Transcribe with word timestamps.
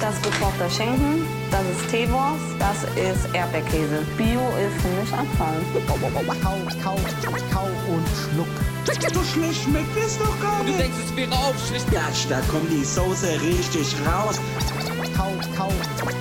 Das 0.00 0.14
ist 0.14 0.22
gekochter 0.22 0.70
Schinken, 0.70 1.26
das 1.50 1.60
ist 1.60 1.90
Teewurst, 1.90 2.42
das 2.58 2.84
ist 2.96 3.34
Erdbeerkäse. 3.34 4.02
Bio 4.16 4.40
ist 4.56 4.80
für 4.80 4.88
mich 4.88 5.12
Abfall. 5.12 5.60
Kau, 5.86 5.96
kau, 5.96 6.56
kau 7.52 7.66
und 7.92 8.06
schluck. 8.08 8.48
So 9.12 9.22
schlecht 9.22 9.62
schmeckt 9.64 9.96
es 9.96 10.18
doch 10.18 10.40
gar 10.40 10.60
Und 10.60 10.66
du 10.68 10.72
nicht. 10.72 10.80
denkst, 10.80 10.96
es 11.04 11.16
wäre 11.16 11.32
aufschlicht. 11.32 11.92
Ja, 11.92 12.02
da 12.30 12.40
kommt 12.50 12.70
die 12.70 12.84
Soße 12.84 13.40
richtig 13.42 13.94
raus. 14.06 14.40
Kau, 15.16 15.32
kau, 15.56 15.72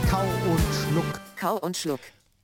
kau 0.09 0.23
und 0.49 0.61
schluck. 0.83 1.21
Kau 1.38 1.55
und 1.57 1.77
Schluck. 1.77 2.02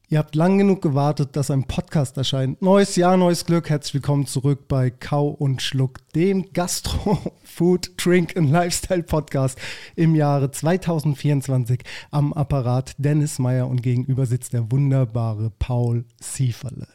Ihr 0.08 0.20
habt 0.20 0.36
lang 0.36 0.60
genug 0.60 0.84
gewartet, 0.84 1.36
dass 1.36 1.50
ein 1.50 1.64
Podcast 1.64 2.16
erscheint. 2.16 2.62
Neues 2.62 2.96
Jahr, 2.96 3.18
neues 3.18 3.44
Glück. 3.44 3.72
Herzlich 3.72 3.96
willkommen 3.96 4.28
zurück 4.28 4.68
bei 4.68 4.92
Kau 4.92 5.30
und 5.30 5.64
Schluck, 5.64 5.98
dem 6.14 6.54
Gastro, 6.54 7.18
Food, 7.44 7.90
Drink 7.98 8.38
and 8.38 8.52
Lifestyle 8.52 9.02
Podcast 9.02 9.58
im 9.96 10.14
Jahre 10.14 10.52
2024. 10.52 11.82
Am 12.12 12.34
Apparat 12.34 12.94
Dennis 13.00 13.40
Meyer 13.40 13.68
und 13.68 13.82
gegenüber 13.82 14.28
sitzt 14.28 14.54
der 14.54 14.72
wunderbare 14.72 15.52
Paul 15.58 16.06
Sieferle. 16.22 16.88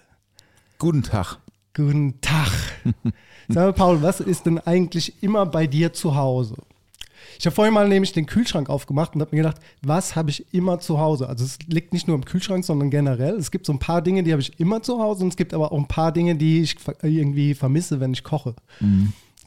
Guten 0.78 1.02
Tag. 1.02 1.38
Guten 1.74 2.20
Tag. 2.20 2.52
Sag 3.48 3.56
mal, 3.56 3.72
Paul, 3.72 4.02
was 4.02 4.20
ist 4.20 4.46
denn 4.46 4.60
eigentlich 4.60 5.20
immer 5.20 5.46
bei 5.46 5.66
dir 5.66 5.92
zu 5.92 6.14
Hause? 6.14 6.54
Ich 7.38 7.46
habe 7.46 7.54
vorhin 7.54 7.74
mal 7.74 7.88
nämlich 7.88 8.12
den 8.12 8.26
Kühlschrank 8.26 8.68
aufgemacht 8.68 9.14
und 9.14 9.20
habe 9.20 9.34
mir 9.34 9.42
gedacht, 9.42 9.60
was 9.82 10.16
habe 10.16 10.30
ich 10.30 10.52
immer 10.52 10.78
zu 10.80 10.98
Hause? 10.98 11.28
Also 11.28 11.44
es 11.44 11.58
liegt 11.66 11.92
nicht 11.92 12.08
nur 12.08 12.16
im 12.16 12.24
Kühlschrank, 12.24 12.64
sondern 12.64 12.90
generell. 12.90 13.34
Es 13.36 13.50
gibt 13.50 13.66
so 13.66 13.72
ein 13.72 13.78
paar 13.78 14.02
Dinge, 14.02 14.22
die 14.22 14.32
habe 14.32 14.42
ich 14.42 14.58
immer 14.60 14.82
zu 14.82 14.98
Hause 15.00 15.22
und 15.24 15.28
es 15.30 15.36
gibt 15.36 15.54
aber 15.54 15.72
auch 15.72 15.78
ein 15.78 15.88
paar 15.88 16.12
Dinge, 16.12 16.34
die 16.36 16.60
ich 16.62 16.76
irgendwie 17.02 17.54
vermisse, 17.54 18.00
wenn 18.00 18.12
ich 18.12 18.24
koche. 18.24 18.54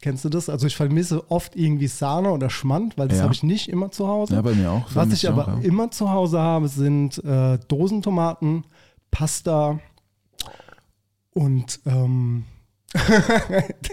Kennst 0.02 0.26
du 0.26 0.30
das? 0.30 0.50
Also 0.50 0.67
ich 0.67 0.76
vermisse 0.76 1.31
oft 1.31 1.56
irgendwie 1.56 1.88
Sahne 1.88 2.31
oder 2.31 2.50
Schmand, 2.50 2.98
weil 2.98 3.08
das 3.08 3.20
Ja. 3.20 3.23
habe 3.23 3.34
ich 3.34 3.42
nicht 3.44 3.70
immer 3.70 3.89
zu 3.92 4.08
Hause. 4.08 4.36
Ja, 4.36 4.42
bei 4.42 4.54
mir 4.54 4.70
auch. 4.72 4.86
Was 4.94 5.14
ich 5.14 5.28
aber 5.30 5.48
auch, 5.48 5.61
immer 5.61 5.92
zu 5.92 6.09
Hause 6.11 6.39
habe, 6.42 6.67
sind 6.67 7.23
äh, 7.23 7.58
Dosentomaten, 7.70 8.66
Pasta 9.11 9.80
und 11.34 11.80
ähm, 11.86 12.44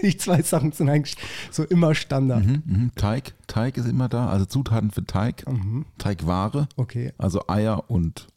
die 0.03 0.15
zwei 0.17 0.41
Sachen 0.41 0.71
sind 0.71 0.89
eigentlich 0.89 1.17
so 1.49 1.63
immer 1.63 1.95
Standard. 1.95 2.45
Mhm, 2.45 2.63
mhm. 2.65 2.91
Teig. 2.95 3.33
Teig 3.47 3.77
ist 3.77 3.87
immer 3.87 4.09
da. 4.09 4.27
Also 4.27 4.45
Zutaten 4.45 4.91
für 4.91 5.05
Teig. 5.05 5.47
Mhm. 5.47 5.85
Teigware. 5.97 6.67
Okay. 6.75 7.13
Also 7.17 7.47
Eier 7.47 7.89
und 7.89 8.27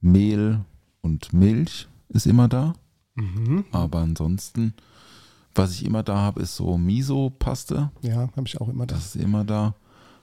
Mehl 0.00 0.60
und 1.02 1.32
Milch 1.32 1.88
ist 2.08 2.26
immer 2.26 2.48
da. 2.48 2.74
Mhm. 3.14 3.64
Aber 3.72 3.98
ansonsten, 3.98 4.74
was 5.54 5.72
ich 5.72 5.84
immer 5.84 6.02
da 6.02 6.16
habe, 6.16 6.40
ist 6.40 6.56
so 6.56 6.78
Miso-Paste. 6.78 7.90
Ja, 8.02 8.28
habe 8.36 8.46
ich 8.46 8.60
auch 8.60 8.68
immer 8.68 8.86
das. 8.86 8.98
Das 8.98 9.16
ist 9.16 9.22
immer 9.22 9.44
da. 9.44 9.74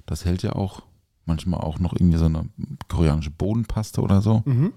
Das 0.05 0.25
hält 0.25 0.43
ja 0.43 0.53
auch 0.53 0.83
manchmal 1.25 1.59
auch 1.59 1.79
noch 1.79 1.93
irgendwie 1.93 2.17
so 2.17 2.25
eine 2.25 2.47
koreanische 2.87 3.31
Bodenpaste 3.31 4.01
oder 4.01 4.21
so. 4.21 4.41
Mhm. 4.45 4.71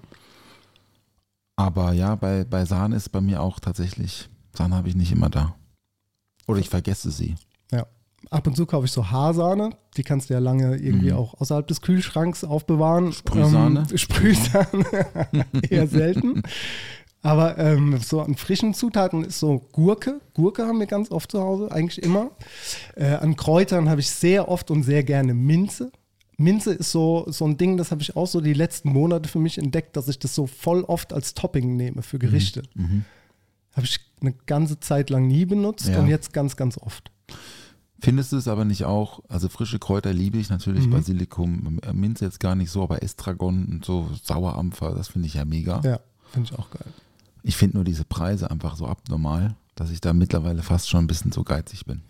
Aber 1.55 1.93
ja, 1.93 2.15
bei, 2.15 2.43
bei 2.43 2.65
Sahne 2.65 2.95
ist 2.95 3.09
bei 3.09 3.21
mir 3.21 3.41
auch 3.41 3.59
tatsächlich, 3.59 4.29
Sahne 4.55 4.75
habe 4.75 4.87
ich 4.89 4.95
nicht 4.95 5.11
immer 5.11 5.29
da. 5.29 5.55
Oder 6.47 6.59
ich 6.59 6.69
vergesse 6.69 7.11
sie. 7.11 7.35
Ja. 7.71 7.85
Ab 8.29 8.45
und 8.47 8.55
zu 8.55 8.65
kaufe 8.65 8.85
ich 8.85 8.91
so 8.91 9.09
Haarsahne. 9.09 9.71
Die 9.97 10.03
kannst 10.03 10.29
du 10.29 10.33
ja 10.33 10.39
lange 10.39 10.77
irgendwie 10.77 11.11
Mhm. 11.11 11.17
auch 11.17 11.39
außerhalb 11.41 11.67
des 11.67 11.81
Kühlschranks 11.81 12.43
aufbewahren. 12.43 13.13
Sprühsahne? 13.13 13.85
Ähm, 13.89 13.97
Sprühsahne. 13.97 14.85
Eher 15.69 15.87
selten. 15.87 16.43
Aber 17.23 17.57
ähm, 17.59 17.97
so 17.99 18.21
an 18.21 18.35
frischen 18.35 18.73
Zutaten 18.73 19.23
ist 19.23 19.39
so 19.39 19.59
Gurke. 19.71 20.21
Gurke 20.33 20.65
haben 20.65 20.79
wir 20.79 20.87
ganz 20.87 21.11
oft 21.11 21.31
zu 21.31 21.39
Hause, 21.41 21.71
eigentlich 21.71 22.01
immer. 22.03 22.31
Äh, 22.95 23.13
an 23.15 23.35
Kräutern 23.35 23.89
habe 23.89 24.01
ich 24.01 24.09
sehr 24.09 24.49
oft 24.49 24.71
und 24.71 24.81
sehr 24.83 25.03
gerne 25.03 25.33
Minze. 25.35 25.91
Minze 26.37 26.73
ist 26.73 26.91
so, 26.91 27.25
so 27.29 27.45
ein 27.45 27.57
Ding, 27.57 27.77
das 27.77 27.91
habe 27.91 28.01
ich 28.01 28.15
auch 28.15 28.25
so 28.27 28.41
die 28.41 28.53
letzten 28.53 28.89
Monate 28.89 29.29
für 29.29 29.39
mich 29.39 29.57
entdeckt, 29.57 29.95
dass 29.95 30.07
ich 30.07 30.17
das 30.19 30.33
so 30.33 30.47
voll 30.47 30.83
oft 30.83 31.13
als 31.13 31.33
Topping 31.33 31.75
nehme 31.75 32.01
für 32.01 32.17
Gerichte. 32.19 32.63
Habe 33.73 33.85
ich 33.85 33.99
eine 34.21 34.33
ganze 34.47 34.79
Zeit 34.79 35.09
lang 35.09 35.27
nie 35.27 35.45
benutzt 35.45 35.87
Ja. 35.87 35.99
und 35.99 36.07
jetzt 36.07 36.33
ganz, 36.33 36.55
ganz 36.55 36.77
oft. 36.77 37.11
Findest 37.99 38.31
du 38.31 38.37
es 38.37 38.47
aber 38.47 38.65
nicht 38.65 38.85
auch, 38.85 39.21
also 39.29 39.47
frische 39.47 39.77
Kräuter 39.77 40.11
liebe 40.11 40.39
ich 40.39 40.49
natürlich, 40.49 40.87
Mhm. 40.87 40.91
Basilikum, 40.91 41.79
Minze 41.93 42.25
jetzt 42.25 42.39
gar 42.39 42.55
nicht 42.55 42.71
so, 42.71 42.81
aber 42.81 43.03
Estragon 43.03 43.65
und 43.65 43.85
so 43.85 44.09
Sauerampfer, 44.23 44.95
das 44.95 45.09
finde 45.09 45.27
ich 45.27 45.35
ja 45.35 45.45
mega. 45.45 45.81
Ja, 45.83 45.99
finde 46.31 46.49
ich 46.51 46.57
auch 46.57 46.71
geil. 46.71 46.87
Ich 47.43 47.55
finde 47.55 47.77
nur 47.77 47.83
diese 47.83 48.03
Preise 48.03 48.49
einfach 48.49 48.75
so 48.75 48.87
abnormal, 48.87 49.55
dass 49.75 49.91
ich 49.91 50.01
da 50.01 50.13
mittlerweile 50.13 50.63
fast 50.63 50.89
schon 50.89 51.03
ein 51.03 51.07
bisschen 51.07 51.31
so 51.31 51.43
geizig 51.43 51.85
bin. 51.85 52.01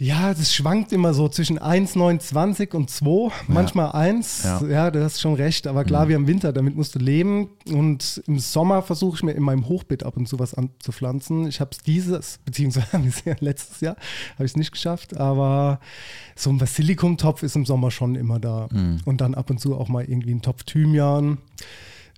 Ja, 0.00 0.32
das 0.32 0.54
schwankt 0.54 0.92
immer 0.92 1.12
so 1.12 1.28
zwischen 1.28 1.58
1,29 1.58 2.72
und 2.76 2.88
2, 2.88 3.32
manchmal 3.48 3.90
1. 3.90 4.44
Ja. 4.44 4.64
Ja. 4.66 4.90
du 4.92 5.02
hast 5.02 5.20
schon 5.20 5.34
recht. 5.34 5.66
Aber 5.66 5.82
klar, 5.82 6.06
wir 6.06 6.14
haben 6.14 6.28
Winter, 6.28 6.52
damit 6.52 6.76
musst 6.76 6.94
du 6.94 7.00
leben. 7.00 7.48
Und 7.68 8.22
im 8.28 8.38
Sommer 8.38 8.82
versuche 8.82 9.16
ich 9.16 9.22
mir 9.24 9.32
in 9.32 9.42
meinem 9.42 9.66
Hochbeet 9.66 10.04
ab 10.04 10.16
und 10.16 10.28
zu 10.28 10.38
was 10.38 10.54
anzupflanzen. 10.54 11.48
Ich 11.48 11.60
habe 11.60 11.70
es 11.72 11.78
dieses, 11.78 12.38
beziehungsweise 12.44 13.36
letztes 13.40 13.80
Jahr, 13.80 13.96
habe 14.34 14.44
ich 14.44 14.52
es 14.52 14.56
nicht 14.56 14.70
geschafft. 14.70 15.16
Aber 15.16 15.80
so 16.36 16.50
ein 16.50 16.58
Basilikumtopf 16.58 17.42
ist 17.42 17.56
im 17.56 17.66
Sommer 17.66 17.90
schon 17.90 18.14
immer 18.14 18.38
da. 18.38 18.68
Und 19.04 19.20
dann 19.20 19.34
ab 19.34 19.50
und 19.50 19.58
zu 19.58 19.76
auch 19.76 19.88
mal 19.88 20.04
irgendwie 20.04 20.32
ein 20.32 20.42
Topf 20.42 20.62
Thymian. 20.62 21.38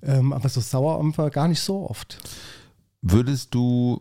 Ähm, 0.03 0.33
aber 0.33 0.49
so 0.49 0.61
Sauerampfer 0.61 1.31
gar 1.31 1.47
nicht 1.47 1.61
so 1.61 1.89
oft. 1.89 2.19
Würdest 3.01 3.55
du, 3.55 3.99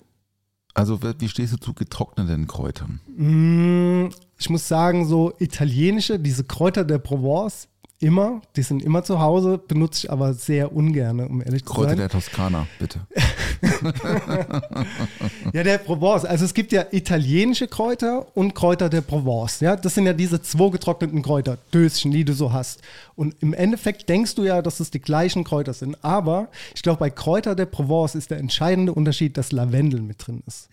also 0.74 1.00
wie 1.02 1.28
stehst 1.28 1.52
du 1.52 1.56
zu 1.56 1.74
getrockneten 1.74 2.46
Kräutern? 2.46 3.00
Mm, 3.16 4.10
Ich 4.38 4.50
muss 4.50 4.66
sagen, 4.68 5.06
so 5.06 5.32
italienische, 5.38 6.18
diese 6.18 6.44
Kräuter 6.44 6.84
der 6.84 6.98
Provence, 6.98 7.68
immer, 8.00 8.40
die 8.56 8.62
sind 8.62 8.82
immer 8.82 9.04
zu 9.04 9.20
Hause, 9.20 9.58
benutze 9.58 10.06
ich 10.06 10.10
aber 10.10 10.34
sehr 10.34 10.74
ungern, 10.74 11.20
um 11.20 11.42
ehrlich 11.42 11.64
zu 11.64 11.72
Kräuter 11.72 11.90
sein. 11.90 11.98
der 11.98 12.08
Toskana, 12.08 12.66
bitte. 12.78 13.00
Ja, 15.52 15.62
der 15.64 15.78
Provence. 15.78 16.24
Also 16.24 16.44
es 16.44 16.54
gibt 16.54 16.72
ja 16.72 16.84
italienische 16.90 17.68
Kräuter 17.68 18.26
und 18.36 18.54
Kräuter 18.54 18.88
der 18.88 19.00
Provence. 19.00 19.60
Ja, 19.60 19.76
das 19.76 19.94
sind 19.94 20.06
ja 20.06 20.12
diese 20.12 20.40
zwei 20.42 20.70
getrockneten 20.70 21.22
Kräuter, 21.22 21.58
Döschen, 21.72 22.10
die 22.12 22.24
du 22.24 22.32
so 22.32 22.52
hast. 22.52 22.80
Und 23.16 23.34
im 23.40 23.52
Endeffekt 23.52 24.08
denkst 24.08 24.34
du 24.34 24.44
ja, 24.44 24.62
dass 24.62 24.80
es 24.80 24.90
die 24.90 25.00
gleichen 25.00 25.44
Kräuter 25.44 25.72
sind. 25.72 26.02
Aber 26.02 26.48
ich 26.74 26.82
glaube, 26.82 27.00
bei 27.00 27.10
Kräuter 27.10 27.54
der 27.54 27.66
Provence 27.66 28.14
ist 28.14 28.30
der 28.30 28.38
entscheidende 28.38 28.94
Unterschied, 28.94 29.36
dass 29.36 29.52
Lavendel 29.52 30.00
mit 30.00 30.26
drin 30.26 30.42
ist. 30.46 30.68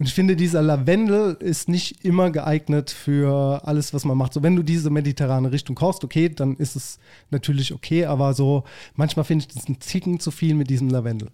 Und 0.00 0.06
ich 0.06 0.14
finde, 0.14 0.34
dieser 0.34 0.62
Lavendel 0.62 1.36
ist 1.40 1.68
nicht 1.68 2.06
immer 2.06 2.30
geeignet 2.30 2.90
für 2.90 3.60
alles, 3.66 3.92
was 3.92 4.06
man 4.06 4.16
macht. 4.16 4.32
So, 4.32 4.42
wenn 4.42 4.56
du 4.56 4.62
diese 4.62 4.88
mediterrane 4.88 5.52
Richtung 5.52 5.76
kochst, 5.76 6.02
okay, 6.04 6.30
dann 6.30 6.56
ist 6.56 6.74
es 6.74 6.98
natürlich 7.30 7.74
okay, 7.74 8.06
aber 8.06 8.32
so, 8.32 8.64
manchmal 8.94 9.26
finde 9.26 9.44
ich 9.46 9.54
das 9.54 9.68
ein 9.68 9.78
Ticken 9.78 10.18
zu 10.18 10.30
viel 10.30 10.54
mit 10.54 10.70
diesem 10.70 10.88
Lavendel. 10.88 11.28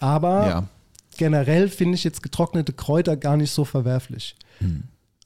Aber 0.00 0.46
Ja. 0.46 0.68
generell 1.18 1.68
finde 1.68 1.96
ich 1.96 2.04
jetzt 2.04 2.22
getrocknete 2.22 2.72
Kräuter 2.72 3.14
gar 3.18 3.36
nicht 3.36 3.50
so 3.50 3.66
verwerflich. 3.66 4.36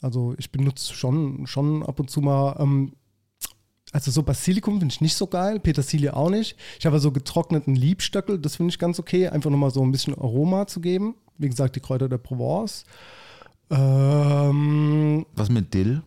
Also 0.03 0.35
ich 0.39 0.51
benutze 0.51 0.95
schon, 0.95 1.47
schon 1.47 1.85
ab 1.85 2.01
und 2.01 2.11
zu 2.11 2.21
mal, 2.21 2.57
ähm, 2.59 2.95
also 3.93 4.11
so 4.11 4.25
Basilikum 4.25 4.81
finde 4.81 4.93
ich 4.93 5.01
nicht 5.01 5.15
so 5.15 5.29
geil, 5.29 5.61
Petersilie 5.61 6.17
auch 6.17 6.31
nicht. 6.31 6.57
Ich 6.81 6.87
habe 6.87 6.99
so 6.99 7.13
getrockneten 7.13 7.77
Liebstöckel, 7.77 8.41
das 8.41 8.57
finde 8.57 8.71
ich 8.73 8.81
ganz 8.81 8.99
okay, 8.99 9.29
einfach 9.29 9.51
nochmal 9.51 9.71
so 9.71 9.83
ein 9.83 9.93
bisschen 9.93 10.15
Aroma 10.15 10.67
zu 10.67 10.81
geben. 10.81 11.15
Wie 11.39 11.49
gesagt, 11.49 11.77
die 11.77 11.81
Kräuter 11.81 12.09
der 12.09 12.19
Provence. 12.19 12.85
Ähm, 13.71 15.27
Was 15.35 15.49
mit 15.51 15.73
Dill? 15.75 16.03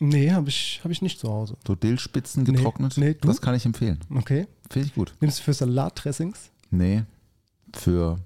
nee, 0.00 0.30
habe 0.32 0.48
ich, 0.48 0.80
hab 0.84 0.90
ich 0.90 1.00
nicht 1.00 1.18
zu 1.18 1.28
Hause. 1.28 1.56
So 1.66 1.74
Dillspitzen 1.74 2.44
getrocknet? 2.44 2.96
nee, 2.98 3.14
du? 3.14 3.28
das 3.28 3.40
kann 3.40 3.54
ich 3.54 3.64
empfehlen. 3.64 4.00
Okay. 4.14 4.46
Finde 4.70 4.88
ich 4.88 4.94
gut. 4.94 5.14
Nimmst 5.20 5.38
du 5.38 5.42
für 5.44 5.52
Salatdressings? 5.54 6.50
Nee, 6.70 7.04
für 7.74 8.18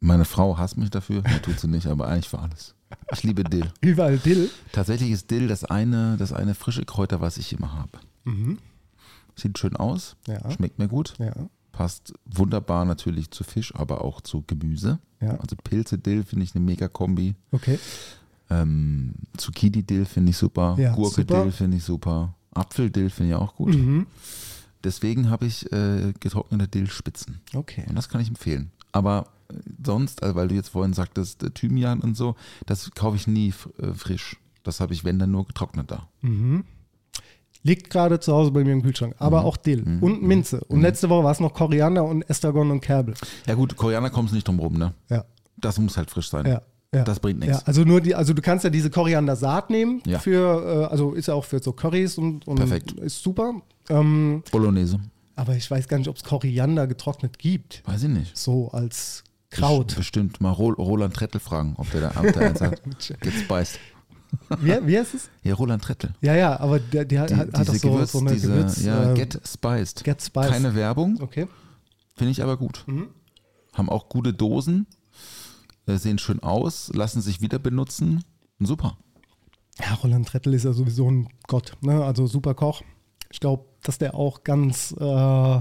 meine 0.00 0.24
Frau 0.24 0.56
hasst 0.58 0.76
mich 0.76 0.90
dafür. 0.90 1.22
Nee, 1.26 1.38
tut 1.40 1.58
sie 1.58 1.68
nicht, 1.68 1.86
aber 1.86 2.06
eigentlich 2.08 2.28
für 2.28 2.38
alles. 2.38 2.74
Ich 3.12 3.22
liebe 3.24 3.42
Dill. 3.42 3.68
Überall 3.80 4.18
Dill. 4.18 4.50
Tatsächlich 4.72 5.10
ist 5.10 5.30
Dill 5.30 5.48
das 5.48 5.64
eine, 5.64 6.16
das 6.18 6.32
eine 6.32 6.54
frische 6.54 6.84
Kräuter, 6.84 7.20
was 7.20 7.38
ich 7.38 7.52
immer 7.52 7.72
habe. 7.72 7.98
Sieht 9.34 9.58
schön 9.58 9.76
aus, 9.76 10.16
Ja. 10.28 10.50
schmeckt 10.50 10.78
mir 10.78 10.88
gut, 10.88 11.14
Ja. 11.18 11.32
Passt 11.76 12.14
wunderbar 12.24 12.86
natürlich 12.86 13.30
zu 13.30 13.44
Fisch, 13.44 13.74
aber 13.74 14.02
auch 14.02 14.22
zu 14.22 14.42
Gemüse. 14.46 14.98
Ja. 15.20 15.36
Also 15.36 15.56
Pilze, 15.62 15.98
Dill 15.98 16.24
finde 16.24 16.44
ich 16.44 16.54
eine 16.54 16.64
mega 16.64 16.88
Kombi. 16.88 17.34
Okay. 17.52 17.78
Ähm, 18.48 19.12
Zucchini-Dill 19.36 20.06
finde 20.06 20.30
ich 20.30 20.38
super. 20.38 20.76
Ja, 20.78 20.94
Gurke-Dill 20.94 21.36
super. 21.36 21.52
finde 21.52 21.76
ich 21.76 21.84
super. 21.84 22.34
Apfel-Dill 22.54 23.10
finde 23.10 23.32
ich 23.32 23.36
auch 23.36 23.56
gut. 23.56 23.74
Mhm. 23.74 24.06
Deswegen 24.84 25.28
habe 25.28 25.44
ich 25.44 25.70
äh, 25.70 26.14
getrocknete 26.18 26.66
Dillspitzen. 26.66 27.40
Okay. 27.54 27.84
Und 27.86 27.94
das 27.94 28.08
kann 28.08 28.22
ich 28.22 28.28
empfehlen. 28.28 28.70
Aber 28.92 29.26
äh, 29.50 29.56
sonst, 29.84 30.22
also 30.22 30.34
weil 30.34 30.48
du 30.48 30.54
jetzt 30.54 30.70
vorhin 30.70 30.94
sagtest, 30.94 31.42
äh, 31.42 31.50
Thymian 31.50 32.00
und 32.00 32.16
so, 32.16 32.36
das 32.64 32.90
kaufe 32.92 33.16
ich 33.16 33.26
nie 33.26 33.52
äh, 33.82 33.92
frisch. 33.92 34.38
Das 34.62 34.80
habe 34.80 34.94
ich, 34.94 35.04
wenn 35.04 35.18
dann 35.18 35.30
nur 35.30 35.46
getrocknet 35.46 35.90
da. 35.90 36.08
Liegt 37.66 37.90
gerade 37.90 38.20
zu 38.20 38.32
Hause 38.32 38.50
bei 38.52 38.62
mir 38.64 38.72
im 38.72 38.82
Kühlschrank. 38.82 39.14
Aber 39.18 39.40
Mhm. 39.40 39.46
auch 39.46 39.56
Dill 39.56 39.98
und 40.00 40.22
Minze. 40.22 40.60
Und 40.68 40.80
letzte 40.82 41.08
Woche 41.08 41.24
war 41.24 41.32
es 41.32 41.40
noch 41.40 41.52
Koriander 41.52 42.04
und 42.04 42.22
Estragon 42.30 42.70
und 42.70 42.80
Kerbel. 42.80 43.14
Ja 43.46 43.54
gut, 43.54 43.76
Koriander 43.76 44.10
kommst 44.10 44.32
nicht 44.34 44.46
drum 44.46 44.58
rum, 44.60 44.74
ne? 44.74 44.94
Ja. 45.08 45.24
Das 45.56 45.78
muss 45.78 45.96
halt 45.96 46.10
frisch 46.10 46.28
sein. 46.30 46.46
Ja. 46.46 46.62
Ja. 46.94 47.02
Das 47.02 47.18
bringt 47.18 47.42
Ja, 47.42 47.50
nichts. 47.50 47.66
also 47.66 47.82
nur 47.82 48.00
die, 48.00 48.14
also 48.14 48.32
du 48.32 48.40
kannst 48.40 48.62
ja 48.64 48.70
diese 48.70 48.88
Koriander-Saat 48.90 49.70
nehmen 49.70 50.00
Ja. 50.06 50.18
für, 50.20 50.84
äh, 50.88 50.92
also 50.92 51.12
ist 51.14 51.26
ja 51.26 51.34
auch 51.34 51.44
für 51.44 51.60
so 51.60 51.72
Currys 51.72 52.16
und, 52.18 52.46
und 52.46 52.56
Perfekt. 52.56 52.92
ist 52.92 53.22
super. 53.22 53.54
Ähm, 53.88 54.42
Bolognese. 54.52 55.00
aber 55.34 55.56
ich 55.56 55.68
weiß 55.70 55.88
gar 55.88 55.98
nicht, 55.98 56.08
ob 56.08 56.16
es 56.16 56.22
Koriander 56.24 56.86
getrocknet 56.86 57.38
gibt. 57.38 57.82
Weiß 57.86 58.04
ich 58.04 58.08
nicht. 58.08 58.36
So 58.38 58.68
als 58.70 59.24
Kraut. 59.50 59.94
Bestimmt 59.96 60.40
mal 60.40 60.50
Ro- 60.52 60.72
Roland 60.78 61.14
Trettel 61.14 61.40
fragen, 61.40 61.74
ob 61.78 61.90
der 61.90 62.02
da 62.12 62.22
der 62.22 62.42
eins 62.50 62.60
hat. 62.60 62.80
Gespiced. 63.20 63.78
Wie, 64.60 64.86
wie 64.86 64.98
heißt 64.98 65.14
es? 65.14 65.30
Ja, 65.42 65.54
Roland 65.54 65.82
Trettel. 65.84 66.14
Ja, 66.20 66.34
ja, 66.34 66.58
aber 66.60 66.78
der, 66.78 67.04
der 67.04 67.26
Die, 67.26 67.34
hat, 67.36 67.52
hat 67.56 67.68
doch 67.68 67.74
so, 67.74 67.90
Gewürz, 67.90 68.12
so 68.12 68.18
eine 68.20 68.32
diese, 68.32 68.48
Gewürz. 68.48 68.82
ja, 68.84 69.12
äh, 69.12 69.14
Get 69.14 69.40
Spiced. 69.46 70.04
Get 70.04 70.22
Spiced. 70.22 70.50
Keine 70.50 70.74
Werbung, 70.74 71.18
Okay. 71.20 71.46
finde 72.16 72.30
ich 72.32 72.42
aber 72.42 72.56
gut. 72.56 72.84
Mhm. 72.86 73.08
Haben 73.72 73.88
auch 73.90 74.08
gute 74.08 74.32
Dosen, 74.32 74.86
äh, 75.86 75.96
sehen 75.96 76.18
schön 76.18 76.40
aus, 76.42 76.90
lassen 76.94 77.20
sich 77.20 77.40
wieder 77.40 77.58
benutzen. 77.58 78.24
Super. 78.58 78.96
Ja, 79.80 79.94
Roland 79.94 80.26
Trettel 80.28 80.54
ist 80.54 80.64
ja 80.64 80.72
sowieso 80.72 81.10
ein 81.10 81.28
Gott, 81.46 81.72
ne? 81.82 82.02
also 82.04 82.26
super 82.26 82.54
Koch. 82.54 82.82
Ich 83.30 83.40
glaube, 83.40 83.64
dass 83.82 83.98
der 83.98 84.14
auch 84.14 84.44
ganz 84.44 84.94
äh, 84.98 85.60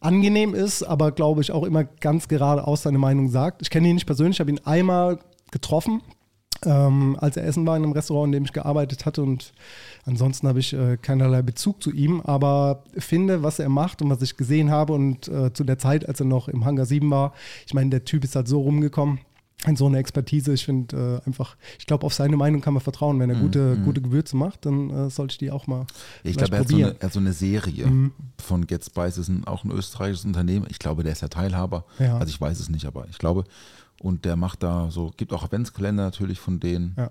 angenehm 0.00 0.54
ist, 0.54 0.82
aber 0.82 1.12
glaube 1.12 1.42
ich 1.42 1.52
auch 1.52 1.64
immer 1.64 1.84
ganz 1.84 2.28
geradeaus 2.28 2.82
seine 2.82 2.98
Meinung 2.98 3.28
sagt. 3.28 3.60
Ich 3.62 3.70
kenne 3.70 3.88
ihn 3.88 3.94
nicht 3.94 4.06
persönlich, 4.06 4.40
habe 4.40 4.50
ihn 4.50 4.60
einmal 4.60 5.18
getroffen, 5.50 6.00
ähm, 6.64 7.16
als 7.20 7.36
er 7.36 7.44
essen 7.44 7.66
war 7.66 7.76
in 7.76 7.82
einem 7.82 7.92
Restaurant, 7.92 8.28
in 8.28 8.32
dem 8.32 8.44
ich 8.44 8.52
gearbeitet 8.52 9.06
hatte 9.06 9.22
und 9.22 9.52
ansonsten 10.04 10.48
habe 10.48 10.60
ich 10.60 10.72
äh, 10.72 10.96
keinerlei 10.96 11.42
Bezug 11.42 11.82
zu 11.82 11.90
ihm, 11.90 12.20
aber 12.20 12.84
finde, 12.96 13.42
was 13.42 13.58
er 13.58 13.68
macht 13.68 14.02
und 14.02 14.10
was 14.10 14.22
ich 14.22 14.36
gesehen 14.36 14.70
habe 14.70 14.92
und 14.92 15.28
äh, 15.28 15.52
zu 15.52 15.64
der 15.64 15.78
Zeit, 15.78 16.08
als 16.08 16.20
er 16.20 16.26
noch 16.26 16.48
im 16.48 16.64
Hangar 16.64 16.86
7 16.86 17.10
war, 17.10 17.32
ich 17.66 17.74
meine, 17.74 17.90
der 17.90 18.04
Typ 18.04 18.24
ist 18.24 18.36
halt 18.36 18.48
so 18.48 18.60
rumgekommen, 18.60 19.18
in 19.66 19.76
so 19.76 19.86
eine 19.86 19.98
Expertise. 19.98 20.52
Ich 20.52 20.64
finde 20.64 21.20
äh, 21.24 21.26
einfach, 21.26 21.56
ich 21.78 21.86
glaube, 21.86 22.04
auf 22.04 22.14
seine 22.14 22.36
Meinung 22.36 22.60
kann 22.60 22.74
man 22.74 22.82
vertrauen. 22.82 23.20
Wenn 23.20 23.30
er 23.30 23.36
gute, 23.36 23.76
gute 23.84 24.00
Gewürze 24.02 24.36
macht, 24.36 24.66
dann 24.66 24.90
äh, 24.90 25.08
sollte 25.08 25.34
ich 25.34 25.38
die 25.38 25.52
auch 25.52 25.68
mal 25.68 25.86
Ich 26.24 26.36
glaube, 26.36 26.56
er 26.56 26.60
hat 26.60 26.68
so 26.68 26.78
er 26.78 26.96
hat 27.00 27.12
so 27.12 27.20
eine 27.20 27.32
Serie 27.32 27.86
Mhm. 27.86 28.10
von 28.42 28.66
Get 28.66 28.84
Spice, 28.84 29.18
ist 29.18 29.28
ein, 29.28 29.46
auch 29.46 29.62
ein 29.62 29.70
österreichisches 29.70 30.24
Unternehmen. 30.24 30.66
Ich 30.68 30.80
glaube, 30.80 31.04
der 31.04 31.12
ist 31.12 31.22
ja 31.22 31.28
Teilhaber. 31.28 31.84
Ja. 32.00 32.18
Also 32.18 32.30
ich 32.30 32.40
weiß 32.40 32.58
es 32.58 32.70
nicht, 32.70 32.86
aber 32.86 33.06
ich 33.08 33.18
glaube. 33.18 33.44
Und 34.02 34.24
der 34.24 34.34
macht 34.36 34.64
da 34.64 34.90
so, 34.90 35.12
gibt 35.16 35.32
auch 35.32 35.44
Adventskalender 35.44 36.02
natürlich 36.02 36.40
von 36.40 36.58
denen. 36.58 36.94
Ja. 36.98 37.10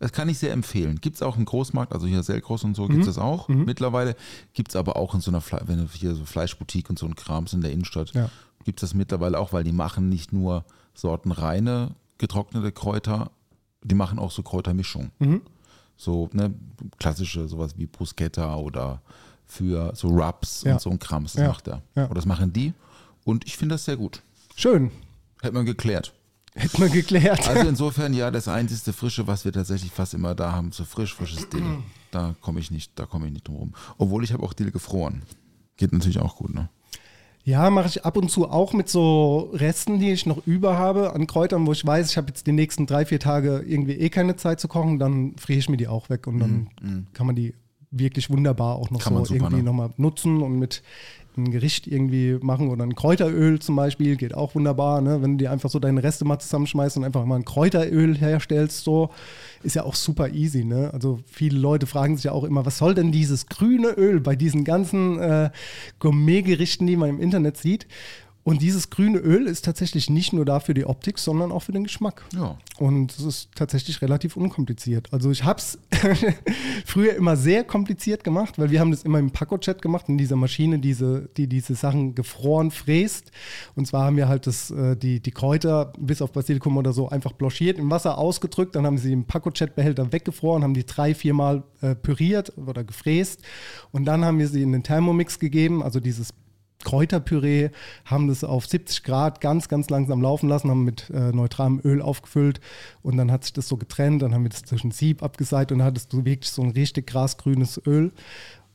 Das 0.00 0.10
kann 0.12 0.28
ich 0.28 0.38
sehr 0.38 0.52
empfehlen. 0.52 1.00
Gibt 1.00 1.14
es 1.16 1.22
auch 1.22 1.36
im 1.36 1.44
Großmarkt, 1.44 1.92
also 1.92 2.08
hier 2.08 2.22
Selgros 2.24 2.64
und 2.64 2.74
so 2.74 2.82
Mhm. 2.84 2.88
gibt 2.88 3.00
es 3.02 3.06
das 3.14 3.18
auch. 3.18 3.46
Mittlerweile 3.48 4.16
gibt 4.52 4.70
es 4.70 4.76
aber 4.76 4.96
auch 4.96 5.14
in 5.14 5.20
so 5.20 5.30
einer, 5.30 5.40
Fle 5.40 5.60
wenn 5.66 5.86
hier 5.86 6.16
so 6.16 6.24
Fleischboutique 6.24 6.90
und 6.90 6.98
so 6.98 7.06
ein 7.06 7.14
Krams 7.14 7.52
in 7.52 7.60
der 7.60 7.70
Innenstadt, 7.70 8.10
Ja. 8.12 8.28
gibt 8.64 8.82
es 8.82 8.90
das 8.90 8.94
mittlerweile 8.94 9.38
auch, 9.38 9.52
weil 9.52 9.62
die 9.62 9.70
machen 9.72 10.08
nicht 10.08 10.32
nur 10.32 10.64
sortenreine 10.94 11.94
getrocknete 12.18 12.72
Kräuter, 12.72 13.30
die 13.84 13.94
machen 13.94 14.18
auch 14.18 14.30
so 14.32 14.42
Kräutermischung. 14.42 15.10
Mhm. 15.20 15.42
So 15.96 16.28
ne, 16.32 16.52
klassische, 16.98 17.46
sowas 17.46 17.74
wie 17.78 17.86
Bruschetta 17.86 18.56
oder 18.56 19.00
für 19.46 19.92
so 19.94 20.08
Rubs 20.08 20.62
Ja. 20.64 20.72
und 20.72 20.80
so 20.80 20.90
ein 20.90 20.98
Krams, 20.98 21.34
das 21.34 21.46
macht 21.46 21.68
er. 21.68 21.82
Oder 21.94 22.14
das 22.14 22.26
machen 22.26 22.52
die. 22.52 22.72
Und 23.24 23.46
ich 23.46 23.56
finde 23.56 23.74
das 23.76 23.84
sehr 23.84 23.96
gut. 23.96 24.22
Schön. 24.56 24.90
Hätte 25.40 25.54
man 25.54 25.66
geklärt. 25.66 26.12
Hätten 26.54 26.82
wir 26.82 26.88
geklärt. 26.90 27.48
Also 27.48 27.66
insofern, 27.66 28.12
ja, 28.12 28.30
das 28.30 28.46
einzige 28.48 28.92
Frische, 28.92 29.26
was 29.26 29.44
wir 29.44 29.52
tatsächlich 29.52 29.90
fast 29.90 30.12
immer 30.12 30.34
da 30.34 30.52
haben, 30.52 30.70
so 30.72 30.84
frisch, 30.84 31.14
frisches 31.14 31.48
Dill. 31.48 31.62
Da 32.10 32.34
komme 32.40 32.60
ich 32.60 32.70
nicht, 32.70 32.92
da 32.96 33.06
komme 33.06 33.26
ich 33.26 33.32
nicht 33.32 33.48
drum 33.48 33.56
rum. 33.56 33.74
Obwohl 33.96 34.22
ich 34.22 34.32
habe 34.32 34.42
auch 34.42 34.52
Dill 34.52 34.70
gefroren. 34.70 35.22
Geht 35.76 35.92
natürlich 35.92 36.18
auch 36.20 36.36
gut, 36.36 36.54
ne? 36.54 36.68
Ja, 37.44 37.70
mache 37.70 37.88
ich 37.88 38.04
ab 38.04 38.16
und 38.16 38.30
zu 38.30 38.48
auch 38.48 38.72
mit 38.72 38.88
so 38.88 39.50
Resten, 39.52 39.98
die 39.98 40.12
ich 40.12 40.26
noch 40.26 40.46
über 40.46 40.78
habe 40.78 41.12
an 41.12 41.26
Kräutern, 41.26 41.66
wo 41.66 41.72
ich 41.72 41.84
weiß, 41.84 42.10
ich 42.10 42.16
habe 42.16 42.28
jetzt 42.28 42.46
die 42.46 42.52
nächsten 42.52 42.86
drei, 42.86 43.04
vier 43.04 43.18
Tage 43.18 43.64
irgendwie 43.66 43.94
eh 43.94 44.10
keine 44.10 44.36
Zeit 44.36 44.60
zu 44.60 44.68
kochen, 44.68 45.00
dann 45.00 45.34
friere 45.38 45.58
ich 45.58 45.68
mir 45.68 45.76
die 45.76 45.88
auch 45.88 46.08
weg 46.08 46.28
und 46.28 46.38
dann 46.38 47.08
kann 47.14 47.26
man 47.26 47.34
die 47.34 47.54
wirklich 47.92 48.30
wunderbar 48.30 48.76
auch 48.76 48.90
noch 48.90 49.00
Kann 49.00 49.14
so 49.18 49.24
super, 49.24 49.36
irgendwie 49.36 49.56
ne? 49.58 49.62
nochmal 49.62 49.90
nutzen 49.96 50.42
und 50.42 50.58
mit 50.58 50.82
ein 51.36 51.50
Gericht 51.50 51.86
irgendwie 51.86 52.38
machen 52.42 52.68
oder 52.70 52.84
ein 52.84 52.94
Kräuteröl 52.94 53.58
zum 53.58 53.76
Beispiel 53.76 54.16
geht 54.16 54.34
auch 54.34 54.54
wunderbar, 54.54 55.00
ne? 55.00 55.22
wenn 55.22 55.32
du 55.32 55.44
dir 55.44 55.50
einfach 55.50 55.70
so 55.70 55.78
deine 55.78 56.02
Reste 56.02 56.24
mal 56.24 56.38
zusammenschmeißt 56.38 56.96
und 56.98 57.04
einfach 57.04 57.24
mal 57.24 57.36
ein 57.36 57.44
Kräuteröl 57.44 58.16
herstellst, 58.16 58.84
so 58.84 59.10
ist 59.62 59.74
ja 59.74 59.84
auch 59.84 59.94
super 59.94 60.30
easy. 60.30 60.64
Ne? 60.64 60.90
Also 60.92 61.20
viele 61.26 61.58
Leute 61.58 61.86
fragen 61.86 62.16
sich 62.16 62.24
ja 62.24 62.32
auch 62.32 62.44
immer, 62.44 62.66
was 62.66 62.78
soll 62.78 62.94
denn 62.94 63.12
dieses 63.12 63.46
grüne 63.46 63.88
Öl 63.88 64.20
bei 64.20 64.36
diesen 64.36 64.64
ganzen 64.64 65.18
äh, 65.20 65.50
Gourmet-Gerichten, 66.00 66.86
die 66.86 66.96
man 66.96 67.08
im 67.08 67.20
Internet 67.20 67.56
sieht? 67.56 67.86
Und 68.44 68.60
dieses 68.60 68.90
grüne 68.90 69.18
Öl 69.18 69.46
ist 69.46 69.64
tatsächlich 69.64 70.10
nicht 70.10 70.32
nur 70.32 70.44
da 70.44 70.58
für 70.58 70.74
die 70.74 70.84
Optik, 70.84 71.18
sondern 71.18 71.52
auch 71.52 71.60
für 71.60 71.72
den 71.72 71.84
Geschmack. 71.84 72.24
Ja. 72.34 72.58
Und 72.78 73.12
es 73.12 73.20
ist 73.20 73.50
tatsächlich 73.54 74.02
relativ 74.02 74.36
unkompliziert. 74.36 75.12
Also 75.12 75.30
ich 75.30 75.44
habe 75.44 75.60
es 75.60 75.78
früher 76.84 77.14
immer 77.14 77.36
sehr 77.36 77.62
kompliziert 77.62 78.24
gemacht, 78.24 78.58
weil 78.58 78.72
wir 78.72 78.80
haben 78.80 78.90
das 78.90 79.04
immer 79.04 79.20
im 79.20 79.30
Paco-Chat 79.30 79.80
gemacht, 79.80 80.08
in 80.08 80.18
dieser 80.18 80.34
Maschine, 80.34 80.80
diese, 80.80 81.28
die 81.36 81.46
diese 81.46 81.76
Sachen 81.76 82.16
gefroren 82.16 82.72
fräst. 82.72 83.30
Und 83.76 83.86
zwar 83.86 84.06
haben 84.06 84.16
wir 84.16 84.28
halt 84.28 84.48
das, 84.48 84.72
äh, 84.72 84.96
die, 84.96 85.20
die 85.20 85.30
Kräuter 85.30 85.92
bis 85.96 86.20
auf 86.20 86.32
Basilikum 86.32 86.76
oder 86.76 86.92
so 86.92 87.08
einfach 87.08 87.32
blanchiert, 87.32 87.78
im 87.78 87.90
Wasser 87.90 88.18
ausgedrückt, 88.18 88.74
dann 88.74 88.86
haben 88.86 88.98
sie 88.98 89.12
im 89.12 89.24
Paco-Chat-Behälter 89.24 90.12
weggefroren, 90.12 90.64
haben 90.64 90.74
die 90.74 90.86
drei, 90.86 91.14
viermal 91.14 91.62
äh, 91.80 91.94
püriert 91.94 92.52
oder 92.56 92.82
gefräst 92.82 93.40
und 93.92 94.04
dann 94.04 94.24
haben 94.24 94.38
wir 94.38 94.48
sie 94.48 94.62
in 94.62 94.72
den 94.72 94.82
Thermomix 94.82 95.38
gegeben, 95.38 95.82
also 95.82 96.00
dieses 96.00 96.32
Kräuterpüree, 96.82 97.70
haben 98.04 98.28
das 98.28 98.44
auf 98.44 98.66
70 98.66 99.02
Grad 99.02 99.40
ganz, 99.40 99.68
ganz 99.68 99.90
langsam 99.90 100.20
laufen 100.22 100.48
lassen, 100.48 100.70
haben 100.70 100.84
mit 100.84 101.10
äh, 101.10 101.32
neutralem 101.32 101.80
Öl 101.84 102.02
aufgefüllt 102.02 102.60
und 103.02 103.16
dann 103.16 103.32
hat 103.32 103.44
sich 103.44 103.52
das 103.52 103.68
so 103.68 103.76
getrennt, 103.76 104.22
dann 104.22 104.34
haben 104.34 104.42
wir 104.42 104.50
das 104.50 104.62
zwischen 104.62 104.90
Sieb 104.90 105.22
abgeseit 105.22 105.72
und 105.72 105.78
dann 105.78 105.86
hattest 105.86 106.12
du 106.12 106.24
wirklich 106.24 106.50
so 106.50 106.62
ein 106.62 106.70
richtig 106.70 107.06
grasgrünes 107.06 107.80
Öl. 107.86 108.12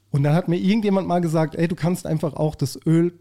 Und 0.09 0.23
dann 0.23 0.33
hat 0.33 0.47
mir 0.47 0.57
irgendjemand 0.57 1.07
mal 1.07 1.19
gesagt, 1.19 1.55
ey, 1.55 1.67
du 1.67 1.75
kannst 1.75 2.05
einfach 2.05 2.33
auch 2.33 2.55
das 2.55 2.79
Öl 2.85 3.13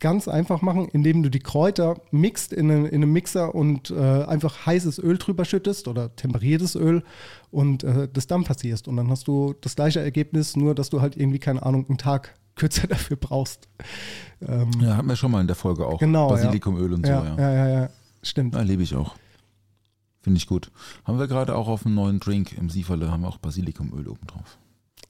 ganz 0.00 0.28
einfach 0.28 0.60
machen, 0.60 0.88
indem 0.92 1.22
du 1.22 1.30
die 1.30 1.38
Kräuter 1.38 1.96
mixt 2.10 2.52
in, 2.52 2.68
in 2.68 2.86
einem 2.86 3.12
Mixer 3.12 3.54
und 3.54 3.90
äh, 3.90 3.94
einfach 4.24 4.66
heißes 4.66 4.98
Öl 4.98 5.18
drüber 5.18 5.44
schüttest 5.44 5.88
oder 5.88 6.14
temperiertes 6.14 6.74
Öl 6.74 7.02
und 7.50 7.84
äh, 7.84 8.08
das 8.12 8.26
dann 8.26 8.44
passierst. 8.44 8.88
Und 8.88 8.96
dann 8.96 9.08
hast 9.08 9.28
du 9.28 9.54
das 9.60 9.76
gleiche 9.76 10.00
Ergebnis, 10.00 10.56
nur 10.56 10.74
dass 10.74 10.90
du 10.90 11.00
halt 11.00 11.16
irgendwie, 11.16 11.38
keine 11.38 11.62
Ahnung, 11.62 11.86
einen 11.88 11.98
Tag 11.98 12.34
kürzer 12.56 12.86
dafür 12.88 13.16
brauchst. 13.16 13.68
Ähm, 14.40 14.70
Ja, 14.80 14.96
hatten 14.96 15.08
wir 15.08 15.16
schon 15.16 15.30
mal 15.30 15.40
in 15.40 15.46
der 15.46 15.56
Folge 15.56 15.86
auch. 15.86 15.98
Genau, 15.98 16.28
ja. 16.28 16.34
Basilikumöl 16.34 16.92
und 16.92 17.06
so, 17.06 17.12
ja, 17.12 17.24
ja. 17.24 17.36
ja, 17.38 17.52
ja, 17.52 17.68
ja, 17.68 17.90
stimmt. 18.22 18.54
Ja, 18.54 18.62
liebe 18.62 18.82
ich 18.82 18.94
auch. 18.94 19.14
Finde 20.20 20.38
ich 20.38 20.46
gut. 20.46 20.70
Haben 21.04 21.18
wir 21.18 21.26
gerade 21.26 21.54
auch 21.54 21.68
auf 21.68 21.84
einem 21.84 21.96
neuen 21.96 22.18
Drink 22.20 22.56
im 22.56 22.70
Sieferle, 22.70 23.10
haben 23.10 23.22
wir 23.22 23.28
auch 23.28 23.38
Basilikumöl 23.38 24.08
oben 24.08 24.26
drauf. 24.26 24.58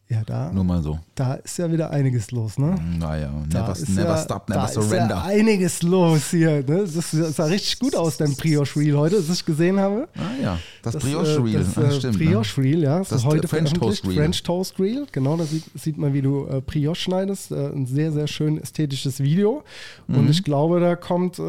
Ja, 0.06 0.22
da, 0.26 0.52
Nur 0.52 0.64
mal 0.64 0.82
so. 0.82 0.98
da 1.14 1.34
ist 1.34 1.56
ja 1.56 1.72
wieder 1.72 1.88
einiges 1.90 2.30
los, 2.30 2.58
ne? 2.58 2.74
Naja, 2.98 3.30
Da 3.48 3.68
never, 3.68 3.74
never 3.88 4.02
ja, 4.10 4.16
stop, 4.18 4.46
da 4.46 4.54
never 4.54 4.68
ist 4.68 4.76
ja 4.76 4.82
surrender. 4.82 5.24
einiges 5.24 5.82
los 5.82 6.30
hier. 6.30 6.62
Ne? 6.62 6.84
Das, 6.94 7.10
das 7.10 7.36
sah 7.36 7.44
richtig 7.46 7.78
gut 7.78 7.96
aus, 7.96 8.18
dein 8.18 8.34
Brioche 8.36 8.78
Reel 8.78 8.98
heute, 8.98 9.16
das 9.16 9.30
ich 9.30 9.44
gesehen 9.46 9.80
habe. 9.80 10.06
Ah 10.14 10.20
ja, 10.42 10.58
das, 10.82 10.92
Das, 10.92 11.04
äh, 11.04 11.06
Reel, 11.08 11.52
Das 11.54 11.78
ah, 11.78 11.82
äh, 11.84 11.90
stimmt. 11.92 12.20
ne? 12.20 12.26
Brioche 12.26 12.60
Reel, 12.60 12.82
ja. 12.82 12.98
Das 12.98 13.08
Das 13.08 13.18
ist 13.20 13.24
heute 13.24 13.48
French 13.48 13.70
veröffentlicht. 13.70 14.02
Toast 14.02 14.06
Reel. 14.06 14.16
French 14.16 14.42
Toast 14.42 14.78
Reel, 14.78 15.06
genau. 15.10 15.36
Da 15.38 15.44
sieht, 15.44 15.64
sieht 15.74 15.96
man, 15.96 16.12
wie 16.12 16.20
du 16.22 16.46
äh, 16.48 16.60
Brioche 16.60 16.96
schneidest. 16.96 17.50
Äh, 17.50 17.68
ein 17.68 17.86
sehr, 17.86 18.12
sehr 18.12 18.26
schön 18.26 18.60
ästhetisches 18.60 19.20
Video. 19.20 19.62
Mhm. 20.06 20.18
Und 20.18 20.30
ich 20.30 20.44
glaube, 20.44 20.80
da 20.80 20.96
kommt 20.96 21.38
äh, 21.38 21.42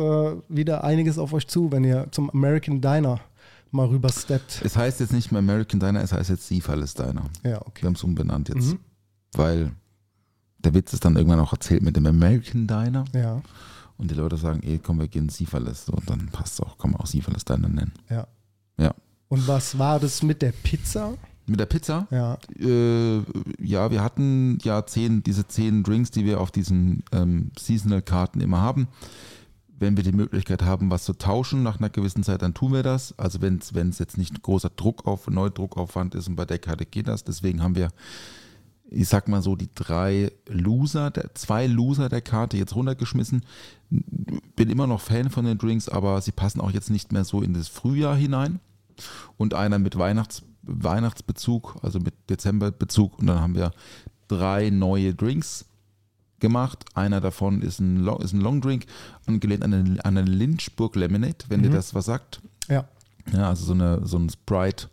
wieder 0.47 0.85
einiges 0.85 1.17
auf 1.19 1.33
euch 1.33 1.45
zu, 1.47 1.73
wenn 1.73 1.83
ihr 1.83 2.07
zum 2.11 2.29
American 2.29 2.79
Diner 2.79 3.19
mal 3.75 3.87
rübersteppt. 3.87 4.61
Es 4.63 4.75
heißt 4.77 4.99
jetzt 4.99 5.13
nicht 5.13 5.31
mehr 5.31 5.39
American 5.39 5.79
Diner, 5.79 6.01
es 6.01 6.11
heißt 6.13 6.29
jetzt 6.29 6.47
Sieferles 6.47 6.93
Diner. 6.93 7.25
Ja, 7.43 7.51
Wir 7.51 7.67
okay. 7.67 7.85
haben 7.85 7.93
es 7.93 8.03
umbenannt 8.03 8.49
jetzt. 8.49 8.73
Mhm. 8.73 8.79
Weil 9.33 9.71
der 10.59 10.73
Witz 10.73 10.93
ist 10.93 11.05
dann 11.05 11.15
irgendwann 11.15 11.39
auch 11.39 11.53
erzählt 11.53 11.83
mit 11.83 11.95
dem 11.95 12.05
American 12.07 12.65
Diner. 12.67 13.05
Ja, 13.13 13.41
Und 13.97 14.09
die 14.09 14.15
Leute 14.15 14.37
sagen, 14.37 14.61
ey, 14.63 14.79
komm, 14.79 14.99
wir 14.99 15.07
gehen 15.07 15.29
Sieferles. 15.29 15.85
So, 15.85 15.93
und 15.93 16.09
dann 16.09 16.27
passt 16.29 16.55
es 16.55 16.61
auch, 16.61 16.77
kann 16.77 16.91
man 16.91 16.99
auch 17.01 17.05
Sieferles 17.07 17.45
Diner 17.45 17.67
nennen. 17.69 17.93
ja. 18.09 18.27
Ja. 18.77 18.93
Und 19.29 19.47
was 19.47 19.79
war 19.79 19.99
das 19.99 20.21
mit 20.21 20.41
der 20.41 20.51
Pizza? 20.51 21.13
Mit 21.47 21.59
der 21.59 21.65
Pizza? 21.65 22.07
Ja. 22.11 22.37
Äh, 22.59 23.21
ja, 23.59 23.89
wir 23.89 24.03
hatten 24.03 24.57
ja 24.63 24.85
zehn, 24.85 25.23
diese 25.23 25.47
zehn 25.47 25.81
Drinks, 25.83 26.11
die 26.11 26.25
wir 26.25 26.41
auf 26.41 26.51
diesen 26.51 27.03
ähm, 27.11 27.51
Seasonal-Karten 27.57 28.41
immer 28.41 28.61
haben. 28.61 28.87
Wenn 29.77 29.97
wir 29.97 30.03
die 30.03 30.13
Möglichkeit 30.13 30.63
haben, 30.63 30.89
was 30.89 31.03
zu 31.03 31.13
tauschen 31.13 31.61
nach 31.61 31.79
einer 31.79 31.89
gewissen 31.89 32.23
Zeit, 32.23 32.41
dann 32.41 32.53
tun 32.53 32.71
wir 32.71 32.83
das. 32.83 33.17
Also 33.19 33.41
wenn 33.41 33.59
es 33.59 33.99
jetzt 33.99 34.17
nicht 34.17 34.41
großer 34.41 34.69
Druck 34.69 35.05
auf, 35.05 35.27
Neudruckaufwand 35.27 36.15
ist 36.15 36.27
und 36.27 36.35
bei 36.35 36.45
der 36.45 36.59
Karte 36.59 36.85
geht 36.85 37.07
das. 37.07 37.23
Deswegen 37.25 37.61
haben 37.61 37.75
wir, 37.75 37.89
ich 38.89 39.07
sag 39.07 39.27
mal 39.27 39.41
so, 39.41 39.55
die 39.55 39.69
drei 39.75 40.31
Loser, 40.47 41.11
der, 41.11 41.35
zwei 41.35 41.67
Loser 41.67 42.07
der 42.07 42.21
Karte 42.21 42.55
jetzt 42.55 42.75
runtergeschmissen. 42.75 43.43
Bin 43.89 44.69
immer 44.69 44.87
noch 44.87 45.01
Fan 45.01 45.29
von 45.29 45.43
den 45.43 45.57
Drinks, 45.57 45.89
aber 45.89 46.21
sie 46.21 46.31
passen 46.31 46.61
auch 46.61 46.71
jetzt 46.71 46.89
nicht 46.89 47.11
mehr 47.11 47.25
so 47.25 47.41
in 47.41 47.53
das 47.53 47.67
Frühjahr 47.67 48.15
hinein. 48.15 48.61
Und 49.35 49.53
einer 49.53 49.77
mit 49.77 49.97
Weihnachts, 49.97 50.43
Weihnachtsbezug, 50.61 51.75
also 51.81 51.99
mit 51.99 52.13
Dezemberbezug. 52.29 53.19
Und 53.19 53.27
dann 53.27 53.41
haben 53.41 53.55
wir 53.55 53.71
drei 54.29 54.69
neue 54.69 55.13
Drinks 55.13 55.65
gemacht. 56.45 56.85
Einer 56.93 57.21
davon 57.21 57.63
ist 57.63 57.79
ein, 57.79 57.97
Long, 57.97 58.21
ist 58.21 58.33
ein 58.33 58.39
Long 58.39 58.61
Drink, 58.61 58.85
angelehnt 59.25 59.63
an 59.63 59.73
eine, 59.73 60.05
an 60.05 60.17
eine 60.17 60.29
Lynchburg 60.29 60.95
Lemonade, 60.95 61.45
wenn 61.49 61.63
dir 61.63 61.71
das 61.71 61.95
was 61.95 62.05
sagt. 62.05 62.39
Ja. 62.69 62.85
Ja, 63.33 63.49
also 63.49 63.65
so, 63.65 63.73
eine, 63.73 64.05
so 64.05 64.19
ein 64.19 64.29
Sprite, 64.29 64.87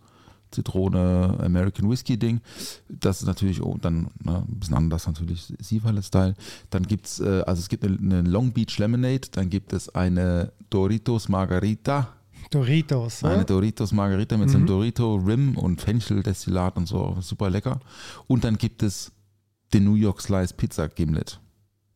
Zitrone, 0.51 1.37
American 1.41 1.91
Whiskey 1.91 2.17
Ding. 2.17 2.41
Das 2.89 3.21
ist 3.21 3.27
natürlich 3.27 3.63
oh, 3.63 3.77
dann 3.79 4.09
ne, 4.23 4.45
ein 4.49 4.59
bisschen 4.59 4.77
anders, 4.77 5.07
natürlich 5.07 5.53
Sivale-Style. 5.61 6.35
Dann 6.71 6.85
gibt 6.85 7.07
es, 7.07 7.21
äh, 7.21 7.43
also 7.47 7.61
es 7.61 7.69
gibt 7.69 7.85
eine, 7.85 7.99
eine 7.99 8.23
Long 8.23 8.53
Beach 8.53 8.79
Lemonade, 8.79 9.29
dann 9.33 9.51
gibt 9.51 9.75
es 9.75 9.95
eine 9.95 10.53
Doritos 10.71 11.29
Margarita. 11.29 12.09
Doritos. 12.51 13.23
Eine 13.25 13.39
Ne? 13.39 13.45
Doritos 13.45 13.93
Margarita 13.93 14.39
mit 14.39 14.49
so 14.49 14.57
einem 14.57 14.67
Dorito 14.67 15.17
Rim 15.17 15.59
und 15.59 15.83
Fenchteldestillat 15.83 16.79
und 16.79 16.87
so, 16.87 17.19
super 17.21 17.51
lecker. 17.51 17.79
Und 18.27 18.45
dann 18.45 18.57
gibt 18.57 18.83
es 18.83 19.13
den 19.73 19.85
New 19.85 19.95
York 19.95 20.21
Slice 20.21 20.55
Pizza 20.55 20.89
Gimlet. 20.89 21.41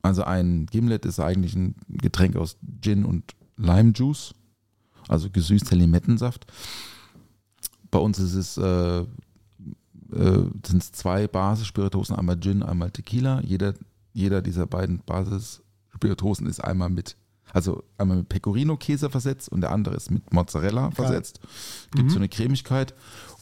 Also 0.06 0.24
ein 0.24 0.66
Gimlet 0.66 1.04
ist 1.04 1.20
eigentlich 1.20 1.54
ein 1.54 1.74
Getränk 1.88 2.36
aus 2.36 2.56
Gin 2.80 3.04
und 3.04 3.34
Lime 3.56 3.92
Juice, 3.94 4.34
also 5.08 5.30
gesüßter 5.30 5.76
Limettensaft. 5.76 6.46
Bei 7.90 7.98
uns 7.98 8.18
ist 8.18 8.34
es 8.34 8.56
äh, 8.58 9.04
äh, 10.12 10.44
sind 10.66 10.82
es 10.82 10.92
zwei 10.92 11.26
Basisspirituosen, 11.26 12.16
einmal 12.16 12.38
Gin, 12.38 12.62
einmal 12.62 12.90
Tequila. 12.90 13.40
Jeder, 13.40 13.74
jeder 14.12 14.42
dieser 14.42 14.66
beiden 14.66 15.00
Basisspirituosen 15.04 16.46
ist 16.46 16.60
einmal 16.60 16.90
mit, 16.90 17.16
also 17.52 17.82
einmal 17.98 18.18
mit 18.18 18.28
Pecorino-Käse 18.28 19.10
versetzt 19.10 19.48
und 19.48 19.60
der 19.60 19.72
andere 19.72 19.96
ist 19.96 20.10
mit 20.10 20.32
Mozzarella 20.32 20.90
versetzt. 20.92 21.40
Gibt 21.92 22.10
so 22.10 22.16
eine 22.18 22.28
Cremigkeit. 22.28 22.94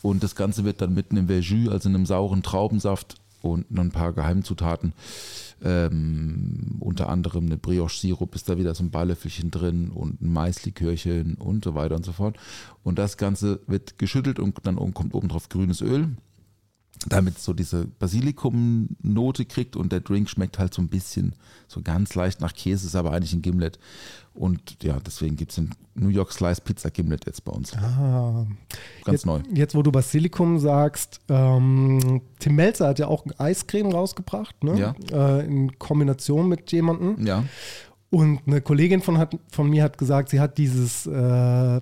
Und 0.02 0.22
das 0.22 0.34
Ganze 0.36 0.64
wird 0.64 0.80
dann 0.80 0.94
mit 0.94 1.10
einem 1.10 1.26
Verjus, 1.28 1.68
also 1.70 1.88
einem 1.88 2.06
sauren 2.06 2.42
Traubensaft 2.42 3.16
und 3.40 3.70
noch 3.70 3.82
ein 3.82 3.90
paar 3.90 4.12
Geheimzutaten. 4.12 4.92
Ähm, 5.64 6.76
unter 6.80 7.08
anderem 7.08 7.46
eine 7.46 7.56
Brioche-Sirup 7.56 8.34
ist 8.34 8.48
da 8.50 8.58
wieder 8.58 8.74
so 8.74 8.84
ein 8.84 8.90
Balllöffelchen 8.90 9.50
drin 9.50 9.90
und 9.90 10.20
ein 10.20 10.32
Maislikörchen 10.32 11.36
und 11.36 11.64
so 11.64 11.74
weiter 11.74 11.96
und 11.96 12.04
so 12.04 12.12
fort. 12.12 12.36
Und 12.82 12.98
das 12.98 13.16
Ganze 13.16 13.60
wird 13.66 13.98
geschüttelt 13.98 14.38
und 14.38 14.58
dann 14.64 14.76
kommt 14.92 15.14
oben 15.14 15.28
drauf 15.28 15.48
grünes 15.48 15.80
Öl, 15.80 16.10
damit 17.06 17.38
so 17.38 17.52
diese 17.52 17.86
Basilikum-Note 17.86 19.44
kriegt 19.44 19.76
und 19.76 19.92
der 19.92 20.00
Drink 20.00 20.28
schmeckt 20.28 20.58
halt 20.58 20.74
so 20.74 20.82
ein 20.82 20.88
bisschen, 20.88 21.34
so 21.68 21.82
ganz 21.82 22.14
leicht 22.14 22.40
nach 22.40 22.54
Käse, 22.54 22.86
ist 22.86 22.96
aber 22.96 23.12
eigentlich 23.12 23.32
ein 23.32 23.42
Gimlet. 23.42 23.78
Und 24.32 24.82
ja, 24.82 24.98
deswegen 24.98 25.36
gibt 25.36 25.52
es 25.52 25.56
den 25.56 25.70
New 25.94 26.08
York 26.08 26.32
Slice 26.32 26.60
Pizza 26.60 26.90
Gimlet 26.90 27.26
jetzt 27.26 27.44
bei 27.44 27.52
uns. 27.52 27.72
Ah. 27.76 28.46
Ganz 29.04 29.12
jetzt, 29.12 29.26
neu. 29.26 29.40
Jetzt, 29.52 29.74
wo 29.74 29.82
du 29.82 29.92
Basilikum 29.92 30.58
sagst, 30.58 31.20
ähm, 31.28 32.22
Tim 32.40 32.56
Melzer 32.56 32.88
hat 32.88 32.98
ja 32.98 33.06
auch 33.06 33.24
ein 33.24 33.38
Eiscreme 33.38 33.92
rausgebracht, 33.92 34.64
ne? 34.64 34.78
Ja. 34.78 34.94
Äh, 35.38 35.46
in 35.46 35.78
Kombination 35.78 36.48
mit 36.48 36.72
jemandem. 36.72 37.24
Ja. 37.24 37.44
Und 38.10 38.40
eine 38.46 38.60
Kollegin 38.60 39.02
von, 39.02 39.18
hat, 39.18 39.36
von 39.50 39.68
mir 39.68 39.82
hat 39.84 39.98
gesagt, 39.98 40.30
sie 40.30 40.40
hat 40.40 40.58
dieses, 40.58 41.06
äh, 41.06 41.80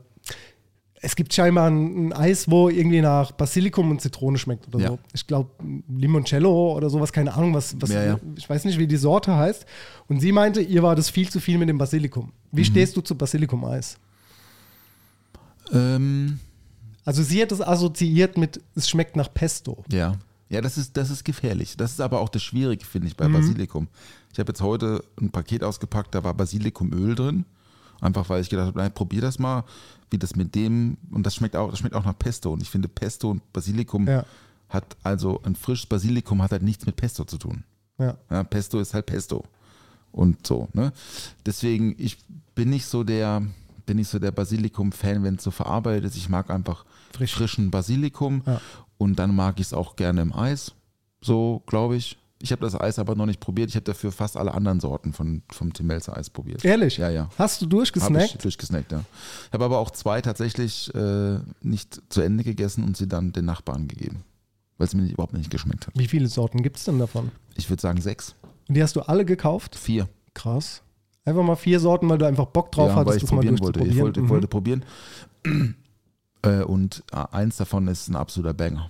es 1.04 1.16
gibt 1.16 1.34
scheinbar 1.34 1.68
ein, 1.68 2.08
ein 2.08 2.12
Eis, 2.12 2.48
wo 2.50 2.68
irgendwie 2.68 3.00
nach 3.00 3.32
Basilikum 3.32 3.90
und 3.90 4.00
Zitrone 4.00 4.38
schmeckt 4.38 4.68
oder 4.68 4.78
Ja. 4.78 4.88
so. 4.90 4.98
Ich 5.12 5.26
glaube 5.26 5.50
Limoncello 5.88 6.74
oder 6.76 6.88
sowas, 6.90 7.12
keine 7.12 7.34
Ahnung, 7.34 7.52
was, 7.54 7.74
was 7.80 7.90
Ja, 7.90 8.04
ja. 8.04 8.20
ich 8.36 8.48
weiß 8.48 8.64
nicht, 8.64 8.78
wie 8.78 8.86
die 8.86 8.96
Sorte 8.96 9.34
heißt. 9.36 9.66
Und 10.08 10.20
sie 10.20 10.30
meinte, 10.32 10.60
ihr 10.62 10.82
war 10.82 10.94
das 10.94 11.10
viel 11.10 11.28
zu 11.28 11.40
viel 11.40 11.58
mit 11.58 11.68
dem 11.68 11.78
Basilikum. 11.78 12.32
Wie 12.52 12.60
Mhm. 12.60 12.64
stehst 12.66 12.96
du 12.96 13.00
zu 13.00 13.16
Basilikum-Eis? 13.16 13.98
Ähm, 15.72 16.38
Also 17.04 17.22
sie 17.24 17.42
hat 17.42 17.50
es 17.50 17.60
assoziiert 17.60 18.38
mit, 18.38 18.60
es 18.76 18.88
schmeckt 18.88 19.16
nach 19.16 19.32
Pesto. 19.32 19.84
Ja. 19.90 20.14
Ja, 20.50 20.60
das 20.60 20.76
ist, 20.78 20.96
das 20.96 21.10
ist 21.10 21.24
gefährlich. 21.24 21.76
Das 21.76 21.92
ist 21.92 22.00
aber 22.00 22.20
auch 22.20 22.28
das 22.28 22.42
Schwierige, 22.44 22.84
finde 22.84 23.08
ich, 23.08 23.16
bei 23.16 23.26
Mhm. 23.26 23.32
Basilikum. 23.32 23.88
Ich 24.32 24.38
habe 24.38 24.50
jetzt 24.50 24.60
heute 24.60 25.02
ein 25.20 25.30
Paket 25.30 25.64
ausgepackt, 25.64 26.14
da 26.14 26.22
war 26.22 26.34
Basilikumöl 26.34 27.14
drin. 27.16 27.44
Einfach 28.02 28.28
weil 28.28 28.42
ich 28.42 28.50
gedacht 28.50 28.66
habe, 28.66 28.78
nein, 28.78 28.92
probier 28.92 29.22
das 29.22 29.38
mal, 29.38 29.64
wie 30.10 30.18
das 30.18 30.36
mit 30.36 30.54
dem, 30.54 30.98
und 31.10 31.24
das 31.24 31.34
schmeckt 31.34 31.56
auch, 31.56 31.70
das 31.70 31.78
schmeckt 31.78 31.94
auch 31.94 32.04
nach 32.04 32.18
Pesto. 32.18 32.52
Und 32.52 32.60
ich 32.60 32.68
finde, 32.68 32.88
Pesto 32.88 33.30
und 33.30 33.50
Basilikum 33.54 34.06
Ja. 34.06 34.26
hat, 34.68 34.84
also 35.02 35.40
ein 35.44 35.54
frisches 35.56 35.86
Basilikum 35.86 36.42
hat 36.42 36.52
halt 36.52 36.62
nichts 36.62 36.84
mit 36.84 36.96
Pesto 36.96 37.24
zu 37.24 37.38
tun. 37.38 37.64
Ja. 37.98 38.16
Ja, 38.28 38.42
Pesto 38.44 38.78
ist 38.80 38.92
halt 38.92 39.06
Pesto. 39.06 39.44
Und 40.10 40.46
so, 40.46 40.68
ne? 40.74 40.92
Deswegen, 41.46 41.94
ich 41.96 42.18
bin 42.54 42.68
nicht 42.68 42.84
so 42.86 43.02
der, 43.04 43.40
bin 43.86 43.96
nicht 43.96 44.08
so 44.08 44.18
der 44.18 44.32
Basilikum-Fan, 44.32 45.22
wenn 45.22 45.36
es 45.36 45.44
so 45.44 45.50
verarbeitet 45.50 46.04
ist. 46.10 46.16
Ich 46.16 46.28
mag 46.28 46.50
einfach 46.50 46.84
Frisch. 47.12 47.32
frischen 47.34 47.70
Basilikum 47.70 48.42
Ja. 48.46 48.60
und 48.98 49.18
dann 49.18 49.34
mag 49.34 49.58
ich 49.60 49.66
es 49.68 49.72
auch 49.72 49.96
gerne 49.96 50.20
im 50.20 50.34
Eis. 50.34 50.72
So, 51.22 51.62
glaube 51.66 51.96
ich. 51.96 52.18
Ich 52.44 52.50
habe 52.50 52.60
das 52.62 52.74
Eis 52.78 52.98
aber 52.98 53.14
noch 53.14 53.26
nicht 53.26 53.38
probiert. 53.38 53.70
Ich 53.70 53.76
habe 53.76 53.84
dafür 53.84 54.10
fast 54.10 54.36
alle 54.36 54.52
anderen 54.52 54.80
Sorten 54.80 55.12
von, 55.12 55.42
vom 55.52 55.72
Tim 55.72 55.86
Melzer 55.86 56.16
Eis 56.16 56.28
probiert. 56.28 56.64
Ehrlich? 56.64 56.96
Ja, 56.96 57.08
ja. 57.08 57.28
Hast 57.38 57.62
du 57.62 57.66
Habe 57.66 57.84
ich 57.84 57.92
durchgesnackt? 57.92 58.42
durchgesnackt, 58.44 58.90
ja. 58.90 59.04
Ich 59.46 59.52
habe 59.52 59.64
aber 59.64 59.78
auch 59.78 59.92
zwei 59.92 60.20
tatsächlich 60.20 60.92
äh, 60.94 61.38
nicht 61.60 62.02
zu 62.08 62.20
Ende 62.20 62.42
gegessen 62.42 62.82
und 62.82 62.96
sie 62.96 63.06
dann 63.06 63.32
den 63.32 63.44
Nachbarn 63.44 63.86
gegeben. 63.86 64.24
Weil 64.76 64.88
es 64.88 64.94
mir 64.94 65.02
nicht, 65.02 65.12
überhaupt 65.12 65.34
nicht 65.34 65.50
geschmeckt 65.50 65.86
hat. 65.86 65.94
Wie 65.96 66.08
viele 66.08 66.26
Sorten 66.26 66.62
gibt 66.64 66.78
es 66.78 66.84
denn 66.84 66.98
davon? 66.98 67.30
Ich 67.54 67.70
würde 67.70 67.80
sagen 67.80 68.00
sechs, 68.00 68.34
Und 68.68 68.76
die 68.76 68.82
hast 68.82 68.96
du 68.96 69.02
alle 69.02 69.24
gekauft? 69.24 69.76
vier. 69.76 70.08
Krass. 70.34 70.82
Einfach 71.24 71.44
mal 71.44 71.54
vier 71.54 71.78
Sorten, 71.78 72.08
weil 72.08 72.18
du 72.18 72.26
einfach 72.26 72.46
Bock 72.46 72.72
drauf 72.72 72.88
ja, 72.88 72.94
hattest, 72.96 73.08
weil 73.08 73.16
ich 73.18 73.22
das 73.22 73.30
mal 73.30 73.36
probieren 73.36 73.60
wollte. 73.60 73.80
Ich 73.84 73.98
wollte, 74.00 74.20
Mhm. 74.22 74.28
wollte 74.28 74.48
probieren. 74.48 74.84
Äh, 76.44 76.64
und 76.64 77.04
äh, 77.12 77.24
eins 77.30 77.56
davon 77.58 77.86
ist 77.86 78.08
ein 78.08 78.16
absoluter 78.16 78.52
Banger. 78.52 78.88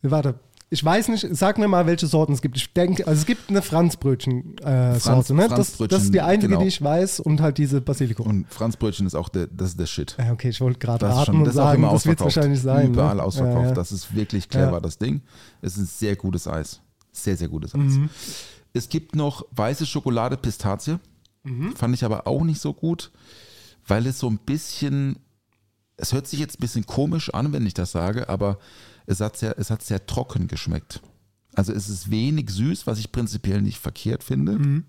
Warte, 0.00 0.36
ich 0.74 0.84
weiß 0.84 1.06
nicht, 1.08 1.24
sag 1.30 1.56
mir 1.56 1.68
mal, 1.68 1.86
welche 1.86 2.08
Sorten 2.08 2.32
es 2.32 2.42
gibt. 2.42 2.56
Ich 2.56 2.72
denke, 2.72 3.06
also 3.06 3.20
es 3.20 3.26
gibt 3.26 3.48
eine 3.48 3.62
Franzbrötchen-Sorte, 3.62 5.00
Franz- 5.00 5.30
ne? 5.30 5.48
Das, 5.48 5.78
das 5.78 6.02
ist 6.02 6.14
die 6.14 6.20
einzige, 6.20 6.48
genau. 6.48 6.62
die 6.62 6.66
ich 6.66 6.82
weiß 6.82 7.20
und 7.20 7.40
halt 7.40 7.58
diese 7.58 7.80
Basilikum. 7.80 8.26
Und 8.26 8.52
Franzbrötchen 8.52 9.06
ist 9.06 9.14
auch 9.14 9.28
der, 9.28 9.46
das 9.46 9.70
ist 9.70 9.80
der 9.80 9.86
Shit. 9.86 10.16
ja, 10.18 10.32
okay, 10.32 10.48
ich 10.48 10.60
wollte 10.60 10.80
gerade 10.80 11.06
raten 11.06 11.26
schon, 11.26 11.36
und 11.36 11.44
das 11.44 11.54
sagen, 11.54 11.82
das 11.82 12.06
wird 12.06 12.20
wahrscheinlich 12.20 12.60
sein. 12.60 12.88
Überall 12.88 13.16
ne? 13.16 13.22
ausverkauft. 13.22 13.62
Ja, 13.62 13.68
ja. 13.68 13.74
Das 13.74 13.92
ist 13.92 14.16
wirklich 14.16 14.48
clever, 14.48 14.80
das 14.80 14.98
Ding. 14.98 15.22
Es 15.62 15.74
ist 15.74 15.78
ein 15.78 15.86
sehr 15.86 16.16
gutes 16.16 16.48
Eis. 16.48 16.80
Sehr, 17.12 17.36
sehr 17.36 17.48
gutes 17.48 17.72
Eis. 17.76 17.92
Mhm. 17.92 18.10
Es 18.72 18.88
gibt 18.88 19.14
noch 19.14 19.46
weiße 19.52 19.86
Schokolade 19.86 20.36
Pistazie. 20.36 20.98
Mhm. 21.44 21.76
Fand 21.76 21.94
ich 21.94 22.04
aber 22.04 22.26
auch 22.26 22.42
nicht 22.42 22.60
so 22.60 22.72
gut, 22.74 23.12
weil 23.86 24.08
es 24.08 24.18
so 24.18 24.28
ein 24.28 24.38
bisschen, 24.38 25.20
es 25.96 26.12
hört 26.12 26.26
sich 26.26 26.40
jetzt 26.40 26.58
ein 26.58 26.62
bisschen 26.62 26.84
komisch 26.84 27.32
an, 27.32 27.52
wenn 27.52 27.64
ich 27.64 27.74
das 27.74 27.92
sage, 27.92 28.28
aber 28.28 28.58
es 29.06 29.20
hat 29.20 29.36
sehr, 29.36 29.58
es 29.58 29.70
hat 29.70 29.82
sehr 29.82 30.06
trocken 30.06 30.48
geschmeckt. 30.48 31.00
Also 31.54 31.72
es 31.72 31.88
ist 31.88 32.10
wenig 32.10 32.50
süß, 32.50 32.86
was 32.86 32.98
ich 32.98 33.12
prinzipiell 33.12 33.62
nicht 33.62 33.78
verkehrt 33.78 34.24
finde. 34.24 34.58
Mhm. 34.58 34.84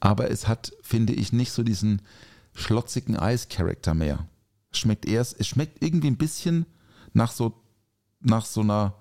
Aber 0.00 0.30
es 0.30 0.46
hat, 0.46 0.72
finde 0.82 1.12
ich, 1.12 1.32
nicht 1.32 1.50
so 1.50 1.62
diesen 1.62 2.02
schlotzigen 2.54 3.16
Eis-Charakter 3.16 3.94
mehr. 3.94 4.28
Es 4.70 4.78
schmeckt 4.78 5.06
erst, 5.06 5.38
es 5.40 5.48
schmeckt 5.48 5.82
irgendwie 5.82 6.08
ein 6.08 6.16
bisschen 6.16 6.66
nach 7.12 7.32
so, 7.32 7.60
nach 8.20 8.44
so 8.46 8.60
einer 8.60 8.94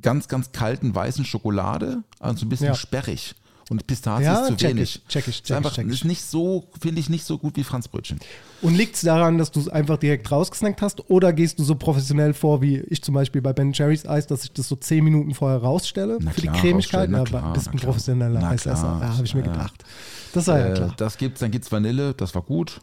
ganz, 0.00 0.28
ganz 0.28 0.52
kalten 0.52 0.94
weißen 0.94 1.24
Schokolade, 1.24 2.02
also 2.18 2.46
ein 2.46 2.48
bisschen 2.48 2.68
Ja. 2.68 2.74
sperrig. 2.74 3.34
Und 3.70 3.86
Pistazie 3.86 4.24
Ja, 4.24 4.40
ist 4.40 4.48
zu 4.48 4.56
check 4.56 4.70
wenig. 4.70 5.02
ich, 5.04 5.08
check 5.12 5.28
ich, 5.28 5.36
ist 5.40 5.44
check 5.44 5.50
ich, 5.50 5.56
einfach 5.56 5.74
check 5.74 5.86
ich. 5.86 5.92
ist 5.92 6.04
nicht 6.06 6.22
so, 6.22 6.64
finde 6.80 7.00
ich, 7.00 7.10
nicht 7.10 7.24
so 7.24 7.36
gut 7.36 7.56
wie 7.56 7.64
Franzbrötchen. 7.64 8.18
Und 8.62 8.74
liegt 8.74 8.94
es 8.96 9.02
daran, 9.02 9.36
dass 9.36 9.50
du 9.50 9.60
es 9.60 9.68
einfach 9.68 9.98
direkt 9.98 10.30
rausgesnackt 10.32 10.80
hast 10.80 11.10
oder 11.10 11.32
gehst 11.34 11.58
du 11.58 11.64
so 11.64 11.74
professionell 11.74 12.32
vor, 12.32 12.62
wie 12.62 12.78
ich 12.78 13.02
zum 13.02 13.14
Beispiel 13.14 13.42
bei 13.42 13.52
Ben 13.52 13.72
Jerry's 13.74 14.06
Eis, 14.06 14.26
dass 14.26 14.44
ich 14.44 14.52
das 14.52 14.68
so 14.68 14.76
zehn 14.76 15.04
Minuten 15.04 15.34
vorher 15.34 15.58
rausstelle 15.58 16.18
Na 16.20 16.30
für 16.30 16.40
klar, 16.40 16.54
die 16.54 16.60
Cremigkeit? 16.60 17.10
na 17.10 17.18
Ja, 17.18 17.24
klar, 17.24 17.52
bist 17.52 17.68
ein 17.68 17.78
professioneller 17.78 18.42
Eisesser. 18.48 18.98
Ja, 19.02 19.14
habe 19.16 19.24
ich 19.26 19.34
mir 19.34 19.44
ja. 19.44 19.52
gedacht. 19.52 19.84
Das 20.32 20.46
ja 20.46 20.68
Äh, 20.68 20.74
klar. 20.74 20.94
Das 20.96 21.18
gibt's, 21.18 21.40
dann 21.40 21.50
gibt 21.50 21.66
es 21.66 21.72
Vanille, 21.72 22.14
das 22.14 22.34
war 22.34 22.42
gut. 22.42 22.80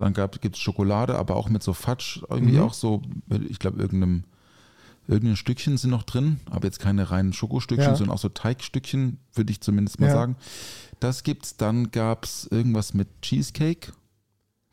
Dann 0.00 0.12
gibt 0.40 0.56
es 0.56 0.58
Schokolade, 0.60 1.14
aber 1.16 1.36
auch 1.36 1.48
mit 1.48 1.62
so 1.62 1.72
Fatsch, 1.72 2.20
irgendwie 2.28 2.54
Mhm. 2.56 2.62
auch 2.62 2.74
so, 2.74 3.00
ich 3.48 3.60
glaube, 3.60 3.80
irgendeinem, 3.80 4.24
irgendein 5.06 5.36
Stückchen 5.36 5.76
sind 5.76 5.90
noch 5.90 6.02
drin, 6.02 6.40
aber 6.50 6.66
jetzt 6.66 6.78
keine 6.78 7.10
reinen 7.10 7.32
Schokostückchen, 7.32 7.90
Ja. 7.90 7.96
sondern 7.96 8.14
auch 8.14 8.20
so 8.20 8.28
Teigstückchen, 8.28 9.18
würde 9.34 9.50
ich 9.52 9.60
zumindest 9.60 10.00
mal 10.00 10.06
Ja. 10.06 10.12
sagen. 10.12 10.36
Das 11.00 11.22
gibt's. 11.22 11.56
Dann 11.56 11.90
gab 11.90 12.24
es 12.24 12.46
irgendwas 12.50 12.94
mit 12.94 13.08
Cheesecake, 13.22 13.92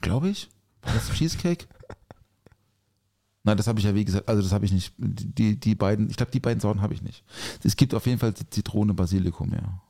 glaube 0.01 0.29
ich. 0.29 0.50
War 0.83 0.93
das 0.93 1.11
Cheesecake? 1.11 1.65
Nein, 3.43 3.57
das 3.57 3.67
habe 3.67 3.79
ich 3.79 3.85
ja 3.85 3.95
wie 3.95 4.05
gesagt, 4.05 4.29
also 4.29 4.41
das 4.41 4.51
habe 4.51 4.65
ich 4.65 4.71
nicht. 4.71 4.93
Die, 4.97 5.59
die 5.59 5.75
beiden, 5.75 6.09
ich 6.09 6.15
glaube, 6.17 6.31
die 6.31 6.39
beiden 6.39 6.59
Sorten 6.61 6.81
habe 6.81 6.93
ich 6.93 7.01
nicht. 7.01 7.23
Es 7.63 7.75
gibt 7.75 7.93
auf 7.95 8.05
jeden 8.05 8.19
Fall 8.19 8.33
Zitrone, 8.35 8.93
Basilikum, 8.93 9.51
ja. 9.53 9.81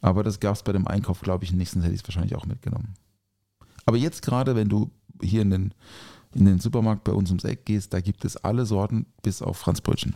Aber 0.00 0.22
das 0.22 0.40
gab 0.40 0.56
es 0.56 0.62
bei 0.62 0.72
dem 0.72 0.86
Einkauf, 0.86 1.20
glaube 1.20 1.44
ich, 1.44 1.52
nächsten 1.52 1.80
hätte 1.82 1.94
ich 1.94 2.02
es 2.02 2.06
wahrscheinlich 2.08 2.34
auch 2.34 2.44
mitgenommen. 2.46 2.94
Aber 3.86 3.96
jetzt 3.96 4.20
gerade, 4.22 4.54
wenn 4.56 4.68
du 4.68 4.90
hier 5.22 5.42
in 5.42 5.50
den, 5.50 5.74
in 6.34 6.44
den 6.44 6.60
Supermarkt 6.60 7.04
bei 7.04 7.12
uns 7.12 7.30
ums 7.30 7.44
Eck 7.44 7.64
gehst, 7.64 7.92
da 7.92 8.00
gibt 8.00 8.24
es 8.24 8.36
alle 8.36 8.64
Sorten 8.66 9.06
bis 9.22 9.42
auf 9.42 9.56
Franzbrötchen. 9.58 10.14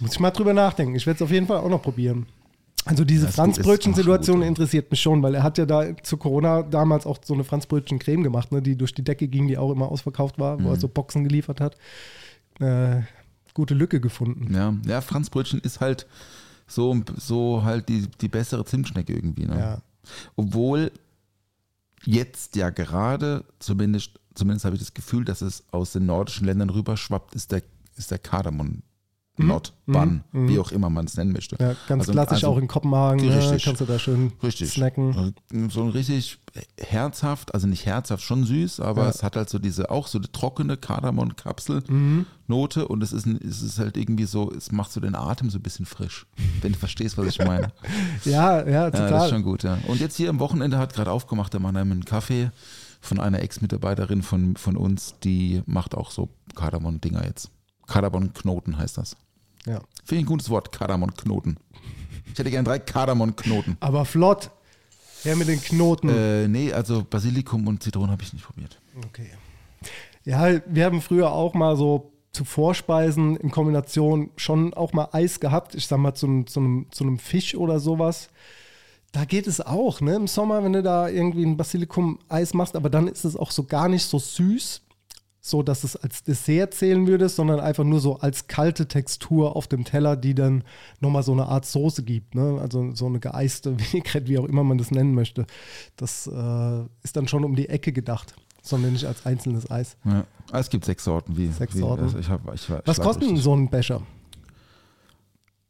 Muss 0.00 0.12
ich 0.12 0.20
mal 0.20 0.30
drüber 0.30 0.52
nachdenken. 0.52 0.94
Ich 0.94 1.06
werde 1.06 1.16
es 1.16 1.22
auf 1.22 1.30
jeden 1.30 1.46
Fall 1.46 1.58
auch 1.58 1.68
noch 1.68 1.82
probieren. 1.82 2.26
Also 2.84 3.04
diese 3.04 3.26
Das 3.26 3.36
Franzbrötchen-Situation 3.36 4.42
interessiert 4.42 4.90
mich 4.90 5.00
schon, 5.00 5.22
weil 5.22 5.36
er 5.36 5.44
hat 5.44 5.56
ja 5.56 5.66
da 5.66 5.96
zu 6.02 6.16
Corona 6.16 6.62
damals 6.62 7.06
auch 7.06 7.18
so 7.24 7.32
eine 7.34 7.44
Franzbrötchen-Creme 7.44 8.24
gemacht, 8.24 8.50
ne, 8.50 8.60
die 8.60 8.76
durch 8.76 8.92
die 8.92 9.04
Decke 9.04 9.28
ging, 9.28 9.46
die 9.46 9.56
auch 9.56 9.70
immer 9.70 9.88
ausverkauft 9.88 10.38
war, 10.40 10.58
Mhm. 10.58 10.64
wo 10.64 10.70
er 10.70 10.76
so 10.76 10.88
Boxen 10.88 11.22
geliefert 11.22 11.60
hat. 11.60 11.76
Äh, 12.58 13.02
gute 13.54 13.74
Lücke 13.74 14.00
gefunden. 14.00 14.52
Ja, 14.52 14.74
ja 14.86 15.00
Franzbrötchen 15.00 15.60
ist 15.60 15.80
halt 15.80 16.06
so, 16.66 17.00
so 17.16 17.62
halt 17.62 17.88
die, 17.88 18.08
die 18.20 18.28
bessere 18.28 18.64
Zimtschnecke 18.64 19.12
irgendwie. 19.12 19.46
Ne? 19.46 19.58
Ja. 19.58 19.78
Obwohl 20.34 20.90
jetzt 22.04 22.56
ja 22.56 22.70
gerade, 22.70 23.44
zumindest, 23.58 24.20
zumindest 24.34 24.64
habe 24.64 24.76
ich 24.76 24.82
das 24.82 24.94
Gefühl, 24.94 25.24
dass 25.24 25.42
es 25.42 25.64
aus 25.70 25.92
den 25.92 26.06
nordischen 26.06 26.46
Ländern 26.46 26.70
rüber 26.70 26.96
schwappt, 26.96 27.34
ist 27.34 27.52
der, 27.52 27.62
ist 27.96 28.10
der 28.10 28.18
Kardamom. 28.18 28.82
Not, 29.38 29.72
Bun, 29.86 30.22
wie 30.32 30.58
auch 30.58 30.70
immer 30.72 30.90
man 30.90 31.06
es 31.06 31.16
nennen 31.16 31.32
möchte. 31.32 31.56
Mhm. 31.56 31.70
Ja, 31.70 31.74
ganz 31.88 32.02
Also- 32.02 32.12
klassisch 32.12 32.34
also 32.44 32.48
auch 32.48 32.58
in 32.58 32.68
Kopenhagen. 32.68 33.26
Ne, 33.26 33.38
Richtig. 33.38 33.64
kannst 33.64 33.80
du 33.80 33.86
da 33.86 33.98
schön 33.98 34.30
Richtig. 34.42 34.70
snacken. 34.70 35.16
Also 35.16 35.32
So 35.70 35.82
ein 35.84 35.88
richtig 35.88 36.38
herzhaft, 36.78 37.54
also 37.54 37.66
nicht 37.66 37.86
herzhaft, 37.86 38.22
schon 38.22 38.44
süß, 38.44 38.80
aber 38.80 39.04
Ja. 39.04 39.08
es 39.08 39.22
hat 39.22 39.36
halt 39.36 39.48
so 39.48 39.58
diese, 39.58 39.90
auch 39.90 40.06
so 40.06 40.18
eine 40.18 40.30
trockene 40.30 40.74
Mhm. 40.74 40.80
Kardamom-Kapsel-Note 40.82 42.88
und 42.88 43.02
es 43.02 43.12
ist, 43.12 43.26
es 43.26 43.62
ist 43.62 43.78
halt 43.78 43.96
irgendwie 43.96 44.24
so, 44.24 44.50
es 44.52 44.72
macht 44.72 44.92
so 44.92 45.00
den 45.00 45.14
Atem 45.14 45.50
so 45.50 45.58
ein 45.58 45.62
bisschen 45.62 45.86
frisch, 45.86 46.26
wenn 46.60 46.72
du 46.72 46.78
verstehst, 46.78 47.18
was 47.18 47.26
ich 47.26 47.38
meine. 47.38 47.72
Ja, 48.24 48.60
ja, 48.60 48.68
Ja, 48.68 48.90
das 48.90 49.00
total. 49.00 49.24
ist 49.26 49.30
schon 49.32 49.42
gut, 49.42 49.62
ja. 49.62 49.78
Und 49.88 50.00
jetzt 50.00 50.16
hier 50.16 50.30
am 50.30 50.38
Wochenende 50.40 50.78
hat 50.78 50.94
gerade 50.94 51.10
aufgemacht 51.10 51.52
der 51.52 51.60
Mannheim 51.60 51.90
einen 51.90 52.04
Kaffee 52.04 52.50
von 53.00 53.18
einer 53.18 53.40
Ex-Mitarbeiterin 53.40 54.22
von, 54.22 54.56
von 54.56 54.76
uns, 54.76 55.14
die 55.24 55.62
macht 55.66 55.94
auch 55.96 56.10
so 56.10 56.28
Kardamom-Dinger 56.54 57.24
jetzt. 57.24 57.50
Kardamom-Knoten 57.86 58.76
heißt 58.78 58.98
das. 58.98 59.16
ja. 59.66 59.80
Finde 60.04 60.20
ich 60.20 60.24
ein 60.24 60.26
gutes 60.26 60.50
Wort, 60.50 60.72
Kardamom-Knoten. 60.72 61.56
Ich 62.32 62.38
hätte 62.38 62.50
gern 62.50 62.64
drei 62.64 62.78
Kardamom-Knoten. 62.78 63.76
Aber 63.80 64.04
flott. 64.04 64.50
Her 65.22 65.36
mit 65.36 65.46
den 65.48 65.60
Knoten. 65.60 66.08
Äh, 66.08 66.48
nee, 66.48 66.72
also 66.72 67.04
Basilikum 67.08 67.66
und 67.68 67.82
Zitronen 67.82 68.10
habe 68.10 68.22
ich 68.22 68.32
nicht 68.32 68.44
probiert. 68.44 68.80
Okay. 69.06 69.30
Ja, 70.24 70.60
wir 70.66 70.84
haben 70.84 71.00
früher 71.00 71.30
auch 71.32 71.54
mal 71.54 71.76
so 71.76 72.12
zu 72.32 72.44
Vorspeisen 72.44 73.36
in 73.36 73.50
Kombination 73.50 74.30
schon 74.36 74.72
auch 74.74 74.92
mal 74.92 75.08
Eis 75.12 75.38
gehabt. 75.38 75.74
Ich 75.74 75.86
sag 75.86 75.98
mal 75.98 76.14
zu, 76.14 76.26
einem- 76.26 76.46
zu, 76.46 76.60
einem, 76.60 76.86
zu 76.90 77.04
einem 77.04 77.18
Fisch 77.18 77.54
oder 77.54 77.78
sowas. 77.78 78.28
Da 79.12 79.24
geht 79.26 79.46
es 79.46 79.60
auch, 79.60 80.00
ne? 80.00 80.14
Im 80.16 80.26
Sommer, 80.26 80.64
wenn 80.64 80.72
du 80.72 80.82
da 80.82 81.08
irgendwie 81.08 81.44
ein 81.44 81.56
Basilikum-Eis 81.58 82.54
machst, 82.54 82.74
aber 82.74 82.88
dann 82.88 83.06
ist 83.08 83.24
es 83.26 83.36
auch 83.36 83.50
so 83.50 83.64
gar 83.64 83.88
nicht 83.88 84.04
so 84.04 84.18
süß, 84.18 84.81
so 85.44 85.64
dass 85.64 85.82
es 85.82 85.96
als 85.96 86.22
Dessert 86.22 86.72
zählen 86.72 87.06
würde, 87.08 87.28
sondern 87.28 87.58
einfach 87.58 87.82
nur 87.82 87.98
so 87.98 88.20
als 88.20 88.46
kalte 88.46 88.86
Textur 88.86 89.56
auf 89.56 89.66
dem 89.66 89.84
Teller, 89.84 90.16
die 90.16 90.36
dann 90.36 90.62
nochmal 91.00 91.24
so 91.24 91.32
eine 91.32 91.46
Art 91.46 91.66
Soße 91.66 92.04
gibt, 92.04 92.36
ne? 92.36 92.58
Also 92.60 92.94
so 92.94 93.06
eine 93.06 93.18
geeiste 93.18 93.76
Vinaigrette, 93.92 94.28
wie 94.28 94.38
auch 94.38 94.44
immer 94.44 94.62
man 94.62 94.78
das 94.78 94.92
nennen 94.92 95.14
möchte. 95.14 95.44
Das 95.96 96.28
äh, 96.28 96.82
ist 97.02 97.16
dann 97.16 97.26
schon 97.26 97.44
um 97.44 97.56
die 97.56 97.68
Ecke 97.68 97.92
gedacht, 97.92 98.34
sondern 98.62 98.92
nicht 98.92 99.04
als 99.04 99.26
einzelnes 99.26 99.68
Eis. 99.68 99.96
Ja. 100.04 100.24
Ah, 100.52 100.60
Es 100.60 100.70
gibt 100.70 100.84
sechs 100.84 101.02
Sorten. 101.02 101.36
Wie, 101.36 101.48
Sechs 101.48 101.74
wie, 101.74 101.80
Sorten. 101.80 102.04
Also 102.04 102.18
ich 102.20 102.28
hab, 102.28 102.42
ich, 102.54 102.70
war- 102.70 102.82
Was 102.84 102.98
ich 102.98 103.02
kostet 103.04 103.28
denn 103.28 103.36
so 103.36 103.52
ein 103.56 103.68
Becher? 103.68 104.00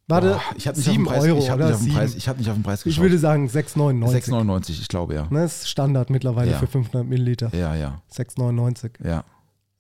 Warte, 0.08 0.32
Boah, 0.32 0.40
ich 0.56 0.66
habe 0.68 0.76
nicht, 0.76 0.90
den 0.90 1.04
Preis, 1.04 1.22
Euro 1.24 1.38
ich 1.38 1.48
hab 1.48 1.56
oder 1.56 1.66
nicht 1.68 1.74
auf 1.76 1.82
den? 1.84 1.92
Preis, 1.94 2.14
ich 2.14 2.28
hab 2.28 2.36
nicht 2.36 2.48
auf 2.50 2.56
den 2.56 2.62
Preis 2.62 2.80
Ich 2.80 2.84
geschaut. 2.84 3.02
würde 3.04 3.18
sagen 3.18 3.46
6,99. 3.48 4.28
6,99, 4.28 4.70
ich 4.70 4.88
glaube 4.88 5.14
ja. 5.14 5.26
Ne, 5.30 5.44
ist 5.44 5.68
Standard 5.70 6.10
mittlerweile 6.10 6.50
Ja. 6.50 6.58
für 6.58 6.66
500 6.66 7.06
Milliliter. 7.08 7.50
Ja, 7.56 7.74
ja, 7.74 8.02
6,99. 8.12 8.90
ja. 9.06 9.24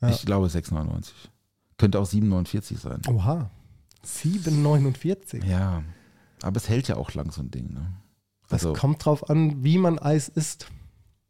Ja. 0.02 0.08
Ich 0.10 0.24
glaube 0.26 0.48
6,99. 0.48 1.10
Könnte 1.78 1.98
auch 1.98 2.06
7,49 2.06 2.78
sein. 2.78 3.00
Oha. 3.08 3.50
7,49. 4.04 5.44
Ja, 5.46 5.82
aber 6.42 6.56
es 6.56 6.68
hält 6.68 6.88
ja 6.88 6.96
auch 6.96 7.14
lang 7.14 7.30
so 7.30 7.40
ein 7.40 7.50
Ding. 7.50 7.72
Ne? 7.72 7.86
Das 8.48 8.64
Also, 8.64 8.72
kommt 8.74 9.04
drauf 9.04 9.30
an, 9.30 9.62
wie 9.64 9.78
man 9.78 9.98
Eis 9.98 10.28
isst. 10.28 10.66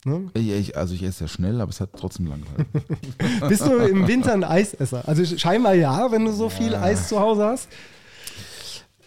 Ne? 0.05 0.31
ich, 0.35 0.77
also 0.77 0.95
ich 0.95 1.03
esse 1.05 1.25
ja 1.25 1.29
schnell, 1.29 1.61
aber 1.61 1.71
es 1.71 1.81
hat 1.81 1.91
trotzdem 1.97 2.27
lang 2.27 2.43
gehalten. 2.43 3.47
Bist 3.49 3.65
du 3.65 3.77
im 3.77 4.09
Winter 4.09 4.33
ein 4.33 4.43
Eisesser? 4.43 5.07
Also 5.07 5.25
scheinbar 5.25 5.75
ja, 5.75 6.11
wenn 6.11 6.25
du 6.25 6.33
so 6.33 6.49
viel 6.49 6.75
Eis 6.75 7.09
zu 7.09 7.21
Hause 7.21 7.45
hast. 7.45 7.69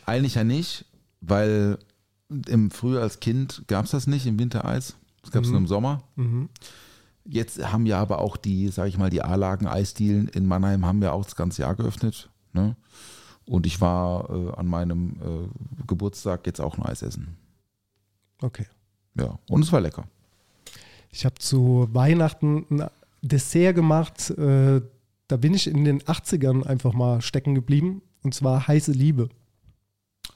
Eigentlich 0.06 0.36
ja 0.36 0.46
nicht, 0.46 0.86
weil 1.20 1.80
im 2.48 2.72
Frühjahr 2.72 3.04
als 3.04 3.20
Kind 3.20 3.64
gab 3.68 3.86
es 3.86 3.92
das 3.92 4.08
nicht, 4.08 4.26
im 4.26 4.40
Winter 4.40 4.64
Eis. 4.64 4.96
Das 5.22 5.32
gab 5.32 5.44
es 5.44 5.50
nur 5.50 5.58
im 5.60 5.68
Sommer. 5.68 6.04
Jetzt 7.28 7.72
haben 7.72 7.86
ja 7.86 8.00
aber 8.00 8.20
auch 8.20 8.38
die, 8.38 8.68
sage 8.70 8.90
ich 8.90 8.98
mal, 8.98 9.10
die 9.10 9.24
A-Lagen-Eisdielen 9.24 10.28
in 10.28 10.46
Mannheim 10.46 10.86
haben 10.86 11.02
ja 11.02 11.12
auch 11.12 11.24
das 11.24 11.36
ganze 11.36 11.64
Jahr 11.64 11.76
geöffnet. 11.76 12.30
Ne? 12.54 12.76
Und 13.46 13.66
ich 13.66 13.82
war 13.82 14.30
äh, 14.30 14.54
an 14.56 14.68
meinem 14.68 15.16
äh, 15.22 15.84
Geburtstag 15.88 16.46
jetzt 16.46 16.62
auch 16.62 16.78
ein 16.78 16.86
Eis 16.86 17.02
essen. 17.02 17.38
Okay. 18.42 18.66
Ja, 19.18 19.40
und 19.50 19.64
es 19.64 19.72
war 19.72 19.82
lecker. 19.82 20.06
Ich 21.10 21.26
habe 21.26 21.36
zu 21.36 21.88
Weihnachten 21.94 22.66
ein 22.70 22.90
Dessert 23.22 23.76
gemacht. 23.76 24.30
Äh, 24.32 24.82
da 25.28 25.38
bin 25.38 25.54
ich 25.54 25.68
in 25.68 25.84
den 25.86 26.02
80ern 26.02 26.66
einfach 26.66 26.94
mal 26.94 27.22
stecken 27.22 27.56
geblieben. 27.56 28.02
Und 28.24 28.34
zwar 28.34 28.68
heiße 28.68 28.92
Liebe. 28.92 29.30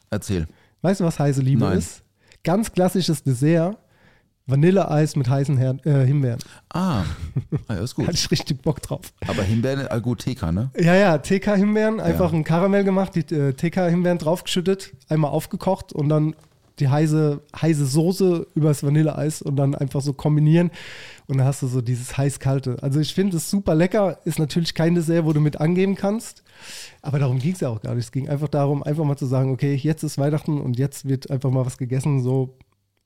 Erzähl. 0.10 0.48
Weißt 0.82 1.02
du, 1.02 1.06
was 1.06 1.20
heiße 1.20 1.42
Liebe 1.42 1.66
Nein. 1.66 1.78
ist? 1.78 2.04
Ganz 2.44 2.72
klassisches 2.72 3.24
Dessert. 3.24 3.78
Vanilleeis 4.50 5.16
mit 5.16 5.30
heißen 5.30 5.58
Her 5.58 5.78
äh, 5.86 6.06
Himbeeren. 6.06 6.40
Ah, 6.70 7.04
ah 7.68 7.76
ja, 7.76 7.76
ist 7.76 7.98
Hatte 7.98 8.06
gut. 8.08 8.14
ich 8.16 8.32
richtig 8.32 8.62
Bock 8.62 8.82
drauf. 8.82 9.02
Aber 9.28 9.44
Himbeeren, 9.44 9.88
ah, 9.90 10.00
gut, 10.00 10.20
TK, 10.20 10.52
ne? 10.52 10.72
Ja, 10.80 10.96
ja, 10.96 11.18
TK-Himbeeren, 11.18 12.00
einfach 12.00 12.32
Ja. 12.32 12.38
ein 12.38 12.44
Karamell 12.44 12.84
gemacht, 12.84 13.16
die 13.16 13.36
äh, 13.36 13.54
TK-Himbeeren 13.54 14.18
draufgeschüttet, 14.18 14.94
einmal 15.10 15.32
aufgekocht 15.32 15.94
und 15.94 16.10
dann 16.10 16.36
die 16.80 16.88
heiße, 16.88 17.42
heiße 17.62 17.86
Soße 17.86 18.48
übers 18.56 18.84
Vanilleeis 18.84 19.42
und 19.42 19.58
dann 19.58 19.76
einfach 19.76 20.00
so 20.02 20.14
kombinieren. 20.14 20.72
Und 21.28 21.38
dann 21.38 21.46
hast 21.46 21.62
du 21.62 21.68
so 21.68 21.82
dieses 21.82 22.18
heiß-kalte. 22.18 22.78
Also 22.82 23.02
ich 23.02 23.14
finde 23.14 23.36
es 23.36 23.50
super 23.50 23.76
lecker. 23.76 24.20
Ist 24.24 24.40
natürlich 24.40 24.74
kein 24.74 24.96
Dessert, 24.96 25.26
wo 25.26 25.34
du 25.34 25.42
mit 25.42 25.60
angeben 25.60 25.96
kannst. 25.96 26.42
Aber 27.02 27.20
darum 27.20 27.38
ging 27.38 27.52
es 27.52 27.60
ja 27.60 27.68
auch 27.68 27.82
gar 27.82 27.96
nicht. 27.96 28.06
Es 28.06 28.12
ging 28.14 28.30
einfach 28.30 28.48
darum, 28.48 28.82
einfach 28.82 29.04
mal 29.04 29.18
zu 29.18 29.26
sagen, 29.26 29.52
okay, 29.52 29.76
jetzt 29.76 30.04
ist 30.04 30.18
Weihnachten 30.18 30.60
und 30.62 30.80
jetzt 30.80 31.06
wird 31.08 31.30
einfach 31.30 31.50
mal 31.52 31.66
was 31.66 31.78
gegessen, 31.78 32.24
so, 32.24 32.56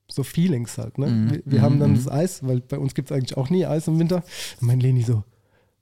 so 0.08 0.24
Feelings 0.24 0.78
halt. 0.78 0.98
Ne? 0.98 1.30
Wir, 1.32 1.42
wir 1.46 1.62
haben 1.62 1.80
dann 1.80 1.96
das 1.96 2.08
Eis, 2.08 2.46
weil 2.46 2.62
bei 2.62 2.78
uns 2.78 2.94
gibt 2.94 3.10
es 3.12 3.16
eigentlich 3.18 3.38
auch 3.38 3.50
nie 3.50 3.66
Eis 3.66 3.88
im 3.88 4.00
Winter. 4.00 4.18
Und 4.62 4.68
mein 4.68 4.80
Leni 4.80 5.02
so, 5.04 5.24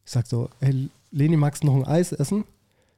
ich 0.06 0.12
sag 0.12 0.28
so, 0.28 0.50
hey, 0.60 0.90
Leni, 1.12 1.36
magst 1.38 1.64
du 1.64 1.68
noch 1.68 1.76
ein 1.76 1.86
Eis 1.86 2.12
essen? 2.12 2.46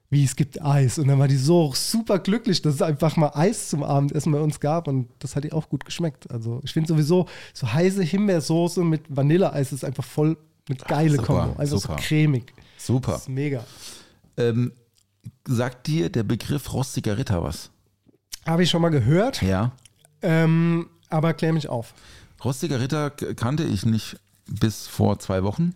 Wie, 0.09 0.23
es 0.23 0.35
gibt 0.35 0.61
Eis. 0.61 0.99
Und 0.99 1.07
dann 1.07 1.17
war 1.17 1.27
die 1.27 1.37
so 1.37 1.73
super 1.73 2.19
glücklich, 2.19 2.61
dass 2.61 2.75
es 2.75 2.81
einfach 2.83 3.17
mal 3.17 3.31
Eis 3.33 3.69
zum 3.69 3.81
Abendessen 3.83 4.31
bei 4.31 4.39
uns 4.39 4.59
gab. 4.59 4.87
Und 4.87 5.09
das 5.17 5.35
hat 5.35 5.43
ihr 5.43 5.55
auch 5.55 5.69
gut 5.69 5.85
geschmeckt. 5.85 6.29
Also 6.29 6.61
ich 6.63 6.71
finde 6.71 6.89
sowieso, 6.89 7.27
so 7.53 7.71
heiße 7.73 8.03
Himbeersoße 8.03 8.83
mit 8.83 9.01
Vanilleeis 9.09 9.71
ist 9.73 9.83
einfach 9.83 10.03
voll 10.03 10.37
eine 10.69 10.77
geile 10.77 11.15
super, 11.15 11.23
Kombo. 11.25 11.59
Einfach 11.59 11.65
super. 11.79 11.95
so 11.97 12.07
cremig. 12.07 12.53
Super. 12.77 13.13
Das 13.13 13.21
ist 13.21 13.29
mega. 13.29 13.65
Ähm, 14.37 14.71
sagt 15.47 15.87
dir 15.87 16.09
der 16.11 16.23
Begriff 16.23 16.71
rostiger 16.73 17.17
Ritter 17.17 17.41
was? 17.43 17.71
Habe 18.45 18.63
ich 18.63 18.69
schon 18.69 18.81
mal 18.83 18.89
gehört, 18.89 19.41
Ja. 19.41 19.71
ähm, 20.21 20.89
aber 21.13 21.33
klär 21.33 21.53
mich 21.53 21.69
auf. 21.69 21.93
Rostiger 22.43 22.79
Ritter 22.79 23.09
kannte 23.09 23.63
ich 23.63 23.85
nicht 23.85 24.17
bis 24.47 24.87
vor 24.87 25.19
zwei 25.19 25.43
Wochen. 25.43 25.73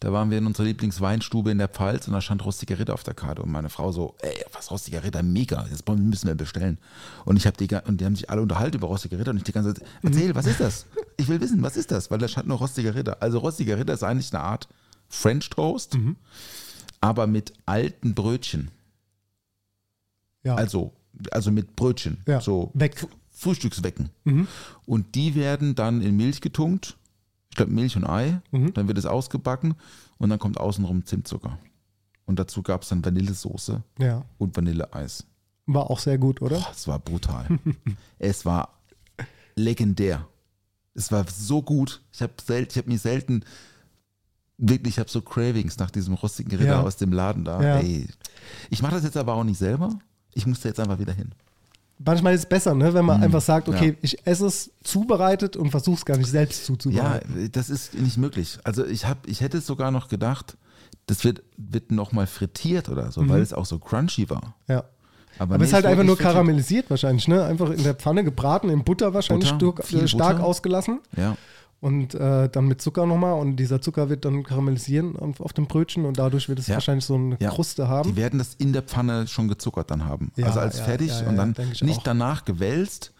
Da 0.00 0.12
waren 0.12 0.30
wir 0.30 0.38
in 0.38 0.46
unserer 0.46 0.66
Lieblingsweinstube 0.66 1.50
in 1.50 1.58
der 1.58 1.68
Pfalz 1.68 2.06
und 2.08 2.14
da 2.14 2.20
stand 2.20 2.44
Rostiger 2.44 2.78
Ritter 2.78 2.94
auf 2.94 3.04
der 3.04 3.14
Karte 3.14 3.42
und 3.42 3.50
meine 3.50 3.70
Frau 3.70 3.90
so, 3.92 4.14
ey, 4.20 4.44
was 4.52 4.70
Rostiger 4.70 5.02
Ritter, 5.02 5.22
mega, 5.22 5.64
das 5.70 5.82
müssen 5.96 6.26
wir 6.26 6.34
bestellen. 6.34 6.78
Und 7.24 7.36
ich 7.36 7.46
habe 7.46 7.56
die 7.56 7.74
und 7.86 8.00
die 8.00 8.04
haben 8.04 8.16
sich 8.16 8.28
alle 8.28 8.42
unterhalten 8.42 8.76
über 8.76 8.88
Rostiger 8.88 9.18
Ritter 9.18 9.30
und 9.30 9.38
ich 9.38 9.44
die 9.44 9.52
ganze 9.52 9.74
Zeit, 9.74 9.86
erzähl, 10.02 10.34
was 10.34 10.46
ist 10.46 10.60
das? 10.60 10.86
Ich 11.16 11.28
will 11.28 11.40
wissen, 11.40 11.62
was 11.62 11.76
ist 11.76 11.90
das? 11.90 12.10
Weil 12.10 12.18
da 12.18 12.28
stand 12.28 12.48
nur 12.48 12.58
Rostiger 12.58 12.94
Ritter. 12.94 13.22
Also 13.22 13.38
Rostiger 13.38 13.78
Ritter 13.78 13.94
ist 13.94 14.02
eigentlich 14.02 14.32
eine 14.34 14.42
Art 14.42 14.68
French 15.08 15.48
Toast, 15.50 15.96
aber 17.00 17.26
mit 17.26 17.52
alten 17.66 18.14
Brötchen. 18.14 18.70
Ja. 20.42 20.56
Also, 20.56 20.92
also 21.30 21.50
mit 21.50 21.76
Brötchen. 21.76 22.22
Ja, 22.26 22.40
So 22.40 22.70
weg. 22.74 23.06
Frühstückswecken. 23.34 24.10
Und 24.86 25.14
die 25.14 25.34
werden 25.34 25.74
dann 25.74 26.00
in 26.00 26.16
Milch 26.16 26.40
getunkt. 26.40 26.96
Ich 27.50 27.56
glaube 27.56 27.72
Milch 27.72 27.96
und 27.96 28.04
Ei. 28.06 28.40
Dann 28.50 28.88
wird 28.88 28.96
es 28.96 29.06
ausgebacken 29.06 29.74
und 30.18 30.30
dann 30.30 30.38
kommt 30.38 30.58
außenrum 30.58 31.04
Zimtzucker. 31.04 31.58
Und 32.26 32.38
dazu 32.38 32.62
gab 32.62 32.82
es 32.82 32.88
dann 32.88 33.04
Vanillesoße 33.04 33.82
ja. 33.98 34.24
und 34.38 34.56
Vanilleeis. 34.56 35.26
War 35.66 35.90
auch 35.90 35.98
sehr 35.98 36.16
gut, 36.18 36.40
oder? 36.42 36.56
Boah, 36.58 36.70
es 36.72 36.88
war 36.88 36.98
brutal. 36.98 37.46
es 38.18 38.44
war 38.46 38.80
legendär. 39.56 40.26
Es 40.94 41.10
war 41.12 41.26
so 41.28 41.60
gut. 41.62 42.02
Ich 42.12 42.22
habe 42.22 42.32
sel 42.42 42.66
ich 42.70 42.78
hab 42.78 42.86
mich 42.86 43.00
selten 43.00 43.44
wirklich, 44.56 44.94
ich 44.94 44.98
habe 45.00 45.10
so 45.10 45.20
Cravings 45.20 45.78
nach 45.78 45.90
diesem 45.90 46.14
rostigen 46.14 46.52
Ritter 46.56 46.72
Ja. 46.76 46.82
aus 46.82 46.96
dem 46.96 47.12
Laden 47.12 47.44
da. 47.44 47.60
Ja. 47.62 47.78
Ey. 47.78 48.06
Ich 48.70 48.82
mache 48.82 48.94
das 48.94 49.04
jetzt 49.04 49.16
aber 49.16 49.34
auch 49.34 49.44
nicht 49.44 49.58
selber. 49.58 49.98
Ich 50.32 50.46
musste 50.46 50.68
jetzt 50.68 50.80
einfach 50.80 50.98
wieder 50.98 51.12
hin. 51.12 51.32
Manchmal 51.98 52.34
ist 52.34 52.40
es 52.40 52.46
besser, 52.46 52.74
ne, 52.74 52.92
wenn 52.92 53.04
man 53.04 53.22
einfach 53.22 53.40
sagt, 53.40 53.68
okay, 53.68 53.90
ja. 53.90 53.94
ich 54.02 54.26
esse 54.26 54.46
es 54.46 54.72
zubereitet 54.82 55.56
und 55.56 55.70
versuche 55.70 55.96
es 55.96 56.04
gar 56.04 56.16
nicht 56.16 56.28
selbst 56.30 56.60
Ja, 56.60 56.66
zuzubereiten. 56.66 57.50
das 57.52 57.70
ist 57.70 57.94
nicht 57.94 58.16
möglich. 58.18 58.58
Also 58.64 58.84
ich 58.84 59.06
habe, 59.06 59.20
ich 59.26 59.40
hätte 59.40 59.60
sogar 59.60 59.90
noch 59.90 60.08
gedacht, 60.08 60.56
das 61.06 61.22
wird, 61.24 61.42
wird 61.56 61.92
nochmal 61.92 62.26
frittiert 62.26 62.88
oder 62.88 63.12
so, 63.12 63.28
weil 63.28 63.40
es 63.42 63.52
auch 63.52 63.66
so 63.66 63.78
crunchy 63.78 64.28
war. 64.28 64.54
Ja. 64.68 64.84
Aber, 65.38 65.54
Aber 65.54 65.58
nee, 65.58 65.64
es 65.64 65.70
ist 65.70 65.74
halt 65.74 65.86
einfach 65.86 66.04
nur 66.04 66.16
frittiert. 66.16 66.32
karamellisiert 66.34 66.90
wahrscheinlich, 66.90 67.26
ne? 67.28 67.44
Einfach 67.44 67.70
in 67.70 67.82
der 67.82 67.94
Pfanne 67.94 68.22
gebraten, 68.24 68.68
in 68.70 68.84
Butter 68.84 69.14
wahrscheinlich 69.14 69.52
Butter, 69.52 69.82
stark, 69.84 70.02
äh, 70.02 70.08
stark 70.08 70.36
Butter. 70.36 70.44
ausgelassen. 70.48 71.00
Ja. 71.16 71.36
Und 71.80 72.14
äh, 72.14 72.48
dann 72.48 72.66
mit 72.66 72.80
Zucker 72.80 73.04
nochmal 73.04 73.34
und 73.38 73.56
dieser 73.56 73.80
Zucker 73.82 74.08
wird 74.08 74.24
dann 74.24 74.42
karamellisieren 74.42 75.16
auf, 75.16 75.40
auf 75.40 75.52
dem 75.52 75.66
Brötchen 75.66 76.06
und 76.06 76.18
dadurch 76.18 76.48
wird 76.48 76.58
es 76.58 76.66
Ja. 76.66 76.74
wahrscheinlich 76.76 77.04
so 77.04 77.14
eine 77.14 77.36
Ja. 77.40 77.50
Kruste 77.50 77.88
haben. 77.88 78.08
Die 78.08 78.16
werden 78.16 78.38
das 78.38 78.54
in 78.54 78.72
der 78.72 78.82
Pfanne 78.82 79.26
schon 79.26 79.48
gezuckert 79.48 79.90
dann 79.90 80.06
haben. 80.06 80.32
Ja, 80.36 80.46
also 80.46 80.60
als 80.60 80.80
fertig 80.80 81.12
und 81.26 81.36
dann 81.36 81.54
nicht 81.82 81.98
auch. 81.98 82.02
danach 82.04 82.46
gewälzt, 82.46 83.12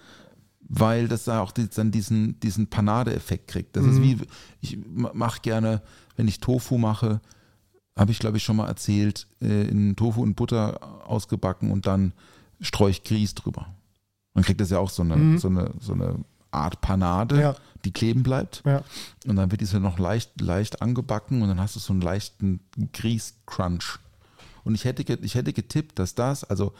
weil 0.67 1.09
das 1.09 1.25
da 1.25 1.41
auch 1.41 1.53
die, 1.53 1.69
dann 1.69 1.91
diesen, 1.91 2.41
diesen 2.41 2.69
Panade-Effekt 2.69 3.49
kriegt. 3.49 3.77
Das 3.77 3.85
Mhm. 3.85 3.91
ist 3.91 4.03
wie, 4.03 4.19
ich 4.63 4.79
mache 4.97 5.41
gerne, 5.43 5.83
wenn 6.17 6.27
ich 6.27 6.41
Tofu 6.41 6.79
mache, 6.79 7.21
habe 7.97 8.13
ich 8.13 8.19
glaube 8.19 8.39
ich 8.39 8.43
schon 8.45 8.57
mal 8.57 8.67
erzählt, 8.67 9.27
äh, 9.43 9.69
in 9.69 9.95
Tofu 9.95 10.23
und 10.23 10.37
Butter 10.37 10.81
ausgebacken 11.07 11.71
und 11.71 11.87
dann 11.87 12.15
streue 12.61 12.91
ich 12.93 13.05
Grieß 13.05 13.35
drüber. 13.35 13.67
Man 14.33 14.43
kriegt 14.43 14.61
das 14.63 14.71
ja 14.71 14.79
auch 14.79 14.89
so 14.91 15.03
eine, 15.03 15.39
so 15.39 15.49
eine, 15.49 15.71
so 15.81 15.93
eine 15.93 16.17
Art 16.51 16.81
Panade, 16.81 17.35
Mhm. 17.35 17.41
Ja. 17.43 17.57
Die 17.85 17.93
kleben 17.93 18.23
bleibt. 18.23 18.63
Ja. 18.65 18.83
Und 19.27 19.37
dann 19.37 19.51
wird 19.51 19.61
diese 19.61 19.81
noch 19.81 19.99
leicht, 19.99 20.41
leicht 20.41 20.83
angebacken 20.83 21.43
und 21.43 21.49
dann 21.49 21.61
hast 21.61 21.77
du 21.77 21.81
so 21.81 21.93
einen 21.93 22.03
leichten 22.03 22.61
Grieß-Crunch. 22.93 23.99
Und 24.65 24.75
ich 24.75 24.85
hätte, 24.85 25.03
ich 25.03 25.35
hätte 25.35 25.53
getippt, 25.53 25.99
dass 25.99 26.15
das, 26.15 26.45
also, 26.45 26.73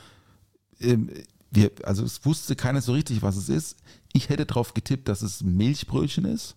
ähm, 0.81 1.11
wir, 1.51 1.71
also 1.85 2.05
es 2.05 2.25
wusste 2.25 2.57
keiner 2.57 2.81
so 2.81 2.93
richtig, 2.93 3.23
was 3.23 3.37
es 3.37 3.49
ist. 3.49 3.77
Ich 4.13 4.29
hätte 4.29 4.47
darauf 4.47 4.75
getippt, 4.75 5.09
dass 5.09 5.23
es 5.23 5.43
Milchbrötchen 5.43 6.25
ist. 6.25 6.57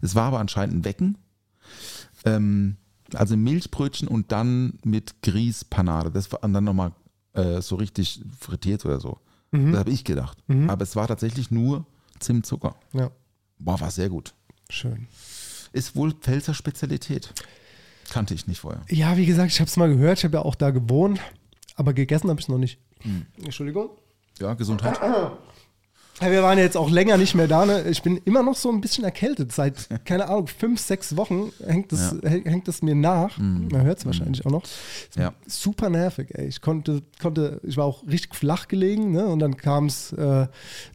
Es 0.00 0.14
war 0.14 0.24
aber 0.24 0.38
anscheinend 0.38 0.76
ein 0.76 0.84
Wecken. 0.84 1.18
Ähm, 2.24 2.76
also 3.14 3.36
Milchbrötchen 3.36 4.08
und 4.08 4.30
dann 4.32 4.78
mit 4.84 5.22
Grießpanade. 5.22 6.10
Das 6.10 6.30
war 6.32 6.40
dann 6.40 6.64
nochmal 6.64 6.92
äh, 7.32 7.60
so 7.62 7.76
richtig 7.76 8.20
frittiert 8.38 8.84
oder 8.84 9.00
so. 9.00 9.18
Das 9.52 9.78
habe 9.78 9.90
ich 9.90 10.04
gedacht. 10.04 10.38
Aber 10.68 10.82
es 10.82 10.96
war 10.96 11.06
tatsächlich 11.08 11.50
nur 11.50 11.86
Zimtzucker. 12.18 12.76
ja, 12.92 13.10
Boah, 13.58 13.80
war 13.80 13.90
sehr 13.90 14.08
gut. 14.08 14.34
schön. 14.68 15.06
Ist 15.72 15.94
wohl 15.96 16.12
Pfälzer 16.12 16.54
Spezialität. 16.54 17.34
Kannte 18.10 18.34
ich 18.34 18.46
nicht 18.46 18.60
vorher. 18.60 18.82
Ja, 18.88 19.16
wie 19.16 19.26
gesagt, 19.26 19.52
ich 19.52 19.60
habe 19.60 19.68
es 19.68 19.76
mal 19.76 19.88
gehört, 19.88 20.18
ich 20.18 20.24
habe 20.24 20.36
ja 20.38 20.42
auch 20.42 20.54
da 20.54 20.70
gewohnt, 20.70 21.20
aber 21.74 21.92
gegessen 21.92 22.30
habe 22.30 22.40
ich 22.40 22.46
es 22.46 22.48
noch 22.48 22.58
nicht. 22.58 22.78
Hm. 23.00 23.26
Entschuldigung. 23.42 23.90
Ja, 24.40 24.54
Gesundheit. 24.54 24.98
Ja, 26.20 26.30
wir 26.30 26.42
waren 26.42 26.56
ja 26.56 26.64
jetzt 26.64 26.76
auch 26.78 26.88
länger 26.90 27.18
nicht 27.18 27.34
mehr 27.34 27.46
da. 27.46 27.66
Ne? 27.66 27.82
Ich 27.90 28.02
bin 28.02 28.16
immer 28.24 28.42
noch 28.42 28.54
so 28.56 28.70
ein 28.70 28.80
bisschen 28.80 29.04
erkältet. 29.04 29.52
Seit, 29.52 29.86
keine 30.06 30.28
Ahnung, 30.28 30.46
fünf, 30.46 30.80
sechs 30.80 31.16
Wochen 31.16 31.52
hängt 31.64 31.92
es, 31.92 32.12
häng- 32.22 32.48
hängt 32.48 32.68
es 32.68 32.80
mir 32.82 32.94
nach. 32.94 33.36
Man 33.38 33.82
hört 33.82 33.98
es 33.98 34.06
wahrscheinlich 34.06 34.44
auch 34.46 34.50
noch. 34.50 34.62
Ja. 35.16 35.34
Super 35.46 35.90
nervig, 35.90 36.28
ey. 36.34 36.46
Ich 36.46 36.60
konnte, 36.62 37.02
konnte, 37.20 37.60
ich 37.64 37.76
war 37.76 37.84
auch 37.84 38.02
richtig 38.06 38.34
flach 38.34 38.66
gelegen, 38.68 39.12
ne? 39.12 39.26
Und 39.26 39.40
dann 39.40 39.56
kam 39.58 39.86
es 39.86 40.12
äh, 40.12 40.46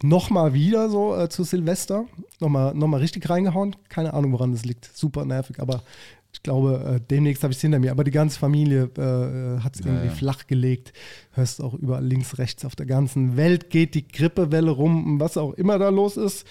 nochmal 0.02 0.54
wieder 0.54 0.90
so 0.90 1.16
äh, 1.16 1.30
zu 1.30 1.44
Silvester. 1.44 2.06
Nochmal 2.40 2.74
noch 2.74 2.88
mal 2.88 3.00
richtig 3.00 3.30
reingehauen. 3.30 3.76
Keine 3.90 4.14
Ahnung, 4.16 4.32
woran 4.32 4.52
das 4.54 4.66
liegt. 4.66 4.90
Super 4.98 5.26
nervig, 5.26 5.60
aber 5.60 5.84
ich 6.34 6.44
glaube, 6.44 6.84
äh, 6.86 7.00
demnächst 7.00 7.44
habe 7.44 7.52
ich 7.52 7.58
es 7.58 7.62
hinter 7.62 7.80
mir. 7.80 7.91
Aber 7.91 8.04
die 8.04 8.12
ganze 8.12 8.39
Familie 8.39 8.84
äh, 8.98 9.60
hat 9.62 9.76
es 9.76 9.82
irgendwie 9.82 10.08
ja. 10.08 10.13
flach 10.13 10.48
gelegt. 10.48 10.94
Hörst 11.32 11.62
auch 11.62 11.74
überall 11.74 12.06
links, 12.06 12.38
rechts 12.38 12.65
auf 12.65 12.76
der 12.76 12.86
ganzen 12.86 13.38
Welt 13.38 13.70
geht 13.70 13.96
die 13.96 14.08
Grippewelle 14.08 14.72
rum, 14.72 15.20
was 15.20 15.38
auch 15.38 15.54
immer 15.54 15.78
da 15.78 15.89
los 15.89 16.17
ist. 16.17 16.46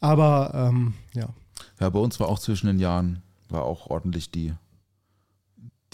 Aber 0.00 0.52
ähm, 0.54 0.94
ja, 1.14 1.28
Ja, 1.80 1.90
bei 1.90 1.98
uns 1.98 2.20
war 2.20 2.28
auch 2.28 2.38
zwischen 2.38 2.68
den 2.68 2.78
Jahren, 2.78 3.22
war 3.48 3.64
auch 3.64 3.88
ordentlich 3.88 4.30
die, 4.30 4.54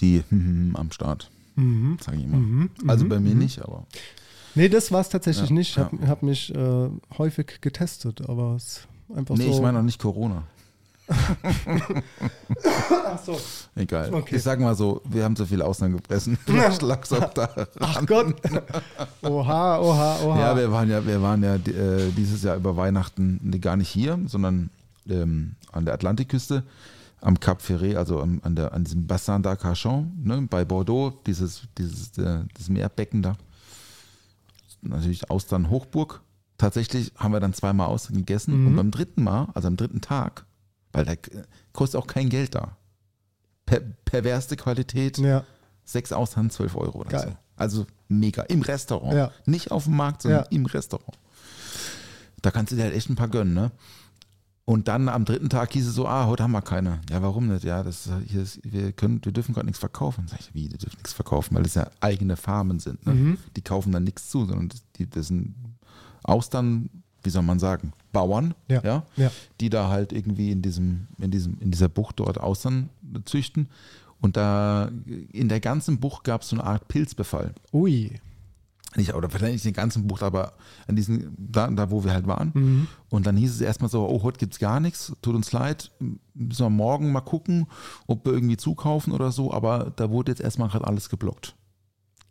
die 0.00 0.22
am 0.74 0.90
Start. 0.92 1.30
Mhm. 1.54 1.96
Sag 2.00 2.16
ich 2.16 2.24
immer. 2.24 2.68
Also 2.86 3.08
bei 3.08 3.20
mir 3.20 3.34
nicht, 3.34 3.62
aber 3.62 3.86
nee, 4.54 4.68
das 4.68 4.92
war 4.92 5.00
es 5.00 5.08
tatsächlich 5.08 5.50
Ja, 5.50 5.54
nicht. 5.54 5.70
Ich 5.70 5.78
habe 5.78 5.96
ja. 6.00 6.08
hab 6.08 6.22
mich 6.22 6.54
äh, 6.54 6.88
häufig 7.16 7.60
getestet, 7.60 8.28
aber 8.28 8.56
es 8.56 8.64
ist 8.64 8.88
einfach 9.16 9.36
nee, 9.36 9.44
so. 9.44 9.52
ich 9.52 9.60
meine 9.60 9.78
auch 9.78 9.82
nicht 9.82 10.00
Corona. 10.00 10.44
Ach 13.06 13.22
so. 13.24 13.38
Egal. 13.74 14.12
Okay. 14.12 14.36
Ich 14.36 14.42
sag 14.42 14.60
mal 14.60 14.74
so, 14.74 15.02
wir 15.04 15.24
haben 15.24 15.36
so 15.36 15.44
viel 15.46 15.62
Ausland 15.62 15.96
gefressen. 15.96 16.38
Lag's 16.80 17.12
auch 17.12 17.32
da. 17.34 17.48
Ach 17.80 18.06
Gott. 18.06 18.34
Oha, 19.22 19.78
oha, 19.78 20.16
oha. 20.24 20.38
Ja, 20.40 20.56
wir 20.56 20.70
waren 20.70 20.88
ja, 20.90 21.04
wir 21.06 21.20
waren 21.22 21.42
ja 21.42 21.56
äh, 21.56 22.10
dieses 22.16 22.42
Jahr 22.42 22.56
über 22.56 22.76
Weihnachten 22.76 23.50
gar 23.60 23.76
nicht 23.76 23.88
hier, 23.88 24.18
sondern 24.26 24.70
ähm, 25.08 25.56
an 25.72 25.84
der 25.84 25.94
Atlantikküste 25.94 26.62
am 27.20 27.40
Cap 27.40 27.62
Ferret, 27.62 27.96
also 27.96 28.20
am, 28.20 28.40
an, 28.44 28.54
der, 28.54 28.74
an 28.74 28.84
diesem 28.84 29.06
Bassin 29.06 29.42
d'Arcachon, 29.42 30.08
ne, 30.22 30.46
bei 30.48 30.64
Bordeaux, 30.66 31.10
dieses, 31.26 31.62
dieses, 31.78 32.16
äh, 32.18 32.40
das 32.56 32.68
Meerbecken 32.68 33.22
da. 33.22 33.34
Natürlich 34.82 35.30
Austern 35.30 35.70
Hochburg. 35.70 36.20
Tatsächlich 36.58 37.12
haben 37.16 37.32
wir 37.32 37.40
dann 37.40 37.54
zweimal 37.54 37.86
Austern 37.88 38.16
gegessen 38.16 38.60
Mhm. 38.60 38.66
und 38.68 38.76
beim 38.76 38.90
dritten 38.90 39.24
Mal, 39.24 39.48
also 39.54 39.68
am 39.68 39.76
dritten 39.76 40.02
Tag, 40.02 40.44
weil 40.94 41.04
da 41.04 41.14
kostet 41.72 42.00
auch 42.00 42.06
kein 42.06 42.28
Geld 42.28 42.54
da. 42.54 42.76
Per, 43.66 43.80
perverste 43.80 44.56
Qualität, 44.56 45.18
ja. 45.18 45.44
sechs 45.84 46.12
Austern, 46.12 46.50
12 46.50 46.76
Euro 46.76 47.00
oder 47.00 47.10
Geil. 47.10 47.28
so. 47.30 47.36
Also 47.56 47.86
mega. 48.08 48.42
Im 48.42 48.62
Restaurant. 48.62 49.14
Ja. 49.14 49.30
Nicht 49.46 49.70
auf 49.70 49.84
dem 49.84 49.96
Markt, 49.96 50.22
sondern 50.22 50.42
Ja. 50.44 50.48
im 50.50 50.66
Restaurant. 50.66 51.18
Da 52.42 52.50
kannst 52.50 52.72
du 52.72 52.76
dir 52.76 52.82
halt 52.84 52.94
echt 52.94 53.08
ein 53.08 53.16
paar 53.16 53.28
gönnen, 53.28 53.54
ne? 53.54 53.70
Und 54.66 54.88
dann 54.88 55.10
am 55.10 55.26
dritten 55.26 55.50
Tag 55.50 55.72
hieß 55.74 55.86
es 55.86 55.94
so, 55.94 56.06
ah, 56.08 56.26
heute 56.26 56.42
haben 56.42 56.52
wir 56.52 56.62
keine. 56.62 57.00
Ja, 57.10 57.20
warum 57.20 57.48
nicht? 57.48 57.64
Ja, 57.64 57.82
das 57.82 58.08
hier 58.26 58.42
ist, 58.42 58.60
wir 58.64 58.92
können, 58.92 59.22
wir 59.22 59.30
dürfen 59.32 59.52
gerade 59.54 59.66
nichts 59.66 59.78
verkaufen. 59.78 60.26
Sag 60.26 60.40
ich, 60.40 60.54
wie, 60.54 60.68
die 60.68 60.78
dürfen 60.78 60.96
nichts 60.96 61.12
verkaufen, 61.12 61.54
weil 61.54 61.64
das 61.64 61.74
ja 61.74 61.90
eigene 62.00 62.36
Farmen 62.36 62.80
sind. 62.80 63.04
Ne? 63.06 63.12
Mhm. 63.14 63.38
Die 63.56 63.62
kaufen 63.62 63.92
dann 63.92 64.04
nichts 64.04 64.30
zu, 64.30 64.46
sondern 64.46 64.70
die, 64.96 65.08
das 65.08 65.28
sind 65.28 65.54
Austern, 66.22 66.88
wie 67.24 67.30
soll 67.30 67.42
man 67.42 67.58
sagen, 67.58 67.92
Bauern, 68.12 68.54
Ja. 68.68 68.82
ja, 68.84 69.02
Ja. 69.16 69.30
die 69.60 69.70
da 69.70 69.88
halt 69.88 70.12
irgendwie 70.12 70.50
in 70.52 70.62
diesem, 70.62 71.08
in 71.18 71.30
diesem, 71.30 71.58
in 71.60 71.70
dieser 71.70 71.88
Bucht 71.88 72.20
dort 72.20 72.38
Austern 72.38 72.90
züchten. 73.24 73.68
Und 74.20 74.36
da 74.36 74.90
in 75.32 75.48
der 75.48 75.60
ganzen 75.60 75.98
Bucht 76.00 76.24
gab 76.24 76.42
es 76.42 76.48
so 76.50 76.56
eine 76.56 76.64
Art 76.64 76.88
Pilzbefall. 76.88 77.52
Ui. 77.72 78.20
Nicht, 78.96 79.12
oder 79.12 79.28
vielleicht 79.28 79.54
nicht 79.54 79.64
in 79.66 79.72
der 79.72 79.82
ganzen 79.82 80.06
Bucht, 80.06 80.22
aber 80.22 80.52
an 80.86 80.94
diesen, 80.94 81.34
da, 81.36 81.66
da 81.68 81.90
wo 81.90 82.04
wir 82.04 82.12
halt 82.12 82.28
waren. 82.28 82.52
Mhm. 82.54 82.86
Und 83.10 83.26
dann 83.26 83.36
hieß 83.36 83.50
es 83.52 83.60
erstmal 83.60 83.90
so, 83.90 84.08
oh, 84.08 84.22
heute 84.22 84.38
gibt 84.38 84.52
es 84.52 84.60
gar 84.60 84.78
nichts, 84.78 85.12
tut 85.20 85.34
uns 85.34 85.50
leid, 85.50 85.90
müssen 86.34 86.64
wir 86.64 86.70
morgen 86.70 87.10
mal 87.10 87.20
gucken, 87.22 87.66
ob 88.06 88.24
wir 88.24 88.32
irgendwie 88.32 88.56
zukaufen 88.56 89.12
oder 89.12 89.32
so, 89.32 89.52
aber 89.52 89.92
da 89.96 90.10
wurde 90.10 90.30
jetzt 90.30 90.40
erstmal 90.40 90.68
gerade 90.68 90.86
alles 90.86 91.08
geblockt. 91.08 91.56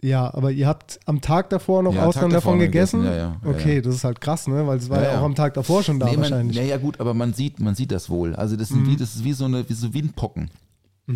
Ja, 0.04 0.34
aber 0.34 0.52
ihr 0.52 0.68
habt 0.68 1.00
am 1.06 1.22
Tag 1.22 1.50
davor 1.50 1.82
noch 1.82 1.94
Ja, 1.96 2.06
davor 2.06 2.28
davon 2.30 2.60
gegessen? 2.60 3.04
gegessen, 3.04 3.06
ja, 3.06 3.28
ja, 3.30 3.38
ja, 3.42 3.50
okay, 3.50 3.82
das 3.82 3.96
ist 3.96 4.04
halt 4.04 4.20
krass, 4.20 4.48
ne? 4.48 4.68
Weil 4.68 4.78
es 4.78 4.90
war 4.90 5.02
Ja, 5.02 5.18
auch 5.20 5.24
am 5.24 5.34
Tag 5.34 5.54
davor 5.54 5.82
schon 5.82 5.98
da 5.98 6.08
Nee, 6.08 6.12
man, 6.14 6.22
wahrscheinlich. 6.24 6.58
ja, 6.58 6.64
ja, 6.64 6.78
gut, 6.78 7.00
aber 7.00 7.14
man 7.14 7.34
sieht, 7.34 7.62
man 7.62 7.74
sieht 7.74 7.90
das 7.92 8.10
wohl. 8.10 8.36
Also 8.36 8.58
das, 8.58 8.68
sind 8.68 8.82
Mhm. 8.82 8.88
wie, 8.92 8.96
das 8.98 9.16
ist 9.16 9.24
wie 9.24 9.32
so 9.32 9.46
eine 9.46 9.68
wie 9.70 9.74
so 9.74 9.94
Windpocken. 9.94 10.50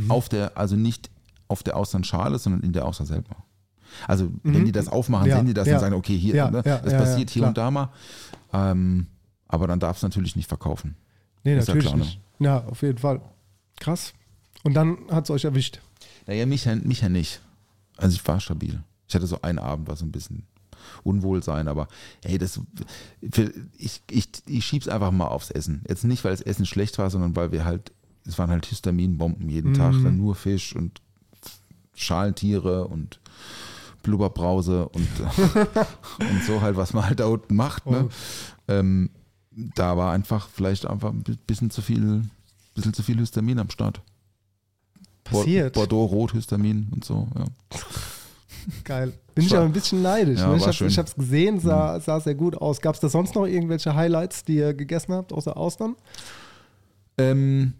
Auf 0.09 0.29
der, 0.29 0.57
also 0.57 0.75
nicht 0.77 1.09
auf 1.49 1.63
der 1.63 1.75
Austernschale, 1.77 2.39
sondern 2.39 2.61
in 2.61 2.71
der 2.73 2.85
Austern 2.85 3.07
selber. 3.07 3.35
Also 4.07 4.29
wenn 4.43 4.63
die 4.65 4.71
das 4.71 4.87
aufmachen, 4.87 5.29
Mhm. 5.29 5.33
Sehen 5.35 5.45
die 5.47 5.53
das 5.53 5.67
und 5.67 5.79
sagen, 5.79 5.95
okay, 5.95 6.17
hier, 6.17 6.49
ne, 6.49 6.61
das 6.63 6.93
passiert 6.93 7.29
hier 7.29 7.45
und 7.47 7.57
da 7.57 7.69
mal. 7.71 7.89
Ähm, 8.53 9.07
aber 9.49 9.67
dann 9.67 9.79
darf 9.81 9.97
es 9.97 10.03
natürlich 10.03 10.35
nicht 10.37 10.47
verkaufen. 10.47 10.95
nee, 11.43 11.57
ist 11.57 11.67
ja 11.67 11.73
natürlich 11.73 11.87
klar, 11.87 11.97
ne? 11.97 12.03
nicht. 12.05 12.19
Ja, 12.39 12.63
auf 12.65 12.81
jeden 12.81 12.97
Fall. 12.97 13.19
Krass. 13.79 14.13
Und 14.63 14.73
dann 14.75 14.97
hat 15.11 15.25
es 15.25 15.29
euch 15.29 15.43
erwischt. 15.45 15.79
Naja, 16.25 16.45
mich, 16.45 16.65
ja- 16.65 16.75
mich 16.75 17.01
ja 17.01 17.09
nicht. 17.09 17.41
Also 17.97 18.15
ich 18.15 18.27
war 18.27 18.39
stabil. 18.39 18.83
Ich 19.07 19.15
hatte 19.15 19.27
so 19.27 19.41
einen 19.41 19.59
Abend, 19.59 19.87
war 19.87 19.95
so 19.95 20.05
ein 20.05 20.11
bisschen 20.11 20.45
Unwohlsein, 21.03 21.67
aber 21.67 21.87
hey, 22.23 22.37
das, 22.37 22.59
ich, 23.77 24.01
ich, 24.09 24.29
ich 24.45 24.65
schieb's 24.65 24.87
einfach 24.87 25.11
mal 25.11 25.27
aufs 25.27 25.51
Essen. 25.51 25.83
Jetzt 25.87 26.03
nicht, 26.03 26.23
weil 26.23 26.31
das 26.31 26.41
Essen 26.41 26.65
schlecht 26.65 26.97
war, 26.97 27.09
sondern 27.09 27.35
weil 27.35 27.51
wir 27.51 27.65
halt, 27.65 27.91
es 28.25 28.37
waren 28.37 28.49
halt 28.49 28.65
Histaminbomben 28.65 29.49
jeden 29.49 29.73
Tag, 29.73 29.93
dann 30.03 30.17
nur 30.17 30.35
Fisch 30.35 30.75
und 30.75 31.01
Schalentiere 31.93 32.87
und 32.87 33.19
Blubberbrause 34.03 34.87
und, 34.89 35.07
und 36.19 36.43
so 36.45 36.61
halt, 36.61 36.77
was 36.77 36.93
man 36.93 37.05
halt 37.05 37.19
da 37.19 37.25
unten 37.25 37.55
macht. 37.55 37.85
Ne? 37.85 38.09
Ähm, 38.67 39.09
da 39.51 39.97
war 39.97 40.13
einfach 40.13 40.47
vielleicht 40.49 40.85
einfach 40.85 41.11
ein 41.11 41.23
bisschen 41.47 41.71
zu 41.71 41.81
viel, 41.81 42.23
bisschen 42.75 42.93
zu 42.93 43.01
viel 43.03 43.17
Histamin 43.17 43.59
am 43.59 43.69
Start. 43.69 44.01
Passiert. 45.29 45.73
Bordeaux 45.73 46.05
Rot 46.05 46.31
Histamin 46.33 46.87
und 46.91 47.03
so. 47.05 47.27
Ja. 47.35 47.45
Geil. 48.83 49.13
Bin 49.33 49.45
ich 49.45 49.55
aber 49.55 49.65
ein 49.65 49.71
bisschen 49.71 50.01
neidisch. 50.01 50.39
Ja, 50.39 50.49
ne? 50.49 50.57
Ich 50.57 50.67
habe. 50.67 50.75
Mhm. 50.83 50.99
es 50.99 51.15
gesehen, 51.15 51.59
sah, 51.59 51.99
sah 51.99 52.19
sehr 52.19 52.35
gut 52.35 52.57
aus. 52.57 52.81
Gab 52.81 52.95
es 52.95 53.01
da 53.01 53.07
sonst 53.07 53.35
noch 53.35 53.45
irgendwelche 53.45 53.95
Highlights, 53.95 54.43
die 54.43 54.55
ihr 54.55 54.73
gegessen 54.73 55.13
habt, 55.13 55.31
außer 55.31 55.55
Austern? 55.55 55.95
Ähm, 57.17 57.73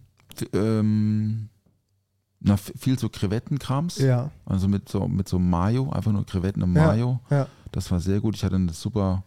ähm, 0.53 1.49
Na, 2.39 2.57
viel 2.57 2.97
so 2.99 3.10
Krevettenkrams. 3.10 3.97
Ja. 3.97 4.31
Also 4.45 4.67
mit 4.67 4.88
so, 4.88 5.07
mit 5.07 5.27
so 5.27 5.39
Mayo, 5.39 5.89
einfach 5.89 6.12
nur 6.12 6.25
Krevetten 6.25 6.62
im 6.62 6.75
Ja, 6.75 6.88
Mayo. 6.88 7.19
ja. 7.29 7.47
Das 7.71 7.91
war 7.91 7.99
sehr 7.99 8.21
gut. 8.21 8.36
Ich 8.36 8.43
hatte 8.43 8.55
eine 8.55 8.71
super, 8.71 9.23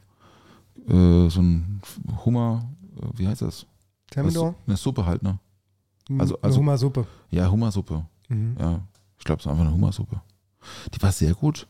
äh, 0.89 1.29
so 1.29 1.41
ein 1.41 1.81
Hummer, 2.25 2.65
äh, 2.97 3.07
wie 3.19 3.29
heißt 3.29 3.43
das? 3.43 3.67
Thermidor? 4.11 4.55
Eine 4.67 4.77
Suppe 4.77 5.05
halt, 5.05 5.23
ne? 5.23 5.39
Also- 6.19 6.37
Eine 6.37 6.45
also- 6.45 6.59
Hummersuppe. 6.59 7.07
Ja, 7.31 7.51
Hummersuppe. 7.51 8.05
Mhm. 8.29 8.57
Ja, 8.59 8.81
ich 9.19 9.25
glaube, 9.25 9.41
es 9.41 9.47
war 9.47 9.53
einfach 9.53 9.67
eine 9.67 9.75
Hummersuppe. 9.75 10.21
Die 10.95 11.03
war 11.03 11.13
sehr 11.13 11.35
gut. 11.35 11.67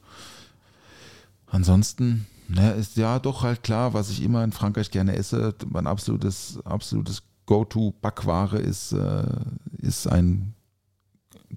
Ansonsten, 1.47 2.27
naja, 2.49 2.71
ist 2.73 2.97
ja 2.97 3.19
doch 3.19 3.43
halt 3.43 3.63
klar, 3.63 3.93
was 3.95 4.11
ich 4.11 4.23
immer 4.23 4.45
in 4.45 4.53
Frankreich 4.53 4.91
gerne 4.91 5.17
esse. 5.17 5.55
Mein 5.69 5.87
absolutes, 5.87 6.59
absolutes 6.65 7.23
Go-To-Backware 7.47 8.59
ist, 8.59 8.93
äh, 8.93 9.25
ist 9.79 10.07
ein 10.07 10.55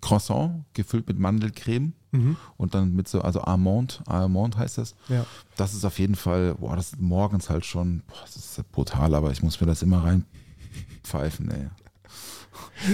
Croissant 0.01 0.65
gefüllt 0.73 1.07
mit 1.07 1.19
Mandelcreme 1.19 1.93
Mhm. 2.11 2.35
und 2.57 2.73
dann 2.73 2.93
mit 2.95 3.07
so, 3.07 3.21
also 3.21 3.41
Almond, 3.41 4.01
Almond 4.07 4.57
heißt 4.57 4.79
das. 4.79 4.95
Ja. 5.09 5.25
Das 5.55 5.73
ist 5.75 5.85
auf 5.85 5.99
jeden 5.99 6.15
Fall, 6.15 6.55
boah, 6.55 6.75
das 6.75 6.93
ist 6.93 6.99
morgens 7.01 7.49
halt 7.49 7.65
schon, 7.65 8.01
boah, 8.07 8.15
das 8.23 8.35
ist 8.35 8.71
brutal, 8.71 9.13
aber 9.13 9.31
ich 9.31 9.43
muss 9.43 9.59
mir 9.61 9.67
das 9.67 9.83
immer 9.83 10.03
reinpfeifen, 10.03 11.51
ey. 11.51 11.69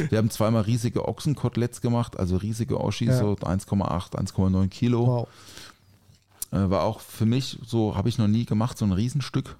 Wir 0.10 0.18
haben 0.18 0.30
zweimal 0.30 0.64
riesige 0.64 1.08
Ochsenkoteletts 1.08 1.82
gemacht, 1.82 2.18
also 2.20 2.38
riesige 2.38 2.80
Oschis, 2.80 3.10
Ja. 3.10 3.20
so 3.20 3.36
1,8, 3.36 4.16
1,9 4.16 4.68
Kilo. 4.70 5.08
Wow. 5.08 5.28
Äh, 6.52 6.70
war 6.70 6.84
auch 6.84 7.00
für 7.00 7.26
mich, 7.26 7.60
so 7.66 7.96
habe 7.96 8.10
ich 8.10 8.18
noch 8.18 8.28
nie 8.28 8.46
gemacht, 8.46 8.78
so 8.78 8.86
ein 8.86 8.92
Riesenstück. 8.92 9.56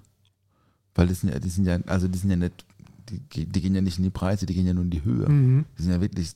Weil 0.94 1.06
die 1.06 1.14
sind 1.14 1.32
ja, 1.32 1.38
die 1.38 1.48
sind 1.48 1.66
ja, 1.66 1.78
also 1.86 2.08
die 2.08 2.18
sind 2.18 2.30
ja 2.30 2.36
nicht, 2.36 2.64
die, 3.08 3.46
die 3.46 3.60
gehen 3.60 3.74
ja 3.74 3.80
nicht 3.80 3.98
in 3.98 4.04
die 4.04 4.10
Breite, 4.10 4.46
die 4.46 4.54
gehen 4.54 4.66
ja 4.66 4.74
nur 4.74 4.84
in 4.84 4.90
die 4.90 5.04
Höhe. 5.04 5.28
Mhm. 5.28 5.64
Die 5.78 5.82
sind 5.82 5.92
ja 5.92 6.00
wirklich 6.00 6.32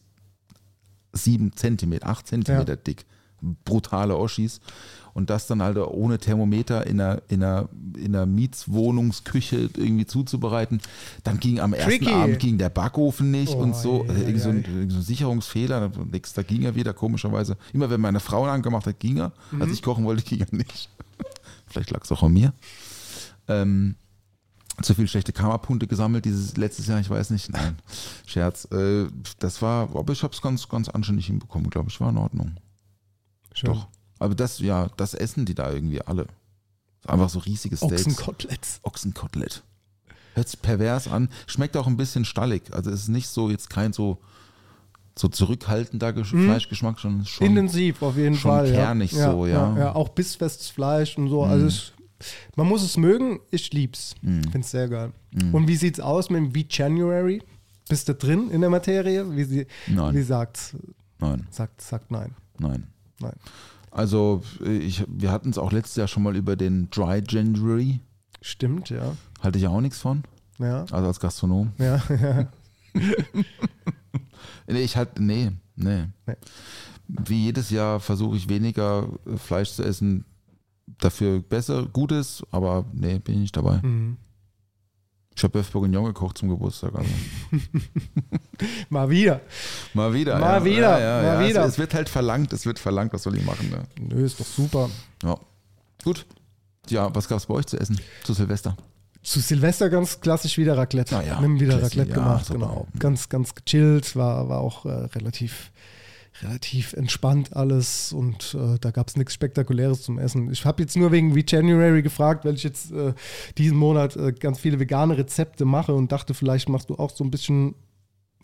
sieben 1.12 1.52
Zentimeter, 1.56 2.06
acht 2.08 2.26
Zentimeter 2.26 2.76
dick. 2.76 3.04
Brutale 3.64 4.16
Oschis. 4.16 4.60
Und 5.12 5.30
das 5.30 5.46
dann 5.46 5.62
halt 5.62 5.76
ohne 5.78 6.18
Thermometer 6.18 6.88
in 6.88 7.00
einer, 7.00 7.22
in 7.28 7.44
einer, 7.44 7.68
in 7.96 8.16
einer 8.16 8.26
Mietswohnungsküche 8.26 9.70
irgendwie 9.76 10.06
zuzubereiten. 10.06 10.80
Dann 11.22 11.38
ging 11.38 11.60
am 11.60 11.72
ersten 11.72 11.90
Tricky. 11.90 12.12
Abend 12.12 12.38
ging 12.40 12.58
der 12.58 12.68
Backofen 12.68 13.30
nicht 13.30 13.54
Oh, 13.54 13.60
und 13.62 13.76
so. 13.76 14.04
ei, 14.08 14.22
irgend 14.22 14.40
so, 14.40 14.48
ein, 14.48 14.64
ei. 14.64 14.68
irgend 14.70 14.90
so 14.92 14.98
ein 14.98 15.02
Sicherungsfehler. 15.02 15.92
Da 16.34 16.42
ging 16.42 16.62
er 16.62 16.74
wieder, 16.74 16.92
komischerweise. 16.94 17.56
Immer 17.72 17.90
wenn 17.90 18.00
meine 18.00 18.18
Frau 18.18 18.44
angemacht 18.46 18.86
hat, 18.86 18.98
ging 18.98 19.18
er. 19.18 19.30
Mhm. 19.52 19.62
Als 19.62 19.72
ich 19.72 19.82
kochen 19.82 20.04
wollte, 20.04 20.24
ging 20.24 20.40
er 20.40 20.48
nicht. 20.50 20.90
Vielleicht 21.68 21.92
lag 21.92 22.02
es 22.02 22.10
auch 22.10 22.24
an 22.24 22.32
mir. 22.32 22.52
Ähm, 23.46 23.94
zu 24.82 24.94
viel 24.94 25.06
schlechte 25.06 25.32
Karma-Punkte 25.32 25.86
gesammelt 25.86 26.24
dieses 26.24 26.56
letztes 26.56 26.88
Jahr, 26.88 26.98
ich 26.98 27.08
weiß 27.08 27.30
nicht. 27.30 27.52
Nein, 27.52 27.76
Scherz. 28.26 28.64
Äh, 28.72 29.06
das 29.38 29.62
war, 29.62 29.90
aber 29.94 30.12
ich 30.12 30.24
habe 30.24 30.34
es 30.34 30.42
ganz, 30.42 30.68
ganz 30.68 30.88
anständig 30.88 31.26
hinbekommen, 31.26 31.70
glaube 31.70 31.90
ich, 31.90 32.00
war 32.00 32.10
in 32.10 32.16
Ordnung. 32.16 32.56
Schön. 33.54 33.72
Doch. 33.72 33.88
Aber 34.18 34.34
das, 34.34 34.58
ja, 34.58 34.88
das 34.96 35.14
essen 35.14 35.46
die 35.46 35.54
da 35.54 35.72
irgendwie 35.72 36.02
alle. 36.02 36.26
Einfach 37.06 37.28
so 37.28 37.38
riesige 37.38 37.76
Steaks. 37.76 38.06
Ochsenkoteletts. 38.06 38.80
Ochsenkotelett. 38.82 39.62
Hört 40.34 40.48
sich 40.48 40.60
pervers 40.60 41.08
an. 41.08 41.28
Schmeckt 41.46 41.76
auch 41.76 41.86
ein 41.86 41.96
bisschen 41.96 42.24
stallig. 42.24 42.72
Also 42.72 42.90
es 42.90 43.02
ist 43.02 43.08
nicht 43.08 43.28
so, 43.28 43.50
jetzt 43.50 43.70
kein 43.70 43.92
so, 43.92 44.18
so 45.16 45.28
zurückhaltender 45.28 46.12
Gesch 46.12 46.30
Fleischgeschmack, 46.30 46.98
schon, 46.98 47.24
schon 47.24 47.46
Intensiv 47.46 48.02
auf 48.02 48.16
jeden 48.16 48.34
schon 48.34 48.50
Fall. 48.50 48.72
kernig 48.72 49.12
ja. 49.12 49.30
so, 49.30 49.46
ja. 49.46 49.76
ja. 49.78 49.94
Auch 49.94 50.08
bissfestes 50.08 50.70
Fleisch 50.70 51.16
und 51.16 51.28
so. 51.28 51.44
Also 51.44 51.66
es, 51.66 51.92
man 52.56 52.66
muss 52.66 52.82
es 52.82 52.96
mögen. 52.96 53.40
Ich 53.50 53.72
lieb's. 53.72 54.14
Finde 54.22 54.60
es 54.60 54.70
sehr 54.70 54.88
geil. 54.88 55.12
Und 55.52 55.68
wie 55.68 55.76
sieht's 55.76 56.00
aus 56.00 56.30
mit 56.30 56.40
dem 56.40 56.52
V-January? 56.52 57.42
Bist 57.88 58.08
du 58.08 58.14
drin 58.14 58.50
in 58.50 58.60
der 58.60 58.70
Materie? 58.70 59.36
Wie, 59.36 59.44
sie, 59.44 59.66
Nein. 59.88 60.14
wie 60.14 60.22
sagt, 60.22 60.74
nein, 61.18 61.46
sagt, 61.50 61.82
sagt 61.82 62.10
nein. 62.10 62.34
nein. 62.58 62.86
Nein. 63.20 63.34
Also 63.90 64.42
ich, 64.64 65.04
wir 65.08 65.30
hatten 65.30 65.50
es 65.50 65.58
auch 65.58 65.72
letztes 65.72 65.96
Jahr 65.96 66.08
schon 66.08 66.24
mal 66.24 66.36
über 66.36 66.56
den 66.56 66.90
Dry 66.90 67.22
January. 67.26 68.00
Stimmt, 68.40 68.90
ja. 68.90 69.16
Halte 69.40 69.58
ich 69.58 69.66
auch 69.68 69.80
nichts 69.80 69.98
von. 69.98 70.24
Ja. 70.58 70.80
Also 70.90 71.06
als 71.06 71.20
Gastronom. 71.20 71.72
Ja, 71.78 72.02
ja. 72.08 72.48
Nee, 74.66 74.82
ich 74.82 74.96
halt, 74.96 75.20
nee, 75.20 75.52
nee. 75.76 76.04
Nee. 76.26 76.36
Wie 77.06 77.44
jedes 77.44 77.70
Jahr 77.70 78.00
versuche 78.00 78.36
ich 78.36 78.48
weniger 78.48 79.08
äh, 79.26 79.36
Fleisch 79.36 79.72
zu 79.72 79.82
essen. 79.82 80.24
Dafür 80.86 81.40
besser, 81.40 81.86
Gutes, 81.86 82.44
aber 82.50 82.84
nee, 82.92 83.18
bin 83.18 83.34
ich 83.34 83.40
nicht 83.40 83.56
dabei. 83.56 83.80
Mhm. 83.82 84.16
Ich 85.36 85.42
habe 85.42 85.58
Bœuf 85.58 85.72
Bourguignon 85.72 86.04
gekocht 86.04 86.38
zum 86.38 86.48
Geburtstag. 86.48 86.94
Also. 86.94 87.08
Mal 88.88 89.10
wieder. 89.10 89.40
Mal 89.92 90.14
wieder. 90.14 90.38
Mal 90.38 90.58
ja. 90.58 90.64
wieder, 90.64 91.00
Ja, 91.00 91.22
ja, 91.22 91.34
mal 91.38 91.48
wieder. 91.48 91.64
Es, 91.64 91.72
es 91.72 91.78
wird 91.78 91.94
halt 91.94 92.08
verlangt, 92.08 92.52
es 92.52 92.66
wird 92.66 92.78
verlangt, 92.78 93.12
was 93.12 93.24
soll 93.24 93.36
ich 93.36 93.44
machen? 93.44 93.68
Ne? 93.70 93.82
Nö, 94.00 94.24
ist 94.24 94.38
doch 94.38 94.46
super. 94.46 94.90
Ja. 95.22 95.36
Gut. 96.04 96.26
Ja, 96.88 97.12
was 97.14 97.28
gab 97.28 97.38
es 97.38 97.46
bei 97.46 97.54
euch 97.54 97.66
zu 97.66 97.78
essen 97.78 97.98
zu 98.22 98.32
Silvester? 98.34 98.76
Zu 99.22 99.40
Silvester 99.40 99.88
ganz 99.88 100.20
klassisch 100.20 100.58
wieder 100.58 100.76
Raclette. 100.76 101.16
Ah 101.16 101.22
ja, 101.22 101.26
Wir 101.26 101.36
haben 101.36 101.58
wieder 101.58 101.82
Raclette 101.82 102.12
gemacht, 102.12 102.46
super. 102.46 102.58
genau. 102.58 102.86
Ganz, 102.98 103.28
ganz 103.30 103.54
gechillt, 103.54 104.14
war, 104.16 104.48
war 104.50 104.60
auch 104.60 104.84
äh, 104.84 104.90
relativ, 104.90 105.72
relativ 106.42 106.92
entspannt 106.94 107.54
alles 107.54 108.12
und 108.12 108.56
äh, 108.58 108.78
da 108.80 108.90
gab 108.90 109.08
es 109.08 109.16
nichts 109.16 109.34
Spektakuläres 109.34 110.02
zum 110.02 110.18
Essen. 110.18 110.50
Ich 110.50 110.64
habe 110.64 110.82
jetzt 110.82 110.96
nur 110.96 111.12
wegen 111.12 111.34
January 111.46 112.02
gefragt, 112.02 112.44
weil 112.44 112.54
ich 112.54 112.64
jetzt 112.64 112.90
äh, 112.92 113.14
diesen 113.56 113.76
Monat 113.76 114.16
äh, 114.16 114.32
ganz 114.32 114.58
viele 114.58 114.80
vegane 114.80 115.16
Rezepte 115.16 115.64
mache 115.64 115.94
und 115.94 116.10
dachte, 116.10 116.34
vielleicht 116.34 116.68
machst 116.68 116.90
du 116.90 116.96
auch 116.96 117.10
so 117.10 117.24
ein 117.24 117.30
bisschen. 117.30 117.74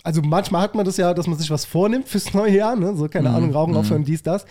Also 0.02 0.22
manchmal 0.22 0.62
hat 0.62 0.74
man 0.74 0.84
das 0.84 0.96
ja, 0.96 1.12
dass 1.14 1.26
man 1.26 1.38
sich 1.38 1.50
was 1.50 1.64
vornimmt 1.64 2.08
fürs 2.08 2.32
neue 2.34 2.56
Jahr, 2.56 2.76
ne? 2.76 2.96
so 2.96 3.08
keine 3.08 3.30
Ahnung, 3.30 3.52
Rauchen 3.52 3.76
aufhören, 3.76 4.04
dies, 4.04 4.22
das 4.22 4.44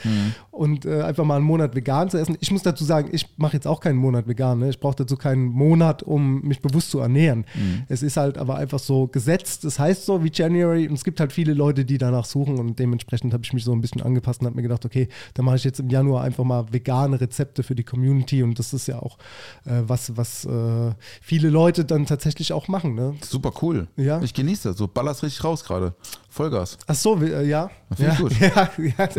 und 0.60 0.86
äh, 0.86 1.04
einfach 1.04 1.24
mal 1.24 1.38
einen 1.38 1.46
Monat 1.46 1.74
vegan 1.74 2.10
zu 2.10 2.18
essen. 2.18 2.38
Ich 2.42 2.52
muss 2.52 2.64
dazu 2.64 2.84
sagen, 2.84 3.08
ich 3.14 3.28
mache 3.38 3.54
jetzt 3.54 3.66
auch 3.66 3.80
keinen 3.80 3.98
Monat 3.98 4.28
vegan. 4.28 4.60
Ne? 4.60 4.70
Ich 4.70 4.80
brauche 4.80 4.98
dazu 4.98 5.16
keinen 5.16 5.46
Monat, 5.46 6.04
um 6.04 6.42
mich 6.42 6.62
bewusst 6.62 6.92
zu 6.92 7.00
ernähren. 7.00 7.46
Es 7.88 8.04
ist 8.04 8.18
halt 8.18 8.38
aber 8.38 8.58
einfach 8.58 8.80
so 8.80 9.08
gesetzt. 9.08 9.64
Das 9.64 9.80
heißt 9.80 10.06
so 10.06 10.22
wie 10.22 10.30
January 10.34 10.90
und 10.90 10.96
es 10.96 11.06
gibt 11.06 11.22
halt 11.22 11.32
viele 11.32 11.54
Leute, 11.54 11.86
die 11.86 11.98
danach 11.98 12.26
suchen 12.26 12.60
und 12.60 12.78
dementsprechend 12.78 13.34
habe 13.34 13.44
ich 13.46 13.54
mich 13.54 13.64
so 13.64 13.72
ein 13.72 13.80
bisschen 13.80 14.02
angepasst 14.02 14.42
und 14.42 14.48
habe 14.48 14.58
mir 14.58 14.64
gedacht, 14.64 14.86
okay, 14.86 15.08
dann 15.34 15.46
mache 15.46 15.56
ich 15.56 15.64
jetzt 15.64 15.80
im 15.80 15.90
Januar 15.90 16.24
einfach 16.24 16.44
mal 16.44 16.66
vegane 16.74 17.22
Rezepte 17.22 17.64
für 17.64 17.76
die 17.76 17.86
Community 17.86 18.44
und 18.44 18.60
das 18.60 18.74
ist 18.74 18.88
ja 18.88 19.00
auch 19.00 19.18
äh, 19.66 19.82
was, 19.88 20.18
was 20.18 20.44
äh, 20.44 20.92
viele 21.22 21.50
Leute 21.50 21.86
dann 21.86 22.06
tatsächlich 22.06 22.52
auch 22.52 22.68
machen. 22.68 22.96
Ne? 22.96 23.16
Super 23.22 23.54
cool. 23.62 23.88
Ja. 23.96 24.22
Ich 24.22 24.34
genieße 24.34 24.70
das. 24.70 24.78
So 24.78 24.90
ballerst 24.90 25.24
richtig 25.24 25.39
raus 25.44 25.64
gerade. 25.64 25.94
Vollgas. 26.30 26.78
Ach 26.88 26.96
so, 26.96 27.22
äh, 27.22 27.48
ja. 27.48 27.70
Ja, 27.98 28.16
gut. 28.16 28.34
ja, 28.40 28.70
ja, 28.78 29.10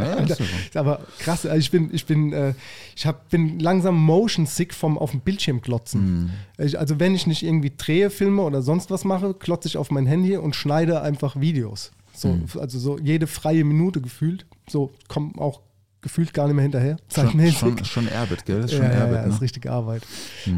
Ja, 0.73 0.81
aber 0.81 1.01
krass, 1.19 1.45
also 1.45 1.59
ich 1.59 1.71
bin, 1.71 1.91
ich 1.93 2.07
bin, 2.07 2.33
äh, 2.33 2.55
ich 2.97 3.07
hab, 3.07 3.29
bin 3.31 3.59
langsam 3.59 3.97
motion 3.97 4.47
sick 4.47 4.73
vom 4.73 4.97
auf 4.97 5.11
dem 5.11 5.21
Bildschirm 5.21 5.61
klotzen. 5.61 6.31
Mhm. 6.59 6.77
Also 6.77 7.01
wenn 7.01 7.15
ich 7.15 7.27
nicht 7.27 7.43
irgendwie 7.43 7.73
drehe, 7.77 8.11
filme 8.11 8.43
oder 8.43 8.63
sonst 8.63 8.91
was 8.91 9.05
mache, 9.05 9.35
klotze 9.35 9.69
ich 9.69 9.77
auf 9.77 9.91
mein 9.91 10.07
Handy 10.07 10.37
und 10.37 10.55
schneide 10.57 11.03
einfach 11.03 11.41
Videos. 11.41 11.91
So, 12.15 12.29
Mhm. 12.29 12.45
Also 12.59 12.79
so 12.79 12.99
jede 12.99 13.27
freie 13.27 13.65
Minute 13.65 14.01
gefühlt. 14.01 14.47
So 14.69 14.91
kommt 15.09 15.39
auch 15.39 15.61
gefühlt 16.03 16.33
gar 16.35 16.47
nicht 16.47 16.55
mehr 16.57 16.63
hinterher. 16.63 16.97
Schon, 17.13 17.27
Zeitmäßig. 17.27 17.59
schon, 17.59 17.85
schon 17.85 18.09
Erbit, 18.09 18.45
gell? 18.47 18.63
Das 18.63 18.73
ist 18.73 18.79
ja, 18.79 18.85
schon 18.85 18.93
ja, 18.93 18.99
Erbit, 19.01 19.15
ja, 19.17 19.21
ne? 19.23 19.27
Mhm. 19.29 19.33
ist 19.35 19.41
richtig 19.43 19.71
Arbeit. 19.71 20.03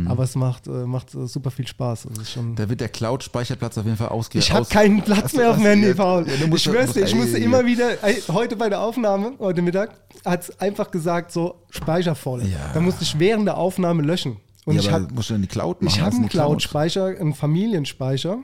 Aber 0.06 0.24
es 0.24 0.34
macht, 0.36 0.66
äh, 0.66 0.70
macht 0.86 1.14
äh, 1.14 1.26
super 1.26 1.50
viel 1.50 1.66
Spaß. 1.66 2.06
Also 2.06 2.24
schon 2.24 2.54
Da 2.54 2.68
wird 2.68 2.80
der 2.80 2.88
Cloud-Speicherplatz 2.88 3.76
auf 3.78 3.84
jeden 3.84 3.96
Fall 3.96 4.08
ausge 4.08 4.38
ich 4.38 4.52
habe 4.52 4.66
keinen 4.66 5.02
Platz 5.02 5.24
Hast 5.24 5.36
mehr 5.36 5.50
auf 5.50 5.56
dem 5.56 5.66
Handy, 5.66 5.88
ja, 5.88 5.94
Paul. 5.94 6.26
ja, 6.28 6.34
ich 6.54 6.62
schwör's 6.62 6.92
dir, 6.92 7.04
ich 7.04 7.14
musst- 7.14 7.30
musste 7.32 7.38
immer 7.38 7.64
wieder, 7.66 8.02
ey, 8.04 8.20
heute 8.30 8.56
bei 8.56 8.68
der 8.68 8.80
Aufnahme, 8.80 9.32
heute 9.38 9.62
Mittag, 9.62 9.90
hat 10.24 10.42
es 10.42 10.60
einfach 10.60 10.90
gesagt, 10.90 11.32
so 11.32 11.56
Speicher 11.70 12.14
voll. 12.14 12.42
Ja. 12.44 12.70
Da 12.74 12.80
musste 12.80 13.02
ich 13.02 13.18
während 13.18 13.46
der 13.46 13.56
Aufnahme 13.56 14.02
löschen. 14.02 14.36
Und 14.64 14.76
ja, 14.76 14.80
ich 14.80 14.92
habe 14.92 15.08
musst 15.12 15.28
du 15.28 15.34
in 15.34 15.42
die 15.42 15.48
Cloud 15.48 15.82
machen. 15.82 15.92
ich 15.92 16.00
habe 16.00 16.10
einen 16.12 16.20
eine 16.20 16.28
Cloud? 16.28 16.46
Cloud-Speicher, 16.46 17.06
einen 17.06 17.34
Familienspeicher, 17.34 18.38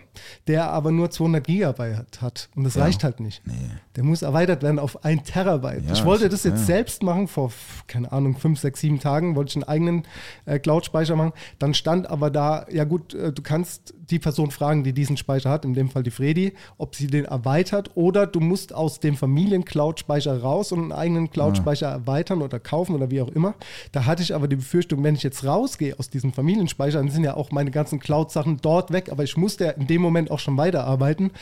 der 0.49 0.71
aber 0.71 0.91
nur 0.91 1.11
200 1.11 1.45
Gigabyte 1.47 2.21
hat. 2.21 2.49
Und 2.57 2.65
das 2.65 2.75
Ja. 2.75 2.83
reicht 2.83 3.05
halt 3.05 3.21
nicht. 3.21 3.41
Nee. 3.47 3.53
Der 3.99 4.05
muss 4.05 4.23
erweitert 4.23 4.63
werden 4.63 4.79
auf 4.79 5.05
ein 5.05 5.25
Terabyte. 5.25 5.83
Ja, 5.89 5.93
ich 5.93 6.05
wollte 6.05 6.29
das 6.29 6.45
jetzt 6.45 6.61
ja. 6.61 6.67
selbst 6.67 7.03
machen, 7.03 7.27
vor, 7.27 7.51
keine 7.89 8.13
Ahnung, 8.13 8.37
fünf, 8.37 8.61
sechs, 8.61 8.79
sieben 8.79 9.01
Tagen 9.01 9.35
wollte 9.35 9.49
ich 9.51 9.57
einen 9.57 9.65
eigenen 9.65 10.03
äh, 10.47 10.61
Cloud-Speicher 10.61 11.17
machen. 11.17 11.33
Dann 11.59 11.75
stand 11.75 12.09
aber 12.09 12.31
da, 12.31 12.65
ja 12.71 12.85
gut, 12.85 13.13
äh, 13.15 13.33
du 13.33 13.43
kannst 13.43 13.95
die 14.09 14.21
Person 14.21 14.53
fragen, 14.53 14.85
die 14.85 14.93
diesen 14.93 15.17
Speicher 15.17 15.51
hat, 15.51 15.65
in 15.65 15.75
dem 15.75 15.91
Fall 15.91 16.05
die 16.05 16.13
Fredi, 16.13 16.53
ob 16.77 16.95
sie 16.95 17.09
den 17.09 17.25
erweitert 17.25 17.91
oder 17.97 18.29
du 18.29 18.39
musst 18.39 18.73
aus 18.73 19.01
dem 19.01 19.17
Familien-Cloud-Speicher 19.17 20.43
raus 20.43 20.71
und 20.71 20.79
einen 20.79 20.93
eigenen 20.93 21.31
Cloud-Speicher 21.31 21.89
erweitern 21.89 22.41
oder 22.41 22.61
kaufen 22.61 22.95
oder 22.95 23.11
wie 23.11 23.21
auch 23.21 23.31
immer. 23.31 23.55
Da 23.91 24.07
hatte 24.07 24.23
ich 24.23 24.33
aber 24.33 24.47
die 24.47 24.57
Befürchtung, 24.57 25.03
wenn 25.03 25.17
ich 25.17 25.25
jetzt 25.25 25.45
rausgehe 25.45 25.99
aus 25.99 26.09
diesem 26.09 26.33
Familienspeicher, 26.33 26.99
dann 26.99 27.11
sind 27.11 27.25
ja 27.25 27.35
auch 27.35 27.51
meine 27.51 27.73
ganzen 27.73 27.99
Cloud-Sachen 27.99 28.59
dort 28.63 28.93
weg, 28.93 29.11
aber 29.11 29.25
ich 29.25 29.37
musste 29.37 29.65
ja 29.65 29.71
in 29.73 29.89
dem 29.89 30.03
Moment 30.03 30.31
auch 30.31 30.39
schon 30.39 30.57
weiterarbeiten. 30.57 31.33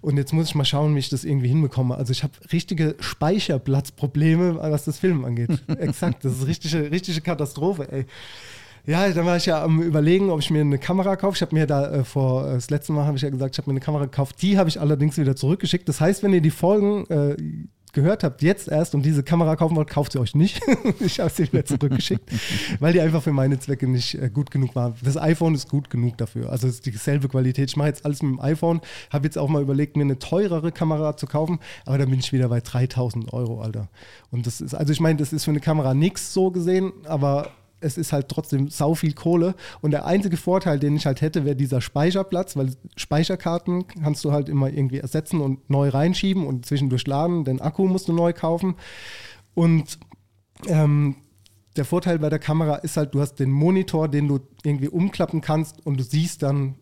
Und 0.00 0.16
jetzt 0.16 0.32
muss 0.32 0.48
ich 0.48 0.54
mal 0.54 0.64
schauen, 0.64 0.94
wie 0.94 1.00
ich 1.00 1.08
das 1.08 1.24
irgendwie 1.24 1.48
hinbekomme. 1.48 1.96
Also 1.96 2.12
ich 2.12 2.22
habe 2.22 2.32
richtige 2.52 2.96
Speicherplatzprobleme, 3.00 4.58
was 4.58 4.84
das 4.84 4.98
Film 4.98 5.24
angeht. 5.24 5.50
Exakt, 5.78 6.24
das 6.24 6.38
ist 6.38 6.46
richtige, 6.46 6.90
richtige 6.90 7.20
Katastrophe, 7.20 7.90
ey. 7.90 8.06
Ja, 8.86 9.06
dann 9.10 9.26
war 9.26 9.36
ich 9.36 9.44
ja 9.44 9.62
am 9.62 9.82
überlegen, 9.82 10.30
ob 10.30 10.40
ich 10.40 10.50
mir 10.50 10.62
eine 10.62 10.78
Kamera 10.78 11.16
kaufe. 11.16 11.36
Ich 11.36 11.42
habe 11.42 11.54
mir 11.54 11.66
da 11.66 11.90
äh, 11.90 12.04
vor, 12.04 12.48
äh, 12.48 12.54
das 12.54 12.70
letzte 12.70 12.92
Mal 12.92 13.04
habe 13.04 13.16
ich 13.16 13.22
ja 13.22 13.28
gesagt, 13.28 13.54
ich 13.54 13.58
habe 13.58 13.68
mir 13.68 13.74
eine 13.74 13.84
Kamera 13.84 14.04
gekauft. 14.04 14.40
Die 14.40 14.56
habe 14.56 14.70
ich 14.70 14.80
allerdings 14.80 15.18
wieder 15.18 15.36
zurückgeschickt. 15.36 15.86
Das 15.88 16.00
heißt, 16.00 16.22
wenn 16.22 16.32
ihr 16.32 16.40
die 16.40 16.50
Folgen 16.50 17.04
äh, 17.10 17.36
gehört 17.98 18.22
habt, 18.22 18.42
jetzt 18.42 18.68
erst 18.68 18.94
und 18.94 19.02
diese 19.02 19.24
Kamera 19.24 19.56
kaufen 19.56 19.74
wollt, 19.74 19.90
kauft 19.90 20.12
sie 20.12 20.20
euch 20.20 20.34
nicht. 20.34 20.60
ich 21.00 21.18
habe 21.18 21.30
sie 21.30 21.52
wieder 21.52 21.64
zurückgeschickt, 21.64 22.30
weil 22.80 22.92
die 22.92 23.00
einfach 23.00 23.22
für 23.22 23.32
meine 23.32 23.58
Zwecke 23.58 23.88
nicht 23.88 24.14
äh, 24.14 24.30
gut 24.30 24.52
genug 24.52 24.76
war. 24.76 24.94
Das 25.02 25.16
iPhone 25.16 25.54
ist 25.54 25.68
gut 25.68 25.90
genug 25.90 26.16
dafür. 26.16 26.50
Also 26.50 26.68
es 26.68 26.74
ist 26.74 26.86
dieselbe 26.86 27.28
Qualität. 27.28 27.70
Ich 27.70 27.76
mache 27.76 27.88
jetzt 27.88 28.04
alles 28.04 28.22
mit 28.22 28.32
dem 28.32 28.40
iPhone. 28.40 28.80
Habe 29.10 29.26
jetzt 29.26 29.36
auch 29.36 29.48
mal 29.48 29.62
überlegt, 29.62 29.96
mir 29.96 30.04
eine 30.04 30.18
teurere 30.18 30.70
Kamera 30.70 31.16
zu 31.16 31.26
kaufen, 31.26 31.58
aber 31.86 31.98
dann 31.98 32.08
bin 32.08 32.20
ich 32.20 32.32
wieder 32.32 32.48
bei 32.48 32.60
3000 32.60 33.32
Euro, 33.32 33.60
Alter. 33.60 33.88
Und 34.30 34.46
das 34.46 34.60
ist, 34.60 34.74
also 34.74 34.92
ich 34.92 35.00
meine, 35.00 35.18
das 35.18 35.32
ist 35.32 35.44
für 35.44 35.50
eine 35.50 35.60
Kamera 35.60 35.92
nichts 35.92 36.32
so 36.32 36.50
gesehen, 36.52 36.92
aber 37.04 37.50
es 37.80 37.98
ist 37.98 38.12
halt 38.12 38.28
trotzdem 38.28 38.68
sau 38.68 38.94
viel 38.94 39.12
Kohle. 39.12 39.54
Und 39.80 39.92
der 39.92 40.06
einzige 40.06 40.36
Vorteil, 40.36 40.78
den 40.78 40.96
ich 40.96 41.06
halt 41.06 41.20
hätte, 41.20 41.44
wäre 41.44 41.56
dieser 41.56 41.80
Speicherplatz, 41.80 42.56
weil 42.56 42.72
Speicherkarten 42.96 43.86
kannst 43.86 44.24
du 44.24 44.32
halt 44.32 44.48
immer 44.48 44.70
irgendwie 44.70 44.98
ersetzen 44.98 45.40
und 45.40 45.68
neu 45.70 45.88
reinschieben 45.88 46.46
und 46.46 46.66
zwischendurch 46.66 47.06
laden. 47.06 47.44
Den 47.44 47.60
Akku 47.60 47.86
musst 47.86 48.08
du 48.08 48.12
neu 48.12 48.32
kaufen. 48.32 48.76
Und 49.54 49.98
ähm, 50.66 51.16
der 51.76 51.84
Vorteil 51.84 52.18
bei 52.18 52.28
der 52.28 52.38
Kamera 52.38 52.76
ist 52.76 52.96
halt, 52.96 53.14
du 53.14 53.20
hast 53.20 53.36
den 53.36 53.50
Monitor, 53.50 54.08
den 54.08 54.28
du 54.28 54.40
irgendwie 54.64 54.88
umklappen 54.88 55.40
kannst 55.40 55.84
und 55.86 55.98
du 55.98 56.04
siehst 56.04 56.42
dann, 56.42 56.74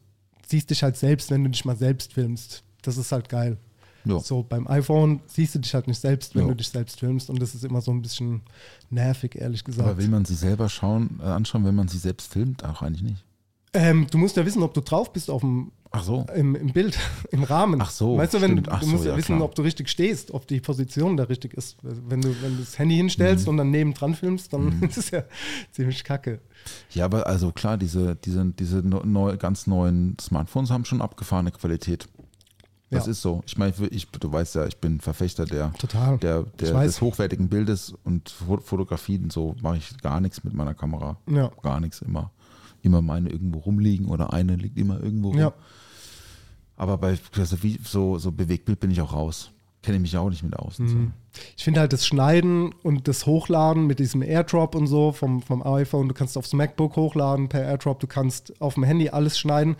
siehst 0.46 0.70
dich 0.70 0.82
halt 0.82 0.96
selbst, 0.96 1.30
wenn 1.30 1.44
du 1.44 1.50
dich 1.50 1.64
mal 1.64 1.76
selbst 1.76 2.14
filmst. 2.14 2.64
Das 2.82 2.96
ist 2.96 3.12
halt 3.12 3.28
geil. 3.28 3.58
Ja. 4.06 4.20
So 4.20 4.42
beim 4.42 4.66
iPhone 4.68 5.20
siehst 5.26 5.54
du 5.54 5.58
dich 5.58 5.74
halt 5.74 5.86
nicht 5.88 6.00
selbst, 6.00 6.34
wenn 6.34 6.42
Ja. 6.42 6.48
du 6.48 6.54
dich 6.54 6.68
selbst 6.68 7.00
filmst 7.00 7.28
und 7.28 7.40
das 7.42 7.54
ist 7.54 7.64
immer 7.64 7.80
so 7.80 7.90
ein 7.90 8.02
bisschen 8.02 8.42
nervig, 8.90 9.34
ehrlich 9.36 9.64
gesagt. 9.64 9.88
Aber 9.88 9.98
will 9.98 10.08
man 10.08 10.24
sie 10.24 10.34
selber 10.34 10.68
schauen, 10.68 11.18
äh, 11.20 11.24
anschauen, 11.26 11.64
wenn 11.64 11.74
man 11.74 11.88
sie 11.88 11.98
selbst 11.98 12.32
filmt? 12.32 12.64
Auch 12.64 12.82
eigentlich 12.82 13.02
nicht. 13.02 13.24
Ähm, 13.74 14.06
du 14.10 14.16
musst 14.18 14.36
ja 14.36 14.46
wissen, 14.46 14.62
ob 14.62 14.72
du 14.74 14.80
drauf 14.80 15.12
bist 15.12 15.28
auf 15.28 15.42
dem, 15.42 15.70
Ach 15.90 16.02
so. 16.02 16.24
im, 16.34 16.54
im 16.54 16.72
Bild, 16.72 16.98
im 17.30 17.42
Rahmen. 17.42 17.78
Ach 17.82 17.90
so, 17.90 18.16
Weißt 18.16 18.32
du, 18.32 18.40
wenn, 18.40 18.52
stimmt. 18.52 18.68
Du 18.68 18.86
so, 18.86 18.92
musst 18.92 19.04
ja, 19.04 19.10
ja, 19.10 19.16
wissen, 19.18 19.36
klar. 19.36 19.42
ob 19.44 19.54
du 19.54 19.62
richtig 19.62 19.88
stehst, 19.90 20.30
ob 20.32 20.46
die 20.46 20.60
Position 20.60 21.16
da 21.18 21.24
richtig 21.24 21.52
ist. 21.54 21.76
Wenn 21.82 22.22
du, 22.22 22.28
wenn 22.42 22.56
du 22.56 22.62
das 22.62 22.78
Handy 22.78 22.96
hinstellst 22.96 23.48
und 23.48 23.56
dann 23.58 23.70
nebendran 23.70 24.14
filmst, 24.14 24.52
dann 24.52 24.78
Mhm. 24.78 24.84
ist 24.88 24.96
es 24.98 25.10
ja 25.10 25.24
ziemlich 25.72 26.04
kacke. 26.04 26.40
Ja, 26.90 27.04
aber 27.04 27.26
also 27.26 27.52
klar, 27.52 27.76
diese, 27.76 28.16
diese, 28.16 28.46
diese 28.46 28.78
neu, 28.78 29.36
ganz 29.36 29.66
neuen 29.66 30.16
Smartphones 30.20 30.70
haben 30.70 30.84
schon 30.86 31.02
abgefahrene 31.02 31.50
Qualität. 31.50 32.08
Das 32.90 33.06
Ja. 33.06 33.10
ist 33.12 33.22
so. 33.22 33.42
Ich 33.46 33.58
meine, 33.58 33.72
ich, 33.90 34.08
du 34.10 34.32
weißt 34.32 34.54
ja, 34.54 34.66
ich 34.66 34.76
bin 34.76 35.00
Verfechter 35.00 35.44
der, 35.44 35.72
Total. 35.74 36.18
der, 36.18 36.42
der, 36.60 36.80
des 36.82 37.00
hochwertigen 37.00 37.48
Bildes 37.48 37.94
und 38.04 38.28
Fo- 38.30 38.60
Fotografie 38.60 39.18
und 39.18 39.32
so 39.32 39.56
mache 39.60 39.78
ich 39.78 39.98
gar 40.02 40.20
nichts 40.20 40.44
mit 40.44 40.54
meiner 40.54 40.74
Kamera. 40.74 41.16
Ja. 41.28 41.50
Gar 41.62 41.80
nichts 41.80 42.00
immer. 42.02 42.30
Immer 42.82 43.02
meine 43.02 43.30
irgendwo 43.30 43.58
rumliegen 43.58 44.06
oder 44.06 44.32
eine 44.32 44.54
liegt 44.54 44.78
immer 44.78 45.00
irgendwo 45.02 45.30
rum. 45.30 45.38
Ja. 45.38 45.52
Aber 46.76 46.98
bei 46.98 47.18
also 47.36 47.62
wie, 47.62 47.80
so, 47.82 48.18
so 48.18 48.30
Bewegtbild 48.30 48.78
bin 48.80 48.90
ich 48.90 49.00
auch 49.00 49.12
raus. 49.12 49.50
Kenne 49.82 49.96
ich 49.96 50.02
mich 50.02 50.16
auch 50.16 50.28
nicht 50.30 50.42
mit 50.42 50.56
aus. 50.56 50.78
Mhm. 50.78 51.12
Ich 51.56 51.64
finde 51.64 51.80
halt 51.80 51.92
das 51.92 52.06
Schneiden 52.06 52.72
und 52.82 53.08
das 53.08 53.24
Hochladen 53.26 53.86
mit 53.86 53.98
diesem 53.98 54.22
AirDrop 54.22 54.74
und 54.74 54.86
so 54.86 55.12
vom, 55.12 55.42
vom 55.42 55.62
iPhone, 55.66 56.08
du 56.08 56.14
kannst 56.14 56.36
aufs 56.36 56.52
MacBook 56.52 56.96
hochladen 56.96 57.48
per 57.48 57.62
AirDrop, 57.62 58.00
du 58.00 58.06
kannst 58.06 58.60
auf 58.60 58.74
dem 58.74 58.82
Handy 58.84 59.08
alles 59.10 59.38
schneiden. 59.38 59.76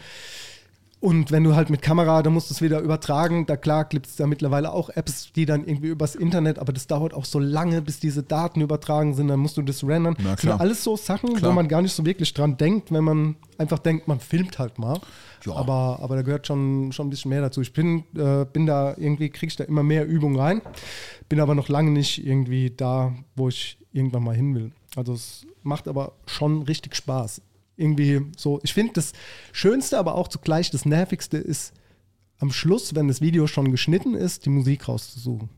Und 0.99 1.31
wenn 1.31 1.45
du 1.45 1.55
halt 1.55 1.69
mit 1.69 1.83
Kamera, 1.83 2.23
dann 2.23 2.33
musst 2.33 2.49
du 2.49 2.55
es 2.55 2.63
wieder 2.63 2.81
übertragen. 2.81 3.45
Da 3.45 3.57
klar 3.57 3.85
gibt 3.85 4.07
es 4.07 4.17
da 4.17 4.27
mittlerweile 4.27 4.73
auch 4.73 4.89
Apps, 4.89 5.31
die 5.31 5.45
dann 5.45 5.67
irgendwie 5.67 5.89
übers 5.89 6.15
Internet, 6.15 6.59
aber 6.59 6.73
das 6.73 6.87
dauert 6.87 7.13
auch 7.13 7.27
so 7.27 7.39
lange, 7.39 7.83
bis 7.83 8.01
diese 8.01 8.23
Daten 8.23 8.63
übertragen 8.63 9.13
sind. 9.13 9.29
Dann 9.29 9.39
musst 9.39 9.59
du 9.59 9.63
das 9.63 9.85
rendern. 9.85 10.17
Na, 10.19 10.33
das 10.33 10.41
sind 10.41 10.53
alles 10.53 10.83
so 10.83 10.97
Sachen, 10.97 11.35
Klar. 11.35 11.51
wo 11.51 11.55
man 11.55 11.69
gar 11.69 11.83
nicht 11.83 11.93
so 11.93 12.07
wirklich 12.07 12.33
dran 12.33 12.57
denkt, 12.57 12.93
wenn 12.93 13.05
man 13.05 13.37
einfach 13.59 13.79
denkt, 13.79 14.09
man 14.09 14.21
filmt 14.21 14.59
halt 14.59 14.79
mal. 14.79 14.99
Ja. 15.45 15.53
Aber, 15.53 15.99
aber 16.01 16.17
da 16.17 16.23
gehört 16.23 16.47
schon, 16.47 16.91
schon 16.93 17.09
ein 17.09 17.11
bisschen 17.11 17.29
mehr 17.29 17.43
dazu. 17.43 17.61
Ich 17.61 17.75
bin, 17.75 18.05
äh, 18.17 18.47
bin 18.51 18.65
da 18.67 18.95
irgendwie, 18.97 19.29
kriege 19.29 19.51
ich 19.51 19.57
da 19.57 19.65
immer 19.65 19.83
mehr 19.83 20.07
Übung 20.07 20.39
rein, 20.39 20.63
bin 21.29 21.41
aber 21.41 21.55
noch 21.55 21.69
lange 21.69 21.91
nicht 21.91 22.27
irgendwie 22.27 22.71
da, 22.71 23.13
wo 23.37 23.49
ich 23.49 23.79
irgendwann 23.93 24.25
mal 24.25 24.35
hin 24.35 24.55
will. 24.55 24.73
Also 24.97 25.13
es 25.13 25.47
macht 25.63 25.89
aber 25.89 26.13
schon 26.27 26.63
richtig 26.63 26.97
Spaß. 26.97 27.43
Irgendwie 27.77 28.23
so, 28.37 28.61
ich 28.62 28.73
finde 28.73 28.95
das 28.95 29.12
Schönste, 29.53 29.99
aber 29.99 30.15
auch 30.15 30.29
zugleich 30.29 30.71
das 30.71 30.87
Nervigste 30.87 31.37
ist, 31.37 31.73
am 32.39 32.51
Schluss, 32.51 32.95
wenn 32.95 33.09
das 33.09 33.21
Video 33.21 33.47
schon 33.47 33.71
geschnitten 33.71 34.15
ist, 34.15 34.45
die 34.47 34.51
Musik 34.51 34.89
rauszusuchen. 34.89 35.49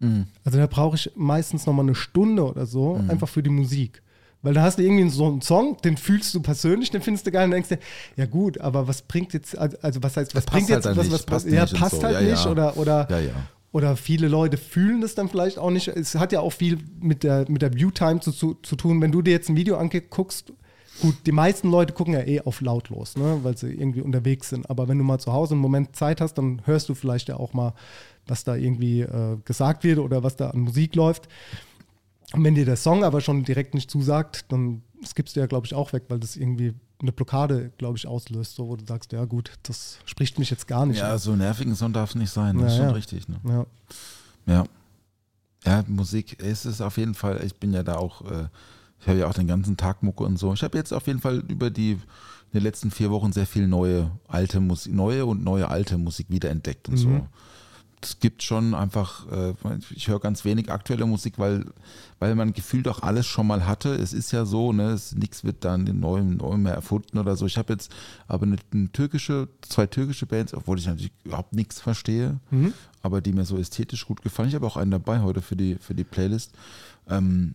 Mhm. 0.00 0.26
Also 0.44 0.58
da 0.58 0.66
brauche 0.66 0.96
ich 0.96 1.10
meistens 1.14 1.66
nochmal 1.66 1.84
eine 1.86 1.94
Stunde 1.94 2.44
oder 2.44 2.66
so, 2.66 3.02
einfach 3.08 3.28
für 3.28 3.42
die 3.42 3.50
Musik. 3.50 4.02
Weil 4.42 4.54
da 4.54 4.62
hast 4.62 4.78
du 4.78 4.82
irgendwie 4.82 5.08
so 5.08 5.26
einen 5.26 5.40
Song, 5.40 5.76
den 5.82 5.96
fühlst 5.96 6.34
du 6.34 6.42
persönlich, 6.42 6.90
den 6.90 7.00
findest 7.00 7.26
du 7.26 7.30
geil 7.30 7.44
und 7.44 7.52
denkst 7.52 7.68
dir, 7.68 7.78
ja 8.16 8.26
gut, 8.26 8.58
aber 8.60 8.88
was 8.88 9.02
bringt 9.02 9.32
jetzt, 9.34 9.56
also 9.56 9.76
also 9.82 10.02
was 10.02 10.16
heißt, 10.16 10.34
was 10.34 10.44
Das 10.44 10.52
bringt 10.52 10.68
passt 10.68 10.84
jetzt, 10.84 10.86
halt 10.86 10.96
was, 10.96 11.10
was 11.12 11.24
passt 11.24 11.46
ja, 11.46 11.62
nicht 11.62 11.76
passt 11.76 11.96
so. 11.96 12.02
halt 12.02 12.20
Ja, 12.20 12.20
nicht 12.22 12.44
ja. 12.44 12.50
oder, 12.50 12.76
oder, 12.76 13.06
Ja, 13.08 13.20
ja. 13.20 13.32
oder 13.70 13.96
viele 13.96 14.26
Leute 14.26 14.56
fühlen 14.56 15.00
das 15.00 15.14
dann 15.14 15.28
vielleicht 15.28 15.58
auch 15.58 15.70
nicht. 15.70 15.86
Es 15.86 16.16
hat 16.16 16.32
ja 16.32 16.40
auch 16.40 16.52
viel 16.52 16.78
mit 17.00 17.22
der, 17.22 17.48
mit 17.48 17.62
der 17.62 17.72
Viewtime 17.72 18.18
zu, 18.18 18.32
zu, 18.32 18.54
zu 18.62 18.74
tun. 18.74 19.00
Wenn 19.00 19.12
du 19.12 19.22
dir 19.22 19.30
jetzt 19.30 19.48
ein 19.48 19.54
Video 19.54 19.76
anguckst, 19.76 20.52
gut, 21.00 21.14
die 21.26 21.32
meisten 21.32 21.70
Leute 21.70 21.92
gucken 21.92 22.14
ja 22.14 22.20
eh 22.20 22.40
auf 22.40 22.60
lautlos, 22.60 23.16
ne, 23.16 23.40
weil 23.42 23.56
sie 23.56 23.72
irgendwie 23.72 24.00
unterwegs 24.02 24.48
sind. 24.50 24.68
Aber 24.70 24.88
wenn 24.88 24.98
du 24.98 25.04
mal 25.04 25.18
zu 25.18 25.32
Hause 25.32 25.54
einen 25.54 25.60
Moment 25.62 25.96
Zeit 25.96 26.20
hast, 26.20 26.34
dann 26.34 26.62
hörst 26.64 26.88
du 26.88 26.94
vielleicht 26.94 27.28
ja 27.28 27.36
auch 27.36 27.54
mal, 27.54 27.74
was 28.26 28.44
da 28.44 28.54
irgendwie 28.54 29.00
äh, 29.00 29.36
gesagt 29.44 29.84
wird 29.84 29.98
oder 29.98 30.22
was 30.22 30.36
da 30.36 30.50
an 30.50 30.60
Musik 30.60 30.94
läuft. 30.94 31.28
Und 32.34 32.44
wenn 32.44 32.54
dir 32.54 32.64
der 32.64 32.76
Song 32.76 33.04
aber 33.04 33.20
schon 33.20 33.44
direkt 33.44 33.74
nicht 33.74 33.90
zusagt, 33.90 34.46
dann 34.52 34.82
skippst 35.04 35.36
du 35.36 35.40
ja, 35.40 35.46
glaube 35.46 35.66
ich, 35.66 35.74
auch 35.74 35.92
weg, 35.92 36.04
weil 36.08 36.18
das 36.20 36.36
irgendwie 36.36 36.72
eine 37.00 37.10
Blockade, 37.12 37.72
glaube 37.78 37.98
ich, 37.98 38.06
auslöst, 38.06 38.54
so 38.54 38.68
wo 38.68 38.76
du 38.76 38.84
sagst, 38.86 39.12
ja 39.12 39.24
gut, 39.24 39.50
das 39.64 39.98
spricht 40.04 40.38
mich 40.38 40.50
jetzt 40.50 40.68
gar 40.68 40.86
nicht 40.86 40.98
Ja, 40.98 41.12
an. 41.12 41.18
so 41.18 41.34
nervigen 41.34 41.74
Song 41.74 41.92
darf 41.92 42.10
es 42.10 42.14
nicht 42.14 42.30
sein. 42.30 42.56
Das 42.58 42.72
ist 42.72 42.78
Ja, 42.78 42.84
schon 42.84 42.86
ja. 42.90 42.92
richtig. 42.92 43.28
Ne? 43.28 43.40
Ja. 43.44 43.66
Ja. 44.46 44.64
Ja, 45.64 45.84
Musik, 45.88 46.42
es 46.42 46.64
ist 46.64 46.80
auf 46.80 46.96
jeden 46.96 47.14
Fall, 47.14 47.40
ich 47.44 47.54
bin 47.56 47.72
ja 47.72 47.82
da 47.82 47.96
auch, 47.96 48.22
äh, 48.30 48.46
ich 49.02 49.08
habe 49.08 49.18
ja 49.18 49.26
auch 49.26 49.34
den 49.34 49.48
ganzen 49.48 49.76
Tag 49.76 50.02
Mucke 50.02 50.22
und 50.24 50.38
so. 50.38 50.52
Ich 50.54 50.62
habe 50.62 50.78
jetzt 50.78 50.92
auf 50.92 51.06
jeden 51.08 51.20
Fall 51.20 51.42
über 51.48 51.70
die 51.70 51.92
in 51.92 52.00
den 52.52 52.62
letzten 52.62 52.90
vier 52.90 53.10
Wochen 53.10 53.32
sehr 53.32 53.46
viel 53.46 53.66
neue, 53.66 54.10
alte 54.28 54.60
Musik, 54.60 54.94
neue 54.94 55.26
und 55.26 55.42
neue 55.42 55.68
alte 55.68 55.98
Musik 55.98 56.26
wiederentdeckt 56.28 56.88
und 56.88 56.96
so. 56.98 57.08
Es 58.04 58.18
gibt 58.18 58.42
schon 58.42 58.74
einfach, 58.74 59.30
äh, 59.30 59.54
ich 59.94 60.08
höre 60.08 60.18
ganz 60.18 60.44
wenig 60.44 60.70
aktuelle 60.70 61.06
Musik, 61.06 61.38
weil, 61.38 61.66
weil 62.18 62.34
man 62.34 62.52
gefühlt 62.52 62.88
auch 62.88 63.00
alles 63.02 63.26
schon 63.26 63.46
mal 63.46 63.64
hatte. 63.66 63.94
Es 63.94 64.12
ist 64.12 64.32
ja 64.32 64.44
so, 64.44 64.72
ne, 64.72 64.90
es, 64.90 65.14
nichts 65.14 65.44
wird 65.44 65.64
dann 65.64 65.84
neu, 66.00 66.20
neu 66.20 66.56
mehr 66.56 66.74
erfunden 66.74 67.18
oder 67.18 67.36
so. 67.36 67.46
Ich 67.46 67.58
habe 67.58 67.72
jetzt 67.72 67.92
aber 68.26 68.44
eine, 68.44 68.56
eine 68.72 68.90
türkische, 68.90 69.48
zwei 69.62 69.86
türkische 69.86 70.26
Bands, 70.26 70.52
obwohl 70.52 70.78
ich 70.78 70.86
natürlich 70.86 71.12
überhaupt 71.24 71.52
nichts 71.54 71.80
verstehe, 71.80 72.38
aber 73.02 73.20
die 73.20 73.32
mir 73.32 73.44
so 73.44 73.56
ästhetisch 73.56 74.04
gut 74.06 74.22
gefallen. 74.22 74.48
Ich 74.48 74.56
habe 74.56 74.66
auch 74.66 74.76
einen 74.76 74.90
dabei 74.90 75.20
heute 75.22 75.40
für 75.40 75.56
die, 75.56 75.76
für 75.76 75.94
die 75.94 76.04
Playlist. 76.04 76.52
Ähm, 77.08 77.54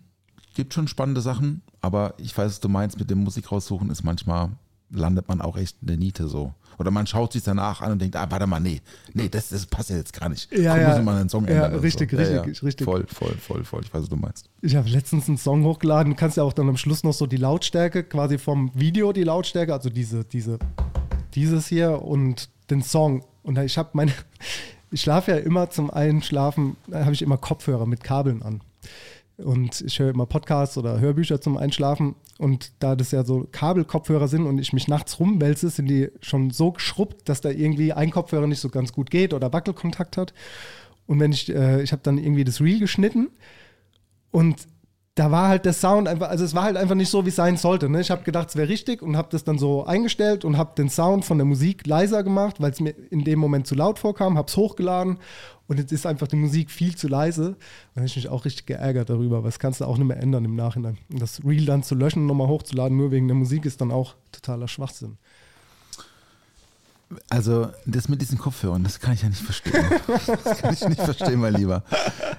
gibt 0.57 0.73
schon 0.73 0.89
spannende 0.89 1.21
Sachen, 1.21 1.61
aber 1.79 2.15
ich 2.17 2.37
weiß, 2.37 2.45
was 2.47 2.59
du 2.59 2.67
meinst, 2.67 2.99
mit 2.99 3.09
dem 3.09 3.23
Musik 3.23 3.49
raussuchen 3.51 3.89
ist 3.89 4.03
manchmal, 4.03 4.49
landet 4.89 5.29
man 5.29 5.39
auch 5.41 5.55
echt 5.55 5.77
in 5.81 5.87
der 5.87 5.97
Niete 5.97 6.27
so. 6.27 6.53
Oder 6.79 6.91
man 6.91 7.07
schaut 7.07 7.33
sich 7.33 7.41
danach 7.43 7.81
an 7.81 7.93
und 7.93 8.01
denkt, 8.01 8.15
ah, 8.15 8.27
warte 8.29 8.45
mal, 8.45 8.59
nee, 8.59 8.81
nee, 9.13 9.29
das, 9.29 9.49
das 9.49 9.65
passt 9.65 9.89
ja 9.89 9.95
jetzt 9.97 10.13
gar 10.19 10.29
nicht. 10.29 10.51
Ja, 10.51 10.73
Komm, 10.73 10.81
ja. 10.81 10.89
muss 10.89 10.97
ich 10.99 11.03
mal 11.05 11.19
einen 11.19 11.29
Song 11.29 11.45
Ja, 11.45 11.53
ändern. 11.53 11.73
oder 11.73 11.83
richtig, 11.83 12.11
so. 12.11 12.17
richtig, 12.17 12.61
richtig. 12.63 12.85
Voll, 12.85 13.05
voll, 13.07 13.35
voll, 13.37 13.63
voll. 13.63 13.81
Ich 13.83 13.91
weiß, 13.93 14.01
was 14.03 14.09
du 14.09 14.15
meinst. 14.15 14.49
Ich 14.61 14.75
habe 14.75 14.87
letztens 14.89 15.27
einen 15.27 15.37
Song 15.39 15.63
hochgeladen. 15.63 16.11
Du 16.13 16.19
kannst 16.19 16.37
ja 16.37 16.43
auch 16.43 16.53
dann 16.53 16.69
am 16.69 16.77
Schluss 16.77 17.03
noch 17.03 17.13
so 17.13 17.25
die 17.25 17.37
Lautstärke, 17.37 18.03
quasi 18.03 18.37
vom 18.37 18.69
Video 18.75 19.11
die 19.11 19.23
Lautstärke, 19.23 19.73
also 19.73 19.89
diese, 19.89 20.23
diese, 20.25 20.59
dieses 21.33 21.67
hier 21.67 22.01
und 22.03 22.49
den 22.69 22.83
Song. 22.83 23.23
Und 23.41 23.57
ich 23.57 23.77
habe 23.79 23.89
meine, 23.93 24.11
ich 24.91 25.01
schlafe 25.01 25.31
ja 25.31 25.37
immer 25.37 25.69
zum 25.71 25.89
Einschlafen, 25.89 26.77
da 26.87 27.01
habe 27.05 27.13
ich 27.13 27.23
immer 27.23 27.37
Kopfhörer 27.37 27.85
mit 27.87 28.03
Kabeln 28.03 28.43
an. 28.43 28.61
Und 29.37 29.81
ich 29.81 29.99
höre 29.99 30.09
immer 30.09 30.25
Podcasts 30.25 30.77
oder 30.77 30.99
Hörbücher 30.99 31.39
zum 31.39 31.57
Einschlafen. 31.57 32.15
Und 32.39 32.71
da 32.79 32.95
das 32.95 33.11
ja 33.11 33.23
so 33.23 33.47
Kabelkopfhörer 33.51 34.27
sind 34.27 34.45
und 34.47 34.57
ich 34.57 34.73
mich 34.73 34.87
nachts 34.87 35.19
rumwälze, 35.19 35.69
sind 35.69 35.87
die 35.87 36.09
schon 36.21 36.49
so 36.49 36.71
geschrubbt, 36.71 37.29
dass 37.29 37.41
da 37.41 37.49
irgendwie 37.49 37.93
ein 37.93 38.09
Kopfhörer 38.09 38.47
nicht 38.47 38.59
so 38.59 38.69
ganz 38.69 38.93
gut 38.93 39.11
geht 39.11 39.33
oder 39.33 39.53
Wackelkontakt 39.53 40.17
hat. 40.17 40.33
Und 41.05 41.19
wenn 41.19 41.31
ich, 41.31 41.53
äh, 41.53 41.81
ich 41.81 41.91
habe 41.91 42.01
dann 42.03 42.17
irgendwie 42.17 42.43
das 42.43 42.61
Reel 42.61 42.79
geschnitten 42.79 43.29
und 44.31 44.67
da 45.17 45.31
war 45.31 45.47
halt 45.47 45.65
der 45.65 45.73
Sound 45.73 46.07
einfach, 46.07 46.29
also 46.29 46.45
es 46.45 46.53
war 46.53 46.63
halt 46.63 46.77
einfach 46.77 46.93
nicht 46.93 47.09
so, 47.09 47.25
wie 47.25 47.29
es 47.29 47.35
sein 47.35 47.57
sollte. 47.57 47.89
Ne? 47.89 47.99
Ich 48.01 48.11
habe 48.11 48.23
gedacht, 48.23 48.49
es 48.49 48.55
wäre 48.55 48.69
richtig 48.69 49.01
und 49.01 49.17
habe 49.17 49.29
das 49.31 49.43
dann 49.43 49.57
so 49.57 49.83
eingestellt 49.83 50.45
und 50.45 50.57
habe 50.57 50.75
den 50.77 50.89
Sound 50.89 51.25
von 51.25 51.39
der 51.39 51.45
Musik 51.45 51.87
leiser 51.87 52.23
gemacht, 52.23 52.57
weil 52.59 52.71
es 52.71 52.79
mir 52.79 52.93
in 53.09 53.23
dem 53.23 53.39
Moment 53.39 53.65
zu 53.65 53.73
laut 53.73 53.97
vorkam, 53.97 54.37
habe 54.37 54.47
es 54.47 54.55
hochgeladen 54.55 55.17
und 55.65 55.79
jetzt 55.79 55.91
ist 55.91 56.05
einfach 56.05 56.27
die 56.27 56.35
Musik 56.35 56.69
viel 56.69 56.95
zu 56.95 57.07
leise. 57.07 57.55
Dann 57.95 58.01
habe 58.01 58.05
ich 58.05 58.15
mich 58.15 58.29
auch 58.29 58.45
richtig 58.45 58.67
geärgert 58.67 59.09
darüber, 59.09 59.37
weil 59.37 59.49
das 59.49 59.57
kannst 59.57 59.81
du 59.81 59.85
auch 59.85 59.97
nicht 59.97 60.07
mehr 60.07 60.21
ändern 60.21 60.45
im 60.45 60.55
Nachhinein. 60.55 60.99
Und 61.11 61.19
das 61.19 61.43
Reel 61.43 61.65
dann 61.65 61.81
zu 61.81 61.95
löschen 61.95 62.21
und 62.21 62.27
nochmal 62.27 62.47
hochzuladen, 62.47 62.95
nur 62.95 63.09
wegen 63.09 63.27
der 63.27 63.35
Musik, 63.35 63.65
ist 63.65 63.81
dann 63.81 63.91
auch 63.91 64.15
totaler 64.31 64.67
Schwachsinn. 64.67 65.17
Also, 67.29 67.69
das 67.85 68.09
mit 68.09 68.21
diesen 68.21 68.37
Kopfhörern, 68.37 68.83
das 68.83 68.99
kann 68.99 69.13
ich 69.13 69.21
ja 69.21 69.29
nicht 69.29 69.41
verstehen. 69.41 69.73
Das 70.43 70.57
kann 70.59 70.73
ich 70.73 70.87
nicht 70.87 71.01
verstehen, 71.01 71.39
mein 71.39 71.53
Lieber. 71.53 71.83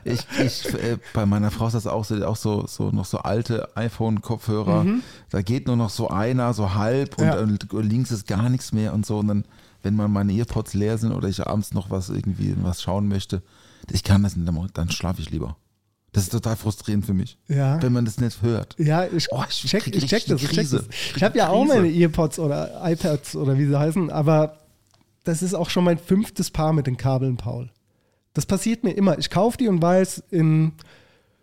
Ich, 0.04 0.20
ich, 0.38 0.66
äh, 0.74 0.98
bei 1.14 1.24
meiner 1.24 1.50
Frau 1.50 1.66
ist 1.68 1.72
das 1.72 1.86
auch 1.86 2.04
so, 2.04 2.22
auch 2.26 2.36
so, 2.36 2.66
so 2.66 2.90
noch 2.90 3.06
so 3.06 3.18
alte 3.18 3.74
iPhone-Kopfhörer. 3.76 4.84
Da 5.30 5.42
geht 5.42 5.66
nur 5.66 5.76
noch 5.76 5.90
so 5.90 6.08
einer, 6.08 6.52
so 6.52 6.74
halb 6.74 7.18
und, 7.18 7.24
Ja. 7.26 7.38
und 7.38 7.72
links 7.72 8.10
ist 8.10 8.26
gar 8.26 8.48
nichts 8.50 8.72
mehr 8.72 8.92
und 8.92 9.06
so. 9.06 9.18
Und 9.18 9.28
dann, 9.28 9.44
wenn 9.82 9.96
mal 9.96 10.08
meine 10.08 10.32
Earpods 10.34 10.74
leer 10.74 10.98
sind 10.98 11.12
oder 11.12 11.28
ich 11.28 11.46
abends 11.46 11.72
noch 11.72 11.90
was 11.90 12.10
irgendwie 12.10 12.54
was 12.62 12.82
schauen 12.82 13.08
möchte, 13.08 13.42
ich 13.90 14.04
kann 14.04 14.22
das 14.22 14.36
nicht, 14.36 14.52
dann 14.74 14.90
schlafe 14.90 15.22
ich 15.22 15.30
lieber. 15.30 15.56
Das 16.12 16.22
ist 16.24 16.30
total 16.32 16.56
frustrierend 16.56 17.04
für 17.04 17.12
mich, 17.14 17.36
Ja. 17.48 17.80
wenn 17.82 17.92
man 17.92 18.04
das 18.06 18.18
nicht 18.18 18.40
hört. 18.42 18.74
Ja, 18.78 19.04
ich, 19.04 19.28
Oh, 19.30 19.44
ich 19.48 19.62
check, 19.64 19.86
ich 19.88 20.06
check 20.06 20.24
das, 20.26 20.42
ich 20.42 20.50
check 20.50 20.70
das. 20.70 20.84
Ich 20.90 21.16
Ich 21.16 21.22
habe 21.22 21.36
ja 21.36 21.48
auch 21.50 21.64
meine 21.66 21.88
Earpods 21.88 22.38
oder 22.38 22.80
iPads 22.82 23.36
oder 23.36 23.58
wie 23.58 23.66
sie 23.66 23.78
heißen, 23.78 24.10
aber 24.10 24.58
das 25.24 25.42
ist 25.42 25.52
auch 25.54 25.68
schon 25.68 25.84
mein 25.84 25.98
fünftes 25.98 26.50
Paar 26.50 26.72
mit 26.72 26.86
den 26.86 26.96
Kabeln, 26.96 27.36
Paul. 27.36 27.70
Das 28.32 28.46
passiert 28.46 28.84
mir 28.84 28.92
immer. 28.92 29.18
Ich 29.18 29.28
kaufe 29.30 29.58
die 29.58 29.68
und 29.68 29.82
weiß, 29.82 30.22
in 30.30 30.72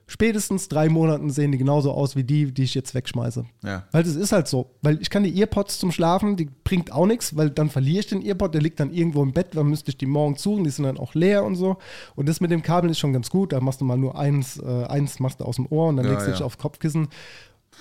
spätestens 0.08 0.68
drei 0.68 0.90
Monaten 0.90 1.30
sehen 1.30 1.52
die 1.52 1.58
genauso 1.58 1.92
aus 1.92 2.16
wie 2.16 2.24
die, 2.24 2.52
die 2.54 2.64
ich 2.64 2.76
jetzt 2.76 2.94
wegschmeiße. 2.94 3.46
Ja. 3.64 3.84
Weil 3.92 4.04
das 4.04 4.16
ist 4.16 4.32
halt 4.32 4.48
so. 4.48 4.72
Weil 4.82 5.02
ich 5.02 5.10
kann 5.10 5.24
die 5.24 5.36
Earpods 5.40 5.80
zum 5.80 5.92
Schlafen, 5.92 6.36
die 6.36 6.50
bringt 6.64 6.92
auch 6.92 7.06
nichts, 7.08 7.36
weil 7.36 7.50
dann 7.50 7.70
verliere 7.70 8.00
ich 8.02 8.08
den 8.08 8.22
Earpod, 8.26 8.54
der 8.54 8.62
liegt 8.62 8.80
dann 8.80 8.92
irgendwo 8.94 9.24
im 9.24 9.34
Bett, 9.34 9.48
dann 9.56 9.68
müsste 9.68 9.90
ich 9.92 9.98
die 9.98 10.06
morgen 10.06 10.36
suchen, 10.36 10.64
die 10.64 10.70
sind 10.70 10.86
dann 10.86 10.98
auch 10.98 11.14
leer 11.16 11.44
und 11.44 11.56
so. 11.56 11.78
Und 12.16 12.30
das 12.30 12.40
mit 12.42 12.52
dem 12.52 12.62
Kabel 12.62 12.90
ist 12.90 13.00
schon 13.00 13.14
ganz 13.14 13.30
gut. 13.30 13.52
Da 13.54 13.60
machst 13.62 13.82
du 13.82 13.86
mal 13.86 13.98
nur 13.98 14.18
eins, 14.18 14.58
äh, 14.60 14.86
eins 14.86 15.20
machst 15.20 15.40
du 15.40 15.46
aus 15.46 15.56
dem 15.56 15.66
Ohr 15.70 15.90
und 15.90 15.98
dann 15.98 16.06
Ja, 16.06 16.12
legst 16.12 16.28
du 16.28 16.32
ja. 16.32 16.38
dich 16.38 16.44
aufs 16.44 16.58
Kopfkissen. 16.58 17.08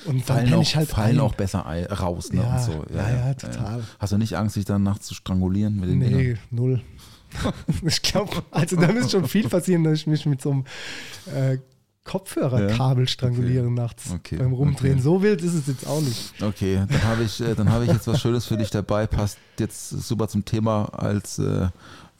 Und 0.07 0.17
dann 0.17 0.21
fallen, 0.23 0.45
penne 0.47 0.57
auch, 0.59 0.75
halt 0.75 0.89
fallen 0.89 1.17
ein. 1.17 1.21
auch 1.21 1.35
besser 1.35 1.61
raus 1.61 2.33
ne? 2.33 2.41
Ja, 2.43 2.59
so. 2.59 2.85
ja, 2.93 3.11
ja, 3.29 3.35
total. 3.35 3.85
Hast 4.01 4.13
du 4.13 4.19
nicht 4.19 4.37
Angst, 4.37 4.57
dich 4.57 4.65
dann 4.65 4.83
nachts 4.83 5.07
zu 5.07 5.15
strangulieren 5.15 5.79
mit 5.79 5.89
den 5.89 5.99
Nee, 6.01 6.09
Dingern? 6.09 6.39
null. 6.51 6.83
ich 7.87 8.03
glaube, 8.03 8.43
also 8.51 8.77
da 8.77 8.91
müsste 8.93 9.11
schon 9.13 9.29
viel 9.29 9.49
passieren, 9.49 9.85
dass 9.85 9.95
ich 9.95 10.07
mich 10.07 10.25
mit 10.27 10.41
so 10.43 10.51
einem 10.51 10.65
äh, 11.35 11.59
Kopfhörerkabel 12.05 13.09
stranguliere 13.09 13.71
nachts 13.71 14.11
Okay, 14.13 14.37
beim 14.37 14.53
Rumdrehen. 14.53 14.95
okay. 14.95 15.03
So 15.03 15.23
wild 15.23 15.41
ist 15.43 15.55
es 15.55 15.67
jetzt 15.67 15.87
auch 15.87 16.01
nicht. 16.03 16.35
Okay, 16.43 16.83
dann 16.89 17.03
habe 17.05 17.23
ich, 17.25 17.41
äh, 17.41 17.55
dann 17.55 17.71
habe 17.73 17.85
ich 17.87 17.93
jetzt 17.93 18.07
was 18.07 18.21
Schönes 18.21 18.45
für 18.47 18.57
dich 18.59 18.71
dabei. 18.71 19.07
Passt 19.07 19.39
jetzt 19.59 19.89
super 19.89 20.29
zum 20.29 20.45
Thema 20.45 20.85
als 20.93 21.39
äh, 21.39 21.69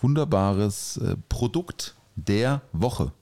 wunderbares 0.01 0.97
äh, 0.97 1.17
Produkt 1.29 1.95
der 2.17 2.63
Woche. 2.73 3.13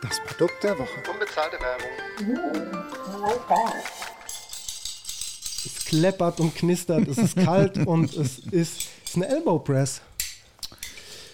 Das 0.00 0.18
Produkt 0.26 0.62
der 0.62 0.78
Woche. 0.78 0.88
Unbezahlte 1.12 1.56
Werbung. 1.60 2.38
Es 5.66 5.84
kleppert 5.84 6.40
und 6.40 6.54
knistert, 6.54 7.06
es 7.08 7.18
ist 7.18 7.36
kalt 7.36 7.78
und 7.86 8.14
es 8.14 8.38
ist, 8.38 8.52
es 8.52 8.76
ist 8.78 9.16
eine 9.16 9.28
Elbow 9.28 9.58
Press. 9.58 10.00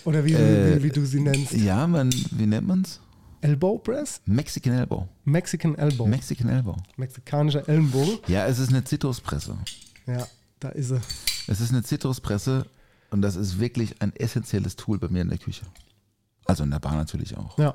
Oder 0.04 0.24
wie, 0.24 0.32
du- 0.32 0.38
Äh, 0.38 0.76
wie, 0.78 0.82
wie 0.84 0.90
du 0.90 1.04
sie 1.06 1.20
nennst. 1.20 1.52
Ja, 1.52 1.86
man, 1.86 2.10
wie 2.32 2.46
nennt 2.46 2.66
man's? 2.66 3.00
Elbow 3.45 3.76
Press? 3.76 4.22
Mexican 4.24 4.72
Elbow. 4.72 5.07
Mexican 5.24 5.74
Elbow. 5.76 6.07
Mexican 6.07 6.49
Elbow. 6.49 6.76
Mexikanischer 6.97 7.68
Ellenbogen. 7.68 8.18
Ja, 8.26 8.47
es 8.47 8.59
ist 8.59 8.70
eine 8.70 8.82
Zitruspresse. 8.84 9.59
Ja, 10.07 10.26
da 10.61 10.70
ist 10.70 10.88
sie. 10.88 11.01
Es 11.47 11.61
ist 11.61 11.70
eine 11.70 11.82
Zitruspresse 11.82 12.66
und 13.11 13.20
das 13.20 13.36
ist 13.36 13.59
wirklich 13.61 14.01
ein 14.01 14.16
essentielles 14.16 14.76
Tool 14.76 14.99
bei 14.99 15.09
mir 15.09 15.20
in 15.20 15.28
der 15.28 15.36
Küche. 15.36 15.66
Also 16.47 16.64
in 16.64 16.70
der 16.70 16.78
Bar 16.78 16.95
natürlich 16.97 17.36
auch. 17.36 17.59
Ja, 17.59 17.74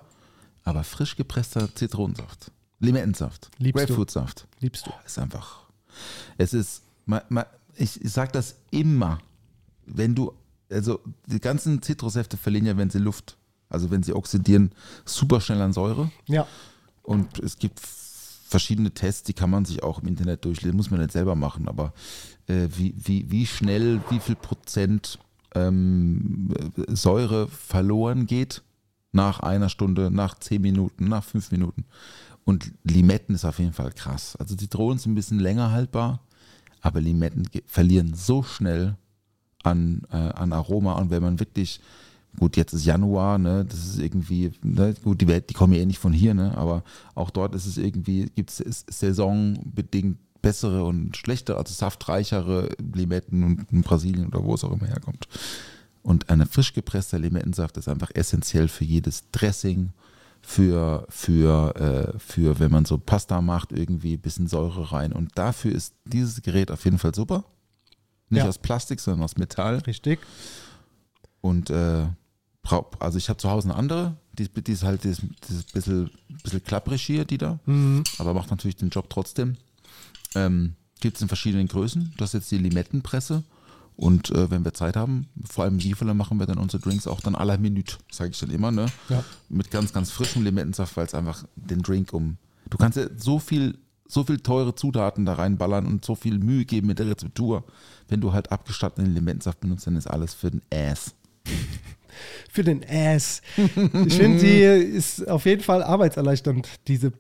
Aber 0.64 0.84
frisch 0.84 1.16
gepresster 1.16 1.74
Zitronensaft, 1.76 2.52
Limettensaft, 2.80 3.52
Liebst 3.60 3.84
du. 3.84 3.86
Grapefruitsaft, 3.86 4.48
liebst 4.62 4.88
du. 4.88 4.92
ist 5.06 5.20
einfach. 5.20 5.68
Es 6.40 6.56
ist, 6.56 6.82
ich, 7.76 8.04
ich 8.04 8.12
sage 8.12 8.32
das 8.32 8.56
immer, 8.72 9.20
wenn 9.86 10.16
du, 10.16 10.34
also 10.72 11.00
die 11.28 11.40
ganzen 11.40 11.84
Zitrussäfte 11.84 12.38
verlieren 12.38 12.66
ja, 12.66 12.76
wenn 12.78 12.90
sie 12.90 12.98
Luft, 13.00 13.38
also 13.70 13.92
wenn 13.92 14.04
sie 14.04 14.14
oxidieren, 14.14 14.72
super 15.06 15.42
schnell 15.42 15.62
an 15.62 15.74
Säure. 15.74 16.12
Ja, 16.28 16.48
Und 17.04 17.40
es 17.40 17.58
gibt 17.58 17.80
verschiedene 17.80 18.92
Tests, 18.92 19.24
die 19.24 19.34
kann 19.34 19.50
man 19.50 19.66
sich 19.66 19.84
auch 19.84 20.02
im 20.02 20.08
Internet 20.08 20.44
durchlesen, 20.46 20.76
muss 20.76 20.92
man 20.92 21.00
nicht 21.00 21.12
selber 21.12 21.36
machen, 21.36 21.68
aber 21.68 21.94
äh, 22.48 22.68
wie, 22.76 22.96
wie, 22.98 23.30
wie 23.30 23.46
schnell, 23.46 24.02
wie 24.10 24.20
viel 24.20 24.36
Prozent 24.36 25.20
ähm, 25.56 26.50
äh, 26.78 26.96
Säure 26.96 27.48
verloren 27.48 28.26
geht 28.26 28.64
nach 29.12 29.40
einer 29.40 29.70
Stunde, 29.70 30.12
nach 30.12 30.38
zehn 30.40 30.62
Minuten, 30.62 31.08
nach 31.08 31.24
fünf 31.24 31.52
Minuten. 31.52 31.86
Und 32.46 32.72
Limetten 32.84 33.36
ist 33.36 33.46
auf 33.46 33.60
jeden 33.60 33.74
Fall 33.74 33.92
krass. 33.92 34.36
Also 34.36 34.56
Zitronen 34.56 34.98
sind 34.98 35.12
ein 35.12 35.16
bisschen 35.16 35.40
länger 35.40 35.72
haltbar, 35.72 36.22
aber 36.82 37.02
Limetten 37.02 37.48
verlieren 37.66 38.14
so 38.16 38.44
schnell 38.44 38.96
an, 39.64 40.02
äh, 40.12 40.16
an 40.16 40.54
Aroma. 40.54 40.94
Und 40.94 41.12
wenn 41.12 41.22
man 41.22 41.40
wirklich, 41.40 41.80
gut, 42.38 42.58
jetzt 42.58 42.74
ist 42.74 42.86
Januar, 42.86 43.38
ne, 43.38 43.66
das 43.66 43.80
ist 43.86 44.00
irgendwie, 44.00 44.52
ne, 44.62 44.94
gut, 45.04 45.20
die, 45.22 45.28
Welt, 45.28 45.50
die 45.50 45.54
kommen 45.54 45.74
ja 45.74 45.80
eh 45.80 45.86
nicht 45.86 46.00
von 46.00 46.14
hier, 46.14 46.34
ne, 46.34 46.58
aber 46.58 46.84
auch 47.16 47.30
dort 47.30 47.56
ist 47.56 47.66
es 47.66 47.78
irgendwie, 47.78 48.26
gibt 48.36 48.52
es 48.52 48.86
saisonbedingt 48.90 50.18
bessere 50.42 50.84
und 50.86 51.18
schlechtere, 51.18 51.58
also 51.58 51.74
saftreichere 51.74 52.70
Limetten 52.94 53.44
und 53.44 53.72
in 53.72 53.82
Brasilien 53.82 54.28
oder 54.28 54.44
wo 54.44 54.56
es 54.56 54.64
auch 54.64 54.72
immer 54.72 54.88
herkommt. 54.88 55.28
Und 56.02 56.30
ein 56.30 56.46
frisch 56.46 56.74
gepresster 56.74 57.20
Limettensaft 57.20 57.76
ist 57.78 57.90
einfach 57.90 58.12
essentiell 58.14 58.70
für 58.70 58.86
jedes 58.86 59.30
Dressing, 59.32 59.90
für, 60.42 61.06
für, 61.10 61.76
äh, 62.16 62.18
für 62.20 62.58
wenn 62.60 62.72
man 62.72 62.86
so 62.86 62.98
Pasta 62.98 63.42
macht, 63.42 63.74
irgendwie 63.74 64.14
ein 64.14 64.22
bisschen 64.22 64.48
Säure 64.48 64.94
rein. 64.94 65.12
Und 65.12 65.38
dafür 65.38 65.74
ist 65.74 65.94
dieses 66.06 66.42
Gerät 66.42 66.72
auf 66.72 66.86
jeden 66.86 66.98
Fall 67.00 67.14
super. 67.14 67.44
Nicht 68.30 68.44
Ja. 68.44 68.48
aus 68.48 68.58
Plastik, 68.60 69.02
sondern 69.02 69.24
aus 69.24 69.36
Metall. 69.36 69.80
richtig. 69.80 70.20
Und 71.42 71.70
äh, 71.70 72.08
also 73.00 73.18
ich 73.18 73.30
habe 73.30 73.38
zu 73.38 73.50
Hause 73.50 73.70
eine 73.70 73.78
andere, 73.78 74.16
die, 74.34 74.48
die 74.48 74.72
ist 74.72 74.84
halt 74.84 75.04
dieses, 75.04 75.22
dieses 75.48 75.64
bisschen, 75.64 76.12
bisschen 76.44 76.64
klapprig 76.64 77.02
hier, 77.02 77.26
die 77.26 77.38
da, 77.38 77.60
aber 78.20 78.34
macht 78.34 78.52
natürlich 78.52 78.76
den 78.76 78.90
Job 78.90 79.10
trotzdem. 79.10 79.58
Ähm, 80.36 80.76
Gibt 81.00 81.16
es 81.16 81.22
in 81.22 81.28
verschiedenen 81.28 81.68
Größen. 81.68 82.14
Das 82.18 82.30
ist 82.30 82.34
jetzt 82.34 82.52
die 82.52 82.58
Limettenpresse. 82.58 83.44
Und 83.96 84.32
äh, 84.32 84.50
wenn 84.50 84.64
wir 84.64 84.74
Zeit 84.74 84.96
haben, 84.96 85.28
vor 85.44 85.66
allem 85.66 85.74
in 85.74 85.80
Giefeler, 85.80 86.14
machen 86.14 86.40
wir 86.40 86.46
dann 86.46 86.58
unsere 86.58 86.82
Drinks 86.82 87.06
auch 87.06 87.20
dann 87.20 87.36
à 87.36 87.44
la 87.44 87.58
Minute, 87.58 87.98
sage 88.10 88.32
ich 88.32 88.40
dann 88.40 88.50
immer, 88.50 88.72
ne? 88.72 88.86
Ja. 89.10 89.26
Mit 89.50 89.72
ganz, 89.72 89.92
ganz 89.92 90.10
frischem 90.10 90.44
Limettensaft, 90.44 90.96
weil 90.96 91.06
es 91.06 91.14
einfach 91.14 91.44
den 91.56 91.82
Drink 91.82 92.14
um. 92.14 92.38
Du 92.70 92.78
kannst 92.78 92.98
ja 92.98 93.08
so 93.18 93.40
viel, 93.40 93.78
so 94.08 94.24
viel 94.24 94.40
teure 94.40 94.74
Zutaten 94.74 95.26
da 95.26 95.34
reinballern 95.34 95.86
und 95.86 96.06
so 96.06 96.16
viel 96.16 96.40
Mühe 96.40 96.64
geben 96.64 96.88
mit 96.88 97.00
der 97.00 97.08
Rezeptur. 97.08 97.66
Wenn 98.08 98.22
du 98.22 98.32
halt 98.32 98.54
abgestatteten 98.54 99.14
Limettensaft 99.14 99.60
benutzt, 99.60 99.86
dann 99.86 99.98
ist 99.98 100.08
alles 100.08 100.34
für 100.34 100.52
den 100.52 100.62
Ass. 100.74 101.14
Für 102.52 102.64
den 102.64 102.84
Ass. 102.90 103.42
Ich 104.06 104.16
finde, 104.16 104.40
die 104.40 104.62
ist 104.64 105.28
auf 105.28 105.46
jeden 105.46 105.62
Fall 105.64 105.84
arbeitserleichternd, 105.84 106.68
diese 106.88 107.14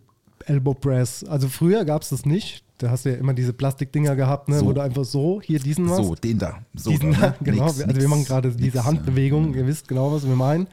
Elbow 0.46 0.74
Press. 0.74 1.24
Also 1.24 1.48
früher 1.48 1.86
gab 1.86 2.02
es 2.02 2.10
das 2.10 2.26
nicht. 2.26 2.64
Da 2.80 2.90
hast 2.90 3.06
du 3.06 3.10
ja 3.12 3.18
immer 3.18 3.34
diese 3.34 3.54
Plastikdinger 3.54 4.16
gehabt, 4.16 4.48
ne, 4.50 4.60
So. 4.60 4.66
wo 4.66 4.74
du 4.74 4.82
einfach 4.82 5.04
so, 5.04 5.42
hier 5.44 5.60
diesen 5.60 5.86
machst. 5.86 6.04
So, 6.06 6.16
den 6.16 6.40
da. 6.40 6.60
So 6.74 6.90
diesen 6.92 7.12
da, 7.12 7.20
da, 7.20 7.28
ne? 7.32 7.36
genau. 7.44 7.66
Nix, 7.66 7.76
also 7.78 7.88
nix, 7.88 8.00
wir 8.00 8.08
machen 8.08 8.26
gerade 8.26 8.50
diese 8.52 8.62
nix, 8.62 8.76
ja. 8.76 8.86
Handbewegung, 8.86 9.54
ihr 9.54 9.68
wisst 9.68 9.88
genau, 9.88 10.12
was 10.12 10.26
wir 10.26 10.36
meinen. 10.36 10.68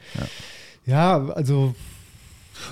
Ja, 0.85 1.17
also 1.29 1.75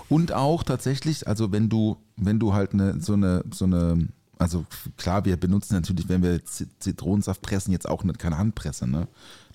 Und 0.09 0.31
auch 0.31 0.63
tatsächlich, 0.63 1.27
also 1.27 1.51
wenn 1.51 1.69
du, 1.69 1.97
wenn 2.15 2.39
du 2.39 2.53
halt 2.53 2.73
eine, 2.73 3.01
so 3.01 3.13
eine, 3.13 3.43
so 3.51 3.65
eine, 3.65 4.07
also 4.37 4.65
klar, 4.97 5.25
wir 5.25 5.37
benutzen 5.37 5.75
natürlich, 5.75 6.07
wenn 6.07 6.23
wir 6.23 6.39
Zitronensaft 6.45 7.41
pressen, 7.41 7.71
jetzt 7.73 7.87
auch 7.87 8.03
nicht 8.05 8.19
keine 8.19 8.37
Handpresse, 8.37 8.87
ne? 8.87 9.07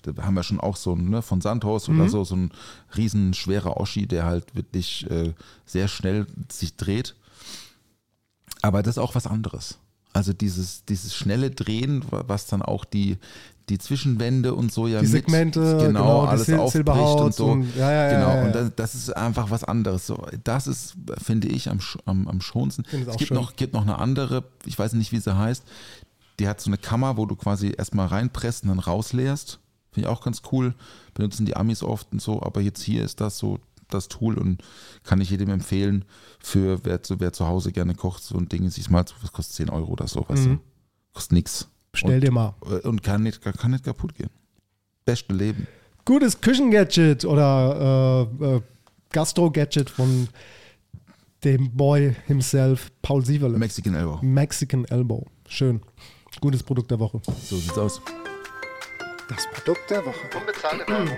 Da 0.03 0.11
haben 0.23 0.33
wir 0.33 0.43
schon 0.43 0.59
auch 0.59 0.75
so 0.75 0.93
ein, 0.93 1.09
ne, 1.09 1.21
von 1.21 1.41
Sandhaus 1.41 1.87
oder 1.89 2.05
so, 2.09 2.23
so 2.23 2.35
ein 2.35 2.51
riesen 2.97 3.33
schwerer 3.33 3.77
Oschi, 3.77 4.07
der 4.07 4.25
halt 4.25 4.55
wirklich 4.55 5.09
äh, 5.09 5.33
sehr 5.65 5.87
schnell 5.87 6.27
sich 6.51 6.75
dreht. 6.75 7.15
Aber 8.61 8.83
das 8.83 8.95
ist 8.97 8.99
auch 8.99 9.15
was 9.15 9.27
anderes. 9.27 9.77
Also 10.13 10.33
dieses, 10.33 10.83
dieses 10.85 11.15
schnelle 11.15 11.51
Drehen, 11.51 12.03
wa- 12.11 12.23
was 12.27 12.45
dann 12.47 12.61
auch 12.61 12.83
die, 12.83 13.17
die 13.69 13.77
Zwischenwände 13.77 14.53
und 14.53 14.71
so 14.73 14.85
ja 14.87 14.99
Die 14.99 15.05
mit, 15.07 15.11
Segmente, 15.25 15.61
genau, 15.77 15.87
genau, 15.87 16.21
das 16.23 16.31
alles 16.31 16.47
Sil- 16.49 16.59
aufbricht 16.59 17.19
und 17.21 17.33
so. 17.33 17.45
und- 17.47 17.75
ja, 17.77 17.91
ja, 17.91 18.09
genau, 18.11 18.35
ja, 18.35 18.45
und 18.45 18.51
das, 18.55 18.71
das 18.75 18.95
ist 18.95 19.15
einfach 19.15 19.49
was 19.49 19.63
anderes. 19.63 20.05
So, 20.05 20.27
das 20.43 20.67
ist, 20.67 20.95
finde 21.23 21.47
ich, 21.47 21.69
am, 21.69 21.79
am, 22.05 22.27
am 22.27 22.41
schonsten. 22.41 22.83
Es 22.91 23.15
gibt 23.17 23.29
schön. 23.29 23.35
noch, 23.37 23.55
gibt 23.55 23.73
noch 23.73 23.83
eine 23.83 23.99
andere, 23.99 24.43
ich 24.65 24.77
weiß 24.77 24.93
nicht, 24.93 25.11
wie 25.13 25.19
sie 25.19 25.35
heißt. 25.37 25.63
Die 26.39 26.47
hat 26.47 26.59
so 26.59 26.69
eine 26.69 26.77
Kammer, 26.77 27.15
wo 27.17 27.25
du 27.25 27.35
quasi 27.35 27.73
erstmal 27.77 28.07
reinpresst 28.07 28.63
und 28.63 28.69
dann 28.69 28.79
rausleerst. 28.79 29.59
Finde 29.93 30.07
ich 30.07 30.13
auch 30.13 30.23
ganz 30.23 30.41
cool. 30.51 30.73
Benutzen 31.13 31.45
die 31.45 31.55
Amis 31.55 31.83
oft 31.83 32.11
und 32.11 32.21
so, 32.21 32.41
aber 32.41 32.61
jetzt 32.61 32.81
hier 32.81 33.03
ist 33.03 33.19
das 33.21 33.37
so 33.37 33.59
das 33.89 34.07
Tool 34.07 34.37
und 34.37 34.63
kann 35.03 35.19
ich 35.21 35.29
jedem 35.29 35.49
empfehlen, 35.49 36.05
für 36.39 36.83
wer 36.85 37.03
zu, 37.03 37.19
wer 37.19 37.33
zu 37.33 37.47
Hause 37.47 37.71
gerne 37.71 37.93
kocht, 37.93 38.23
so 38.23 38.37
ein 38.37 38.47
Ding, 38.47 38.69
sich 38.69 38.89
mal, 38.89 39.05
was 39.21 39.31
kostet 39.31 39.55
10 39.55 39.69
Euro 39.69 39.91
oder 39.91 40.07
so, 40.07 40.25
weißt 40.27 40.45
du? 40.45 40.59
Kostet 41.13 41.33
nix. 41.33 41.67
bestell 41.91 42.15
und, 42.15 42.21
dir 42.21 42.31
mal. 42.31 42.55
Und 42.83 43.03
kann 43.03 43.23
nicht, 43.23 43.41
kann 43.41 43.71
nicht 43.71 43.83
kaputt 43.83 44.15
gehen. 44.15 44.29
Beste 45.03 45.33
Leben. 45.33 45.67
Gutes 46.05 46.39
Küchengadget 46.39 47.25
oder 47.25 48.27
äh, 48.41 48.45
äh, 48.45 48.61
Gastro-Gadget 49.11 49.89
von 49.89 50.29
dem 51.43 51.71
Boy 51.75 52.15
himself, 52.27 52.91
Paul 53.01 53.25
Sieverle. 53.25 53.57
Mexican 53.57 53.95
Elbow. 53.95 54.19
Mexican 54.21 54.85
Elbow. 54.85 55.27
Schön. 55.47 55.81
Gutes 56.39 56.63
Produkt 56.63 56.91
der 56.91 56.99
Woche. 56.99 57.21
So 57.43 57.57
sieht's 57.57 57.77
aus. 57.77 58.01
Das 59.33 59.47
Produkt 59.47 59.89
der 59.89 60.05
Woche. 60.05 60.27
Unbezahlte 60.37 60.85
Werbung. 60.91 61.17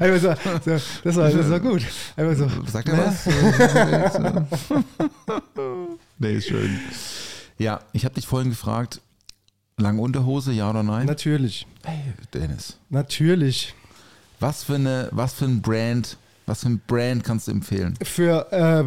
Einfach 0.00 0.20
so, 0.20 0.34
so, 0.64 0.70
das, 1.04 1.16
war, 1.16 1.30
das 1.30 1.50
war 1.50 1.60
gut. 1.60 1.82
Einfach 2.16 2.34
so. 2.34 2.48
Sagt 2.66 2.88
er 2.88 2.96
was? 2.98 3.26
nee, 6.18 6.36
ist 6.36 6.48
schön. 6.48 6.80
Ja, 7.58 7.80
ich 7.92 8.06
habe 8.06 8.14
dich 8.14 8.26
vorhin 8.26 8.48
gefragt, 8.48 9.02
lange 9.76 10.00
Unterhose, 10.00 10.52
ja 10.52 10.70
oder 10.70 10.82
nein? 10.82 11.04
Natürlich. 11.04 11.66
Hey, 11.84 12.14
Dennis, 12.32 12.78
Natürlich. 12.88 13.74
was 14.38 14.64
für 14.64 14.76
eine, 14.76 15.10
was 15.12 15.34
für 15.34 15.44
ein 15.44 15.60
Brand, 15.60 16.16
was 16.46 16.60
für 16.60 16.70
ein 16.70 16.80
Brand 16.86 17.22
kannst 17.22 17.48
du 17.48 17.52
empfehlen? 17.52 17.98
Für, 18.02 18.50
äh, 18.50 18.82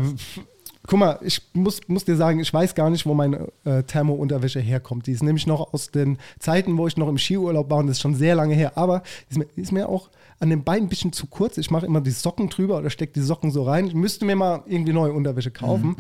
guck 0.87 0.99
mal, 0.99 1.19
ich 1.21 1.41
muss, 1.53 1.79
muss 1.87 2.05
dir 2.05 2.15
sagen, 2.15 2.39
ich 2.39 2.53
weiß 2.53 2.75
gar 2.75 2.89
nicht, 2.89 3.05
wo 3.05 3.13
meine 3.13 3.47
äh, 3.63 3.83
Thermo-Unterwäsche 3.83 4.59
herkommt. 4.59 5.07
Die 5.07 5.11
ist 5.11 5.23
nämlich 5.23 5.47
noch 5.47 5.73
aus 5.73 5.91
den 5.91 6.17
Zeiten, 6.39 6.77
wo 6.77 6.87
ich 6.87 6.97
noch 6.97 7.07
im 7.07 7.17
Skiurlaub 7.17 7.69
war 7.69 7.77
und 7.77 7.87
das 7.87 7.97
ist 7.97 8.01
schon 8.01 8.15
sehr 8.15 8.35
lange 8.35 8.53
her. 8.53 8.77
Aber 8.77 9.03
ist 9.29 9.37
mir, 9.37 9.47
ist 9.55 9.71
mir 9.71 9.87
auch 9.87 10.09
an 10.39 10.49
den 10.49 10.63
Beinen 10.63 10.87
ein 10.87 10.89
bisschen 10.89 11.13
zu 11.13 11.27
kurz. 11.27 11.57
Ich 11.57 11.71
mache 11.71 11.85
immer 11.85 12.01
die 12.01 12.11
Socken 12.11 12.49
drüber 12.49 12.77
oder 12.77 12.89
stecke 12.89 13.13
die 13.13 13.21
Socken 13.21 13.51
so 13.51 13.63
rein. 13.63 13.87
Ich 13.87 13.93
müsste 13.93 14.25
mir 14.25 14.35
mal 14.35 14.63
irgendwie 14.65 14.93
neue 14.93 15.13
Unterwäsche 15.13 15.51
kaufen. 15.51 15.95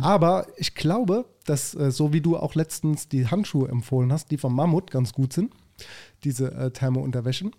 Aber 0.00 0.46
ich 0.56 0.74
glaube, 0.74 1.24
dass 1.44 1.74
äh, 1.74 1.90
so 1.90 2.12
wie 2.12 2.20
du 2.20 2.36
auch 2.36 2.54
letztens 2.54 3.08
die 3.08 3.26
Handschuhe 3.26 3.68
empfohlen 3.68 4.12
hast, 4.12 4.30
die 4.30 4.38
vom 4.38 4.54
Mammut 4.54 4.90
ganz 4.90 5.12
gut 5.12 5.32
sind, 5.32 5.52
diese 6.22 6.52
äh, 6.52 6.70
Thermo-Unterwäschen. 6.70 7.52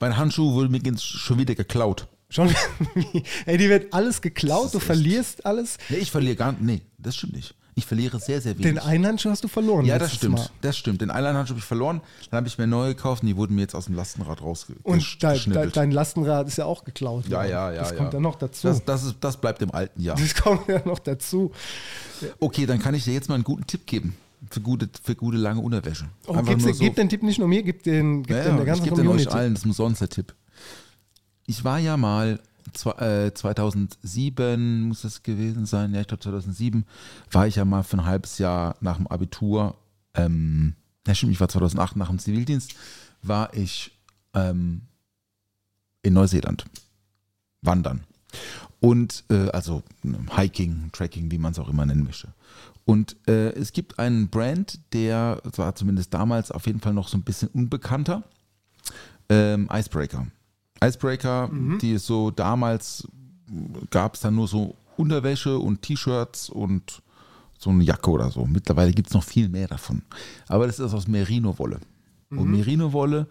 Mein 0.00 0.16
Handschuh 0.16 0.54
wurde 0.54 0.70
mir 0.70 0.80
schon 0.98 1.38
wieder 1.38 1.54
geklaut. 1.54 2.08
Schon, 2.30 2.54
ey, 3.46 3.56
die 3.56 3.68
wird 3.68 3.92
alles 3.94 4.20
geklaut, 4.20 4.72
du 4.74 4.78
echt- 4.78 4.86
verlierst 4.86 5.46
alles. 5.46 5.78
Nee, 5.88 5.96
ich 5.96 6.10
verliere 6.10 6.36
gar 6.36 6.52
nicht. 6.52 6.62
Nee, 6.62 6.82
das 6.98 7.16
stimmt 7.16 7.34
nicht. 7.34 7.54
Ich 7.74 7.86
verliere 7.86 8.18
sehr, 8.18 8.40
sehr 8.40 8.58
wenig. 8.58 8.72
Den 8.72 8.78
einen 8.80 9.06
Handschuh 9.06 9.30
hast 9.30 9.44
du 9.44 9.48
verloren. 9.48 9.86
ja, 9.86 9.98
das 10.00 10.12
stimmt. 10.12 10.34
Mal. 10.34 10.48
Das 10.62 10.76
stimmt. 10.76 11.00
Den 11.00 11.12
einen 11.12 11.36
Handschuh 11.36 11.52
habe 11.52 11.60
ich 11.60 11.64
verloren, 11.64 12.00
dann 12.28 12.38
habe 12.38 12.48
ich 12.48 12.58
mir 12.58 12.66
neue 12.66 12.96
gekauft 12.96 13.22
und 13.22 13.28
die 13.28 13.36
wurden 13.36 13.54
mir 13.54 13.60
jetzt 13.62 13.74
aus 13.76 13.84
dem 13.84 13.94
Lastenrad 13.94 14.40
Und 14.40 14.46
rausgeschnippelt. 14.48 15.22
dein, 15.22 15.52
dein, 15.52 15.70
dein 15.70 15.90
Lastenrad 15.92 16.48
ist 16.48 16.58
ja 16.58 16.64
auch 16.64 16.82
geklaut. 16.82 17.28
ja, 17.28 17.44
ja, 17.44 17.70
ja. 17.70 17.78
Das 17.80 17.92
ja. 17.92 17.96
kommt 17.96 18.14
ja 18.14 18.20
noch 18.20 18.34
dazu. 18.34 18.66
Das, 18.66 18.84
das, 18.84 19.04
ist, 19.04 19.16
das 19.20 19.36
bleibt 19.36 19.62
im 19.62 19.70
alten 19.70 20.02
Jahr. 20.02 20.16
Das 20.16 20.34
kommt 20.42 20.66
ja 20.68 20.82
noch 20.84 20.98
dazu. 20.98 21.52
Okay, 22.40 22.66
dann 22.66 22.80
kann 22.80 22.94
ich 22.94 23.04
dir 23.04 23.14
jetzt 23.14 23.28
mal 23.28 23.36
einen 23.36 23.44
guten 23.44 23.64
Tipp 23.66 23.86
geben. 23.86 24.16
Für 24.50 24.60
gute, 24.60 24.88
für 25.02 25.14
gute 25.14 25.36
lange 25.36 25.60
Unterwäsche. 25.60 26.06
Oh, 26.26 26.34
gib 26.42 26.96
den 26.96 27.08
Tipp 27.08 27.22
nicht 27.22 27.38
nur 27.38 27.46
mir, 27.48 27.62
gib 27.62 27.84
den, 27.84 28.24
gib 28.24 28.36
Ja, 28.36 28.42
den 28.44 28.56
der 28.56 28.66
ganzen 28.66 28.84
ich 28.84 28.90
gebe 28.90 29.02
den 29.02 29.10
euch 29.10 29.30
allen, 29.30 29.54
das 29.54 29.62
ist 29.62 29.66
umsonst 29.66 30.00
der 30.00 30.08
Tipp. 30.08 30.34
Ich 31.48 31.64
war 31.64 31.78
ja 31.78 31.96
mal, 31.96 32.40
zwa- 32.74 33.00
äh, 33.00 33.32
2007 33.32 34.82
muss 34.82 35.00
das 35.00 35.22
gewesen 35.22 35.64
sein, 35.64 35.94
ja, 35.94 36.02
ich 36.02 36.06
glaube 36.06 36.22
2007, 36.22 36.84
war 37.30 37.46
ich 37.46 37.56
ja 37.56 37.64
mal 37.64 37.82
für 37.82 37.96
ein 37.96 38.04
halbes 38.04 38.36
Jahr 38.36 38.76
nach 38.82 38.98
dem 38.98 39.06
Abitur, 39.06 39.74
ähm, 40.12 40.74
ja 41.06 41.14
stimmt, 41.14 41.32
ich 41.32 41.40
war 41.40 41.48
2008 41.48 41.96
nach 41.96 42.08
dem 42.08 42.18
Zivildienst, 42.18 42.74
war 43.22 43.54
ich 43.54 43.98
ähm, 44.34 44.82
in 46.02 46.12
Neuseeland 46.12 46.66
wandern. 47.62 48.04
Und 48.80 49.24
äh, 49.30 49.48
also 49.48 49.82
Hiking, 50.36 50.90
Trekking, 50.92 51.30
wie 51.30 51.38
man 51.38 51.52
es 51.52 51.58
auch 51.58 51.70
immer 51.70 51.86
nennen 51.86 52.04
möchte. 52.04 52.28
Und 52.84 53.16
äh, 53.26 53.52
es 53.54 53.72
gibt 53.72 53.98
einen 53.98 54.28
Brand, 54.28 54.80
der 54.92 55.40
war 55.56 55.74
zumindest 55.74 56.12
damals 56.12 56.50
auf 56.50 56.66
jeden 56.66 56.80
Fall 56.80 56.92
noch 56.92 57.08
so 57.08 57.16
ein 57.16 57.22
bisschen 57.24 57.48
unbekannter. 57.48 58.22
Ähm, 59.30 59.68
Icebreaker. 59.72 60.26
Icebreaker, 60.82 61.50
die 61.80 61.92
ist 61.92 62.06
so 62.06 62.30
damals 62.30 63.06
gab 63.90 64.14
es 64.14 64.20
dann 64.20 64.34
nur 64.34 64.48
so 64.48 64.76
Unterwäsche 64.96 65.58
und 65.58 65.82
T-Shirts 65.82 66.50
und 66.50 67.02
so 67.58 67.70
eine 67.70 67.84
Jacke 67.84 68.10
oder 68.10 68.30
so. 68.30 68.46
Mittlerweile 68.46 68.92
gibt 68.92 69.08
es 69.08 69.14
noch 69.14 69.24
viel 69.24 69.48
mehr 69.48 69.68
davon. 69.68 70.02
Aber 70.48 70.66
das 70.66 70.78
ist 70.78 70.94
aus 70.94 71.08
Merino-Wolle. 71.08 71.80
Und 72.30 72.50
Merino-Wolle 72.50 73.26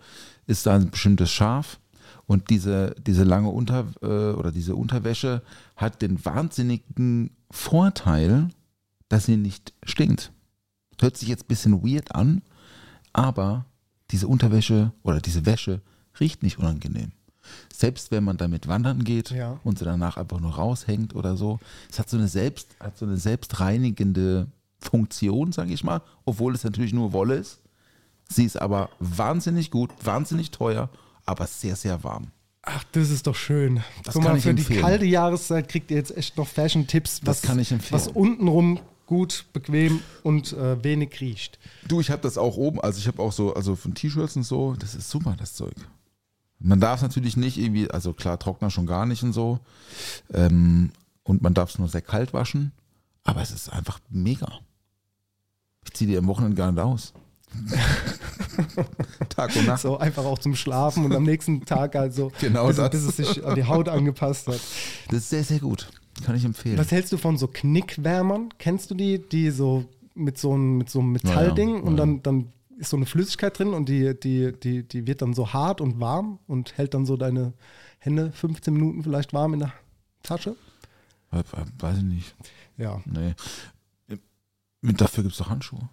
ist 0.48 0.66
da 0.66 0.76
ein 0.76 0.90
bestimmtes 0.90 1.32
Schaf. 1.32 1.80
Und 2.26 2.50
diese, 2.50 2.96
diese 3.00 3.24
lange 3.24 3.50
Unter, 3.50 3.86
äh, 4.02 4.34
oder 4.34 4.52
diese 4.52 4.76
Unterwäsche 4.76 5.44
hat 5.76 6.02
den 6.02 6.24
wahnsinnigen 6.26 7.32
Vorteil, 7.52 8.50
dass 9.08 9.26
sie 9.26 9.38
nicht 9.38 9.74
stinkt. 9.84 10.32
Hört 11.00 11.16
sich 11.16 11.30
jetzt 11.30 11.44
ein 11.44 11.48
bisschen 11.48 11.84
weird 11.84 12.16
an, 12.16 12.42
aber 13.14 13.66
diese 14.12 14.28
Unterwäsche 14.28 14.92
oder 15.04 15.22
diese 15.22 15.46
Wäsche 15.46 15.82
riecht 16.20 16.44
nicht 16.44 16.60
unangenehm. 16.60 17.12
Selbst 17.74 18.12
wenn 18.12 18.24
man 18.24 18.38
damit 18.38 18.68
wandern 18.68 19.04
geht 19.04 19.32
Ja. 19.32 19.60
und 19.64 19.80
sie 19.80 19.86
danach 19.86 20.18
einfach 20.18 20.40
nur 20.40 20.56
raushängt 20.56 21.16
oder 21.16 21.38
so. 21.38 21.60
Es 21.92 22.00
hat 22.00 22.10
so 22.10 22.18
eine 22.18 22.28
selbst, 22.28 22.76
hat 22.80 22.98
so 22.98 23.06
eine 23.06 23.18
selbstreinigende 23.18 24.48
Funktion, 24.80 25.52
sage 25.52 25.74
ich 25.74 25.84
mal, 25.84 26.02
obwohl 26.26 26.54
es 26.56 26.64
natürlich 26.64 26.94
nur 26.94 27.14
Wolle 27.14 27.36
ist. 27.36 27.60
Sie 28.30 28.44
ist 28.46 28.62
aber 28.62 28.90
wahnsinnig 29.00 29.72
gut, 29.72 29.92
wahnsinnig 30.04 30.52
teuer, 30.52 30.90
aber 31.26 31.48
sehr, 31.48 31.76
sehr 31.76 32.04
warm. 32.04 32.28
Ach, 32.62 32.84
das 32.92 33.10
ist 33.10 33.28
doch 33.28 33.36
schön. 33.36 33.82
Das 34.04 34.14
Guck 34.16 34.24
kann 34.24 34.34
mal, 34.34 34.38
ich 34.38 34.44
für 34.44 34.54
die 34.54 34.62
empfehlen. 34.62 34.82
kalte 34.82 35.06
Jahreszeit 35.06 35.70
kriegt 35.70 35.90
ihr 35.92 35.98
jetzt 35.98 36.16
echt 36.18 36.36
noch 36.38 36.48
Fashion-Tipps, 36.48 37.22
Das 37.22 37.38
was, 37.38 37.42
kann 37.42 37.60
ich 37.60 37.72
empfehlen. 37.72 37.94
was 38.02 38.08
untenrum 38.10 38.80
gut, 39.06 39.46
bequem 39.54 40.02
und 40.24 40.52
äh, 40.52 40.84
wenig 40.84 41.22
riecht. 41.22 41.60
Du, 41.88 42.02
ich 42.02 42.12
habe 42.12 42.22
das 42.22 42.38
auch 42.38 42.58
oben, 42.58 42.82
also 42.82 43.00
ich 43.00 43.08
habe 43.08 43.22
auch 43.22 43.32
so, 43.32 43.54
also 43.54 43.78
von 43.78 43.94
T-Shirts 43.94 44.36
und 44.36 44.44
so, 44.44 44.74
das 44.78 44.96
ist 44.96 45.10
super, 45.10 45.36
das 45.40 45.54
Zeug. 45.54 45.76
Man 46.60 46.80
darf 46.80 46.98
es 46.98 47.02
natürlich 47.04 47.38
nicht 47.38 47.58
irgendwie, 47.58 47.90
also 47.92 48.14
klar, 48.14 48.40
Trockner 48.40 48.70
schon 48.72 48.88
gar 48.88 49.06
nicht 49.06 49.24
und 49.24 49.34
so. 49.34 49.60
Ähm, 50.34 50.92
und 51.24 51.42
man 51.42 51.54
darf 51.54 51.70
es 51.72 51.80
nur 51.80 51.88
sehr 51.88 52.02
kalt 52.02 52.34
waschen, 52.34 52.72
aber 53.24 53.42
es 53.42 53.52
ist 53.52 53.70
einfach 53.70 54.00
mega. 54.10 54.52
Ich 55.86 55.94
ziehe 55.94 56.10
die 56.10 56.18
am 56.18 56.28
Wochenende 56.28 56.56
gar 56.56 56.72
nicht 56.72 56.82
aus. 56.82 57.14
Tag 59.30 59.56
und 59.56 59.66
Nacht. 59.68 59.82
So 59.82 59.98
einfach 59.98 60.26
auch 60.26 60.40
zum 60.40 60.56
Schlafen 60.56 61.06
und 61.06 61.16
am 61.16 61.24
nächsten 61.24 61.66
Tag 61.66 61.96
halt 61.96 62.14
so, 62.14 62.32
Genau 62.40 62.68
bis, 62.68 62.78
das. 62.78 62.90
bis 62.92 63.04
es 63.04 63.18
sich 63.18 63.46
an 63.46 63.56
die 63.56 63.64
Haut 63.64 63.88
angepasst 63.90 64.48
hat. 64.48 64.60
Das 65.10 65.20
ist 65.20 65.30
sehr, 65.30 65.44
sehr 65.44 65.60
gut. 65.60 65.90
Kann 66.26 66.36
ich 66.36 66.46
empfehlen. 66.46 66.78
Was 66.78 66.92
hältst 66.92 67.12
du 67.14 67.18
von 67.18 67.38
so 67.38 67.48
Knickwärmern? 67.48 68.50
Kennst 68.58 68.90
du 68.90 68.96
die, 68.96 69.20
die 69.20 69.52
so 69.52 69.86
mit 70.16 70.38
so 70.38 70.54
einem, 70.54 70.78
mit 70.78 70.90
so 70.90 71.00
einem 71.00 71.12
Metallding 71.12 71.70
Ja, 71.70 71.76
ja, 71.76 71.82
und 71.84 71.98
dann, 71.98 72.24
dann 72.24 72.52
ist 72.78 72.90
so 72.92 72.98
eine 72.98 73.06
Flüssigkeit 73.06 73.58
drin 73.58 73.74
und 73.74 73.90
die, 73.90 74.18
die, 74.20 74.54
die, 74.60 74.88
die 74.88 75.08
wird 75.08 75.22
dann 75.22 75.34
so 75.34 75.52
hart 75.54 75.82
und 75.82 76.00
warm 76.00 76.40
und 76.48 76.78
hält 76.78 76.94
dann 76.94 77.06
so 77.06 77.18
deine 77.18 77.54
Hände 78.00 78.32
15 78.32 78.74
Minuten 78.74 79.04
vielleicht 79.04 79.34
warm 79.34 79.54
in 79.56 79.60
der 79.62 79.74
Tasche? 80.24 80.56
We- 81.32 81.44
we- 81.52 81.66
Weiß 81.80 81.98
ich 81.98 82.04
nicht. 82.04 82.36
Ja. 82.78 83.02
Nee. 83.06 83.34
Mit- 84.82 85.02
Dafür 85.02 85.24
gibt 85.24 85.34
es 85.34 85.40
doch 85.40 85.50
Handschuhe, 85.50 85.90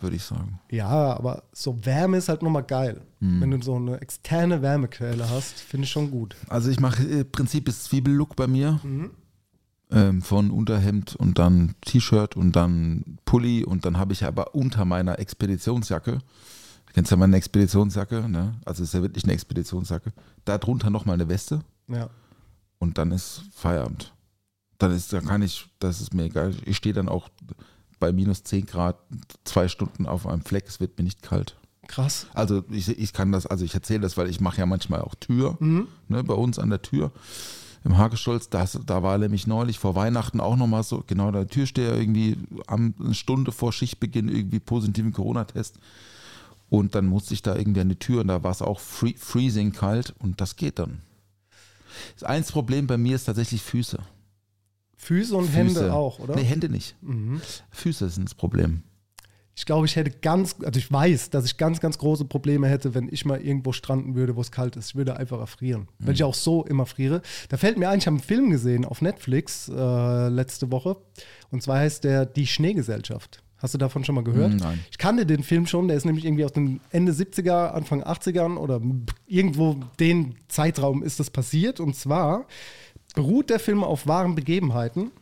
würde 0.00 0.16
ich 0.16 0.22
sagen. 0.22 0.58
Ja, 0.70 0.88
aber 0.88 1.44
so 1.52 1.84
Wärme 1.84 2.16
ist 2.16 2.28
halt 2.28 2.42
nochmal 2.42 2.64
geil. 2.64 3.02
Hm. 3.20 3.40
Wenn 3.42 3.50
du 3.50 3.62
so 3.62 3.76
eine 3.76 4.00
externe 4.00 4.62
Wärmequelle 4.62 5.28
hast, 5.28 5.60
finde 5.60 5.84
ich 5.84 5.90
schon 5.90 6.10
gut. 6.10 6.34
Also 6.48 6.70
ich 6.70 6.80
mache 6.80 7.02
im 7.04 7.30
Prinzip 7.30 7.68
ist 7.68 7.84
Zwiebellook 7.84 8.34
bei 8.34 8.46
mir. 8.46 8.80
Ähm, 9.90 10.22
von 10.22 10.50
Unterhemd 10.50 11.14
und 11.14 11.38
dann 11.38 11.74
T-Shirt 11.82 12.36
und 12.36 12.52
dann 12.56 13.18
Pulli 13.26 13.64
und 13.64 13.84
dann 13.84 13.98
habe 13.98 14.12
ich 14.14 14.24
aber 14.24 14.54
unter 14.54 14.84
meiner 14.86 15.18
Expeditionsjacke, 15.18 16.12
du 16.86 16.92
kennst 16.94 17.10
ja 17.10 17.16
meine 17.18 17.36
Expeditionsjacke, 17.36 18.28
ne? 18.28 18.54
also 18.64 18.82
es 18.82 18.88
ist 18.88 18.94
ja 18.94 19.02
wirklich 19.02 19.24
eine 19.24 19.34
Expeditionsjacke, 19.34 20.12
da 20.46 20.56
drunter 20.58 20.88
nochmal 20.90 21.14
eine 21.14 21.28
Weste 21.28 21.60
Ja. 21.86 22.08
und 22.78 22.96
dann 22.96 23.12
ist 23.12 23.42
Feierabend. 23.54 24.14
Dann 24.78 24.90
ist, 24.90 25.12
dann 25.12 25.26
kann 25.26 25.42
ich, 25.42 25.66
das 25.80 26.00
ist 26.00 26.14
mir 26.14 26.24
egal, 26.24 26.54
ich 26.64 26.78
stehe 26.78 26.94
dann 26.94 27.08
auch 27.10 27.28
bei 28.00 28.10
minus 28.10 28.42
10 28.42 28.64
Grad 28.66 28.96
zwei 29.44 29.68
Stunden 29.68 30.06
auf 30.06 30.26
einem 30.26 30.42
Fleck, 30.42 30.64
es 30.66 30.80
wird 30.80 30.96
mir 30.98 31.04
nicht 31.04 31.22
kalt. 31.22 31.56
Krass. 31.88 32.26
Also 32.32 32.64
ich, 32.70 32.88
ich 32.88 33.12
kann 33.12 33.30
das, 33.32 33.46
also 33.46 33.64
ich 33.66 33.74
erzähle 33.74 34.00
das, 34.00 34.16
weil 34.16 34.30
ich 34.30 34.40
mache 34.40 34.58
ja 34.58 34.66
manchmal 34.66 35.02
auch 35.02 35.14
Tür, 35.14 35.58
ne, 35.60 35.86
bei 36.24 36.34
uns 36.34 36.58
an 36.58 36.70
der 36.70 36.80
Tür 36.82 37.12
im 37.84 37.98
Hagestolz, 37.98 38.48
das, 38.48 38.80
da 38.86 39.02
war 39.02 39.18
nämlich 39.18 39.46
neulich 39.46 39.78
vor 39.78 39.94
Weihnachten 39.94 40.40
auch 40.40 40.56
nochmal 40.56 40.82
so, 40.82 41.04
genau 41.06 41.30
der 41.30 41.46
Türsteher 41.46 41.94
irgendwie 41.94 42.38
am, 42.66 42.94
eine 42.98 43.14
Stunde 43.14 43.52
vor 43.52 43.72
Schichtbeginn 43.72 44.28
irgendwie 44.28 44.58
positiven 44.58 45.12
Corona-Test 45.12 45.78
und 46.70 46.94
dann 46.94 47.06
musste 47.06 47.34
ich 47.34 47.42
da 47.42 47.54
irgendwie 47.54 47.82
an 47.82 47.90
die 47.90 47.98
Tür 47.98 48.22
und 48.22 48.28
da 48.28 48.42
war 48.42 48.50
es 48.50 48.62
auch 48.62 48.80
free, 48.80 49.14
freezing 49.16 49.72
kalt 49.72 50.14
und 50.18 50.40
das 50.40 50.56
geht 50.56 50.78
dann. 50.78 51.02
Das 52.14 52.24
einzige 52.24 52.54
Problem 52.54 52.86
bei 52.86 52.96
mir 52.96 53.16
ist 53.16 53.24
tatsächlich 53.24 53.62
Füße. 53.62 53.98
Füße 54.96 55.36
und 55.36 55.44
Füße. 55.44 55.56
Hände 55.56 55.92
auch, 55.92 56.18
oder? 56.18 56.34
Nee, 56.34 56.44
Hände 56.44 56.70
nicht. 56.70 56.96
Füße 57.70 58.08
sind 58.08 58.24
das 58.24 58.34
Problem. 58.34 58.82
Ich 59.56 59.66
glaube, 59.66 59.86
ich 59.86 59.94
hätte 59.94 60.10
ganz, 60.10 60.56
also 60.64 60.78
ich 60.78 60.90
weiß, 60.90 61.30
dass 61.30 61.44
ich 61.44 61.56
ganz, 61.56 61.80
ganz 61.80 61.98
große 61.98 62.24
Probleme 62.24 62.68
hätte, 62.68 62.94
wenn 62.94 63.08
ich 63.10 63.24
mal 63.24 63.40
irgendwo 63.40 63.72
stranden 63.72 64.16
würde, 64.16 64.34
wo 64.34 64.40
es 64.40 64.50
kalt 64.50 64.74
ist. 64.76 64.90
Ich 64.90 64.94
würde 64.96 65.16
einfach 65.16 65.38
erfrieren. 65.38 65.88
Wenn 65.98 66.14
ich 66.14 66.24
auch 66.24 66.34
so 66.34 66.64
immer 66.64 66.86
friere. 66.86 67.22
Da 67.48 67.56
fällt 67.56 67.78
mir 67.78 67.88
ein, 67.88 67.98
ich 67.98 68.06
habe 68.06 68.16
einen 68.16 68.24
Film 68.24 68.50
gesehen 68.50 68.84
auf 68.84 69.00
Netflix 69.00 69.68
äh, 69.68 70.28
letzte 70.28 70.72
Woche. 70.72 70.96
Und 71.50 71.62
zwar 71.62 71.78
heißt 71.78 72.02
der 72.02 72.26
Die 72.26 72.46
Schneegesellschaft. 72.46 73.44
Hast 73.58 73.72
du 73.72 73.78
davon 73.78 74.04
schon 74.04 74.16
mal 74.16 74.24
gehört? 74.24 74.54
Mm, 74.54 74.56
nein. 74.56 74.80
Ich 74.90 74.98
kannte 74.98 75.24
den 75.24 75.42
Film 75.42 75.66
schon, 75.66 75.88
der 75.88 75.96
ist 75.96 76.04
nämlich 76.04 76.24
irgendwie 76.24 76.44
aus 76.44 76.52
den 76.52 76.80
Ende 76.90 77.12
70er, 77.12 77.68
Anfang 77.68 78.02
80ern 78.02 78.56
oder 78.56 78.80
irgendwo 79.26 79.76
den 80.00 80.34
Zeitraum 80.48 81.02
ist 81.02 81.20
das 81.20 81.30
passiert. 81.30 81.80
Und 81.80 81.96
zwar 81.96 82.46
beruht 83.14 83.48
der 83.50 83.60
Film 83.60 83.84
auf 83.84 84.06
wahren 84.06 84.34
Begebenheiten. 84.34 85.12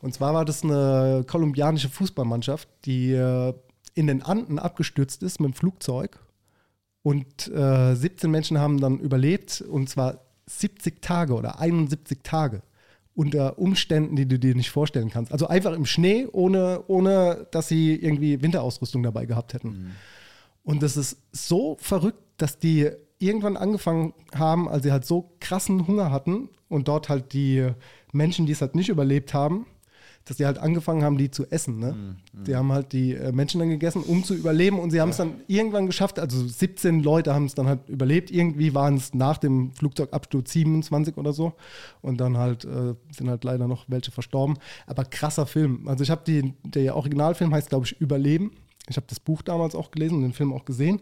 Und 0.00 0.14
zwar 0.14 0.32
war 0.32 0.44
das 0.44 0.64
eine 0.64 1.24
kolumbianische 1.28 1.88
Fußballmannschaft, 1.88 2.68
die 2.86 3.12
äh, 3.12 3.52
in 3.94 4.06
den 4.06 4.22
Anden 4.22 4.58
abgestürzt 4.58 5.22
ist 5.22 5.40
mit 5.40 5.52
dem 5.52 5.54
Flugzeug. 5.54 6.18
Und 7.02 7.48
äh, 7.48 7.94
17 7.94 8.30
Menschen 8.30 8.58
haben 8.58 8.80
dann 8.80 8.98
überlebt 9.00 9.60
und 9.60 9.88
zwar 9.88 10.20
70 10.46 11.02
Tage 11.02 11.34
oder 11.34 11.58
71 11.58 12.20
Tage 12.22 12.62
unter 13.14 13.58
Umständen, 13.58 14.16
die 14.16 14.26
du 14.26 14.38
dir 14.38 14.54
nicht 14.54 14.70
vorstellen 14.70 15.10
kannst. 15.10 15.32
Also 15.32 15.46
einfach 15.46 15.72
im 15.72 15.84
Schnee, 15.84 16.26
ohne, 16.30 16.84
ohne 16.86 17.46
dass 17.50 17.68
sie 17.68 17.94
irgendwie 17.94 18.40
Winterausrüstung 18.40 19.02
dabei 19.02 19.26
gehabt 19.26 19.52
hätten. 19.52 19.68
Und 20.62 20.82
das 20.82 20.96
ist 20.96 21.18
so 21.32 21.76
verrückt, 21.80 22.22
dass 22.38 22.58
die 22.58 22.90
irgendwann 23.18 23.56
angefangen 23.56 24.14
haben, 24.34 24.68
als 24.68 24.84
sie 24.84 24.92
halt 24.92 25.04
so 25.04 25.32
krassen 25.40 25.86
Hunger 25.86 26.10
hatten 26.10 26.48
und 26.68 26.88
dort 26.88 27.08
halt 27.08 27.32
die 27.32 27.68
Menschen, 28.12 28.46
die 28.46 28.52
es 28.52 28.60
halt 28.60 28.74
nicht 28.74 28.88
überlebt 28.88 29.34
haben, 29.34 29.66
dass 30.24 30.36
die 30.36 30.46
halt 30.46 30.58
angefangen 30.58 31.02
haben, 31.02 31.18
die 31.18 31.30
zu 31.30 31.50
essen. 31.50 31.78
Ne? 31.78 32.16
Die 32.32 32.54
haben 32.54 32.72
halt 32.72 32.92
die 32.92 33.14
äh, 33.14 33.32
Menschen 33.32 33.58
dann 33.58 33.70
gegessen, 33.70 34.02
um 34.02 34.24
zu 34.24 34.34
überleben 34.34 34.78
und 34.78 34.90
sie 34.90 35.00
haben 35.00 35.10
es 35.10 35.16
dann 35.16 35.40
irgendwann 35.46 35.86
geschafft, 35.86 36.18
also 36.18 36.46
17 36.46 37.02
Leute 37.02 37.34
haben 37.34 37.46
es 37.46 37.54
dann 37.54 37.66
halt 37.66 37.88
überlebt. 37.88 38.30
Irgendwie 38.30 38.74
waren 38.74 38.96
es 38.96 39.14
nach 39.14 39.38
dem 39.38 39.72
Flugzeugabsturz 39.72 40.52
27 40.52 41.16
oder 41.16 41.32
so 41.32 41.54
und 42.00 42.20
dann 42.20 42.36
halt 42.36 42.64
äh, 42.64 42.94
sind 43.10 43.28
halt 43.28 43.44
leider 43.44 43.66
noch 43.66 43.84
welche 43.88 44.10
verstorben. 44.10 44.58
Aber 44.86 45.04
krasser 45.04 45.46
Film. 45.46 45.88
Also 45.88 46.04
ich 46.04 46.10
habe 46.10 46.22
die, 46.26 46.54
der 46.64 46.96
Originalfilm 46.96 47.52
heißt, 47.52 47.68
glaube 47.68 47.86
ich, 47.86 48.00
Überleben. 48.00 48.52
Ich 48.88 48.96
habe 48.96 49.06
das 49.08 49.20
Buch 49.20 49.42
damals 49.42 49.74
auch 49.74 49.90
gelesen 49.90 50.16
und 50.16 50.22
den 50.22 50.32
Film 50.32 50.52
auch 50.52 50.64
gesehen. 50.64 51.00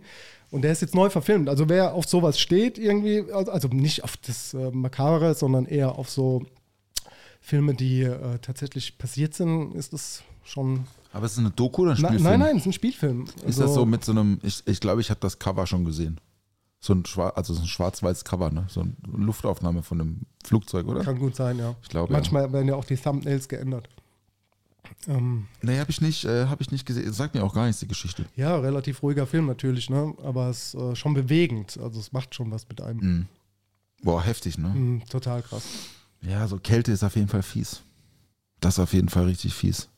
Und 0.50 0.62
der 0.62 0.72
ist 0.72 0.82
jetzt 0.82 0.94
neu 0.94 1.10
verfilmt. 1.10 1.48
Also 1.48 1.68
wer 1.68 1.94
auf 1.94 2.06
sowas 2.06 2.38
steht, 2.38 2.78
irgendwie, 2.78 3.24
also 3.32 3.52
also 3.52 3.68
nicht 3.68 4.04
auf 4.04 4.16
das 4.16 4.54
äh, 4.54 4.70
Makabere, 4.70 5.34
sondern 5.34 5.66
eher 5.66 5.98
auf 5.98 6.10
so 6.10 6.44
Filme, 7.40 7.74
die 7.74 8.02
äh, 8.02 8.38
tatsächlich 8.38 8.98
passiert 8.98 9.34
sind, 9.34 9.74
ist 9.74 9.92
das 9.92 10.22
schon. 10.44 10.84
Aber 11.12 11.26
es 11.26 11.32
ist 11.32 11.38
eine 11.38 11.50
Doku 11.50 11.82
oder 11.82 11.92
ein 11.92 11.98
Na, 12.00 12.08
Spielfilm? 12.08 12.30
nein, 12.30 12.40
nein, 12.40 12.56
es 12.56 12.62
ist 12.62 12.66
ein 12.66 12.72
Spielfilm. 12.72 13.24
Ist 13.24 13.44
Also, 13.46 13.62
das 13.62 13.74
so 13.74 13.86
mit 13.86 14.04
so 14.04 14.12
einem, 14.12 14.38
ich, 14.42 14.62
ich 14.66 14.80
glaube, 14.80 15.00
ich 15.00 15.10
habe 15.10 15.20
das 15.20 15.38
Cover 15.38 15.66
schon 15.66 15.84
gesehen. 15.84 16.20
So 16.82 16.94
ein, 16.94 17.04
schwar 17.04 17.36
also 17.36 17.52
so 17.52 17.60
ein 17.60 17.66
schwarz-weiß 17.66 18.24
Cover, 18.24 18.50
ne? 18.50 18.66
So 18.68 18.80
eine 18.80 18.94
Luftaufnahme 19.06 19.82
von 19.82 20.00
einem 20.00 20.20
Flugzeug, 20.44 20.86
oder? 20.86 21.02
Kann 21.04 21.18
gut 21.18 21.36
sein, 21.36 21.58
ja. 21.58 21.74
Ich 21.82 21.88
glaube, 21.88 22.12
Manchmal 22.12 22.52
werden 22.52 22.68
ja 22.68 22.74
auch 22.74 22.84
die 22.86 22.96
Thumbnails 22.96 23.48
geändert. 23.48 23.88
Ähm, 25.06 25.46
Nee, 25.62 25.78
habe 25.78 25.90
ich 25.90 26.00
nicht, 26.00 26.24
äh, 26.24 26.46
habe 26.46 26.62
ich 26.62 26.70
nicht 26.70 26.86
gesehen. 26.86 27.12
Sagt 27.12 27.34
mir 27.34 27.44
auch 27.44 27.54
gar 27.54 27.66
nichts 27.66 27.80
die 27.80 27.88
Geschichte. 27.88 28.24
ja, 28.36 28.56
relativ 28.58 29.02
ruhiger 29.02 29.26
Film 29.26 29.46
natürlich, 29.46 29.90
ne? 29.90 30.14
aber 30.24 30.48
es 30.48 30.74
ist 30.74 30.80
äh, 30.80 30.96
schon 30.96 31.12
bewegend. 31.14 31.78
Also 31.82 32.00
es 32.00 32.12
macht 32.12 32.34
schon 32.34 32.50
was 32.50 32.66
mit 32.68 32.80
einem. 32.80 32.98
Mhm. 33.00 33.26
Boah, 34.02 34.22
heftig, 34.22 34.56
ne? 34.56 34.68
Mhm, 34.68 35.02
total 35.08 35.42
krass. 35.42 35.64
Ja, 36.22 36.46
so 36.46 36.58
Kälte 36.58 36.92
ist 36.92 37.02
auf 37.02 37.16
jeden 37.16 37.28
Fall 37.28 37.42
fies. 37.42 37.82
Das 38.60 38.74
ist 38.74 38.80
auf 38.80 38.92
jeden 38.92 39.08
Fall 39.08 39.24
richtig 39.24 39.54
fies. 39.54 39.88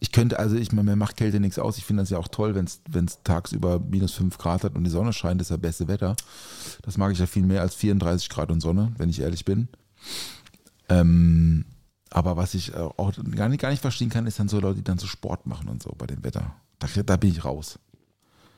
Ich 0.00 0.12
könnte, 0.12 0.38
also 0.38 0.56
ich 0.56 0.72
meine, 0.72 0.90
mir 0.90 0.96
macht 0.96 1.16
Kälte 1.16 1.40
nichts 1.40 1.58
aus. 1.58 1.78
Ich 1.78 1.84
finde 1.84 2.02
das 2.02 2.10
ja 2.10 2.18
auch 2.18 2.28
toll, 2.28 2.54
wenn 2.54 3.04
es 3.06 3.22
tagsüber 3.22 3.80
minus 3.80 4.12
5 4.12 4.38
Grad 4.38 4.64
hat 4.64 4.74
und 4.74 4.84
die 4.84 4.90
Sonne 4.90 5.12
scheint, 5.12 5.40
ist 5.40 5.50
ja 5.50 5.56
beste 5.56 5.88
Wetter. 5.88 6.16
Das 6.82 6.98
mag 6.98 7.12
ich 7.12 7.18
ja 7.18 7.26
viel 7.26 7.44
mehr 7.44 7.62
als 7.62 7.74
34 7.74 8.28
Grad 8.28 8.50
und 8.50 8.60
Sonne, 8.60 8.92
wenn 8.98 9.08
ich 9.08 9.20
ehrlich 9.20 9.44
bin. 9.44 9.68
Ähm, 10.88 11.64
aber 12.10 12.36
was 12.36 12.54
ich 12.54 12.74
auch 12.74 13.12
gar 13.34 13.48
nicht, 13.48 13.60
gar 13.60 13.70
nicht 13.70 13.82
verstehen 13.82 14.10
kann, 14.10 14.26
ist 14.26 14.38
dann 14.38 14.48
so 14.48 14.60
Leute, 14.60 14.76
die 14.76 14.84
dann 14.84 14.98
so 14.98 15.06
Sport 15.06 15.46
machen 15.46 15.68
und 15.68 15.82
so 15.82 15.94
bei 15.96 16.06
dem 16.06 16.22
Wetter. 16.22 16.54
Da, 16.78 16.88
da 17.02 17.16
bin 17.16 17.30
ich 17.30 17.44
raus. 17.44 17.78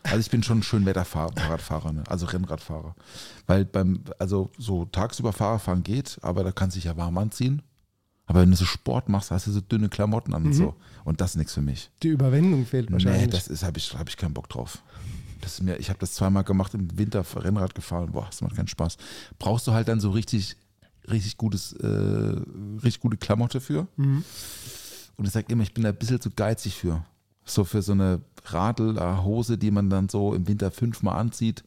Also 0.07 0.18
ich 0.20 0.30
bin 0.30 0.42
schon 0.42 0.59
ein 0.59 0.62
schön 0.62 0.86
Wetterradfahrer, 0.86 1.92
ne? 1.92 2.04
also 2.09 2.26
Rennradfahrer. 2.26 2.94
Weil 3.46 3.64
beim, 3.64 4.00
also 4.18 4.50
so 4.59 4.84
tagsüber 4.86 5.32
Fahrradfahren 5.32 5.82
geht, 5.82 6.18
aber 6.22 6.44
da 6.44 6.52
kannst 6.52 6.76
du 6.76 6.78
dich 6.78 6.84
ja 6.84 6.96
warm 6.96 7.18
anziehen. 7.18 7.62
Aber 8.26 8.40
wenn 8.40 8.50
du 8.50 8.57
so 8.57 8.64
Sport 8.64 9.09
machst, 9.09 9.30
hast 9.30 9.46
du 9.46 9.52
so 9.52 9.61
dünne 9.61 9.88
Klamotten 9.88 10.34
an 10.34 10.46
und 10.46 10.52
so. 10.52 10.74
Und 11.04 11.20
das 11.20 11.30
ist 11.30 11.36
nichts 11.36 11.54
für 11.54 11.62
mich. 11.62 11.90
Die 12.02 12.09
Überwindung 12.09 12.66
fehlt 12.66 12.90
Nee, 12.90 12.94
wahrscheinlich. 12.94 13.30
das 13.30 13.46
ist, 13.46 13.62
habe 13.62 13.78
ich, 13.78 13.94
hab 13.96 14.09
ich 14.09 14.16
keinen 14.16 14.34
Bock 14.34 14.48
drauf. 14.48 14.82
Das 15.42 15.54
ist 15.54 15.62
mir, 15.62 15.76
ich 15.76 15.90
habe 15.90 16.00
das 16.00 16.14
zweimal 16.14 16.42
gemacht 16.42 16.74
im 16.74 16.98
Winter 16.98 17.24
Rennrad 17.36 17.76
gefahren. 17.76 18.11
Boah, 18.11 18.26
das 18.26 18.40
macht 18.40 18.57
keinen 18.57 18.66
Spaß. 18.66 18.96
Brauchst 19.38 19.66
du 19.68 19.72
halt 19.72 19.86
dann 19.86 20.00
so 20.00 20.11
richtig, 20.11 20.57
richtig 21.09 21.36
gutes, 21.36 21.72
äh, 21.74 21.86
richtig 21.86 23.00
gute 23.00 23.16
Klamotte 23.16 23.61
für. 23.61 23.86
Mhm. 23.96 24.24
Und 25.16 25.24
ich 25.24 25.30
sage 25.32 25.46
immer, 25.52 25.62
ich 25.62 25.72
bin 25.72 25.84
da 25.84 25.90
ein 25.90 25.96
bisschen 25.96 26.20
zu 26.20 26.30
geizig 26.30 26.74
für. 26.74 27.04
So 27.47 27.64
für 27.64 27.80
so 27.80 27.92
eine 27.92 28.20
Radl-Hose, 28.44 29.57
die 29.57 29.70
man 29.70 29.88
dann 29.88 30.09
so 30.09 30.34
im 30.34 30.47
Winter 30.47 30.70
fünfmal 30.70 31.18
anzieht, 31.18 31.64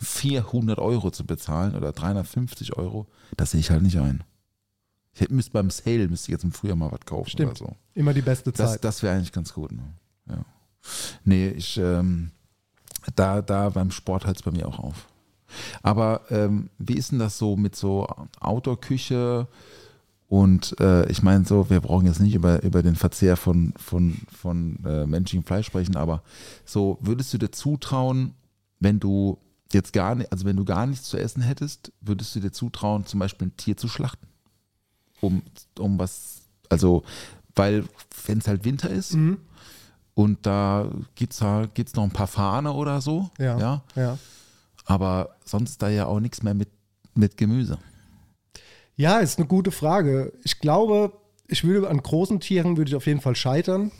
400 0.00 0.78
Euro 0.78 1.10
zu 1.10 1.24
bezahlen 1.24 1.74
oder 1.74 1.92
350 1.92 2.76
Euro, 2.76 3.06
das 3.36 3.52
sehe 3.52 3.60
ich 3.60 3.70
halt 3.70 3.82
nicht 3.82 3.98
ein. 3.98 4.24
Ich 5.12 5.20
hätte 5.20 5.34
müsste 5.34 5.52
beim 5.52 5.70
Sale 5.70 6.08
müsste 6.08 6.28
ich 6.28 6.32
jetzt 6.32 6.44
im 6.44 6.52
Frühjahr 6.52 6.76
mal 6.76 6.90
was 6.92 7.00
kaufen 7.04 7.30
Stimmt. 7.30 7.60
oder 7.60 7.70
so. 7.70 7.76
Immer 7.94 8.14
die 8.14 8.22
beste 8.22 8.52
Das, 8.52 8.72
Zeit. 8.72 8.84
das 8.84 9.02
wäre 9.02 9.16
eigentlich 9.16 9.32
ganz 9.32 9.52
gut. 9.52 9.72
Ne? 9.72 9.82
Ja. 10.28 10.44
Nee, 11.24 11.48
ich, 11.48 11.76
ähm, 11.78 12.30
da, 13.16 13.42
da 13.42 13.70
beim 13.70 13.90
Sport 13.90 14.26
hört 14.26 14.36
es 14.36 14.42
bei 14.42 14.50
mir 14.50 14.66
auch 14.68 14.78
auf. 14.78 15.06
Aber 15.82 16.22
ähm, 16.30 16.70
wie 16.78 16.94
ist 16.94 17.10
denn 17.12 17.18
das 17.18 17.38
so 17.38 17.56
mit 17.56 17.74
so 17.76 18.06
Outdoor-Küche? 18.40 19.48
Und 20.30 20.78
äh, 20.78 21.10
ich 21.10 21.24
meine 21.24 21.44
so, 21.44 21.70
wir 21.70 21.80
brauchen 21.80 22.06
jetzt 22.06 22.20
nicht 22.20 22.36
über, 22.36 22.62
über 22.62 22.84
den 22.84 22.94
Verzehr 22.94 23.36
von, 23.36 23.74
von, 23.76 24.16
von 24.30 24.78
äh, 24.84 25.04
menschlichem 25.04 25.44
Fleisch 25.44 25.66
sprechen, 25.66 25.96
aber 25.96 26.22
so 26.64 26.98
würdest 27.00 27.34
du 27.34 27.38
dir 27.38 27.50
zutrauen, 27.50 28.34
wenn 28.78 29.00
du 29.00 29.38
jetzt 29.72 29.92
gar 29.92 30.14
nicht, 30.14 30.30
also 30.30 30.44
wenn 30.44 30.56
du 30.56 30.64
gar 30.64 30.86
nichts 30.86 31.08
zu 31.08 31.16
essen 31.18 31.42
hättest, 31.42 31.90
würdest 32.00 32.32
du 32.36 32.38
dir 32.38 32.52
zutrauen, 32.52 33.06
zum 33.06 33.18
Beispiel 33.18 33.48
ein 33.48 33.56
Tier 33.56 33.76
zu 33.76 33.88
schlachten? 33.88 34.28
Um, 35.20 35.42
um 35.80 35.98
was, 35.98 36.42
also, 36.68 37.02
weil 37.56 37.82
wenn 38.26 38.38
es 38.38 38.46
halt 38.46 38.64
Winter 38.64 38.88
ist 38.88 39.14
Mhm. 39.14 39.38
und 40.14 40.46
da 40.46 40.92
gibt 41.16 41.32
es 41.32 41.42
halt, 41.42 41.74
gibt's 41.74 41.96
noch 41.96 42.04
ein 42.04 42.12
paar 42.12 42.28
Fahne 42.28 42.72
oder 42.72 43.00
so, 43.00 43.30
ja, 43.36 43.58
ja, 43.58 43.82
ja. 43.96 44.18
aber 44.84 45.30
sonst 45.44 45.82
da 45.82 45.88
ja 45.88 46.06
auch 46.06 46.20
nichts 46.20 46.44
mehr 46.44 46.54
mit, 46.54 46.68
mit 47.16 47.36
Gemüse. 47.36 47.78
Ja, 49.00 49.18
ist 49.18 49.38
eine 49.38 49.48
gute 49.48 49.70
Frage. 49.70 50.32
Ich 50.44 50.58
glaube, 50.60 51.12
ich 51.48 51.64
würde 51.64 51.88
an 51.88 52.02
großen 52.02 52.38
Tieren 52.40 52.76
würde 52.76 52.90
ich 52.90 52.94
auf 52.96 53.06
jeden 53.06 53.20
Fall 53.22 53.34
scheitern. 53.34 53.90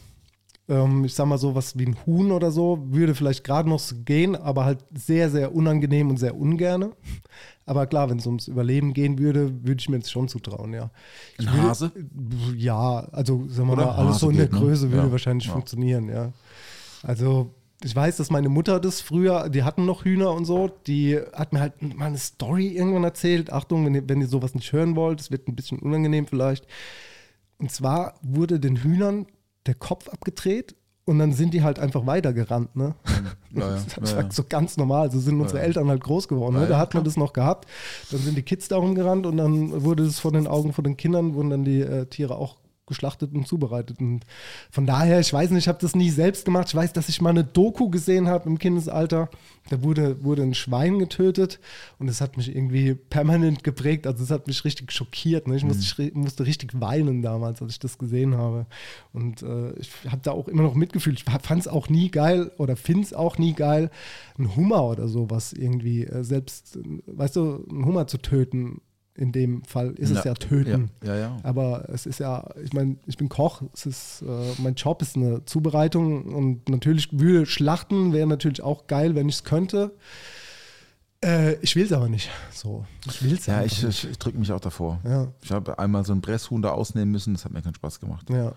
Ähm, 0.68 1.04
ich 1.06 1.14
sag 1.14 1.26
mal 1.26 1.38
so 1.38 1.54
was 1.54 1.78
wie 1.78 1.86
ein 1.86 1.96
Huhn 2.04 2.30
oder 2.32 2.50
so 2.50 2.78
würde 2.90 3.14
vielleicht 3.14 3.42
gerade 3.42 3.66
noch 3.68 3.78
so 3.78 3.96
gehen, 4.04 4.36
aber 4.36 4.66
halt 4.66 4.84
sehr, 4.94 5.30
sehr 5.30 5.54
unangenehm 5.54 6.10
und 6.10 6.18
sehr 6.18 6.36
ungerne. 6.36 6.90
Aber 7.64 7.86
klar, 7.86 8.10
wenn 8.10 8.18
es 8.18 8.26
ums 8.26 8.46
Überleben 8.46 8.92
gehen 8.92 9.18
würde, 9.18 9.50
würde 9.64 9.80
ich 9.80 9.88
mir 9.88 9.98
das 10.00 10.10
schon 10.10 10.28
zutrauen, 10.28 10.74
ja. 10.74 10.90
Ich 11.38 11.48
Ein 11.48 11.54
würde- 11.54 11.68
Hase? 11.68 11.92
Ja, 12.56 13.08
also 13.12 13.48
sagen 13.48 13.68
wir 13.68 13.72
Oder? 13.74 13.86
mal, 13.86 13.92
alles 13.94 14.10
Hase 14.16 14.18
so 14.20 14.30
in 14.30 14.36
der 14.36 14.46
geht, 14.48 14.52
ne? 14.54 14.60
Größe 14.60 14.90
würde 14.92 15.06
Ja. 15.06 15.12
wahrscheinlich 15.12 15.46
Ja. 15.46 15.52
funktionieren, 15.52 16.08
ja. 16.10 16.32
Also 17.02 17.54
ich 17.82 17.96
weiß, 17.96 18.18
dass 18.18 18.30
meine 18.30 18.48
Mutter 18.48 18.78
das 18.78 19.00
früher, 19.00 19.48
die 19.48 19.62
hatten 19.62 19.86
noch 19.86 20.04
Hühner 20.04 20.32
und 20.32 20.44
so, 20.44 20.68
die 20.86 21.18
hat 21.32 21.52
mir 21.52 21.60
halt 21.60 21.80
mal 21.96 22.06
eine 22.06 22.18
Story 22.18 22.68
irgendwann 22.68 23.04
erzählt. 23.04 23.52
Achtung, 23.52 23.86
wenn 23.86 23.94
ihr, 23.94 24.08
wenn 24.08 24.20
ihr 24.20 24.28
sowas 24.28 24.54
nicht 24.54 24.72
hören 24.72 24.96
wollt, 24.96 25.20
es 25.20 25.30
wird 25.30 25.48
ein 25.48 25.56
bisschen 25.56 25.78
unangenehm 25.78 26.26
vielleicht. 26.26 26.66
Und 27.58 27.70
zwar 27.70 28.14
wurde 28.22 28.60
den 28.60 28.76
Hühnern 28.76 29.26
der 29.66 29.74
Kopf 29.74 30.08
abgedreht 30.08 30.74
und 31.06 31.18
dann 31.18 31.32
sind 31.32 31.54
die 31.54 31.62
halt 31.62 31.78
einfach 31.78 32.06
weitergerannt, 32.06 32.76
ne? 32.76 32.94
Ja, 33.52 33.60
ja, 33.60 33.82
Das 34.00 34.14
war 34.14 34.22
ja. 34.22 34.30
so 34.30 34.44
ganz 34.48 34.76
normal. 34.76 35.10
So 35.10 35.18
sind 35.18 35.40
unsere. 35.40 35.60
Eltern 35.60 35.88
halt 35.88 36.04
groß 36.04 36.28
geworden. 36.28 36.56
Ne? 36.56 36.66
Da 36.66 36.78
hat 36.78 36.94
man 36.94 37.02
das 37.02 37.16
noch 37.16 37.32
gehabt. 37.32 37.68
Dann 38.10 38.20
sind 38.20 38.36
die 38.36 38.42
Kids 38.42 38.68
darum 38.68 38.94
gerannt 38.94 39.26
und 39.26 39.36
dann 39.36 39.82
wurde 39.82 40.04
es 40.04 40.20
vor 40.20 40.32
den 40.32 40.46
Augen 40.46 40.72
von 40.72 40.84
den 40.84 40.96
Kindern, 40.96 41.34
wurden 41.34 41.50
dann 41.50 41.64
die 41.64 41.80
äh, 41.80 42.06
Tiere 42.06 42.36
auch 42.36 42.59
geschlachtet 42.90 43.32
und 43.32 43.48
zubereitet. 43.48 43.98
Und 44.00 44.26
von 44.70 44.84
daher, 44.84 45.18
ich 45.20 45.32
weiß 45.32 45.50
nicht, 45.50 45.62
ich 45.64 45.68
habe 45.68 45.78
das 45.80 45.96
nie 45.96 46.10
selbst 46.10 46.44
gemacht. 46.44 46.68
Ich 46.68 46.74
weiß, 46.74 46.92
dass 46.92 47.08
ich 47.08 47.22
mal 47.22 47.30
eine 47.30 47.44
Doku 47.44 47.88
gesehen 47.88 48.28
habe 48.28 48.50
im 48.50 48.58
Kindesalter. 48.58 49.30
Da 49.70 49.82
wurde, 49.82 50.22
wurde 50.22 50.42
ein 50.42 50.54
Schwein 50.54 50.98
getötet 50.98 51.60
und 51.98 52.08
das 52.08 52.20
hat 52.20 52.36
mich 52.36 52.54
irgendwie 52.54 52.94
permanent 52.94 53.62
geprägt. 53.62 54.06
Also 54.06 54.24
es 54.24 54.30
hat 54.30 54.46
mich 54.46 54.64
richtig 54.64 54.90
schockiert. 54.92 55.46
Ne? 55.46 55.56
Ich 55.56 55.64
musste, 55.64 55.84
schri- 55.84 56.12
musste 56.12 56.44
richtig 56.44 56.78
weinen 56.80 57.22
damals, 57.22 57.62
als 57.62 57.72
ich 57.72 57.78
das 57.78 57.96
gesehen 57.96 58.36
habe. 58.36 58.66
Und 59.12 59.42
äh, 59.42 59.72
ich 59.78 59.90
habe 60.10 60.20
da 60.22 60.32
auch 60.32 60.48
immer 60.48 60.62
noch 60.62 60.74
mitgefühlt. 60.74 61.18
Ich 61.18 61.24
fand 61.24 61.60
es 61.60 61.68
auch 61.68 61.88
nie 61.88 62.10
geil 62.10 62.50
oder 62.58 62.74
finde 62.76 63.04
es 63.04 63.14
auch 63.14 63.38
nie 63.38 63.54
geil, 63.54 63.90
einen 64.36 64.56
Hummer 64.56 64.84
oder 64.84 65.06
sowas 65.08 65.52
irgendwie 65.52 66.04
äh, 66.04 66.24
selbst, 66.24 66.76
äh, 66.76 66.80
weißt 67.06 67.36
du, 67.36 67.64
einen 67.70 67.84
Hummer 67.86 68.06
zu 68.08 68.18
töten. 68.18 68.80
In 69.20 69.32
dem 69.32 69.62
Fall 69.64 69.90
ist 69.92 70.08
es 70.10 70.24
ja 70.24 70.32
töten. 70.34 70.90
Ja, 71.04 71.14
ja. 71.14 71.20
ja. 71.20 71.36
Aber 71.42 71.88
es 71.90 72.06
ist 72.06 72.18
ja, 72.20 72.48
ich 72.64 72.72
meine, 72.72 72.96
ich 73.06 73.18
bin 73.18 73.28
Koch, 73.28 73.60
es 73.74 73.84
ist, 73.84 74.22
äh, 74.22 74.52
mein 74.62 74.74
Job 74.74 75.02
ist 75.02 75.14
eine 75.14 75.44
Zubereitung 75.44 76.24
und 76.24 76.68
natürlich 76.70 77.08
würde 77.18 77.44
Schlachten 77.44 78.12
wäre 78.14 78.26
natürlich 78.26 78.62
auch 78.62 78.86
geil, 78.86 79.14
wenn 79.14 79.28
ich 79.28 79.34
es 79.36 79.44
könnte. 79.44 79.92
Äh, 81.22 81.56
ich 81.60 81.76
will 81.76 81.84
es 81.84 81.92
aber 81.92 82.08
nicht. 82.08 82.30
So, 82.50 82.86
ich 83.06 83.22
will 83.22 83.34
es 83.34 83.44
Ja, 83.46 83.62
ich, 83.62 83.82
nicht. 83.82 84.04
ich, 84.04 84.10
ich 84.12 84.18
drücke 84.18 84.38
mich 84.38 84.50
auch 84.52 84.60
davor. 84.60 85.00
Ja, 85.04 85.28
Ich 85.42 85.50
habe 85.52 85.78
einmal 85.78 86.04
so 86.06 86.12
ein 86.14 86.22
Presshuhn 86.22 86.62
da 86.62 86.70
ausnehmen 86.70 87.10
müssen, 87.12 87.34
das 87.34 87.44
hat 87.44 87.52
mir 87.52 87.60
keinen 87.62 87.74
Spaß 87.74 88.00
gemacht. 88.00 88.28
ja. 88.30 88.52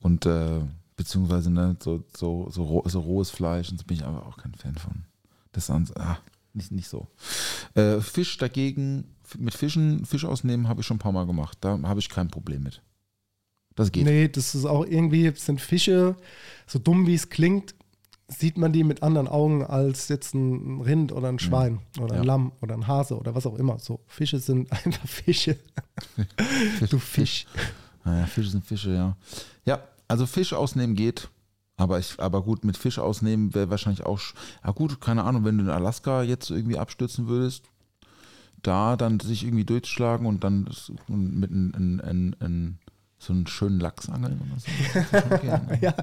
Und 0.00 0.26
äh, 0.26 0.58
beziehungsweise 0.96 1.48
ne, 1.48 1.76
so, 1.80 2.02
so, 2.16 2.50
so, 2.50 2.82
so 2.86 2.98
rohes 3.00 3.30
Fleisch, 3.30 3.70
und 3.70 3.78
so 3.78 3.84
bin 3.86 3.96
ich 3.98 4.04
aber 4.04 4.26
auch 4.26 4.36
kein 4.36 4.52
Fan 4.54 4.74
von. 4.74 5.04
Das 5.52 5.70
ans- 5.70 5.94
ah, 5.96 6.18
nicht, 6.54 6.72
nicht 6.72 6.88
so. 6.88 7.08
Äh, 7.74 8.00
Fisch 8.00 8.36
dagegen, 8.38 9.04
mit 9.38 9.54
Fischen, 9.54 10.04
Fisch 10.04 10.24
ausnehmen 10.24 10.68
habe 10.68 10.80
ich 10.80 10.86
schon 10.86 10.96
ein 10.96 11.00
paar 11.00 11.12
Mal 11.12 11.26
gemacht. 11.26 11.58
Da 11.60 11.78
habe 11.82 12.00
ich 12.00 12.08
kein 12.08 12.28
Problem 12.28 12.62
mit. 12.62 12.82
Das 13.74 13.90
geht. 13.90 14.04
Nee, 14.04 14.28
das 14.28 14.54
ist 14.54 14.66
auch 14.66 14.84
irgendwie, 14.84 15.32
sind 15.34 15.60
Fische, 15.60 16.16
so 16.66 16.78
dumm 16.78 17.06
wie 17.06 17.14
es 17.14 17.30
klingt, 17.30 17.74
sieht 18.28 18.58
man 18.58 18.72
die 18.72 18.84
mit 18.84 19.02
anderen 19.02 19.28
Augen 19.28 19.64
als 19.64 20.08
jetzt 20.08 20.34
ein 20.34 20.80
Rind 20.80 21.12
oder 21.12 21.28
ein 21.28 21.38
Schwein 21.38 21.80
oder 21.98 22.14
ein 22.14 22.22
Ja. 22.22 22.26
Lamm 22.26 22.52
oder 22.60 22.74
ein 22.74 22.86
Hase 22.86 23.16
oder 23.18 23.34
was 23.34 23.46
auch 23.46 23.58
immer. 23.58 23.78
So, 23.78 24.00
Fische 24.06 24.38
sind 24.38 24.70
einfach 24.84 25.06
Fische. 25.08 25.58
du 26.88 26.98
Fisch. 26.98 27.46
Naja, 28.04 28.26
Fische 28.26 28.50
sind 28.50 28.64
Fische, 28.64 28.94
ja. 28.94 29.16
Ja, 29.64 29.82
also 30.08 30.26
Fisch 30.26 30.52
ausnehmen 30.52 30.94
geht. 30.96 31.28
Aber, 31.76 31.98
ich, 31.98 32.20
aber 32.20 32.42
gut, 32.42 32.64
mit 32.64 32.76
Fisch 32.76 32.98
ausnehmen 32.98 33.54
wäre 33.54 33.70
wahrscheinlich 33.70 34.04
auch. 34.04 34.20
Ja, 34.64 34.70
gut, 34.72 35.00
keine 35.00 35.24
Ahnung, 35.24 35.44
wenn 35.44 35.58
du 35.58 35.64
in 35.64 35.70
Alaska 35.70 36.22
jetzt 36.22 36.50
irgendwie 36.50 36.78
abstürzen 36.78 37.28
würdest, 37.28 37.64
da 38.62 38.96
dann 38.96 39.20
sich 39.20 39.44
irgendwie 39.44 39.64
durchschlagen 39.64 40.26
und 40.26 40.44
dann 40.44 40.68
mit 41.08 41.50
ein, 41.50 41.74
ein, 41.74 42.00
ein, 42.00 42.36
ein, 42.40 42.78
so 43.22 43.32
einen 43.32 43.46
schönen 43.46 43.78
Lachs 43.78 44.08
angeln 44.08 44.40
oder 44.40 44.58
so. 44.58 44.66
Ne? 45.46 45.78
Ja, 45.80 45.94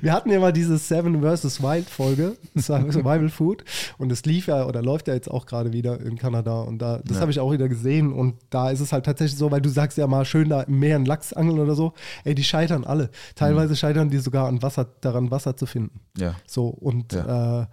wir 0.00 0.12
hatten 0.12 0.30
ja 0.30 0.40
mal 0.40 0.52
diese 0.52 0.78
Seven 0.78 1.20
vs. 1.22 1.62
Wild 1.62 1.88
Folge, 1.90 2.36
Survival 2.56 3.28
Food, 3.28 3.64
und 3.98 4.10
es 4.10 4.24
lief 4.24 4.46
ja 4.46 4.66
oder 4.66 4.80
läuft 4.82 5.08
ja 5.08 5.14
jetzt 5.14 5.30
auch 5.30 5.44
gerade 5.46 5.72
wieder 5.72 6.00
in 6.00 6.16
Kanada 6.16 6.62
und 6.62 6.78
da, 6.78 6.98
das 7.04 7.16
Ja. 7.16 7.20
habe 7.22 7.30
ich 7.30 7.40
auch 7.40 7.52
wieder 7.52 7.68
gesehen 7.68 8.12
und 8.12 8.36
da 8.50 8.70
ist 8.70 8.80
es 8.80 8.92
halt 8.92 9.04
tatsächlich 9.04 9.38
so, 9.38 9.50
weil 9.50 9.60
du 9.60 9.68
sagst 9.68 9.98
ja 9.98 10.06
mal 10.06 10.24
schön 10.24 10.48
da 10.48 10.62
im 10.62 10.78
Meer 10.78 10.96
einen 10.96 11.04
Lachs 11.06 11.32
angeln 11.34 11.58
oder 11.58 11.74
so, 11.74 11.92
ey, 12.24 12.34
die 12.34 12.44
scheitern 12.44 12.84
alle. 12.84 13.10
Teilweise 13.34 13.76
scheitern 13.76 14.08
die 14.10 14.18
sogar 14.18 14.48
an 14.48 14.62
Wasser, 14.62 14.86
daran 15.02 15.30
Wasser 15.30 15.56
zu 15.56 15.66
finden. 15.66 16.00
Ja. 16.16 16.34
So 16.46 16.68
und 16.68 17.12
Ja. 17.12 17.62
äh, 17.62 17.66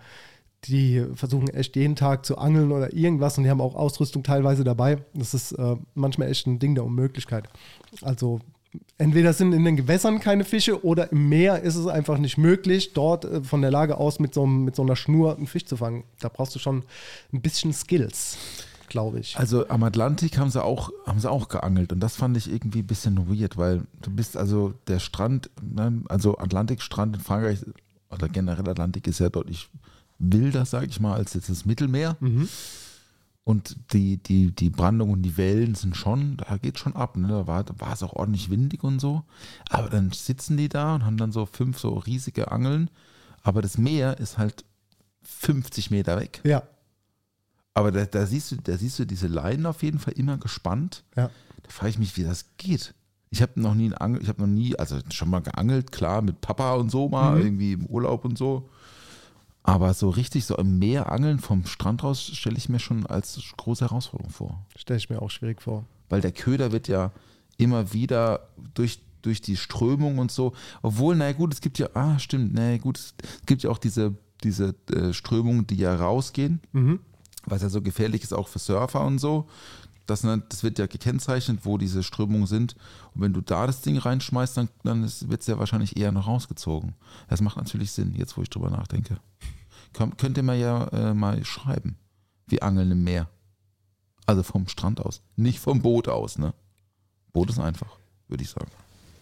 die 0.65 1.03
versuchen 1.15 1.47
echt 1.47 1.75
jeden 1.75 1.95
Tag 1.95 2.23
zu 2.25 2.37
angeln 2.37 2.71
oder 2.71 2.93
irgendwas 2.93 3.37
und 3.37 3.45
die 3.45 3.49
haben 3.49 3.61
auch 3.61 3.73
Ausrüstung 3.73 4.21
teilweise 4.21 4.63
dabei. 4.63 4.97
Das 5.15 5.33
ist 5.33 5.53
äh, 5.53 5.75
manchmal 5.95 6.29
echt 6.29 6.45
ein 6.45 6.59
Ding 6.59 6.75
der 6.75 6.83
Unmöglichkeit. 6.85 7.47
Also 8.03 8.39
entweder 8.97 9.33
sind 9.33 9.53
in 9.53 9.65
den 9.65 9.75
Gewässern 9.75 10.19
keine 10.19 10.43
Fische 10.43 10.85
oder 10.85 11.11
im 11.11 11.29
Meer 11.29 11.61
ist 11.61 11.75
es 11.75 11.87
einfach 11.87 12.17
nicht 12.17 12.37
möglich, 12.37 12.93
dort 12.93 13.25
äh, 13.25 13.43
von 13.43 13.61
der 13.61 13.71
Lage 13.71 13.97
aus 13.97 14.19
mit 14.19 14.33
so, 14.33 14.45
mit 14.45 14.75
so 14.75 14.83
einer 14.83 14.95
Schnur 14.95 15.35
einen 15.35 15.47
Fisch 15.47 15.65
zu 15.65 15.77
fangen. 15.77 16.03
Da 16.19 16.29
brauchst 16.29 16.55
du 16.55 16.59
schon 16.59 16.83
ein 17.33 17.41
bisschen 17.41 17.73
Skills, 17.73 18.37
glaube 18.87 19.19
ich. 19.19 19.37
Also 19.37 19.67
am 19.67 19.83
Atlantik 19.83 20.37
haben 20.37 20.49
sie 20.49 20.63
auch, 20.63 20.91
haben 21.05 21.19
sie 21.19 21.29
auch 21.29 21.49
geangelt 21.49 21.91
und 21.91 21.99
das 21.99 22.15
fand 22.15 22.37
ich 22.37 22.51
irgendwie 22.51 22.79
ein 22.79 22.87
bisschen 22.87 23.29
weird, 23.29 23.57
weil 23.57 23.83
du 24.01 24.11
bist 24.11 24.37
also 24.37 24.73
der 24.87 24.99
Strand, 24.99 25.49
ne, 25.61 26.01
also 26.07 26.37
Atlantikstrand 26.37 27.15
in 27.15 27.21
Frankreich 27.21 27.59
oder 28.09 28.29
generell 28.29 28.67
Atlantik 28.69 29.07
ist 29.07 29.19
ja 29.19 29.29
deutlich 29.29 29.69
wilder, 30.19 30.65
sage 30.65 30.87
ich 30.87 30.99
mal, 30.99 31.15
als 31.15 31.33
jetzt 31.33 31.49
das 31.49 31.65
Mittelmeer. 31.65 32.15
Und 33.43 33.75
die, 33.93 34.17
die, 34.17 34.51
die 34.51 34.69
Brandung 34.69 35.09
und 35.09 35.23
die 35.23 35.35
Wellen 35.35 35.73
sind 35.73 35.97
schon, 35.97 36.37
da 36.37 36.57
geht 36.57 36.77
schon 36.77 36.95
ab. 36.95 37.17
Ne? 37.17 37.27
Da, 37.27 37.47
war, 37.47 37.63
da 37.63 37.73
war 37.79 37.93
es 37.93 38.03
auch 38.03 38.13
ordentlich 38.13 38.49
windig 38.51 38.83
und 38.83 38.99
so. 38.99 39.23
Aber 39.69 39.89
dann 39.89 40.11
sitzen 40.11 40.57
die 40.57 40.69
da 40.69 40.95
und 40.95 41.05
haben 41.05 41.17
dann 41.17 41.31
so 41.31 41.45
fünf 41.47 41.79
so 41.79 41.95
riesige 41.95 42.51
Angeln. 42.51 42.91
Aber 43.41 43.61
das 43.63 43.77
Meer 43.79 44.19
ist 44.19 44.37
halt 44.37 44.63
50 45.23 45.89
Meter 45.91 46.19
weg. 46.19 46.41
ja, 46.43 46.63
Aber 47.73 47.91
da, 47.91 48.05
da, 48.05 48.25
siehst 48.25 48.51
du, 48.51 48.57
da 48.57 48.77
siehst 48.77 48.99
du 48.99 49.05
diese 49.05 49.27
Leinen 49.27 49.65
auf 49.65 49.81
jeden 49.81 49.99
Fall 49.99 50.13
immer 50.13 50.37
gespannt. 50.37 51.03
ja. 51.15 51.29
Da 51.63 51.69
frage 51.69 51.91
ich 51.91 51.99
mich, 51.99 52.17
wie 52.17 52.23
das 52.23 52.45
geht. 52.57 52.95
Ich 53.29 53.41
habe 53.41 53.61
noch 53.61 53.75
nie 53.75 53.85
einen 53.85 53.93
Angel, 53.93 54.21
ich 54.21 54.27
habe 54.29 54.41
noch 54.41 54.47
nie, 54.47 54.75
also 54.77 54.99
schon 55.09 55.29
mal 55.29 55.41
geangelt, 55.41 55.91
klar, 55.91 56.21
mit 56.21 56.41
Papa 56.41 56.73
und 56.73 56.89
so 56.89 57.07
mal, 57.07 57.39
irgendwie 57.39 57.73
im 57.73 57.85
Urlaub 57.85 58.25
und 58.25 58.37
so. 58.37 58.69
Aber 59.63 59.93
so 59.93 60.09
richtig 60.09 60.45
so 60.45 60.57
im 60.57 60.79
Meer 60.79 61.11
angeln 61.11 61.39
vom 61.39 61.65
Strand 61.65 62.03
raus 62.03 62.21
stelle 62.33 62.57
ich 62.57 62.69
mir 62.69 62.79
schon 62.79 63.05
als 63.05 63.39
große 63.57 63.85
Herausforderung 63.85 64.31
vor. 64.31 64.65
Stelle 64.75 64.97
ich 64.97 65.09
mir 65.09 65.21
auch 65.21 65.29
schwierig 65.29 65.61
vor. 65.61 65.85
Weil 66.09 66.21
der 66.21 66.31
Köder 66.31 66.71
wird 66.71 66.87
ja 66.87 67.11
immer 67.57 67.93
wieder 67.93 68.47
durch, 68.73 69.01
durch 69.21 69.41
die 69.41 69.55
Strömung 69.55 70.17
und 70.17 70.31
so, 70.31 70.53
obwohl, 70.81 71.15
naja 71.15 71.33
gut, 71.33 71.53
es 71.53 71.61
gibt 71.61 71.77
ja, 71.77 71.89
ah 71.93 72.17
stimmt, 72.17 72.53
naja 72.53 72.77
gut, 72.77 72.97
es 72.97 73.13
gibt 73.45 73.61
ja 73.61 73.69
auch 73.69 73.77
diese, 73.77 74.15
diese 74.43 74.75
äh, 74.91 75.13
Strömungen, 75.13 75.67
die 75.67 75.75
ja 75.75 75.95
rausgehen, 75.95 76.59
was 77.45 77.61
ja 77.61 77.69
so 77.69 77.81
gefährlich 77.81 78.23
ist 78.23 78.33
auch 78.33 78.47
für 78.47 78.59
Surfer 78.59 79.01
und 79.01 79.19
so. 79.19 79.47
Das, 80.11 80.23
ne, 80.23 80.43
das 80.49 80.63
wird 80.63 80.77
ja 80.77 80.87
gekennzeichnet, 80.87 81.59
wo 81.63 81.77
diese 81.77 82.03
Strömungen 82.03 82.45
sind. 82.47 82.75
Und 83.15 83.21
wenn 83.21 83.31
du 83.33 83.39
da 83.41 83.65
das 83.65 83.81
Ding 83.81 83.97
reinschmeißt, 83.97 84.57
dann, 84.57 84.67
dann 84.83 85.01
wird 85.03 85.41
es 85.41 85.47
ja 85.47 85.57
wahrscheinlich 85.57 85.95
eher 85.97 86.11
noch 86.11 86.27
rausgezogen. 86.27 86.93
Das 87.29 87.39
macht 87.41 87.55
natürlich 87.57 87.91
Sinn, 87.91 88.13
jetzt 88.15 88.37
wo 88.37 88.41
ich 88.41 88.49
drüber 88.49 88.69
nachdenke. 88.69 89.17
Könnt, 89.93 90.17
könnt 90.17 90.37
ihr 90.37 90.43
mir 90.43 90.55
ja 90.55 90.87
äh, 90.87 91.13
mal 91.13 91.43
schreiben. 91.45 91.97
Wir 92.47 92.61
angeln 92.63 92.91
im 92.91 93.03
Meer. 93.03 93.29
Also 94.25 94.43
vom 94.43 94.67
Strand 94.67 94.99
aus. 94.99 95.21
Nicht 95.35 95.59
vom 95.59 95.81
Boot 95.81 96.07
aus, 96.07 96.37
ne? 96.37 96.53
Boot 97.33 97.49
ist 97.49 97.59
einfach, 97.59 97.97
würde 98.27 98.43
ich 98.43 98.49
sagen. 98.49 98.69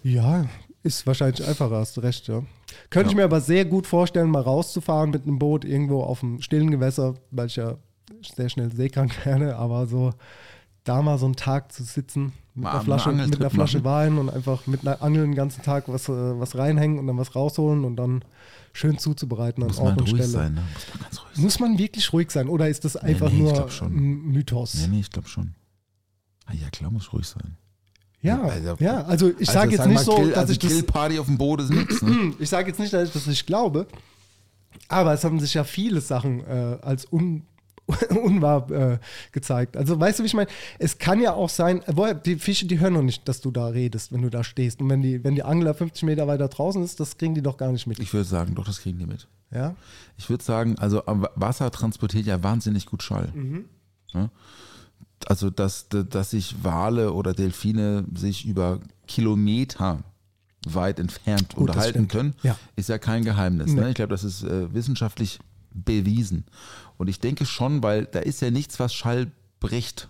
Ja, 0.04 0.46
ist 0.82 1.06
wahrscheinlich 1.06 1.48
einfacher, 1.48 1.76
hast 1.78 1.98
du 1.98 2.02
recht, 2.02 2.28
ja. 2.28 2.44
Könnte 2.90 3.10
ich 3.10 3.14
Ja. 3.14 3.18
mir 3.18 3.24
aber 3.26 3.42
sehr 3.42 3.66
gut 3.66 3.86
vorstellen, 3.86 4.30
mal 4.32 4.42
rauszufahren 4.42 5.12
mit 5.12 5.24
einem 5.24 5.38
Boot 5.38 5.66
irgendwo 5.66 6.02
auf 6.04 6.22
dem 6.22 6.42
stillen 6.42 6.72
Gewässer, 6.72 7.16
weil 7.32 7.48
ich 7.48 7.58
ja 7.58 7.78
sehr 8.36 8.50
schnell 8.50 8.72
seekrank 8.72 9.14
werde, 9.26 9.56
aber 9.58 9.88
so 9.88 10.14
da 10.84 11.02
mal 11.02 11.18
so 11.18 11.26
einen 11.26 11.36
Tag 11.36 11.72
zu 11.72 11.84
sitzen 11.84 12.34
mit 12.56 12.64
Mal 12.64 12.72
einer 12.72 12.82
Flasche, 12.82 13.12
mit 13.12 13.40
einer 13.40 13.50
Flasche. 13.50 13.84
Wein 13.84 14.18
und 14.18 14.30
einfach 14.30 14.66
mit 14.68 14.82
einer 14.82 15.02
Angeln 15.02 15.32
den 15.32 15.36
ganzen 15.36 15.62
Tag 15.62 15.88
was, 15.88 16.10
äh, 16.10 16.40
was 16.40 16.58
reinhängen 16.58 17.00
und 17.00 17.08
dann 17.08 17.18
was 17.18 17.36
rausholen 17.36 17.86
und 17.86 17.96
dann 17.96 18.24
schön 18.74 18.98
zuzubereiten 18.98 19.64
an 19.64 19.68
Muss 19.70 19.78
Ort 19.80 19.88
man 19.90 20.00
und 20.00 20.12
ruhig 20.12 20.24
Stelle. 20.24 20.28
sein, 20.28 20.54
ne? 20.56 20.62
Muss 20.74 20.88
man 20.94 21.02
ganz 21.04 21.20
ruhig 21.22 21.36
sein. 21.36 21.44
Muss 21.44 21.60
man 21.60 21.78
wirklich 21.78 22.14
ruhig 22.14 22.32
sein 22.32 22.50
oder 22.50 22.70
ist 22.70 22.86
das 22.86 22.96
einfach 22.98 23.30
nee, 23.32 23.38
ich 23.38 23.42
nur 23.82 23.82
ein 23.82 24.22
Mythos? 24.32 24.76
Nee, 24.76 24.88
nee, 24.88 25.00
ich 25.02 25.10
glaube 25.10 25.28
schon. 25.28 25.54
Ah, 26.46 26.54
ja, 26.54 26.70
klar, 26.70 26.92
muss 26.92 27.12
ruhig 27.14 27.28
sein. 27.28 27.56
Ja, 28.22 28.42
Also- 28.42 28.76
ja, 28.80 29.02
also 29.04 29.30
ich 29.30 29.48
Also, 29.48 29.52
sage 29.54 29.72
jetzt 29.72 29.78
sag 29.80 29.88
nicht 29.88 30.00
so, 30.02 30.16
Grill, 30.16 30.30
dass 30.30 30.38
also 30.40 30.52
ich 30.54 30.60
das 30.60 30.72
Grillparty 30.72 31.20
auf 31.20 31.28
dem 31.28 31.38
Boot 31.38 31.62
ist 31.62 31.70
nichts, 31.70 32.02
ne? 32.02 32.34
Ich 32.40 32.50
sage 32.50 32.68
jetzt 32.68 32.80
nicht, 32.80 32.92
dass 32.92 33.08
ich 33.08 33.14
das 33.14 33.28
nicht 33.28 33.46
glaube, 33.48 33.88
aber 34.90 35.14
es 35.14 35.24
haben 35.24 35.40
sich 35.40 35.54
ja 35.54 35.64
viele 35.64 36.02
Sachen 36.02 36.42
äh, 36.46 36.78
als 36.82 37.06
un 37.12 37.44
unwahr 38.24 38.70
äh, 38.72 39.00
gezeigt. 39.32 39.76
Also 39.78 40.00
weißt 40.00 40.20
du, 40.20 40.24
wie 40.24 40.28
ich 40.28 40.34
meine? 40.34 40.50
Es 40.78 40.98
kann 40.98 41.20
ja 41.22 41.34
auch 41.34 41.50
sein, 41.50 41.82
äh, 41.84 41.94
woher- 41.96 42.14
die 42.14 42.36
Fische, 42.38 42.66
die 42.68 42.80
hören 42.80 42.94
noch 42.94 43.02
nicht, 43.02 43.28
dass 43.28 43.42
du 43.42 43.52
da 43.52 43.68
redest, 43.68 44.12
wenn 44.12 44.22
du 44.22 44.30
da 44.30 44.44
stehst. 44.44 44.82
Und 44.82 44.90
wenn 44.90 45.02
die, 45.02 45.24
wenn 45.24 45.36
die 45.36 45.44
Angler 45.44 45.74
50 45.74 46.04
Meter 46.04 46.28
weiter 46.28 46.48
draußen 46.48 46.84
ist, 46.84 47.00
das 47.00 47.18
kriegen 47.18 47.36
die 47.36 47.42
doch 47.42 47.58
gar 47.58 47.72
nicht 47.72 47.88
mit. 47.88 48.00
Ich 48.00 48.14
würde 48.14 48.26
sagen, 48.28 48.56
doch, 48.56 48.66
das 48.66 48.80
kriegen 48.82 49.00
die 49.00 49.06
mit. 49.06 49.28
Ja? 49.52 49.76
Ich 50.18 50.30
würde 50.30 50.44
sagen, 50.44 50.78
also 50.78 51.06
am 51.06 51.28
Wasser 51.36 51.72
transportiert 51.72 52.26
ja 52.26 52.44
wahnsinnig 52.44 52.86
gut 52.86 53.02
Schall. 53.04 53.34
Ja? 54.14 54.30
Also, 55.28 55.50
dass, 55.50 55.88
dass 55.90 56.30
sich 56.32 56.56
Wale 56.64 57.12
oder 57.14 57.34
Delfine 57.34 58.06
sich 58.14 58.46
über 58.46 58.80
Kilometer 59.08 60.00
weit 60.68 61.00
entfernt 61.00 61.50
Gut, 61.56 61.70
unterhalten 61.70 62.08
können, 62.08 62.36
Ja. 62.44 62.58
ist 62.76 62.90
ja 62.90 62.98
kein 62.98 63.24
Geheimnis. 63.24 63.72
Nee. 63.72 63.82
Ne? 63.82 63.90
Ich 63.90 63.96
glaube, 63.96 64.12
das 64.12 64.24
ist 64.24 64.44
äh, 64.44 64.74
wissenschaftlich 64.74 65.40
bewiesen. 65.72 66.46
Und 66.98 67.08
ich 67.10 67.20
denke 67.20 67.46
schon, 67.46 67.82
weil 67.84 68.06
da 68.06 68.20
ist 68.20 68.42
ja 68.42 68.52
nichts, 68.52 68.80
was 68.80 68.94
Schall 68.94 69.32
bricht. 69.60 70.10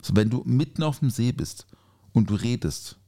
Also 0.00 0.14
wenn 0.16 0.30
du 0.30 0.42
mitten 0.44 0.82
auf 0.82 1.00
dem 1.00 1.10
See 1.10 1.32
bist 1.32 1.66
und 2.12 2.30
du 2.30 2.34
redest, 2.34 2.98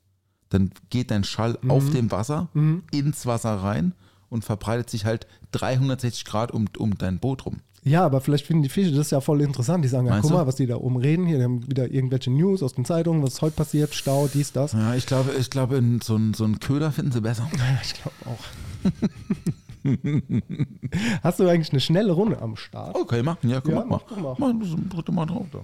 dann 0.48 0.70
geht 0.90 1.10
dein 1.10 1.24
Schall 1.24 1.58
Mhm. 1.62 1.70
auf 1.70 1.90
dem 1.90 2.10
Wasser 2.10 2.48
ins 2.90 3.26
Wasser 3.26 3.54
rein 3.56 3.94
und 4.28 4.44
verbreitet 4.44 4.90
sich 4.90 5.04
halt 5.04 5.26
360 5.52 6.24
Grad 6.24 6.50
um, 6.52 6.66
um 6.78 6.96
dein 6.98 7.18
Boot 7.18 7.46
rum. 7.46 7.60
ja, 7.82 8.04
aber 8.04 8.20
vielleicht 8.20 8.46
finden 8.46 8.62
die 8.62 8.68
Fische 8.68 8.92
das 8.92 9.10
ja 9.10 9.20
voll 9.20 9.40
interessant. 9.40 9.84
Die 9.84 9.88
sagen, 9.88 10.06
ja, 10.06 10.12
Meinst 10.12 10.22
guck 10.24 10.32
du? 10.32 10.36
mal, 10.38 10.46
was 10.46 10.56
die 10.56 10.66
da 10.66 10.76
oben 10.76 10.96
reden. 10.96 11.24
Hier, 11.26 11.38
die 11.38 11.44
haben 11.44 11.68
wieder 11.70 11.90
irgendwelche 11.90 12.30
News 12.30 12.62
aus 12.62 12.74
den 12.74 12.84
Zeitungen, 12.84 13.22
was 13.22 13.40
heute 13.42 13.56
passiert, 13.56 13.94
Stau, 13.94 14.28
dies, 14.32 14.52
das. 14.52 14.72
Ja, 14.72 14.94
ich 14.94 15.06
glaube, 15.06 15.32
ich 15.38 15.48
glaube 15.50 15.76
in 15.78 16.00
so 16.00 16.14
einen 16.16 16.34
so 16.34 16.44
einen 16.44 16.58
Köder 16.60 16.90
finden 16.92 17.12
sie 17.12 17.20
besser. 17.20 17.48
Ja, 17.56 17.80
ich 17.82 17.94
glaube 17.94 18.16
auch. 18.26 18.44
Hast 21.22 21.40
du 21.40 21.48
eigentlich 21.48 21.70
eine 21.70 21.80
schnelle 21.80 22.12
Runde 22.12 22.40
am 22.40 22.56
Start? 22.56 22.94
Okay, 22.94 23.22
machen. 23.22 23.48
Ja, 23.48 23.60
komm, 23.60 23.72
Ja, 23.72 23.78
mach 23.80 23.86
mal. 23.86 23.96
mach 23.96 24.02
doch 24.16 24.38
mal. 24.38 24.52
Mach 24.54 24.60
das 24.60 24.88
dritte 24.90 25.12
Mal 25.12 25.26
drauf 25.26 25.46
da. 25.52 25.60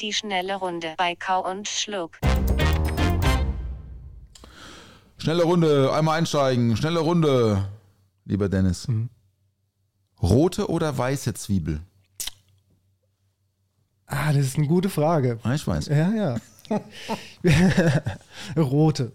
Die 0.00 0.12
schnelle 0.12 0.56
Runde 0.56 0.94
bei 0.96 1.14
Kau 1.14 1.48
und 1.48 1.68
Schluck. 1.68 2.18
Schnelle 5.18 5.44
Runde, 5.44 5.92
einmal 5.92 6.18
einsteigen. 6.18 6.76
Schnelle 6.76 6.98
Runde, 7.00 7.68
lieber 8.24 8.48
Dennis. 8.48 8.88
Mhm. 8.88 9.08
Rote 10.20 10.68
oder 10.68 10.96
weiße 10.96 11.34
Zwiebel? 11.34 11.80
Ah, 14.06 14.32
das 14.32 14.46
ist 14.46 14.58
eine 14.58 14.66
gute 14.66 14.88
Frage. 14.88 15.38
Ah, 15.42 15.54
ich 15.54 15.66
weiß. 15.66 15.86
Ja, 15.86 16.10
ja. 16.12 16.36
Rote. 18.56 19.12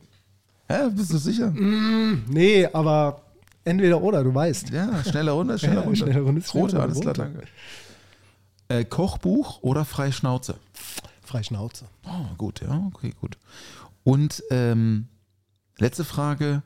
Ja, 0.69 0.89
bist 0.89 1.11
du 1.13 1.17
sicher? 1.17 1.51
Nee, 1.51 2.65
aber 2.71 3.21
entweder 3.67 4.01
oder, 4.01 4.23
du 4.23 4.33
weißt. 4.33 4.69
Ja, 4.71 5.03
schnelle 5.03 5.31
Runde, 5.31 5.59
schnelle 5.59 5.75
Ja, 5.75 5.81
Runde. 5.81 5.97
schnelle 5.97 6.21
Runde 6.21 6.41
ist 6.41 6.53
Rote, 6.53 6.79
alles 6.81 6.99
klar, 6.99 7.13
danke. 7.13 7.43
Äh, 8.69 8.83
Kochbuch 8.85 9.61
oder 9.61 9.85
Freischnauze? 9.85 10.55
Freischnauze. 11.23 11.85
Oh, 12.05 12.35
gut, 12.37 12.61
ja, 12.61 12.81
okay, 12.93 13.13
gut. 13.21 13.37
Und 14.03 14.43
ähm, 14.51 15.07
letzte 15.77 16.03
Frage: 16.05 16.61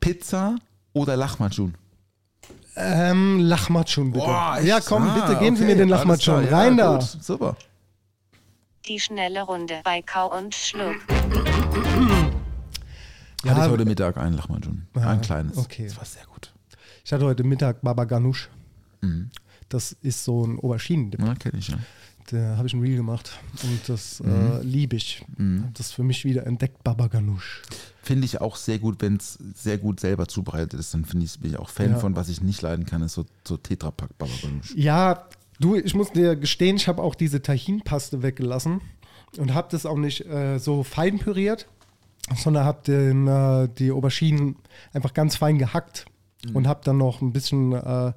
Pizza 0.00 0.56
oder 0.92 1.16
Lachmatschun? 1.16 1.74
Ähm, 2.76 3.40
Lachmatschun 3.40 4.12
bitte. 4.12 4.26
Boah, 4.26 4.58
ja, 4.62 4.80
komm, 4.80 5.04
Ah, 5.08 5.14
bitte 5.26 5.38
geben 5.40 5.56
Sie 5.56 5.64
okay, 5.64 5.72
mir 5.74 5.78
den 5.78 5.88
Lachmatschun. 5.88 6.44
ja, 6.44 6.50
Rein 6.56 6.76
da. 6.76 6.92
gut, 6.98 7.02
Super. 7.22 7.56
Die 8.86 9.00
schnelle 9.00 9.42
Runde 9.42 9.80
bei 9.82 10.00
Kau 10.02 10.36
und 10.38 10.54
Schluck. 10.54 10.96
Ja, 13.46 13.54
Hatte 13.54 13.66
ich 13.66 13.70
heute 13.72 13.84
Mittag 13.84 14.16
ein 14.16 14.32
Lahmacun. 14.34 14.86
Ah, 14.94 15.10
ein 15.10 15.20
kleines. 15.20 15.56
okay. 15.56 15.84
Das 15.88 15.96
war 15.96 16.04
sehr 16.04 16.24
gut. 16.26 16.52
Ich 17.04 17.12
hatte 17.12 17.24
heute 17.24 17.44
Mittag 17.44 17.82
Baba 17.82 18.04
Ganoush. 18.04 18.48
Mhm. 19.00 19.30
Das 19.68 19.92
ist 20.02 20.24
so 20.24 20.44
ein 20.46 20.58
Auberginen-Dip. 20.58 21.20
Ja, 21.20 21.34
kenne 21.34 21.58
ich 21.58 21.68
ja. 21.68 21.78
Da 22.30 22.56
habe 22.56 22.66
ich 22.66 22.74
ein 22.74 22.80
Reel 22.80 22.96
gemacht 22.96 23.30
und 23.62 23.88
das 23.88 24.18
Mhm. 24.20 24.30
äh, 24.30 24.62
liebe 24.62 24.96
ich. 24.96 25.24
Hab 25.38 25.74
Das 25.74 25.92
für 25.92 26.02
mich 26.02 26.24
wieder 26.24 26.44
entdeckt, 26.44 26.82
Baba 26.82 27.06
Ganoush. 27.06 27.62
Finde 28.02 28.24
ich 28.24 28.40
auch 28.40 28.56
sehr 28.56 28.80
gut, 28.80 28.96
wenn 29.00 29.16
es 29.16 29.38
sehr 29.54 29.78
gut 29.78 30.00
selber 30.00 30.26
zubereitet 30.26 30.78
ist. 30.80 30.92
Dann 30.92 31.04
finde 31.04 31.24
ich, 31.26 31.38
bin 31.38 31.52
ich 31.52 31.56
auch 31.58 31.68
Fan 31.70 31.92
Ja. 31.92 31.98
von. 31.98 32.16
Was 32.16 32.28
ich 32.28 32.40
nicht 32.42 32.62
leiden 32.62 32.84
kann, 32.86 33.02
ist 33.02 33.14
so, 33.14 33.26
so 33.46 33.56
Tetrapack 33.56 34.18
Baba 34.18 34.32
Ganoush. 34.42 34.74
Ja, 34.74 35.28
du, 35.60 35.76
ich 35.76 35.94
muss 35.94 36.10
dir 36.10 36.34
gestehen, 36.34 36.76
ich 36.76 36.88
habe 36.88 37.00
auch 37.02 37.14
diese 37.14 37.40
Tahin-Paste 37.42 38.22
weggelassen 38.22 38.80
und 39.38 39.54
habe 39.54 39.68
das 39.70 39.86
auch 39.86 39.96
nicht 39.98 40.26
äh, 40.26 40.58
so 40.58 40.82
fein 40.82 41.18
püriert, 41.20 41.68
sondern 42.34 42.64
habe 42.64 42.82
den, 42.86 43.26
äh, 43.28 43.68
die 43.78 43.90
Auberginen 43.90 44.56
einfach 44.92 45.14
ganz 45.14 45.36
fein 45.36 45.58
gehackt 45.58 46.06
und 46.54 46.68
habe 46.68 46.80
dann 46.84 46.98
noch 46.98 47.20
ein 47.20 47.32
bisschen, 47.32 47.72
äh, 47.72 48.12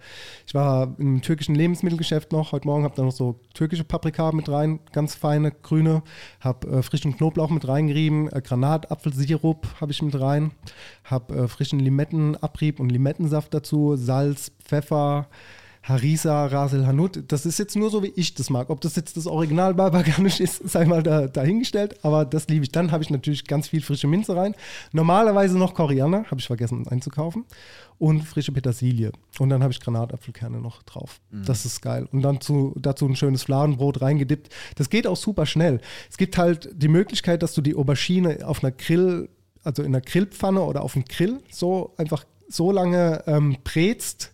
ich 0.45 0.53
war 0.53 0.95
im 0.97 1.21
türkischen 1.21 1.55
Lebensmittelgeschäft 1.55 2.31
noch. 2.31 2.51
Heute 2.51 2.67
Morgen, 2.67 2.83
habe 2.83 2.95
dann 2.95 3.05
noch 3.05 3.13
so 3.13 3.39
türkische 3.53 3.83
Paprika 3.83 4.31
mit 4.31 4.49
rein, 4.49 4.79
ganz 4.91 5.15
feine 5.15 5.51
grüne, 5.51 6.03
habe 6.39 6.67
äh, 6.67 6.81
frischen 6.83 7.15
Knoblauch 7.15 7.49
mit 7.49 7.67
reingerieben, 7.67 8.31
äh, 8.31 8.41
Granatapfelsirup 8.41 9.67
habe 9.81 9.91
ich 9.91 10.01
mit 10.01 10.19
rein, 10.19 10.51
habe 11.03 11.35
äh, 11.35 11.47
frischen 11.47 11.79
Limettenabrieb 11.79 12.79
und 12.79 12.89
Limettensaft 12.89 13.53
dazu, 13.53 13.95
Salz, 13.95 14.51
Pfeffer, 14.63 15.27
Harissa, 15.89 16.45
Rasel 16.45 16.85
Hanut. 16.85 17.23
Das 17.27 17.45
ist 17.45 17.57
jetzt 17.57 17.75
nur 17.75 17.89
so, 17.89 18.03
wie 18.03 18.13
ich 18.15 18.35
das 18.35 18.49
mag. 18.49 18.69
Ob 18.69 18.79
das 18.81 18.95
jetzt 18.95 19.17
das 19.17 19.25
Original 19.25 19.73
Barbaganisch 19.73 20.39
ist, 20.39 20.57
sei 20.69 20.85
mal 20.85 21.01
da, 21.01 21.27
dahingestellt. 21.27 22.03
Aber 22.03 22.25
das 22.25 22.47
liebe 22.47 22.63
ich. 22.63 22.71
Dann 22.71 22.91
habe 22.91 23.03
ich 23.03 23.09
natürlich 23.09 23.45
ganz 23.45 23.67
viel 23.67 23.81
frische 23.81 24.07
Minze 24.07 24.35
rein. 24.35 24.55
Normalerweise 24.91 25.57
noch 25.57 25.73
Koriander, 25.73 26.25
habe 26.25 26.39
ich 26.39 26.47
vergessen 26.47 26.87
einzukaufen. 26.87 27.45
Und 27.97 28.21
frische 28.21 28.51
Petersilie. 28.51 29.11
Und 29.39 29.49
dann 29.49 29.61
habe 29.61 29.73
ich 29.73 29.81
Granatapfelkerne 29.81 30.59
noch 30.61 30.83
drauf. 30.83 31.19
Das 31.31 31.65
ist 31.65 31.81
geil. 31.81 32.07
Und 32.13 32.21
dann 32.21 32.39
zu, 32.39 32.73
dazu 32.77 33.05
ein 33.05 33.17
schönes 33.17 33.43
Fladenbrot 33.43 34.01
reingedippt. 34.01 34.53
Das 34.75 34.89
geht 34.89 35.05
auch 35.05 35.17
super 35.17 35.45
schnell. 35.45 35.81
Es 36.09 36.17
gibt 36.17 36.37
halt 36.37 36.69
die 36.73 36.87
Möglichkeit, 36.87 37.43
dass 37.43 37.53
du 37.53 37.61
die 37.61 37.75
Aubergine 37.75 38.47
auf 38.47 38.63
einer 38.63 38.71
Grill, 38.71 39.27
also 39.63 39.83
in 39.83 39.89
einer 39.89 40.01
Grillpfanne 40.01 40.61
oder 40.61 40.81
auf 40.81 40.93
dem 40.93 41.03
Grill 41.03 41.39
so 41.51 41.93
einfach 41.97 42.23
so 42.47 42.71
lange 42.71 43.23
ähm, 43.27 43.57
brätst, 43.63 44.33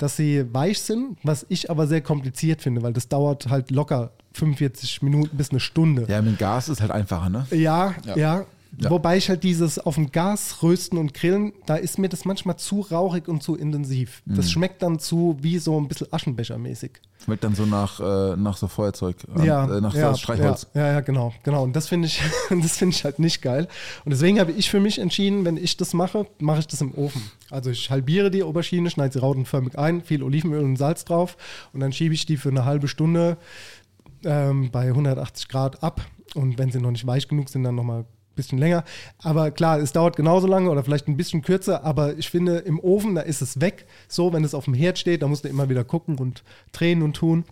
dass 0.00 0.16
sie 0.16 0.52
weich 0.52 0.80
sind, 0.80 1.18
was 1.22 1.44
ich 1.48 1.70
aber 1.70 1.86
sehr 1.86 2.00
kompliziert 2.00 2.62
finde, 2.62 2.82
weil 2.82 2.92
das 2.92 3.08
dauert 3.08 3.48
halt 3.48 3.70
locker 3.70 4.12
45 4.32 5.02
Minuten 5.02 5.36
bis 5.36 5.50
eine 5.50 5.60
Stunde. 5.60 6.06
Ja, 6.08 6.22
mit 6.22 6.38
Gas 6.38 6.68
ist 6.68 6.80
halt 6.80 6.90
einfacher, 6.90 7.28
ne? 7.28 7.46
Ja, 7.50 7.94
ja. 8.16 8.46
Ja. 8.78 8.90
Wobei 8.90 9.16
ich 9.16 9.28
halt 9.28 9.42
dieses 9.42 9.78
auf 9.78 9.96
dem 9.96 10.12
Gas 10.12 10.62
rösten 10.62 10.96
und 10.96 11.12
grillen, 11.12 11.52
da 11.66 11.76
ist 11.76 11.98
mir 11.98 12.08
das 12.08 12.24
manchmal 12.24 12.56
zu 12.56 12.80
rauchig 12.80 13.28
und 13.28 13.42
zu 13.42 13.56
intensiv. 13.56 14.22
Mhm. 14.24 14.36
Das 14.36 14.50
schmeckt 14.50 14.82
dann 14.82 14.98
zu 14.98 15.36
wie 15.40 15.58
so 15.58 15.78
ein 15.78 15.88
bisschen 15.88 16.06
Aschenbechermäßig. 16.12 16.92
Schmeckt 17.24 17.44
dann 17.44 17.54
so 17.54 17.66
nach, 17.66 18.00
äh, 18.00 18.36
nach 18.36 18.56
so 18.56 18.68
Feuerzeug, 18.68 19.16
Ja, 19.42 19.76
äh, 19.76 19.80
nach 19.80 19.94
ja, 19.94 20.12
so 20.12 20.18
Streichholz. 20.18 20.68
Ja, 20.72 20.92
ja, 20.92 21.00
genau, 21.00 21.34
genau. 21.42 21.64
Und 21.64 21.74
das 21.74 21.88
finde 21.88 22.06
ich, 22.06 22.22
das 22.50 22.78
finde 22.78 22.94
ich 22.94 23.04
halt 23.04 23.18
nicht 23.18 23.42
geil. 23.42 23.68
Und 24.04 24.10
deswegen 24.10 24.40
habe 24.40 24.52
ich 24.52 24.70
für 24.70 24.80
mich 24.80 24.98
entschieden, 24.98 25.44
wenn 25.44 25.56
ich 25.56 25.76
das 25.76 25.92
mache, 25.92 26.26
mache 26.38 26.60
ich 26.60 26.66
das 26.66 26.80
im 26.80 26.94
Ofen. 26.94 27.22
Also 27.50 27.70
ich 27.70 27.90
halbiere 27.90 28.30
die 28.30 28.42
Aubergine, 28.42 28.88
schneide 28.88 29.12
sie 29.12 29.18
rautenförmig 29.18 29.78
ein, 29.78 30.02
viel 30.02 30.22
Olivenöl 30.22 30.64
und 30.64 30.76
Salz 30.76 31.04
drauf 31.04 31.36
und 31.72 31.80
dann 31.80 31.92
schiebe 31.92 32.14
ich 32.14 32.24
die 32.24 32.36
für 32.36 32.50
eine 32.50 32.64
halbe 32.64 32.88
Stunde 32.88 33.36
ähm, 34.24 34.70
bei 34.70 34.86
180 34.86 35.48
Grad 35.48 35.82
ab. 35.82 36.00
Und 36.34 36.58
wenn 36.58 36.70
sie 36.70 36.80
noch 36.80 36.92
nicht 36.92 37.06
weich 37.06 37.26
genug 37.26 37.48
sind, 37.48 37.64
dann 37.64 37.74
nochmal 37.74 38.04
bisschen 38.34 38.58
länger. 38.58 38.84
Aber 39.18 39.50
klar, 39.50 39.78
es 39.78 39.92
dauert 39.92 40.16
genauso 40.16 40.46
lange 40.46 40.70
oder 40.70 40.82
vielleicht 40.82 41.08
ein 41.08 41.16
bisschen 41.16 41.42
kürzer, 41.42 41.84
aber 41.84 42.16
ich 42.16 42.30
finde, 42.30 42.58
im 42.58 42.78
Ofen, 42.80 43.14
da 43.14 43.22
ist 43.22 43.42
es 43.42 43.60
weg. 43.60 43.86
So, 44.08 44.32
wenn 44.32 44.44
es 44.44 44.54
auf 44.54 44.64
dem 44.64 44.74
Herd 44.74 44.98
steht, 44.98 45.22
da 45.22 45.28
musst 45.28 45.44
du 45.44 45.48
immer 45.48 45.68
wieder 45.68 45.84
gucken 45.84 46.18
und 46.18 46.42
drehen 46.72 47.02
und 47.02 47.14
tun. 47.14 47.44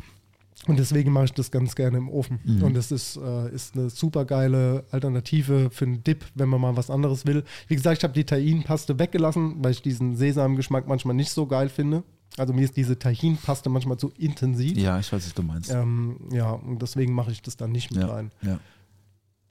Und 0.66 0.78
deswegen 0.78 1.12
mache 1.12 1.26
ich 1.26 1.32
das 1.32 1.50
ganz 1.50 1.74
gerne 1.76 1.98
im 1.98 2.08
Ofen. 2.08 2.40
Und 2.62 2.74
das 2.74 2.90
ist, 2.90 3.16
äh, 3.16 3.54
ist 3.54 3.74
eine 3.74 3.90
super 3.90 4.24
geile 4.24 4.84
Alternative 4.90 5.70
für 5.70 5.84
einen 5.84 6.02
Dip, 6.04 6.26
wenn 6.34 6.48
man 6.48 6.60
mal 6.60 6.76
was 6.76 6.90
anderes 6.90 7.26
will. 7.26 7.44
Wie 7.68 7.76
gesagt, 7.76 7.98
ich 7.98 8.04
habe 8.04 8.12
die 8.12 8.24
Tahin-Paste 8.24 8.98
weggelassen, 8.98 9.56
weil 9.62 9.70
ich 9.70 9.82
diesen 9.82 10.16
Sesamgeschmack 10.16 10.86
manchmal 10.86 11.14
nicht 11.14 11.30
so 11.30 11.46
geil 11.46 11.68
finde. 11.68 12.02
Also 12.36 12.52
mir 12.52 12.62
ist 12.62 12.76
diese 12.76 12.98
Tahin-Paste 12.98 13.70
manchmal 13.70 13.96
zu 13.96 14.12
intensiv. 14.18 14.76
Ja, 14.76 14.98
ich 14.98 15.12
weiß, 15.12 15.24
was 15.24 15.34
du 15.34 15.42
meinst. 15.42 15.70
Ähm, 15.70 16.16
ja, 16.32 16.50
und 16.50 16.82
deswegen 16.82 17.14
mache 17.14 17.32
ich 17.32 17.40
das 17.40 17.56
dann 17.56 17.72
nicht 17.72 17.90
mit 17.90 18.02
ja, 18.02 18.08
rein. 18.08 18.30
ja. 18.42 18.58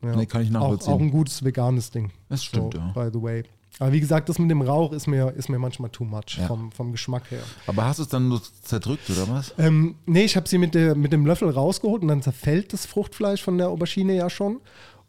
Ja. 0.04 0.16
Nee, 0.16 0.26
kann 0.26 0.42
ich 0.44 0.50
auch, 0.50 0.54
nachvollziehen. 0.54 0.94
auch 0.94 1.00
ein 1.00 1.12
gutes 1.12 1.44
veganes 1.44 1.90
Ding. 1.92 2.12
Das 2.30 2.44
stimmt, 2.44 2.74
so, 2.74 2.80
ja. 2.80 2.92
By 2.94 3.10
the 3.12 3.22
way. 3.22 3.44
Aber 3.80 3.92
wie 3.92 4.00
gesagt, 4.00 4.28
das 4.30 4.40
mit 4.40 4.50
dem 4.50 4.62
Rauch 4.62 4.92
ist 4.92 5.06
mir, 5.08 5.32
ist 5.36 5.50
mir 5.50 5.60
manchmal 5.60 5.90
too 5.92 6.04
much 6.04 6.38
Ja. 6.40 6.48
vom, 6.48 6.72
vom 6.72 6.92
Geschmack 6.92 7.30
her. 7.30 7.42
Aber 7.68 7.86
hast 7.86 8.00
du 8.00 8.04
es 8.04 8.10
dann 8.10 8.28
nur 8.28 8.42
zerdrückt, 8.64 9.08
oder 9.10 9.28
was? 9.30 9.54
Ähm, 9.60 9.96
nee, 10.06 10.24
ich 10.24 10.36
habe 10.36 10.48
sie 10.50 10.58
mit, 10.58 10.74
der, 10.74 10.96
mit 10.96 11.14
dem 11.14 11.26
Löffel 11.26 11.50
rausgeholt 11.50 12.02
und 12.02 12.08
dann 12.08 12.22
zerfällt 12.24 12.74
das 12.74 12.86
Fruchtfleisch 12.88 13.44
von 13.44 13.58
der 13.58 13.70
Aubergine 13.70 14.16
ja 14.16 14.30
schon. 14.30 14.60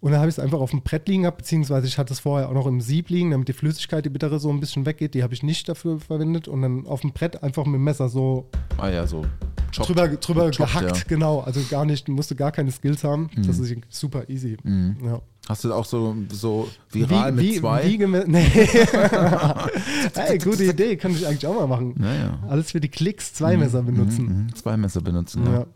Und 0.01 0.13
dann 0.13 0.21
habe 0.21 0.29
ich 0.29 0.37
es 0.37 0.39
einfach 0.39 0.61
auf 0.61 0.71
dem 0.71 0.83
Brett 0.83 1.09
liegen 1.09 1.23
gehabt, 1.23 1.39
beziehungsweise 1.39 1.89
ich 1.89 1.99
hatte 1.99 2.13
es 2.13 2.21
vorher 2.21 2.49
auch 2.49 2.55
noch 2.55 2.67
im 2.67 2.81
Sieb 2.81 3.09
liegen, 3.11 3.33
damit 3.33 3.49
die 3.49 3.53
Flüssigkeit, 3.53 4.05
die 4.05 4.11
bittere, 4.11 4.39
so 4.39 4.49
ein 4.51 4.61
bisschen 4.61 4.87
weggeht. 4.87 5.15
Die 5.15 5.25
habe 5.25 5.35
ich 5.35 5.43
nicht 5.43 5.69
dafür 5.69 5.99
verwendet. 5.99 6.47
Und 6.47 6.63
dann 6.63 6.87
auf 6.87 7.01
dem 7.01 7.13
Brett 7.13 7.43
einfach 7.43 7.65
mit 7.65 7.75
dem 7.75 7.85
Messer 7.85 8.09
so 8.09 8.49
Ah 8.77 8.91
ja, 8.91 9.07
so 9.07 9.25
chopped. 9.73 9.89
drüber, 9.89 10.09
drüber 10.09 10.51
Chopped, 10.51 10.59
gehackt, 10.59 10.97
ja. 10.99 11.05
genau. 11.09 11.41
Also 11.41 11.61
gar 11.69 11.85
nicht, 11.85 12.09
musste 12.09 12.37
gar 12.37 12.53
keine 12.53 12.71
Skills 12.71 13.03
haben. 13.03 13.29
Das 13.45 13.59
ist 13.59 13.75
super 13.89 14.29
easy. 14.29 14.57
Ja. 15.05 15.21
Hast 15.49 15.65
du 15.65 15.73
auch 15.73 15.85
so, 15.85 16.15
so 16.31 16.69
viral 16.93 17.33
mit 17.33 17.45
wie, 17.45 17.59
zwei? 17.59 17.85
Wie, 17.85 17.99
nee. 18.27 18.45
hey, 20.15 20.39
gute 20.39 20.65
Idee, 20.65 20.97
kann 20.97 21.13
ich 21.13 21.27
eigentlich 21.27 21.47
auch 21.47 21.55
mal 21.55 21.67
machen. 21.67 21.95
Ja. 22.01 22.39
Alles 22.49 22.71
für 22.71 22.81
die 22.81 22.89
Klicks, 22.91 23.33
zwei 23.33 23.57
Messer 23.57 23.83
benutzen. 23.83 24.45
Mhm, 24.45 24.55
zwei 24.55 24.77
Messer 24.77 25.01
benutzen. 25.01 25.45
Ja. 25.47 25.67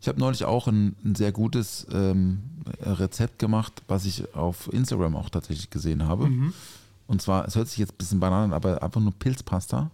Ich 0.00 0.08
habe 0.08 0.18
neulich 0.18 0.44
auch 0.44 0.66
ein, 0.66 0.96
ein 1.04 1.14
sehr 1.14 1.30
gutes 1.32 1.86
ähm, 1.92 2.40
Rezept 2.82 3.38
gemacht, 3.38 3.82
was 3.88 4.04
ich 4.06 4.34
auf 4.34 4.72
Instagram 4.72 5.14
auch 5.16 5.28
tatsächlich 5.28 5.68
gesehen 5.70 6.06
habe. 6.08 6.28
Mhm. 6.28 6.52
Und 7.06 7.20
zwar, 7.20 7.46
es 7.46 7.54
hört 7.56 7.68
sich 7.68 7.78
jetzt 7.78 7.92
ein 7.92 7.98
bisschen 7.98 8.20
banal 8.20 8.44
an, 8.44 8.52
aber 8.52 8.82
einfach 8.82 9.00
nur 9.00 9.12
Pilzpasta. 9.12 9.90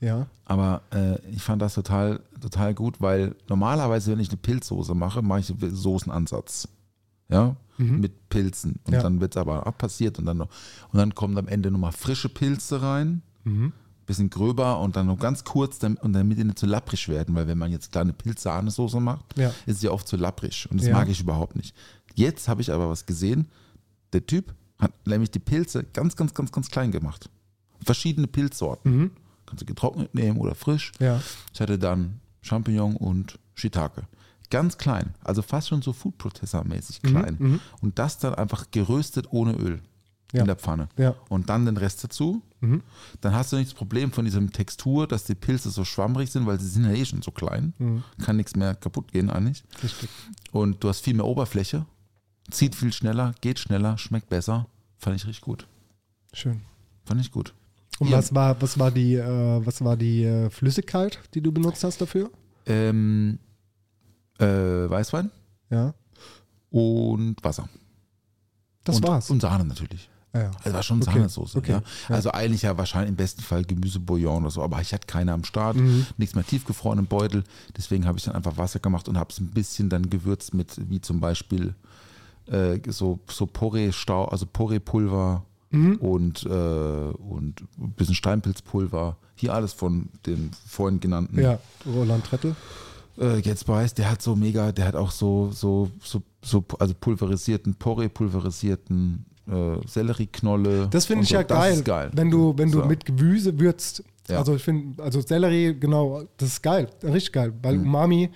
Ja. 0.00 0.26
Aber 0.44 0.82
äh, 0.92 1.18
ich 1.30 1.42
fand 1.42 1.60
das 1.62 1.74
total, 1.74 2.20
total 2.40 2.74
gut, 2.74 3.00
weil 3.00 3.34
normalerweise, 3.48 4.12
wenn 4.12 4.20
ich 4.20 4.28
eine 4.28 4.36
Pilzsoße 4.38 4.94
mache, 4.94 5.20
mache 5.22 5.40
ich 5.40 5.50
einen 5.50 5.74
Soßenansatz. 5.74 6.68
Ja, 7.28 7.56
mit 7.78 8.28
Pilzen. 8.28 8.72
Und 8.84 8.88
Mhm. 8.88 8.94
Ja. 8.94 9.02
dann 9.02 9.20
wird 9.20 9.34
es 9.34 9.40
aber 9.40 9.66
abpassiert 9.66 10.18
und 10.18 10.26
dann 10.26 10.36
noch, 10.36 10.48
und 10.92 10.98
dann 10.98 11.14
kommen 11.14 11.38
am 11.38 11.48
Ende 11.48 11.70
nochmal 11.70 11.92
frische 11.92 12.28
Pilze 12.28 12.82
rein. 12.82 13.22
Mhm. 13.44 13.72
Bisschen 14.10 14.28
gröber 14.28 14.80
und 14.80 14.96
dann 14.96 15.06
noch 15.06 15.20
ganz 15.20 15.44
kurz, 15.44 15.78
damit, 15.78 16.02
und 16.02 16.12
damit 16.14 16.36
die 16.36 16.42
nicht 16.42 16.58
zu 16.58 16.66
lapprig 16.66 17.08
werden, 17.08 17.32
weil 17.36 17.46
wenn 17.46 17.58
man 17.58 17.70
jetzt 17.70 17.92
kleine 17.92 18.12
Pilz-Sahnesoße 18.12 18.98
macht, 18.98 19.38
Ja. 19.38 19.52
ist 19.66 19.78
sie 19.80 19.88
oft 19.88 20.08
zu 20.08 20.16
lapprig. 20.16 20.66
Und 20.68 20.80
das 20.80 20.88
Ja. 20.88 20.94
mag 20.94 21.08
ich 21.08 21.20
überhaupt 21.20 21.54
nicht. 21.54 21.76
Jetzt 22.16 22.48
habe 22.48 22.60
ich 22.60 22.72
aber 22.72 22.88
was 22.88 23.06
gesehen. 23.06 23.46
Der 24.12 24.26
Typ 24.26 24.52
hat 24.80 24.90
nämlich 25.06 25.30
die 25.30 25.38
Pilze 25.38 25.84
ganz, 25.84 26.16
ganz, 26.16 26.34
ganz, 26.34 26.50
ganz 26.50 26.68
klein 26.70 26.90
gemacht. 26.90 27.30
Verschiedene 27.84 28.26
Pilzsorten. 28.26 29.12
Kannst 29.46 29.62
du 29.62 29.66
getrocknet 29.66 30.12
nehmen 30.12 30.38
oder 30.38 30.56
frisch. 30.56 30.90
Mhm. 30.98 31.06
Ja. 31.06 31.22
Ich 31.54 31.60
hatte 31.60 31.78
dann 31.78 32.18
Champignon 32.42 32.96
und 32.96 33.38
Shiitake. 33.54 34.02
Ganz 34.50 34.76
klein, 34.76 35.14
also 35.22 35.42
fast 35.42 35.68
schon 35.68 35.82
so 35.82 35.92
Food 35.92 36.18
Processor 36.18 36.64
mäßig 36.64 37.00
klein. 37.02 37.60
Und 37.80 38.00
das 38.00 38.18
dann 38.18 38.34
einfach 38.34 38.72
geröstet 38.72 39.28
ohne 39.30 39.52
Öl 39.54 39.76
Mhm, 39.76 39.80
Ja. 40.32 40.40
in 40.42 40.46
der 40.46 40.56
Pfanne. 40.56 40.88
Ja. 40.96 41.14
Und 41.28 41.48
dann 41.48 41.66
den 41.66 41.76
Rest 41.76 42.04
dazu. 42.04 42.42
Dann 42.60 43.34
hast 43.34 43.52
du 43.52 43.56
nicht 43.56 43.70
das 43.70 43.74
Problem 43.74 44.12
von 44.12 44.24
diesem 44.26 44.52
Textur, 44.52 45.06
dass 45.08 45.24
die 45.24 45.34
Pilze 45.34 45.70
so 45.70 45.82
schwammrig 45.84 46.30
sind, 46.30 46.44
weil 46.46 46.60
sie 46.60 46.68
sind 46.68 46.84
ja 46.84 46.90
eh 46.92 47.04
schon 47.06 47.22
so 47.22 47.30
klein. 47.30 47.72
Kann 48.22 48.36
nichts 48.36 48.54
mehr 48.54 48.74
kaputt 48.74 49.10
gehen 49.12 49.30
eigentlich. 49.30 49.64
Richtig. 49.82 50.08
Und 50.52 50.84
du 50.84 50.88
hast 50.90 51.00
viel 51.00 51.14
mehr 51.14 51.24
Oberfläche, 51.26 51.86
zieht 52.50 52.74
viel 52.74 52.92
schneller, 52.92 53.34
geht 53.40 53.58
schneller, 53.58 53.96
schmeckt 53.98 54.28
besser. 54.28 54.66
Fand 54.98 55.16
ich 55.16 55.26
richtig 55.26 55.40
gut. 55.42 55.66
Schön. 56.34 56.60
Fand 57.06 57.20
ich 57.22 57.32
gut. 57.32 57.54
Und 57.98 58.08
Hier. 58.08 58.18
was 58.18 58.34
war, 58.34 58.60
was 58.60 58.78
war 58.78 58.90
die, 58.90 59.14
äh, 59.14 59.66
was 59.66 59.82
war 59.82 59.96
die 59.96 60.24
äh, 60.24 60.50
Flüssigkeit, 60.50 61.18
die 61.34 61.40
du 61.40 61.50
benutzt 61.52 61.82
hast 61.82 62.00
dafür? 62.00 62.30
Ähm, 62.66 63.38
äh, 64.38 64.44
Weißwein 64.46 65.30
Ja. 65.70 65.94
und 66.70 67.36
Wasser. 67.42 67.68
Das 68.84 68.96
und, 68.96 69.08
war's. 69.08 69.30
Und 69.30 69.40
Sahne 69.40 69.64
natürlich. 69.64 70.08
Ja. 70.32 70.50
Also 70.62 70.72
war 70.74 70.82
schon 70.82 71.02
Okay, 71.02 71.12
Sahnesoße. 71.12 71.58
okay, 71.58 71.72
Ja. 71.72 71.82
Also 72.08 72.30
eigentlich 72.30 72.62
ja 72.62 72.78
wahrscheinlich 72.78 73.10
im 73.10 73.16
besten 73.16 73.42
Fall 73.42 73.64
Gemüsebouillon 73.64 74.42
oder 74.42 74.50
so, 74.50 74.62
aber 74.62 74.80
ich 74.80 74.92
hatte 74.94 75.06
keine 75.06 75.32
am 75.32 75.42
Start, 75.44 75.76
Mhm. 75.76 76.06
nichts 76.18 76.34
mehr 76.36 76.46
tiefgefroren 76.46 76.98
im 77.00 77.06
Beutel. 77.06 77.42
Deswegen 77.76 78.06
habe 78.06 78.18
ich 78.18 78.24
dann 78.24 78.34
einfach 78.36 78.56
Wasser 78.56 78.78
gemacht 78.78 79.08
und 79.08 79.18
habe 79.18 79.30
es 79.32 79.40
ein 79.40 79.48
bisschen 79.50 79.88
dann 79.88 80.08
gewürzt 80.08 80.54
mit, 80.54 80.76
wie 80.88 81.00
zum 81.00 81.18
Beispiel 81.20 81.74
äh, 82.46 82.78
so, 82.90 83.18
so 83.28 83.46
Porree-Stau, 83.46 84.24
also 84.26 84.44
Porree-Pulver 84.46 85.44
Mhm. 85.72 85.96
und, 85.98 86.44
äh, 86.46 86.48
und 86.48 87.62
ein 87.78 87.92
bisschen 87.96 88.16
Steinpilzpulver. 88.16 89.16
Hier 89.36 89.54
alles 89.54 89.72
von 89.72 90.08
den 90.26 90.50
vorhin 90.66 90.98
genannten 90.98 91.40
ja, 91.40 91.60
Roland 91.86 92.24
Trettel. 92.24 92.56
äh, 93.18 93.38
jetzt 93.38 93.68
weiß, 93.68 93.94
der 93.94 94.10
hat 94.10 94.20
so 94.20 94.34
mega, 94.34 94.72
der 94.72 94.84
hat 94.86 94.96
auch 94.96 95.12
so, 95.12 95.50
so, 95.52 95.90
so, 96.02 96.22
so 96.42 96.64
also 96.80 96.92
pulverisierten, 96.94 97.74
Porree 97.76 98.08
pulverisierten 98.08 99.26
äh, 99.50 99.86
Sellerieknolle. 99.86 100.88
Das 100.90 101.06
finde 101.06 101.24
ich 101.24 101.28
so. 101.30 101.34
ja 101.36 101.42
geil, 101.42 101.82
geil. 101.82 102.10
wenn 102.14 102.30
du, 102.30 102.54
wenn 102.56 102.70
du 102.70 102.80
So. 102.80 102.84
mit 102.86 103.04
Gemüse 103.04 103.58
würzt. 103.58 104.04
Ja. 104.28 104.38
Also 104.38 104.54
ich 104.54 104.62
finde, 104.62 105.02
also 105.02 105.20
Sellerie, 105.20 105.74
genau, 105.78 106.22
das 106.36 106.50
ist 106.50 106.62
geil, 106.62 106.88
richtig 107.02 107.32
geil, 107.32 107.52
weil 107.62 107.76
Mhm. 107.78 107.86
Umami 107.86 108.30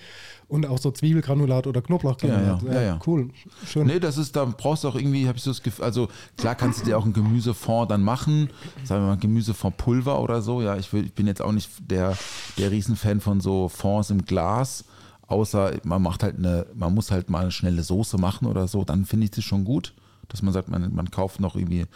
und 0.48 0.66
auch 0.66 0.78
so 0.78 0.90
Zwiebelgranulat 0.90 1.68
oder 1.68 1.82
Knoblauchgranulat. 1.82 2.62
Ja, 2.62 2.68
ja, 2.68 2.74
ja, 2.74 2.82
ja. 2.82 3.00
Cool, 3.06 3.30
schön. 3.66 3.86
Nee, 3.86 4.00
das 4.00 4.18
ist, 4.18 4.34
da 4.34 4.44
brauchst 4.44 4.82
du 4.82 4.88
auch 4.88 4.96
irgendwie, 4.96 5.28
habe 5.28 5.38
ich 5.38 5.44
so 5.44 5.50
das 5.50 5.62
Gefühl, 5.62 5.84
also 5.84 6.08
klar 6.36 6.56
kannst 6.56 6.80
du 6.80 6.84
dir 6.84 6.98
auch 6.98 7.04
einen 7.04 7.12
Gemüsefond 7.12 7.90
dann 7.92 8.02
machen, 8.02 8.50
sagen 8.82 9.02
wir 9.04 9.08
mal 9.10 9.18
Gemüsefondpulver 9.18 10.20
oder 10.20 10.42
so, 10.42 10.62
ja, 10.62 10.76
ich, 10.76 10.92
will, 10.92 11.04
ich 11.06 11.12
bin 11.14 11.28
jetzt 11.28 11.40
auch 11.40 11.52
nicht 11.52 11.70
der, 11.90 12.16
der 12.58 12.72
Riesenfan 12.72 13.20
von 13.20 13.40
so 13.40 13.68
Fonds 13.68 14.10
im 14.10 14.24
Glas, 14.24 14.84
außer 15.28 15.74
man 15.84 16.02
macht 16.02 16.24
halt 16.24 16.38
eine, 16.38 16.66
man 16.74 16.92
muss 16.92 17.12
halt 17.12 17.30
mal 17.30 17.42
eine 17.42 17.50
schnelle 17.52 17.84
Soße 17.84 18.18
machen 18.18 18.46
oder 18.48 18.66
so, 18.66 18.82
dann 18.84 19.04
finde 19.04 19.24
ich 19.26 19.30
das 19.30 19.44
schon 19.44 19.64
gut, 19.64 19.94
dass 20.34 20.42
man 20.42 20.52
sagt, 20.52 20.68
man, 20.68 20.92
man 20.92 21.12
kauft 21.12 21.38
noch 21.38 21.54
irgendwie 21.54 21.86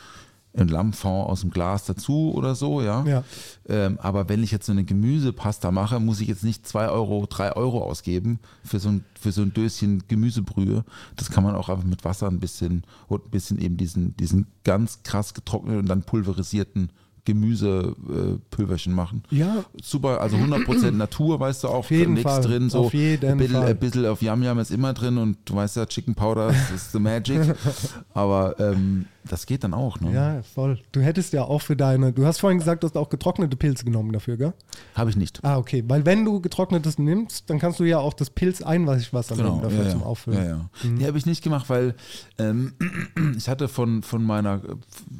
einen 0.56 0.68
Lammfond 0.68 1.28
aus 1.28 1.40
dem 1.40 1.50
Glas 1.50 1.84
dazu 1.84 2.32
oder 2.34 2.54
so, 2.54 2.80
ja. 2.80 3.04
Ja. 3.04 3.24
Ähm, 3.68 3.98
aber 4.00 4.28
wenn 4.28 4.42
ich 4.42 4.52
jetzt 4.52 4.66
so 4.66 4.72
eine 4.72 4.84
Gemüsepasta 4.84 5.70
mache, 5.70 6.00
muss 6.00 6.20
ich 6.20 6.28
jetzt 6.28 6.44
nicht 6.44 6.66
2 6.66 6.88
Euro, 6.88 7.26
3 7.28 7.52
Euro 7.56 7.82
ausgeben 7.82 8.38
für 8.64 8.78
so, 8.78 8.88
ein, 8.88 9.04
für 9.18 9.32
so 9.32 9.42
ein 9.42 9.52
Döschen 9.52 10.04
Gemüsebrühe. 10.08 10.84
Das 11.16 11.30
kann 11.30 11.44
man 11.44 11.54
auch 11.54 11.68
einfach 11.68 11.84
mit 11.84 12.04
Wasser 12.04 12.28
ein 12.28 12.40
bisschen 12.40 12.84
und 13.08 13.26
ein 13.26 13.30
bisschen 13.30 13.60
eben 13.60 13.76
diesen, 13.76 14.16
diesen 14.16 14.46
ganz 14.64 15.02
krass 15.02 15.34
getrockneten 15.34 15.80
und 15.80 15.88
dann 15.88 16.02
pulverisierten 16.02 16.90
Gemüsepulverchen 17.28 18.94
machen. 18.94 19.22
Ja. 19.30 19.64
Super, 19.82 20.20
also 20.20 20.36
100% 20.36 20.90
Natur, 20.92 21.38
weißt 21.38 21.64
du 21.64 21.68
auch, 21.68 21.74
Auf 21.74 21.90
jeden 21.90 22.14
nichts 22.14 22.30
Fall, 22.30 22.40
drin. 22.42 22.70
So 22.70 22.86
auf 22.86 22.94
jeden 22.94 23.28
ein 23.28 23.36
bisschen, 23.36 23.56
Fall. 23.56 23.66
Ein 23.66 23.78
bisschen 23.78 24.06
auf 24.06 24.22
Yam 24.22 24.42
Yam 24.42 24.58
ist 24.58 24.70
immer 24.70 24.94
drin 24.94 25.18
und 25.18 25.36
du 25.44 25.54
weißt 25.54 25.76
ja, 25.76 25.86
Chicken 25.86 26.14
Powder 26.14 26.54
ist 26.74 26.92
the 26.92 26.98
magic. 26.98 27.40
Aber 28.14 28.58
ähm, 28.58 29.04
das 29.28 29.46
geht 29.46 29.64
dann 29.64 29.74
auch, 29.74 30.00
ne? 30.00 30.12
Ja, 30.12 30.42
voll. 30.42 30.80
Du 30.92 31.00
hättest 31.00 31.32
ja 31.32 31.44
auch 31.44 31.60
für 31.60 31.76
deine, 31.76 32.12
du 32.12 32.26
hast 32.26 32.38
vorhin 32.38 32.58
gesagt, 32.58 32.82
du 32.82 32.86
hast 32.86 32.96
auch 32.96 33.08
getrocknete 33.08 33.56
Pilze 33.56 33.84
genommen 33.84 34.12
dafür, 34.12 34.36
gell? 34.36 34.52
Habe 34.94 35.10
ich 35.10 35.16
nicht. 35.16 35.44
Ah, 35.44 35.58
okay. 35.58 35.84
Weil 35.86 36.06
wenn 36.06 36.24
du 36.24 36.40
getrocknetes 36.40 36.98
nimmst, 36.98 37.48
dann 37.50 37.58
kannst 37.58 37.80
du 37.80 37.84
ja 37.84 37.98
auch 37.98 38.14
das 38.14 38.30
Pilz-Einweichwasser 38.30 39.36
nehmen 39.36 39.48
Genau, 39.48 39.60
dafür 39.62 39.84
ja, 39.84 39.90
zum 39.90 40.00
ja. 40.00 40.06
Auffüllen. 40.06 40.38
Ja, 40.38 40.44
ja. 40.44 40.70
Die 40.82 41.06
habe 41.06 41.18
ich 41.18 41.26
nicht 41.26 41.42
gemacht, 41.42 41.68
weil 41.68 41.94
ähm, 42.38 42.74
ich 43.36 43.48
hatte 43.48 43.68
von, 43.68 44.02
von 44.02 44.22
meiner, 44.24 44.60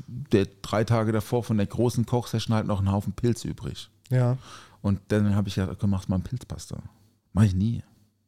der 0.06 0.46
drei 0.62 0.84
Tage 0.84 1.12
davor, 1.12 1.42
von 1.42 1.56
der 1.56 1.66
großen 1.66 2.06
Kochsession 2.06 2.54
halt 2.54 2.66
noch 2.66 2.78
einen 2.78 2.92
Haufen 2.92 3.12
Pilz 3.12 3.44
übrig. 3.44 3.90
Ja. 4.11 4.38
Und 4.82 5.00
dann 5.09 5.34
habe 5.34 5.48
ich 5.48 5.56
ja 5.56 5.66
gemacht, 5.66 6.09
mal 6.09 6.16
einen 6.16 6.24
Pilzpasta. 6.24 6.78
Mache 7.32 7.46
ich 7.46 7.54
nie. 7.54 7.82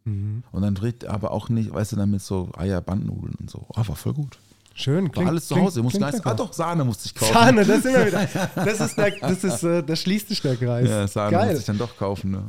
Mhm. 0.05 0.43
Und 0.53 0.63
dann 0.63 0.75
dreht 0.75 1.05
aber 1.05 1.31
auch 1.31 1.49
nicht, 1.49 1.73
weißt 1.73 1.93
du, 1.93 1.97
dann 1.97 2.11
mit 2.11 2.23
so 2.23 2.51
Eierbandnudeln 2.57 3.35
und 3.37 3.51
so. 3.51 3.67
Ah, 3.75 3.87
war 3.87 3.97
voll 3.97 4.15
gut. 4.15 4.39
Schön. 4.81 5.05
War 5.05 5.11
klingt- 5.13 5.29
alles 5.29 5.47
zu 5.49 5.55
klingt- 5.55 5.67
Hause. 5.69 5.83
Muss 5.83 5.93
klingt 5.93 6.05
gar 6.07 6.13
nicht, 6.13 6.27
ah 6.27 6.35
doch, 6.35 6.53
Sahne 6.53 6.85
musste 6.85 7.07
ich 7.07 7.15
kaufen. 7.15 7.33
Sahne, 7.35 7.65
das 7.65 7.83
sind 7.83 7.95
wir 7.95 8.07
wieder. 8.07 8.29
Das 8.55 8.81
ist, 8.81 8.97
der, 8.97 9.11
das 9.21 9.45
ist, 9.45 9.63
äh, 9.63 9.83
da 9.83 9.97
schließt 9.97 10.29
sich 10.29 10.41
der 10.43 10.57
Kreis. 10.57 10.89
Ja, 10.89 11.07
Sahne 11.07 11.31
Geil. 11.33 11.45
musste 11.47 11.61
ich 11.61 11.67
dann 11.67 11.79
doch 11.79 11.97
kaufen. 11.97 12.31
Ne? 12.33 12.43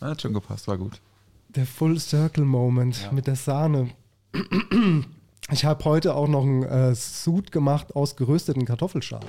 Ja. 0.00 0.08
Hat 0.08 0.22
schon 0.22 0.32
gepasst, 0.32 0.66
war 0.68 0.78
gut. 0.78 1.00
Der 1.50 1.66
Full 1.66 1.98
Circle 1.98 2.44
Moment 2.44 3.10
mit 3.12 3.26
der 3.26 3.36
Sahne. 3.36 3.90
Ich 5.50 5.64
habe 5.64 5.82
heute 5.86 6.14
auch 6.14 6.28
noch 6.28 6.42
einen 6.42 6.62
äh, 6.62 6.94
Sud 6.94 7.52
gemacht 7.52 7.96
aus 7.96 8.16
gerösteten 8.16 8.66
Kartoffelschalen. 8.66 9.24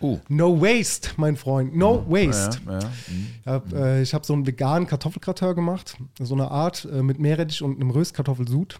Oh. 0.00 0.20
No 0.28 0.60
waste, 0.60 1.10
mein 1.16 1.36
Freund. 1.36 1.74
No 1.74 2.04
waste. 2.08 2.58
Ja, 2.66 2.78
ja. 2.78 2.86
Mhm. 3.08 3.26
Ich 3.40 3.46
habe 3.46 3.76
äh, 3.76 4.02
ich 4.02 4.14
hab 4.14 4.24
so 4.24 4.32
einen 4.32 4.46
veganen 4.46 4.86
Kartoffelgratin 4.86 5.56
gemacht. 5.56 5.96
So 6.20 6.34
eine 6.34 6.52
Art 6.52 6.84
äh, 6.84 7.02
mit 7.02 7.18
Meerrettich 7.18 7.62
und 7.62 7.80
einem 7.80 7.90
Röstkartoffelsud. 7.90 8.78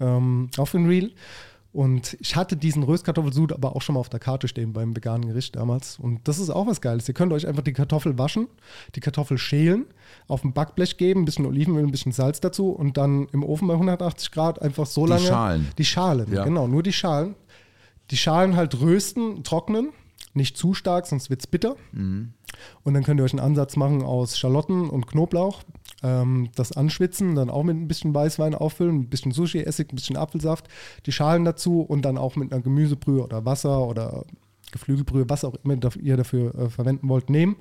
Ähm, 0.00 0.50
auf 0.58 0.72
den 0.72 0.86
Reel. 0.86 1.12
Und 1.74 2.16
ich 2.20 2.36
hatte 2.36 2.56
diesen 2.56 2.84
Röstkartoffelsud 2.84 3.52
aber 3.52 3.74
auch 3.74 3.82
schon 3.82 3.94
mal 3.94 4.00
auf 4.00 4.08
der 4.08 4.20
Karte 4.20 4.46
stehen 4.46 4.72
beim 4.72 4.94
veganen 4.94 5.26
Gericht 5.26 5.56
damals. 5.56 5.98
Und 5.98 6.20
das 6.28 6.38
ist 6.38 6.48
auch 6.48 6.68
was 6.68 6.80
Geiles. 6.80 7.08
Ihr 7.08 7.14
könnt 7.14 7.32
euch 7.32 7.48
einfach 7.48 7.64
die 7.64 7.72
Kartoffel 7.72 8.16
waschen, 8.16 8.46
die 8.94 9.00
Kartoffel 9.00 9.38
schälen, 9.38 9.86
auf 10.28 10.44
ein 10.44 10.52
Backblech 10.52 10.96
geben, 10.98 11.22
ein 11.22 11.24
bisschen 11.24 11.46
Olivenöl, 11.46 11.82
ein 11.82 11.90
bisschen 11.90 12.12
Salz 12.12 12.38
dazu 12.38 12.70
und 12.70 12.96
dann 12.96 13.26
im 13.32 13.42
Ofen 13.42 13.66
bei 13.66 13.74
180 13.74 14.30
Grad 14.30 14.62
einfach 14.62 14.86
so 14.86 15.04
Die 15.06 15.10
lange. 15.14 15.26
Schalen. 15.26 15.68
Die 15.76 15.84
Schalen, 15.84 16.32
Ja. 16.32 16.44
genau, 16.44 16.68
nur 16.68 16.84
die 16.84 16.92
Schalen. 16.92 17.34
Die 18.12 18.16
Schalen 18.16 18.54
halt 18.54 18.80
rösten, 18.80 19.42
trocknen, 19.42 19.88
nicht 20.32 20.56
zu 20.56 20.74
stark, 20.74 21.06
sonst 21.06 21.28
wird 21.28 21.40
es 21.40 21.48
bitter. 21.48 21.74
Und 21.92 22.94
dann 22.94 23.02
könnt 23.02 23.20
ihr 23.20 23.24
euch 23.24 23.32
einen 23.32 23.40
Ansatz 23.40 23.74
machen 23.74 24.02
aus 24.04 24.38
Schalotten 24.38 24.88
und 24.90 25.08
Knoblauch. 25.08 25.62
Ähm, 26.02 26.50
das 26.54 26.72
anschwitzen, 26.72 27.34
dann 27.34 27.50
auch 27.50 27.62
mit 27.62 27.76
ein 27.76 27.88
bisschen 27.88 28.14
Weißwein 28.14 28.54
auffüllen, 28.54 28.96
ein 28.96 29.08
bisschen 29.08 29.32
Sushi-Essig, 29.32 29.92
ein 29.92 29.96
bisschen 29.96 30.16
Apfelsaft, 30.16 30.68
die 31.06 31.12
Schalen 31.12 31.44
dazu 31.44 31.80
und 31.80 32.02
dann 32.02 32.18
auch 32.18 32.36
mit 32.36 32.52
einer 32.52 32.62
Gemüsebrühe 32.62 33.22
oder 33.22 33.44
Wasser 33.44 33.86
oder 33.86 34.24
Geflügelbrühe, 34.72 35.28
was 35.28 35.44
auch 35.44 35.54
immer 35.62 35.78
ihr 36.00 36.16
dafür 36.16 36.54
äh, 36.54 36.68
verwenden 36.68 37.08
wollt, 37.08 37.30
nehmen. 37.30 37.56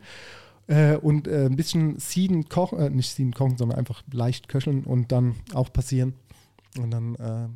Äh, 0.68 0.96
und 0.96 1.28
äh, 1.28 1.46
ein 1.46 1.56
bisschen 1.56 2.00
Sieden 2.00 2.50
kochen, 2.50 2.80
äh, 2.80 2.90
nicht 2.90 3.14
Sieden 3.14 3.34
kochen, 3.34 3.58
sondern 3.58 3.78
einfach 3.78 4.02
leicht 4.12 4.48
köcheln 4.48 4.84
und 4.84 5.12
dann 5.12 5.36
auch 5.54 5.72
passieren. 5.72 6.14
Und 6.78 6.92
dann 6.92 7.16
äh, 7.16 7.48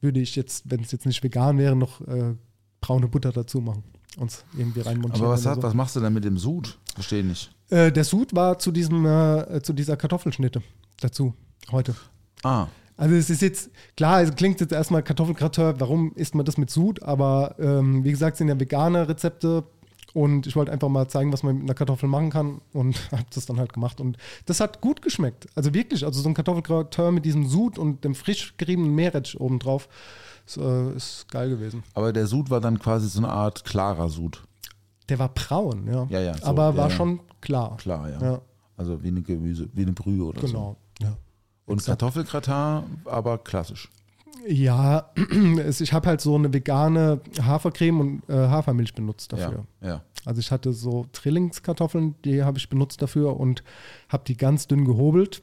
würde 0.00 0.20
ich 0.20 0.34
jetzt, 0.34 0.70
wenn 0.70 0.80
es 0.80 0.90
jetzt 0.90 1.06
nicht 1.06 1.22
vegan 1.22 1.58
wäre, 1.58 1.76
noch 1.76 2.00
äh, 2.02 2.34
braune 2.80 3.08
Butter 3.08 3.32
dazu 3.32 3.60
machen. 3.60 3.84
Uns 4.16 4.44
irgendwie 4.56 4.80
reinmontieren. 4.80 5.26
Aber 5.26 5.34
was, 5.34 5.46
hat, 5.46 5.56
so. 5.56 5.62
was 5.62 5.74
machst 5.74 5.96
du 5.96 6.00
denn 6.00 6.12
mit 6.12 6.24
dem 6.24 6.38
Sud? 6.38 6.78
Verstehe 6.94 7.24
nicht. 7.24 7.53
Äh, 7.70 7.92
der 7.92 8.04
Sud 8.04 8.34
war 8.34 8.58
zu 8.58 8.72
diesem, 8.72 9.04
äh, 9.06 9.60
zu 9.62 9.72
dieser 9.72 9.96
Kartoffelschnitte 9.96 10.62
dazu 11.00 11.34
heute. 11.72 11.94
Ah, 12.42 12.66
Also 12.96 13.14
es 13.16 13.30
ist 13.30 13.42
jetzt, 13.42 13.70
klar, 13.96 14.22
es 14.22 14.34
klingt 14.34 14.60
jetzt 14.60 14.72
erstmal 14.72 15.02
Kartoffelgratin, 15.02 15.74
warum 15.78 16.12
isst 16.14 16.34
man 16.34 16.44
das 16.44 16.58
mit 16.58 16.70
Sud? 16.70 17.02
Aber 17.02 17.56
ähm, 17.58 18.04
wie 18.04 18.10
gesagt, 18.10 18.36
sind 18.36 18.48
ja 18.48 18.58
vegane 18.60 19.08
Rezepte 19.08 19.64
und 20.12 20.46
ich 20.46 20.54
wollte 20.54 20.70
einfach 20.70 20.88
mal 20.88 21.08
zeigen, 21.08 21.32
was 21.32 21.42
man 21.42 21.54
mit 21.56 21.64
einer 21.64 21.74
Kartoffel 21.74 22.08
machen 22.08 22.30
kann 22.30 22.60
und 22.72 22.96
habe 23.12 23.24
das 23.34 23.46
dann 23.46 23.58
halt 23.58 23.72
gemacht. 23.72 24.00
Und 24.00 24.16
das 24.46 24.60
hat 24.60 24.80
gut 24.80 25.02
geschmeckt. 25.02 25.48
Also 25.56 25.74
wirklich, 25.74 26.04
also 26.04 26.20
so 26.20 26.28
ein 26.28 26.34
Kartoffelgratin 26.34 27.14
mit 27.14 27.24
diesem 27.24 27.46
Sud 27.48 27.78
und 27.78 28.04
dem 28.04 28.14
frisch 28.14 28.54
geriebenen 28.58 28.94
Meerrettich 28.94 29.40
obendrauf 29.40 29.88
ist, 30.46 30.58
äh, 30.58 30.92
ist 30.94 31.26
geil 31.32 31.48
gewesen. 31.48 31.82
aber 31.94 32.12
der 32.12 32.26
Sud 32.26 32.50
war 32.50 32.60
dann 32.60 32.78
quasi 32.78 33.08
so 33.08 33.18
eine 33.18 33.30
Art 33.30 33.64
klarer 33.64 34.08
Sud. 34.10 34.42
Der 35.08 35.18
war 35.18 35.28
braun, 35.28 35.86
ja. 35.86 36.06
Ja, 36.08 36.20
ja, 36.20 36.38
so, 36.38 36.46
aber 36.46 36.76
war 36.76 36.88
ja. 36.88 36.94
schon 36.94 37.20
klar. 37.40 37.76
Klar, 37.76 38.10
ja. 38.10 38.20
Ja. 38.20 38.40
Also 38.76 39.02
wie 39.02 39.08
eine 39.08 39.22
Gemüse, 39.22 39.68
wie 39.72 39.82
eine 39.82 39.92
Brühe 39.92 40.24
oder 40.24 40.40
so. 40.40 40.46
Genau. 40.46 40.76
Ja. 41.00 41.16
Und 41.66 41.84
Kartoffelgratin, 41.84 43.02
aber 43.04 43.38
klassisch. 43.38 43.90
Ja, 44.46 45.10
ich 45.80 45.92
habe 45.92 46.08
halt 46.08 46.20
so 46.20 46.34
eine 46.34 46.52
vegane 46.52 47.20
Hafercreme 47.40 48.00
und 48.00 48.28
äh, 48.28 48.34
Hafermilch 48.34 48.94
benutzt 48.94 49.32
dafür. 49.32 49.66
Ja, 49.80 49.88
ja. 49.88 50.02
Also 50.24 50.40
ich 50.40 50.50
hatte 50.50 50.72
so 50.72 51.06
Trillingskartoffeln, 51.12 52.14
die 52.24 52.42
habe 52.42 52.58
ich 52.58 52.68
benutzt 52.68 53.00
dafür 53.00 53.38
und 53.38 53.62
habe 54.08 54.24
die 54.26 54.36
ganz 54.36 54.66
dünn 54.66 54.84
gehobelt. 54.84 55.42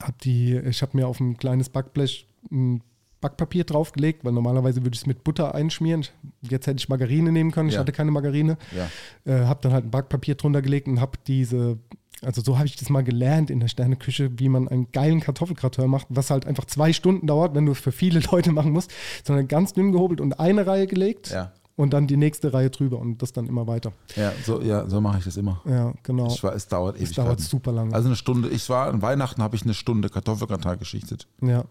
Hab 0.00 0.18
die, 0.20 0.56
ich 0.56 0.82
habe 0.82 0.96
mir 0.96 1.06
auf 1.06 1.20
ein 1.20 1.36
kleines 1.36 1.68
Backblech 1.68 2.26
ein 2.50 2.82
Backpapier 3.20 3.64
draufgelegt, 3.64 4.24
weil 4.24 4.32
normalerweise 4.32 4.82
würde 4.84 4.94
ich 4.94 5.00
es 5.02 5.06
mit 5.06 5.24
Butter 5.24 5.54
einschmieren. 5.54 6.04
Jetzt 6.42 6.66
hätte 6.66 6.78
ich 6.78 6.88
Margarine 6.88 7.32
nehmen 7.32 7.50
können, 7.50 7.68
ich 7.68 7.74
Ja. 7.74 7.80
hatte 7.80 7.92
keine 7.92 8.10
Margarine. 8.10 8.56
Ja. 8.76 9.32
Äh, 9.32 9.46
habe 9.46 9.60
dann 9.62 9.72
halt 9.72 9.84
ein 9.86 9.90
Backpapier 9.90 10.36
drunter 10.36 10.62
gelegt 10.62 10.86
und 10.86 11.00
habe 11.00 11.12
diese, 11.26 11.78
also 12.22 12.42
so 12.42 12.56
habe 12.58 12.66
ich 12.66 12.76
das 12.76 12.90
mal 12.90 13.02
gelernt 13.04 13.50
in 13.50 13.60
der 13.60 13.68
Sterneküche, 13.68 14.38
wie 14.38 14.48
man 14.48 14.68
einen 14.68 14.90
geilen 14.92 15.20
Kartoffelgratin 15.20 15.88
macht, 15.88 16.06
was 16.10 16.30
halt 16.30 16.46
einfach 16.46 16.64
zwei 16.66 16.92
Stunden 16.92 17.26
dauert, 17.26 17.54
wenn 17.54 17.66
du 17.66 17.72
es 17.72 17.78
für 17.80 17.92
viele 17.92 18.20
Leute 18.32 18.52
machen 18.52 18.72
musst, 18.72 18.92
sondern 19.24 19.48
ganz 19.48 19.72
dünn 19.72 19.92
gehobelt 19.92 20.20
und 20.20 20.38
eine 20.38 20.66
Reihe 20.66 20.86
gelegt 20.86 21.30
Ja. 21.30 21.52
und 21.76 21.92
dann 21.92 22.06
die 22.06 22.16
nächste 22.16 22.52
Reihe 22.52 22.70
drüber 22.70 22.98
und 23.00 23.20
das 23.22 23.32
dann 23.32 23.46
immer 23.46 23.66
weiter. 23.66 23.92
Ja, 24.14 24.32
so, 24.44 24.60
ja, 24.62 24.88
so 24.88 25.00
mache 25.00 25.18
ich 25.18 25.24
das 25.24 25.36
immer. 25.36 25.60
Ja, 25.64 25.92
genau. 26.04 26.28
Ich 26.28 26.42
war, 26.44 26.54
es 26.54 26.68
dauert 26.68 26.96
ewig. 26.96 27.08
es 27.10 27.16
dauert 27.16 27.40
super 27.40 27.72
lange. 27.72 27.92
Also 27.94 28.08
eine 28.08 28.16
Stunde, 28.16 28.48
ich 28.48 28.68
war 28.68 28.86
an 28.88 29.02
Weihnachten, 29.02 29.42
habe 29.42 29.56
ich 29.56 29.62
eine 29.62 29.74
Stunde 29.74 30.08
Kartoffelgratin 30.08 30.78
geschichtet. 30.78 31.26
ja, 31.42 31.64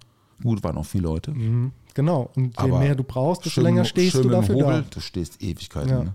Gut, 0.43 0.63
waren 0.63 0.77
auch 0.77 0.85
viele 0.85 1.03
Leute. 1.03 1.33
genau. 1.93 2.29
Und 2.35 2.47
je 2.47 2.53
Aber 2.57 2.79
mehr 2.79 2.95
du 2.95 3.03
brauchst, 3.03 3.41
desto 3.45 3.55
schön- 3.55 3.63
länger 3.63 3.85
stehst 3.85 4.13
schön 4.13 4.23
du 4.23 4.29
dafür 4.29 4.55
Hobel, 4.55 4.81
da. 4.83 4.87
Du 4.89 4.99
stehst 4.99 5.41
Ewigkeiten. 5.41 5.89
Ja. 5.89 6.03
Ne? 6.03 6.13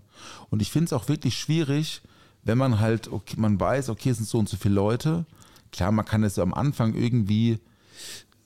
Und 0.50 0.62
ich 0.62 0.70
finde 0.70 0.86
es 0.86 0.92
auch 0.92 1.08
wirklich 1.08 1.36
schwierig, 1.36 2.02
wenn 2.44 2.58
man 2.58 2.78
halt, 2.80 3.10
okay, 3.12 3.34
man 3.38 3.58
weiß, 3.58 3.88
okay, 3.88 4.10
es 4.10 4.18
sind 4.18 4.28
so 4.28 4.38
und 4.38 4.48
so 4.48 4.56
viele 4.56 4.74
Leute. 4.74 5.24
Klar, 5.72 5.90
man 5.92 6.04
kann 6.04 6.22
es 6.24 6.38
am 6.38 6.54
Anfang 6.54 6.94
irgendwie 6.94 7.58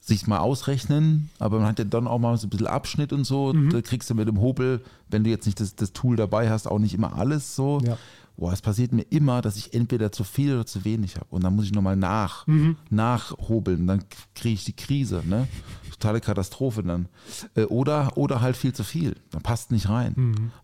sich 0.01 0.27
mal 0.29 0.39
ausrechnen, 0.39 1.31
aber 1.41 1.59
man 1.59 1.67
hat 1.69 1.79
ja 1.81 1.85
dann 1.85 2.07
auch 2.07 2.19
mal 2.21 2.37
so 2.37 2.47
ein 2.47 2.51
bisschen 2.51 2.69
Abschnitt 2.69 3.13
und 3.13 3.25
so. 3.25 3.53
Mhm. 3.53 3.71
Da 3.71 3.83
kriegst 3.83 4.09
du 4.09 4.15
mit 4.15 4.29
dem 4.29 4.41
Hobel, 4.41 4.83
wenn 5.09 5.25
du 5.25 5.31
jetzt 5.31 5.47
nicht 5.47 5.59
das, 5.61 5.75
das 5.75 5.93
Tool 5.93 6.15
dabei 6.17 6.49
hast, 6.49 6.67
auch 6.69 6.79
nicht 6.79 6.95
immer 6.95 7.17
alles 7.17 7.57
so. 7.57 7.81
Ja. 7.85 7.99
Boah, 8.37 8.53
es 8.53 8.61
passiert 8.61 8.93
mir 8.93 9.03
immer, 9.05 9.41
dass 9.41 9.57
ich 9.57 9.73
entweder 9.73 10.13
zu 10.13 10.23
viel 10.23 10.53
oder 10.55 10.67
zu 10.67 10.85
wenig 10.85 11.17
habe. 11.17 11.27
Und 11.31 11.43
dann 11.45 11.57
muss 11.57 11.65
ich 11.65 11.73
nochmal 11.73 11.97
nach, 11.97 12.47
Mhm. 12.47 12.77
nachhobeln. 12.91 13.87
Dann 13.87 14.05
kriege 14.35 14.55
ich 14.55 14.65
die 14.65 14.75
Krise, 14.75 15.23
ne? 15.27 15.49
Totale 15.93 16.21
Katastrophe 16.21 16.83
dann. 16.83 17.09
Äh, 17.55 17.63
Oder, 17.65 18.17
oder 18.19 18.43
halt 18.43 18.57
viel 18.57 18.75
zu 18.75 18.85
viel. 18.85 19.17
Dann 19.31 19.41
passt 19.43 19.71
nicht 19.71 19.89
rein. 19.89 20.13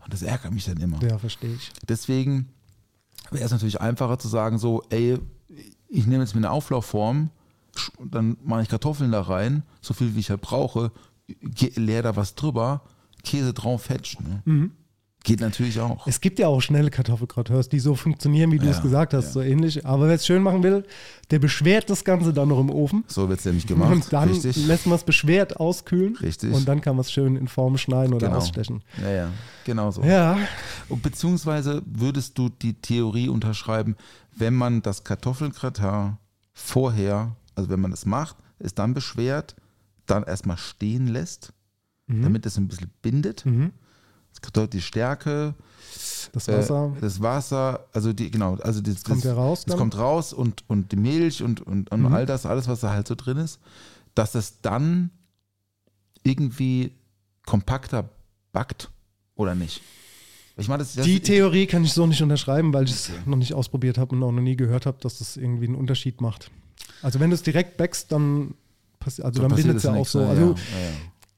Und 0.03 0.13
das 0.13 0.21
ärgert 0.21 0.53
mich 0.53 0.65
dann 0.65 0.77
immer. 0.77 0.97
Mhm. 1.01 1.09
Ja, 1.09 1.17
verstehe 1.17 1.55
ich. 1.55 1.71
Deswegen 1.89 2.49
wäre 3.31 3.45
es 3.45 3.51
natürlich 3.51 3.81
einfacher 3.81 4.19
zu 4.19 4.27
sagen, 4.27 4.59
so, 4.59 4.83
ey, 4.89 5.17
ich 5.89 6.05
nehme 6.05 6.23
jetzt 6.23 6.35
mir 6.35 6.41
eine 6.41 6.51
Auflaufform, 6.51 7.31
dann 8.03 8.37
mache 8.43 8.61
ich 8.61 8.69
Kartoffeln 8.69 9.11
da 9.11 9.21
rein, 9.21 9.63
so 9.81 9.95
viel 9.95 10.13
wie 10.15 10.19
ich 10.19 10.29
halt 10.29 10.41
brauche, 10.41 10.91
leer 11.75 12.03
da 12.03 12.15
was 12.15 12.35
drüber, 12.35 12.83
Käse 13.23 13.53
drauf 13.53 13.83
fetcht. 13.83 14.19
Ne? 14.21 14.69
Geht 15.23 15.39
natürlich 15.39 15.79
auch. 15.79 16.05
Es 16.05 16.19
gibt 16.19 16.37
ja 16.37 16.47
auch 16.49 16.59
schnelle 16.59 16.89
Kartoffelgratins, 16.89 17.69
die 17.69 17.79
so 17.79 17.95
funktionieren, 17.95 18.51
wie 18.51 18.59
du 18.59 18.67
es 18.67 18.77
Ja, 18.77 18.83
gesagt 18.83 19.13
hast, 19.13 19.27
ja. 19.27 19.31
so 19.31 19.41
ähnlich. 19.41 19.85
Aber 19.85 20.07
wer 20.07 20.15
es 20.15 20.25
schön 20.25 20.43
machen 20.43 20.63
will, 20.63 20.83
der 21.31 21.39
beschwert 21.39 21.89
das 21.89 22.03
Ganze 22.03 22.33
dann 22.33 22.49
noch 22.49 22.59
im 22.59 22.69
Ofen. 22.69 23.05
So 23.07 23.29
wird 23.29 23.39
es 23.39 23.45
nämlich 23.45 23.65
gemacht. 23.65 23.91
Und 23.93 24.11
dann 24.11 24.27
Richtig. 24.27 24.67
lässt 24.67 24.85
man 24.85 24.95
es 24.97 25.05
beschwert 25.05 25.55
auskühlen. 25.57 26.17
Richtig. 26.17 26.51
Und 26.53 26.67
dann 26.67 26.81
kann 26.81 26.97
man 26.97 27.01
es 27.01 27.11
schön 27.11 27.37
in 27.37 27.47
Form 27.47 27.77
schneiden 27.77 28.13
oder 28.13 28.27
Genau. 28.27 28.39
ausstechen. 28.39 28.83
Ja, 29.01 29.09
ja, 29.11 29.29
genau 29.63 29.91
so. 29.91 30.03
Ja, 30.03 30.37
Und 30.89 31.01
beziehungsweise 31.03 31.81
würdest 31.85 32.37
du 32.37 32.49
die 32.49 32.73
Theorie 32.73 33.29
unterschreiben, 33.29 33.95
wenn 34.35 34.53
man 34.55 34.81
das 34.81 35.05
Kartoffelgratin 35.05 36.17
vorher, 36.51 37.35
also 37.55 37.69
wenn 37.69 37.79
man 37.79 37.93
es 37.93 38.05
macht, 38.05 38.35
es 38.59 38.73
dann 38.75 38.93
beschwert, 38.93 39.55
dann 40.05 40.23
erstmal 40.23 40.57
stehen 40.57 41.07
lässt, 41.07 41.53
Mhm. 42.07 42.23
damit 42.23 42.45
es 42.45 42.57
ein 42.57 42.67
bisschen 42.67 42.89
bindet. 43.01 43.45
Das 43.45 43.53
bedeutet 44.47 44.73
die 44.73 44.81
Stärke, 44.81 45.55
das 46.31 46.47
äh, 46.47 46.57
Wasser. 46.57 46.95
das 46.99 47.21
Wasser, 47.21 47.85
also 47.93 48.13
die, 48.13 48.31
genau, 48.31 48.55
also 48.55 48.81
das, 48.81 49.03
kommt 49.03 49.19
das, 49.19 49.25
ja 49.25 49.33
raus 49.33 49.59
Das 49.59 49.65
dann? 49.65 49.75
Mhm. 49.75 49.79
kommt 49.79 49.97
raus 49.97 50.33
und, 50.33 50.63
und 50.67 50.91
die 50.91 50.95
Milch 50.95 51.43
und, 51.43 51.61
und, 51.61 51.91
und 51.91 52.05
all 52.07 52.25
das, 52.25 52.45
alles, 52.45 52.67
was 52.67 52.79
da 52.81 52.91
halt 52.91 53.07
so 53.07 53.15
drin 53.15 53.37
ist, 53.37 53.59
dass 54.15 54.35
es 54.35 54.61
dann 54.61 55.11
irgendwie 56.23 56.91
kompakter 57.45 58.09
backt 58.51 58.89
oder 59.35 59.55
nicht. 59.55 59.81
Ich 60.55 60.67
meine, 60.67 60.83
das, 60.83 60.93
das 60.93 61.05
die 61.05 61.19
Theorie 61.19 61.65
kann 61.65 61.83
ich 61.83 61.93
so 61.93 62.05
nicht 62.05 62.21
unterschreiben, 62.21 62.73
weil 62.73 62.85
ich 62.85 62.91
es 62.91 63.11
noch 63.25 63.37
nicht 63.37 63.53
ausprobiert 63.53 63.97
habe 63.97 64.15
und 64.15 64.23
auch 64.23 64.31
noch 64.31 64.41
nie 64.41 64.55
gehört 64.55 64.85
habe, 64.85 64.97
dass 65.01 65.17
das 65.17 65.35
irgendwie 65.35 65.65
einen 65.65 65.75
Unterschied 65.75 66.21
macht. 66.21 66.51
Also 67.01 67.19
wenn 67.19 67.31
du 67.31 67.35
es 67.35 67.41
direkt 67.41 67.77
backst, 67.77 68.11
dann, 68.11 68.53
passi 68.99 69.23
also 69.23 69.41
dann 69.41 69.49
passiert 69.49 69.67
bindet 69.67 69.83
es 69.83 69.83
ja 69.83 69.95
auch 69.95 70.05
so. 70.05 70.23
Also 70.23 70.41
ja, 70.41 70.49
ja, 70.49 70.91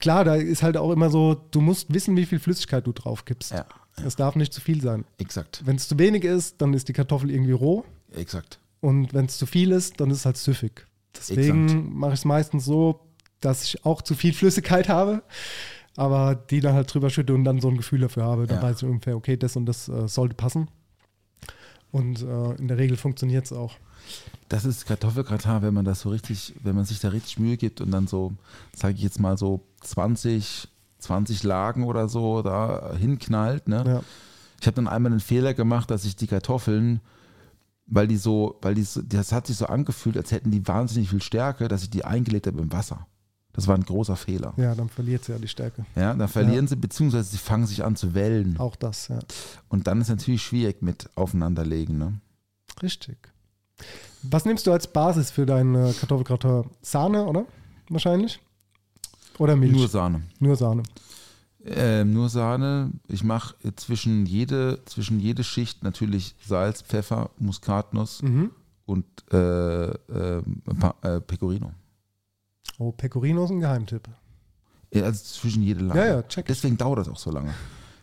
klar, 0.06 0.24
da 0.24 0.36
ist 0.36 0.62
halt 0.62 0.78
auch 0.78 0.92
immer 0.92 1.10
so, 1.10 1.34
du 1.50 1.62
musst 1.62 1.92
wissen, 1.92 2.16
wie 2.16 2.28
viel 2.28 2.38
Flüssigkeit 2.40 2.86
du 2.86 2.92
drauf 2.92 3.26
gibst. 3.26 3.52
ja, 3.52 3.66
Es 4.06 4.16
darf 4.16 4.36
nicht 4.36 4.54
zu 4.54 4.62
viel 4.62 4.80
sein. 4.82 5.04
exakt, 5.18 5.64
Wenn 5.66 5.78
es 5.78 5.88
zu 5.88 5.98
wenig 5.98 6.24
ist, 6.24 6.62
dann 6.62 6.76
ist 6.76 6.88
die 6.88 6.94
Kartoffel 6.94 7.32
irgendwie 7.32 7.54
roh. 7.54 7.84
exakt. 8.14 8.60
Und 8.82 9.16
wenn 9.16 9.26
es 9.26 9.38
zu 9.40 9.48
viel 9.48 9.72
ist, 9.72 10.00
dann 10.00 10.12
ist 10.12 10.20
es 10.20 10.26
halt 10.28 10.38
süffig. 10.38 10.86
Deswegen 11.18 11.98
mache 11.98 12.14
ich 12.14 12.20
es 12.20 12.26
meistens 12.26 12.66
so, 12.66 13.00
dass 13.42 13.64
ich 13.64 13.84
auch 13.84 14.04
zu 14.04 14.14
viel 14.14 14.32
Flüssigkeit 14.42 14.90
habe, 14.90 15.24
aber 15.96 16.36
die 16.36 16.60
dann 16.60 16.76
halt 16.76 16.94
drüber 16.94 17.10
schütte 17.10 17.34
und 17.34 17.44
dann 17.46 17.60
so 17.62 17.68
ein 17.70 17.78
Gefühl 17.78 18.02
dafür 18.02 18.24
habe. 18.26 18.46
Dann 18.46 18.58
Ja. 18.58 18.64
weiß 18.64 18.84
ich 18.84 18.88
ungefähr, 18.88 19.16
okay, 19.18 19.38
das 19.38 19.56
und 19.56 19.66
das 19.66 19.90
äh, 19.90 20.08
sollte 20.08 20.36
passen. 20.36 20.68
Und 21.92 22.22
äh, 22.22 22.54
in 22.60 22.68
der 22.68 22.78
Regel 22.78 22.96
funktioniert 22.98 23.46
es 23.46 23.54
auch. 23.54 23.74
Das 24.50 24.66
ist 24.66 24.86
Kartoffelgratin, 24.86 25.62
wenn 25.62 25.74
man 25.74 25.86
das 25.86 26.02
so 26.02 26.10
richtig, 26.10 26.54
wenn 26.62 26.76
man 26.76 26.86
sich 26.86 27.00
da 27.00 27.10
richtig 27.10 27.40
Mühe 27.40 27.58
gibt 27.58 27.82
und 27.82 27.92
dann 27.92 28.08
so, 28.08 28.34
sage 28.76 28.94
ich 28.96 29.02
jetzt 29.02 29.20
mal 29.20 29.38
so 29.38 29.62
20, 29.82 30.68
20 31.00 31.44
Lagen 31.44 31.84
oder 31.84 32.08
so 32.08 32.42
da 32.42 32.94
hinknallt. 32.96 33.68
Ne? 33.68 33.84
Ja. 33.86 34.02
Ich 34.60 34.68
habe 34.68 34.76
dann 34.76 34.88
einmal 34.88 35.12
den 35.12 35.20
Fehler 35.20 35.54
gemacht, 35.54 35.90
dass 35.92 36.06
ich 36.06 36.16
die 36.16 36.28
Kartoffeln, 36.28 37.02
weil 37.88 38.08
die 38.08 38.18
so, 38.18 38.58
weil 38.62 38.76
die 38.76 38.84
so, 38.84 39.02
das 39.02 39.32
hat 39.32 39.48
sich 39.48 39.58
so 39.58 39.66
angefühlt, 39.66 40.18
als 40.18 40.32
hätten 40.32 40.52
die 40.52 40.68
wahnsinnig 40.68 41.10
viel 41.10 41.22
Stärke, 41.22 41.68
dass 41.68 41.84
ich 41.84 41.90
die 41.90 42.06
eingelegt 42.06 42.48
habe 42.48 42.62
im 42.62 42.72
Wasser. 42.72 43.08
Das 43.54 43.68
war 43.68 43.76
ein 43.76 43.86
großer 43.86 44.18
Fehler. 44.18 44.54
ja, 44.58 44.76
dann 44.76 44.90
verliert 44.90 45.24
sie 45.24 45.32
ja 45.32 45.38
die 45.38 45.48
Stärke. 45.48 45.86
Ja, 45.96 46.14
da 46.14 46.28
verlieren 46.28 46.68
sie, 46.68 46.76
beziehungsweise 46.76 47.30
sie 47.32 47.38
fangen 47.38 47.66
sich 47.66 47.86
an 47.86 47.96
zu 47.96 48.14
wellen. 48.14 48.60
Auch 48.60 48.76
das, 48.76 49.08
ja. 49.08 49.20
Und 49.70 49.88
dann 49.88 50.02
ist 50.02 50.10
natürlich 50.10 50.44
schwierig 50.44 50.82
mit 50.82 51.10
aufeinanderlegen. 51.16 51.98
Ne? 51.98 52.20
Richtig. 52.84 53.18
Was 54.24 54.46
nimmst 54.46 54.66
du 54.68 54.72
als 54.72 54.88
Basis 54.88 55.32
für 55.32 55.46
deinen 55.46 55.76
äh, 55.76 55.94
Kartoffelgratin? 55.94 56.70
Sahne, 56.82 57.26
oder? 57.26 57.46
Wahrscheinlich? 57.90 58.40
Oder 59.38 59.56
Milch? 59.56 59.74
Nur 59.74 59.88
Sahne. 59.88 60.24
Nur 60.40 60.56
Sahne. 60.56 60.84
Ähm, 61.66 62.14
nur 62.14 62.30
Sahne. 62.30 62.92
Ich 63.08 63.24
mache 63.24 63.56
zwischen 63.76 64.26
jede, 64.26 64.80
zwischen 64.86 65.20
jede 65.20 65.44
Schicht 65.44 65.84
natürlich 65.84 66.36
Salz, 66.46 66.82
Pfeffer, 66.82 67.32
Muskatnuss 67.38 68.22
Mhm. 68.22 68.52
und 68.86 69.06
äh, 69.32 69.88
äh, 69.90 70.42
äh, 71.02 71.22
Pecorino. 71.22 71.72
Oh, 72.78 72.92
Pecorino 72.92 73.46
ist 73.46 73.52
ein 73.52 73.60
Geheimtipp. 73.60 74.08
Ja, 74.94 75.04
Also 75.04 75.24
zwischen 75.24 75.64
jede 75.64 75.84
Lage. 75.84 76.00
Ja, 76.00 76.06
ja, 76.06 76.24
check. 76.24 76.46
Deswegen 76.46 76.78
dauert 76.78 77.00
das 77.00 77.10
auch 77.10 77.18
so 77.18 77.32
lange. 77.32 77.54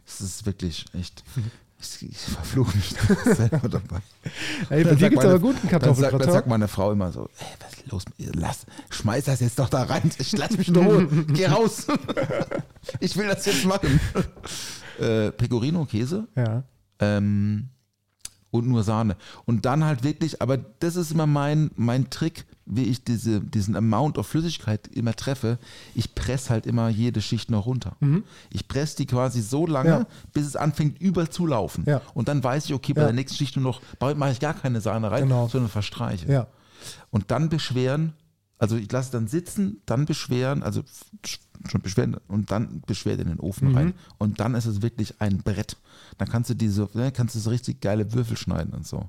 Es 0.07 0.20
ist 0.20 0.45
wirklich 0.47 0.85
echt. 0.93 1.23
Ich, 1.83 2.16
verfluche 2.16 2.76
mich 2.76 2.95
da 2.95 3.35
selber 3.35 3.68
dabei. 3.68 4.01
Ey, 4.70 4.85
bei 4.85 4.91
Dann 4.91 4.99
dir 4.99 5.11
gibt 5.11 5.22
es 5.22 5.28
aber 5.28 5.39
guten 5.41 5.55
Dann 5.55 5.62
sagt, 5.62 5.72
dann 5.72 5.80
Kartoffelgratin. 5.80 6.33
sagt 6.33 6.47
meine 6.47 6.68
Frau 6.68 6.93
immer 6.93 7.11
so: 7.12 7.28
Ey, 7.39 7.47
was 7.61 7.72
ist 7.72 7.91
los? 7.91 8.05
mit 8.07 8.18
ihr? 8.26 8.33
Lass, 8.35 8.66
schmeiß 8.91 9.24
das 9.24 9.41
jetzt 9.41 9.59
doch 9.59 9.68
da 9.68 9.83
rein. 9.83 10.11
Ich 10.18 10.33
lass 10.37 10.57
mich 10.57 10.68
in 10.68 10.76
Ruhe. 10.76 11.07
Geh 11.28 11.47
raus. 11.47 11.87
ich 13.01 13.16
will 13.16 13.26
das 13.26 13.45
jetzt 13.47 13.64
machen. 13.64 14.01
Äh, 14.99 15.33
Pecorino, 15.33 15.85
Käse. 15.85 16.28
Ja. 16.37 16.62
Ähm, 17.01 17.68
und 18.51 18.68
nur 18.68 18.85
Sahne. 18.85 19.16
Und 19.45 19.64
dann 19.64 19.85
halt 19.85 20.05
wirklich, 20.05 20.41
aber 20.41 20.57
das 20.59 20.95
ist 20.97 21.11
immer 21.11 21.26
mein, 21.26 21.70
mein 21.74 22.11
Trick, 22.11 22.45
wie 22.64 22.84
ich 22.84 23.02
diese, 23.04 23.40
diesen 23.40 23.74
Amount 23.76 24.18
of 24.18 24.26
Flüssigkeit 24.26 24.86
immer 24.88 25.14
treffe. 25.14 25.58
Ich 25.94 26.14
presse 26.14 26.50
halt 26.50 26.66
immer 26.66 26.88
jede 26.88 27.20
Schicht 27.20 27.50
noch 27.50 27.66
runter. 27.66 27.96
Ich 28.50 28.68
presse 28.68 28.96
die 28.98 29.06
quasi 29.06 29.42
so 29.42 29.66
lange, 29.66 29.90
Mhm. 29.90 29.96
Ja. 30.02 30.06
bis 30.32 30.46
es 30.46 30.56
anfängt 30.56 31.00
überzulaufen. 31.00 31.84
Ja. 31.86 32.00
Und 32.14 32.28
dann 32.28 32.42
weiß 32.44 32.66
ich, 32.66 32.74
okay, 32.74 32.92
bei 32.92 33.00
Ja. 33.02 33.06
der 33.08 33.14
nächsten 33.14 33.36
Schicht 33.36 33.56
nur 33.56 33.64
noch, 33.64 33.80
mache 34.16 34.30
ich 34.32 34.40
gar 34.40 34.54
keine 34.54 34.80
Sahne 34.80 35.10
rein, 35.10 35.24
Genau. 35.24 35.48
sondern 35.48 35.70
verstreiche. 35.70 36.30
Ja. 36.30 36.46
Und 37.10 37.30
dann 37.30 37.48
beschweren, 37.48 38.12
also 38.58 38.76
ich 38.76 38.90
lasse 38.92 39.10
dann 39.12 39.26
sitzen, 39.26 39.80
dann 39.86 40.06
beschweren, 40.06 40.62
also 40.62 40.82
schon 41.68 41.80
beschweren 41.80 42.16
und 42.28 42.50
dann 42.52 42.80
beschwert 42.86 43.20
in 43.20 43.28
den 43.28 43.40
Ofen 43.40 43.70
Mhm. 43.70 43.76
rein. 43.76 43.94
Und 44.18 44.38
dann 44.40 44.54
ist 44.54 44.66
es 44.66 44.82
wirklich 44.82 45.20
ein 45.20 45.38
Brett. 45.38 45.76
Dann 46.18 46.28
kannst 46.28 46.50
du 46.50 46.54
diese, 46.54 46.88
ne, 46.94 47.10
kannst 47.12 47.34
du 47.34 47.40
so 47.40 47.50
richtig 47.50 47.80
geile 47.80 48.12
Würfel 48.12 48.36
schneiden 48.36 48.72
und 48.72 48.86
so. 48.86 49.08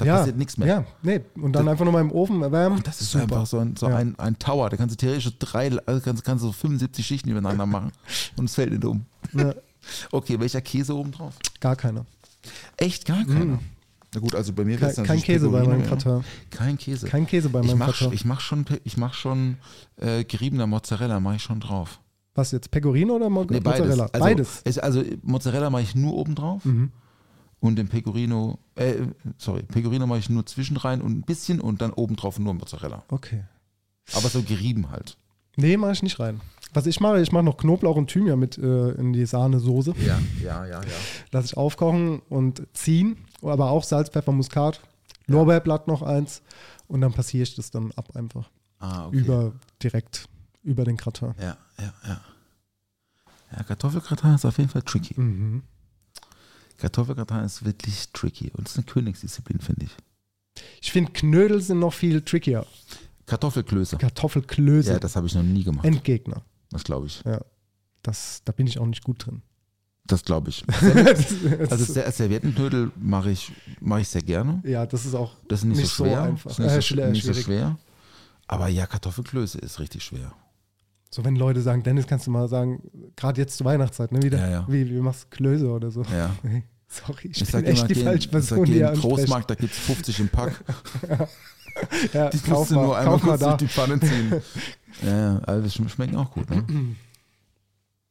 Da 0.00 0.06
ja. 0.06 0.16
passiert 0.18 0.36
nichts 0.36 0.56
mehr. 0.58 0.66
Ja, 0.68 0.84
nee. 1.02 1.20
Und 1.36 1.52
dann 1.52 1.64
Das- 1.66 1.72
einfach 1.72 1.84
nochmal 1.84 2.02
im 2.02 2.10
Ofen 2.12 2.42
erwärmen. 2.42 2.80
Das 2.84 3.00
ist 3.00 3.12
Super. 3.12 3.24
einfach 3.24 3.46
so 3.46 3.58
ein, 3.58 3.76
so 3.76 3.88
Ja. 3.88 3.96
ein, 3.96 4.18
ein 4.18 4.38
Tower. 4.38 4.68
Da 4.70 4.76
kannst 4.76 4.94
du 4.94 4.96
theoretisch 5.06 5.30
drei, 5.38 5.70
also 5.86 6.00
kannst, 6.02 6.24
kannst 6.24 6.42
du 6.42 6.48
so 6.48 6.52
75 6.52 7.06
Schichten 7.06 7.28
übereinander 7.30 7.66
machen 7.66 7.92
und 8.36 8.46
es 8.46 8.54
fällt 8.54 8.70
nicht 8.72 8.84
um. 8.84 9.04
Ja, 9.32 9.54
Okay, 10.12 10.38
welcher 10.40 10.60
Käse 10.60 10.94
oben 10.96 11.12
drauf? 11.12 11.34
gar 11.60 11.76
keiner. 11.76 12.04
Echt 12.76 13.04
gar 13.06 13.24
keiner. 13.24 13.58
Na 14.12 14.20
gut, 14.20 14.34
also 14.34 14.52
bei 14.52 14.64
mir 14.64 14.76
Kein- 14.76 14.94
kein 15.04 15.22
Käse 15.22 15.48
bei 15.50 15.60
Pecorino, 15.60 15.78
meinem. 15.78 15.86
Gratin. 15.88 16.24
Kein 16.50 16.76
Käse. 16.78 17.06
Kein 17.06 17.26
Käse 17.26 17.48
bei 17.48 17.60
meinem 17.62 17.78
Gratin. 17.78 18.12
Ich 18.12 18.24
mach 18.24 18.40
schon, 18.40 18.66
ich 18.84 18.96
mach 18.96 19.14
schon 19.14 19.56
äh, 19.96 20.24
geriebener 20.24 20.66
Mozzarella, 20.66 21.20
mache 21.20 21.36
ich 21.36 21.42
schon 21.42 21.60
drauf. 21.60 22.00
Was 22.34 22.50
jetzt, 22.52 22.70
Pecorino 22.70 23.14
oder 23.16 23.28
Mo 23.30 23.44
Nee, 23.48 23.60
beides. 23.60 23.80
Mozzarella? 23.80 24.04
Also, 24.12 24.24
beides. 24.24 24.60
Ist, 24.64 24.82
also 24.82 25.02
Mozzarella 25.22 25.70
mache 25.70 25.82
ich 25.82 25.94
nur 25.94 26.14
oben 26.14 26.34
drauf 26.34 26.64
Mhm. 26.64 26.90
Und 27.60 27.76
den 27.76 27.88
Pecorino, 27.88 28.58
äh, 28.74 28.94
sorry, 29.38 29.62
Pecorino 29.62 30.06
mache 30.06 30.18
ich 30.18 30.30
nur 30.30 30.46
zwischen 30.46 30.76
rein 30.76 31.00
und 31.00 31.12
ein 31.18 31.22
bisschen 31.22 31.60
und 31.60 31.80
dann 31.82 31.92
oben 31.92 32.16
drauf 32.16 32.38
nur 32.38 32.54
Mozzarella. 32.54 33.04
Okay. 33.08 33.44
Aber 34.14 34.28
so 34.28 34.42
gerieben 34.42 34.90
halt. 34.90 35.16
Nee, 35.56 35.76
mache 35.76 35.92
ich 35.92 36.02
nicht 36.02 36.18
rein. 36.18 36.40
Was 36.72 36.86
ich 36.86 37.00
mache, 37.00 37.20
ich 37.20 37.32
mache 37.32 37.42
noch 37.42 37.56
Knoblauch 37.56 37.96
und 37.96 38.08
Thymian 38.08 38.38
mit 38.38 38.56
äh, 38.56 38.90
in 38.92 39.12
die 39.12 39.26
Sahnesoße. 39.26 39.94
Ja, 40.06 40.18
ja, 40.42 40.66
ja, 40.66 40.80
ja. 40.80 40.88
Lasse 41.32 41.46
ich 41.46 41.56
aufkochen 41.56 42.20
und 42.28 42.62
ziehen. 42.72 43.18
Aber 43.42 43.70
auch 43.70 43.84
Salz, 43.84 44.08
Pfeffer, 44.08 44.32
Muskat. 44.32 44.80
Lorbeerblatt 45.26 45.88
noch 45.88 46.02
eins. 46.02 46.42
Und 46.86 47.00
dann 47.00 47.12
passiere 47.12 47.42
ich 47.42 47.54
das 47.54 47.70
dann 47.70 47.92
ab 47.92 48.14
einfach. 48.14 48.50
Ah, 48.78 49.06
okay. 49.06 49.18
Über, 49.18 49.52
direkt 49.82 50.28
über 50.62 50.84
den 50.84 50.96
Gratin. 50.96 51.34
Ja, 51.40 51.56
ja, 51.78 51.92
ja. 52.06 52.20
Ja, 53.56 53.62
Kartoffelgratin 53.64 54.34
ist 54.34 54.44
auf 54.44 54.58
jeden 54.58 54.70
Fall 54.70 54.82
tricky. 54.82 55.20
Mhm. 55.20 55.62
Kartoffelgratin 56.80 57.44
ist 57.44 57.64
wirklich 57.64 58.10
tricky 58.12 58.50
und 58.56 58.68
ist 58.68 58.76
eine 58.76 58.84
Königsdisziplin, 58.86 59.60
finde 59.60 59.86
ich. 59.86 59.96
Ich 60.80 60.90
finde, 60.92 61.12
Knödel 61.12 61.60
sind 61.62 61.78
noch 61.78 61.92
viel 61.94 62.20
trickier. 62.22 62.66
Kartoffelklöße. 63.26 63.96
Kartoffelklöße. 63.98 64.92
Ja, 64.92 64.98
das 64.98 65.14
habe 65.16 65.26
ich 65.26 65.34
noch 65.34 65.42
nie 65.42 65.62
gemacht. 65.64 65.84
Endgegner. 65.86 66.42
Das 66.70 66.82
glaube 66.84 67.06
ich. 67.06 67.22
Ja. 67.24 67.40
Das, 68.02 68.42
da 68.44 68.52
bin 68.52 68.66
ich 68.66 68.78
auch 68.78 68.86
nicht 68.86 69.04
gut 69.04 69.24
drin. 69.26 69.42
Das 70.06 70.24
glaube 70.24 70.50
ich. 70.50 70.64
Das- 70.66 71.34
Also 71.70 71.84
Ser- 71.92 72.10
Serviettenknödel 72.10 72.90
mache 72.96 73.30
ich, 73.30 73.52
mache 73.80 74.00
ich 74.00 74.08
sehr 74.08 74.22
gerne. 74.22 74.60
ja, 74.64 74.84
das 74.86 75.04
ist 75.06 75.14
auch 75.14 75.34
Das 75.48 75.60
ist 75.60 75.66
nicht, 75.66 75.78
Nicht 75.78 75.88
so 75.90 76.04
so 76.04 76.10
schwer. 76.10 76.22
einfach. 76.22 76.50
Ist 76.50 76.58
nicht, 76.58 76.68
Äh, 76.70 76.74
so, 76.74 76.80
schwer- 76.82 77.10
nicht 77.10 77.24
so 77.24 77.34
schwer. 77.34 77.78
Aber 78.48 78.66
ja, 78.68 78.86
Kartoffelklöße 78.86 79.58
ist 79.58 79.78
richtig 79.78 80.02
schwer. 80.02 80.32
So, 81.10 81.24
wenn 81.24 81.34
Leute 81.34 81.60
sagen, 81.60 81.82
Dennis, 81.82 82.06
kannst 82.06 82.26
du 82.26 82.30
mal 82.30 82.48
sagen, 82.48 82.80
gerade 83.16 83.40
jetzt 83.40 83.56
zur 83.58 83.66
Weihnachtszeit, 83.66 84.12
ne, 84.12 84.22
wieder, 84.22 84.38
Ja, 84.38 84.50
ja. 84.50 84.66
Wie, 84.68 84.88
wie 84.88 85.00
machst 85.00 85.24
du 85.24 85.36
Klöße 85.36 85.68
oder 85.68 85.90
so? 85.90 86.02
Ja. 86.02 86.30
Sorry, 86.86 87.28
ich, 87.28 87.42
Ich 87.42 87.52
bin 87.52 87.64
echt 87.64 87.78
immer, 87.78 87.88
die 87.88 87.94
geh, 87.94 88.04
falsche 88.04 88.24
ich 88.26 88.30
Person, 88.30 88.64
geh 88.64 88.72
die 88.74 88.84
ansprecht. 88.84 89.16
Großmarkt, 89.16 89.50
da 89.50 89.54
gibt 89.54 89.72
es 89.72 89.78
50 89.78 90.20
im 90.20 90.28
Pack. 90.28 90.64
Ja, 92.12 92.28
Die 92.28 92.50
musst 92.50 92.72
du 92.72 92.74
nur 92.74 92.98
einmal 92.98 93.18
kurz 93.20 93.40
da. 93.40 93.50
durch 93.50 93.58
die 93.58 93.68
Pfanne 93.68 93.98
ziehen. 94.00 94.42
ja, 95.02 95.34
ja, 95.34 95.38
also 95.38 95.68
schmecken 95.88 96.16
auch 96.16 96.30
gut. 96.32 96.50
Ne? 96.50 96.96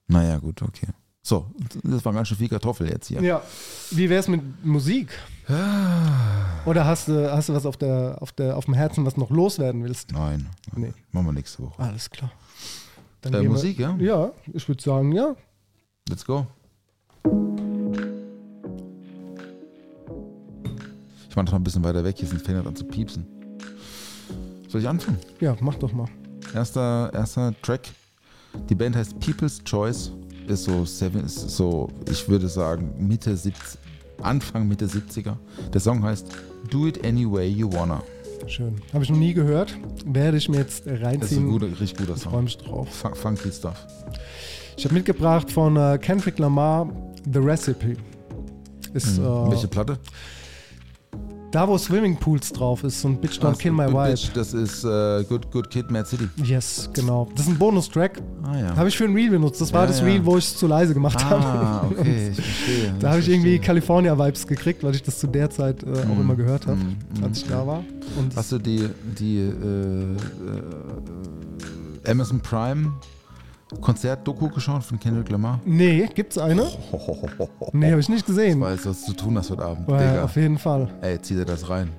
naja, 0.08 0.38
gut, 0.38 0.62
okay. 0.62 0.88
So, 1.22 1.46
das 1.84 2.04
war 2.06 2.14
ganz 2.14 2.30
schön 2.30 2.38
viel 2.38 2.48
Kartoffel 2.48 2.90
jetzt 2.90 3.08
hier. 3.08 3.22
Ja, 3.22 3.44
wie 3.92 4.10
wär's 4.10 4.28
mit 4.30 4.66
Musik? 4.66 5.10
Oder 6.66 6.86
hast 6.86 7.10
du, 7.10 7.32
hast 7.32 7.50
du 7.50 7.54
was 7.54 7.66
auf, 7.66 7.78
der, 7.78 8.18
auf, 8.22 8.32
der, 8.32 8.58
auf 8.58 8.66
dem 8.66 8.74
Herzen, 8.74 9.06
was 9.06 9.18
noch 9.18 9.30
loswerden 9.30 9.84
willst? 9.84 10.14
Nein, 10.14 10.48
nee. 10.76 10.94
machen 11.12 11.26
wir 11.28 11.34
nächste 11.34 11.62
Woche. 11.62 11.84
Alles 11.84 12.10
klar. 12.10 12.32
Dann 13.22 13.34
Äh, 13.34 13.38
gehen 13.38 13.44
wir- 13.44 13.50
Musik, 13.52 13.80
ja? 13.80 13.96
Ja, 14.00 14.32
ich 14.54 14.68
würde 14.68 14.82
sagen, 14.82 15.12
ja. 15.12 15.36
Let's 16.10 16.26
go. 16.26 16.46
Ich 21.30 21.36
mach 21.36 21.44
das 21.46 21.52
mal 21.52 21.60
ein 21.60 21.64
bisschen 21.64 21.84
weiter 21.84 22.04
weg. 22.04 22.16
Hier 22.18 22.28
sind 22.28 22.42
Fänger 22.42 22.66
an 22.66 22.76
zu 22.76 22.86
piepsen. 22.86 23.26
Soll 24.68 24.82
ich 24.82 24.88
anfangen? 24.88 25.20
Ja, 25.40 25.56
mach 25.62 25.76
doch 25.76 25.92
mal. 25.94 26.08
Erster, 26.54 27.12
erster 27.14 27.54
Track. 27.62 27.82
Die 28.70 28.76
Band 28.76 28.96
heißt 28.96 29.20
People's 29.20 29.64
Choice. 29.64 30.12
Ist 30.48 30.64
so, 30.64 30.84
seven, 30.86 31.24
ist 31.26 31.50
so, 31.52 31.90
ich 32.10 32.28
würde 32.28 32.48
sagen, 32.48 32.92
Mitte 32.98 33.38
70, 33.38 33.80
Anfang 34.24 34.68
Mitte 34.68 34.88
70er. 34.88 35.38
Der 35.72 35.80
Song 35.80 36.02
heißt 36.04 36.28
Do 36.72 36.88
It 36.88 37.06
Any 37.06 37.32
Way 37.32 37.50
You 37.50 37.72
Wanna. 37.72 38.02
Schön. 38.48 38.82
Habe 38.94 39.04
ich 39.04 39.10
noch 39.10 39.18
nie 39.18 39.34
gehört. 39.34 39.78
Werde 40.06 40.38
ich 40.38 40.50
mir 40.50 40.58
jetzt 40.58 40.86
Das 40.86 40.94
ist 40.94 41.00
ein 41.00 41.06
reinziehen. 41.06 41.50
guter, 41.50 41.68
richtig 41.68 41.98
guter 41.98 42.14
Ich 42.16 42.24
freue 42.24 42.34
Song. 42.34 42.44
mich 42.46 42.58
drauf. 42.58 42.90
Fun- 42.90 43.16
Funky 43.16 43.52
Stuff. 43.52 43.86
Ich 44.78 44.86
habe 44.86 44.94
mitgebracht 44.96 45.52
von 45.52 45.76
äh, 45.78 45.98
Kendrick 46.02 46.40
Lamar 46.40 46.90
The 47.32 47.40
Recipe. 47.40 47.98
Ist 48.94 49.20
Mhm. 49.20 49.26
äh, 49.26 49.52
Welche 49.52 49.68
Platte? 49.68 50.00
Da, 51.52 51.68
wo 51.68 51.78
Swimmingpools 51.78 52.52
drauf 52.54 52.84
ist 52.84 53.04
und 53.06 53.22
Bitch 53.22 53.40
Don't 53.40 53.54
Ach, 53.54 53.58
Kill 53.58 53.72
My 53.72 53.86
Good. 53.86 54.06
Bitch, 54.06 54.30
Das 54.34 54.54
ist 54.54 54.84
äh, 54.84 55.24
Good, 55.24 55.52
Good 55.52 55.70
Kid, 55.70 55.90
Mad 55.90 56.06
City. 56.08 56.28
Yes, 56.44 56.90
genau. 56.94 57.28
Das 57.36 57.46
ist 57.46 57.52
ein 57.52 57.58
Bonustrack. 57.58 58.22
Ah 58.44 58.58
ja. 58.58 58.76
Habe 58.76 58.90
ich 58.90 58.98
für 58.98 59.06
ein 59.06 59.14
Reel 59.14 59.32
benutzt. 59.32 59.60
Das 59.60 59.74
war 59.74 59.82
Ja, 59.82 59.88
das 59.88 60.00
ja. 60.00 60.06
Reel, 60.06 60.26
wo 60.26 60.38
ich 60.38 60.46
es 60.46 60.56
zu 60.58 60.68
leise 60.68 60.94
gemacht 60.94 61.18
ah, 61.26 61.30
habe. 61.30 61.96
okay, 62.00 62.30
ich 62.32 62.36
verstehe. 62.42 62.94
Da 63.00 63.10
habe 63.12 63.20
ich 63.22 63.30
irgendwie. 63.30 63.58
California-Vibes 63.60 64.46
gekriegt, 64.48 64.84
weil 64.84 64.94
ich 64.96 65.02
das 65.04 65.20
zu 65.20 65.28
der 65.28 65.50
Zeit 65.50 65.84
äh, 65.84 65.88
auch 65.92 66.16
Mm, 66.16 66.22
immer 66.22 66.36
gehört 66.36 66.68
habe, 66.68 66.78
mm, 66.78 66.98
mm, 67.20 67.24
als 67.24 67.40
ich 67.40 67.48
da 67.48 67.66
war. 67.66 67.84
Und 68.18 68.36
Hast 68.36 68.52
du 68.52 68.58
die, 68.60 68.88
die 69.18 69.38
äh, 69.40 69.50
äh, 72.06 72.12
Amazon 72.12 72.40
Prime 72.42 72.92
Konzert-Doku 73.82 74.50
geschaut 74.50 74.84
von 74.84 75.00
Kendrick 75.00 75.30
Lamar? 75.30 75.60
nee, 75.66 76.08
gibt's 76.14 76.38
eine? 76.38 76.68
Nee, 77.72 77.92
habe 77.92 78.00
ich 78.02 78.10
nicht 78.10 78.26
gesehen. 78.26 78.60
Weil 78.62 78.76
es 78.76 78.86
was 78.86 79.04
zu 79.06 79.14
tun 79.14 79.38
hast 79.38 79.52
heute 79.52 79.64
Abend. 79.64 79.88
Digga. 79.88 80.24
auf 80.24 80.36
jeden 80.36 80.58
Fall. 80.58 80.90
Ey, 81.02 81.22
zieh 81.22 81.36
dir 81.36 81.46
das 81.46 81.70
rein. 81.70 81.92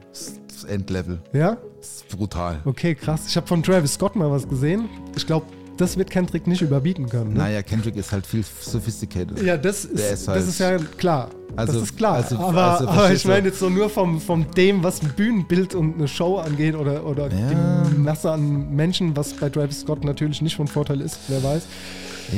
Das 0.48 0.64
Endlevel. 0.64 1.20
Ja? 1.32 1.56
Das 1.78 1.88
ist 1.97 2.09
brutal. 2.09 2.59
Okay, 2.64 2.94
krass. 2.94 3.26
Ich 3.28 3.36
habe 3.36 3.47
von 3.47 3.62
Travis 3.62 3.94
Scott 3.94 4.16
mal 4.16 4.30
was 4.30 4.48
gesehen. 4.48 4.88
Ich 5.16 5.26
glaube, 5.26 5.47
das 5.81 5.97
wird 5.97 6.11
Kendrick 6.11 6.47
nicht 6.47 6.62
überbieten 6.62 7.09
können. 7.09 7.32
Ne? 7.32 7.39
Naja, 7.40 7.62
Kendrick 7.62 7.97
ist 7.97 8.12
halt 8.12 8.27
viel 8.27 8.44
sophisticated. 8.61 9.43
Ja, 9.43 9.57
das 9.57 9.85
ist, 9.85 10.01
ist 10.01 10.28
halt- 10.28 10.39
das 10.40 10.48
ist 10.48 10.59
ja 10.61 10.77
klar. 10.78 11.31
Also- 11.57 11.73
das 11.74 11.82
ist 11.82 11.97
klar. 11.97 12.15
also- 12.16 12.36
aber, 12.39 12.62
also 12.78 12.89
aber 12.89 13.12
ich 13.12 13.24
meine 13.24 13.48
jetzt 13.48 13.59
so 13.59 13.69
nur 13.70 13.89
vom, 13.90 14.20
vom 14.20 14.51
dem, 14.52 14.82
was 14.82 15.02
ein 15.02 15.12
Bühnenbild 15.16 15.74
und 15.74 15.94
eine 15.97 16.07
Show 16.09 16.39
angeht 16.39 16.74
oder, 16.74 17.05
oder 17.05 17.28
Ja. 17.32 17.82
die 17.90 17.98
Masse 17.98 18.31
an 18.31 18.74
Menschen, 18.74 19.16
was 19.16 19.32
bei 19.35 19.48
Travis 19.48 19.81
Scott 19.81 20.05
natürlich 20.05 20.43
nicht 20.43 20.57
von 20.57 20.69
Vorteil 20.69 21.01
ist, 21.01 21.19
wer 21.28 21.43
weiß. 21.43 21.62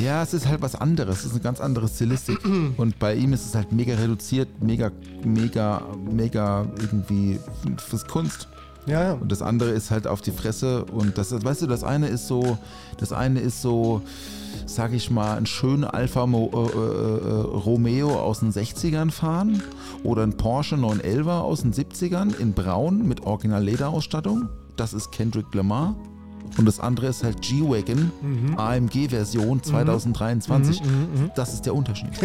Ja, 0.03 0.23
es 0.23 0.33
ist 0.33 0.47
halt 0.47 0.61
was 0.63 0.73
anderes. 0.73 1.19
Es 1.19 1.25
ist 1.25 1.31
eine 1.33 1.41
ganz 1.41 1.61
andere 1.61 1.87
Stilistik. 1.87 2.39
Und 2.77 2.97
bei 2.97 3.13
ihm 3.13 3.33
ist 3.33 3.45
es 3.45 3.53
halt 3.53 3.71
mega 3.71 3.93
reduziert, 3.93 4.47
mega, 4.59 4.91
mega, 5.23 5.83
mega 6.11 6.65
irgendwie 6.79 7.39
fürs 7.89 8.07
Kunst. 8.07 8.47
Ja, 8.85 9.03
ja. 9.03 9.13
Und 9.13 9.31
das 9.31 9.41
andere 9.41 9.71
ist 9.71 9.91
halt 9.91 10.07
auf 10.07 10.21
die 10.21 10.31
Fresse. 10.31 10.85
Und 10.85 11.17
das, 11.17 11.31
weißt 11.31 11.61
du, 11.61 11.67
das 11.67 11.83
eine 11.83 12.07
ist 12.07 12.27
so, 12.27 12.57
das 12.97 13.13
eine 13.13 13.39
ist 13.39 13.61
so, 13.61 14.01
sag 14.65 14.93
ich 14.93 15.09
mal, 15.09 15.37
ein 15.37 15.45
schöner 15.45 15.93
Alfa 15.93 16.25
Mo, 16.25 16.49
äh, 16.53 16.57
äh, 16.57 17.29
äh, 17.29 17.41
Romeo 17.41 18.19
aus 18.19 18.39
den 18.39 18.51
60ern 18.51 19.11
fahren 19.11 19.63
oder 20.03 20.23
ein 20.23 20.35
Porsche 20.35 20.77
911 20.77 21.27
aus 21.27 21.61
den 21.61 21.73
70ern 21.73 22.37
in 22.37 22.53
Braun 22.53 23.07
mit 23.07 23.21
Original-Lederausstattung. 23.21 24.49
Das 24.75 24.93
ist 24.93 25.11
Kendrick 25.11 25.53
Lamar. 25.53 25.95
Und 26.57 26.65
das 26.65 26.79
andere 26.79 27.07
ist 27.07 27.23
halt 27.23 27.41
G-Wagon, 27.41 28.11
AMG-Version 28.57 29.63
2023. 29.63 30.81
Das 31.35 31.53
ist 31.53 31.65
der 31.65 31.75
Unterschied. 31.75 32.09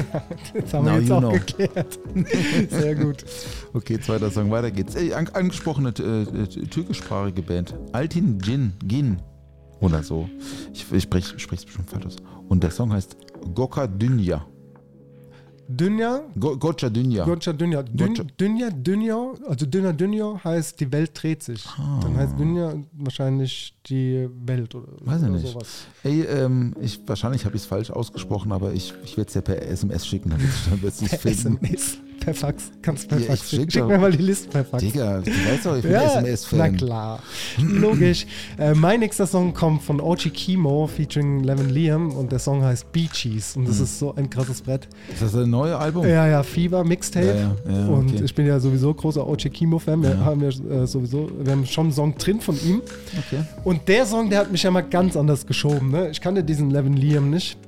Das 0.55 0.75
haben 0.75 0.85
Now 0.85 0.93
wir 0.93 0.99
jetzt 1.01 1.09
you 1.09 1.15
auch 1.15 1.21
know. 1.21 1.31
geklärt. 1.33 1.99
Sehr 2.71 2.95
gut. 2.95 3.25
Okay, 3.73 4.01
zweiter 4.01 4.31
Song, 4.31 4.51
weiter 4.51 4.71
geht's. 4.71 4.95
Ey, 4.95 5.13
an, 5.15 5.29
angesprochene 5.29 5.93
äh, 5.99 6.23
äh, 6.23 6.47
türkischsprachige 6.47 7.43
Band. 7.43 7.75
Altin 7.93 8.39
Jin, 8.41 8.73
Gin 8.87 9.21
oder 9.81 10.03
so. 10.03 10.29
Ich, 10.73 10.91
ich 10.93 11.03
spreche 11.03 11.37
es 11.37 11.65
bestimmt 11.65 11.91
falsch 11.91 12.07
aus. 12.07 12.17
Und 12.49 12.63
der 12.63 12.71
Song 12.71 12.93
heißt 12.93 13.17
Goka 13.55 13.87
Dünya. 13.87 14.45
Dünya. 15.69 16.23
Gotcha 16.39 16.89
Dünja. 16.89 17.25
Dün, 17.25 17.35
Gotcha. 17.35 17.53
Dünja, 18.41 18.71
Dünja, 18.71 19.33
also 19.47 19.67
Dünja 19.67 19.93
Dünja 19.93 20.41
heißt 20.43 20.81
die 20.81 20.91
Welt 20.93 21.11
dreht 21.15 21.43
sich. 21.43 21.65
Dann 22.03 22.17
heißt 22.17 22.39
Dünja 22.39 22.75
wahrscheinlich 22.93 23.75
die 23.87 24.29
Welt 24.47 24.75
oder, 24.75 24.89
Ah. 24.89 25.13
Weiß 25.13 25.23
ich 25.23 25.29
oder 25.29 25.37
nicht. 25.39 25.47
sowas. 25.53 25.85
Ey, 26.05 26.23
ähm, 26.23 26.75
ich, 26.81 27.01
wahrscheinlich 27.07 27.45
habe 27.45 27.55
ich 27.57 27.63
es 27.63 27.69
falsch 27.69 27.91
ausgesprochen, 27.91 28.51
aber 28.53 28.73
ich, 28.73 28.95
ich 29.05 29.17
werde 29.19 29.29
es 29.29 29.35
ja 29.35 29.43
per 29.43 29.61
SMS 29.63 30.07
schicken, 30.07 30.31
damit 30.31 30.47
ich 30.49 30.65
dann 30.71 30.81
Per 30.81 30.91
finden. 30.91 31.59
SMS, 31.65 31.99
per 32.21 32.35
Fax. 32.35 32.71
Kannst 32.83 33.05
du 33.05 33.09
per 33.09 33.19
Ja, 33.19 33.27
Fax 33.27 33.51
schick 33.51 33.73
Schick 33.73 33.87
mir 33.87 33.99
mal 33.99 34.11
die 34.13 34.23
Liste 34.23 34.49
per 34.49 34.65
Fax. 34.65 34.83
Digga, 34.83 35.21
du 35.21 35.31
weißt 35.31 35.67
doch, 35.67 35.77
ich 35.77 35.83
bin 35.83 35.93
Ja, 35.93 36.03
SMS-Fan. 36.19 36.59
na 36.59 36.69
klar. 36.71 37.19
Logisch. 37.59 38.27
Äh, 38.59 38.75
mein 38.75 39.01
nächster 39.01 39.27
Song 39.27 39.55
kommt 39.55 39.83
von 39.83 40.01
Ochi 40.01 40.31
Kimo 40.31 40.87
featuring 40.87 41.43
Levin 41.45 41.71
Liam 41.71 42.11
und 42.13 42.33
der 42.33 42.39
Song 42.39 42.63
heißt 42.63 42.91
Bee 42.93 43.09
Cheese 43.13 43.59
und 43.59 43.69
das 43.69 43.81
ist 43.81 43.99
so 43.99 44.15
ein 44.15 44.29
krasses 44.31 44.63
Brett. 44.63 44.89
Ist 45.13 45.23
das 45.23 45.35
ein 45.35 45.51
neues 45.51 45.75
Album? 45.75 46.07
Ja, 46.07 46.27
ja, 46.27 46.43
Fever 46.43 46.85
Mixtape. 46.85 47.27
Ja, 47.27 47.73
ja, 47.73 47.87
und 47.87 48.11
okay. 48.15 48.25
ich 48.25 48.35
bin 48.35 48.47
ja 48.47 48.59
sowieso 48.61 48.93
großer 48.95 49.27
Ochi 49.27 49.51
Kimo-Fan. 49.51 50.03
Wir 50.03 50.19
haben 50.25 50.43
ja 50.43 50.49
äh, 50.49 50.87
sowieso, 50.87 51.31
wir 51.41 51.53
haben 51.53 51.67
schon 51.67 51.87
einen 51.87 51.93
Song 51.93 52.17
drin 52.19 52.41
von 52.41 52.57
ihm. 52.65 52.83
Okay. 53.19 53.43
Und 53.65 53.89
der 53.89 54.07
Song, 54.07 54.31
der 54.31 54.41
hat 54.41 54.53
mich 54.53 54.63
ja 54.63 54.71
mal 54.71 54.83
ganz 54.83 55.17
anders 55.17 55.47
geschoben. 55.47 55.91
Ne? 55.91 56.11
Ich 56.11 56.21
kannte 56.21 56.43
diesen 56.45 56.71
Levin 56.71 56.95
Liam 56.95 57.31
nicht. 57.31 57.59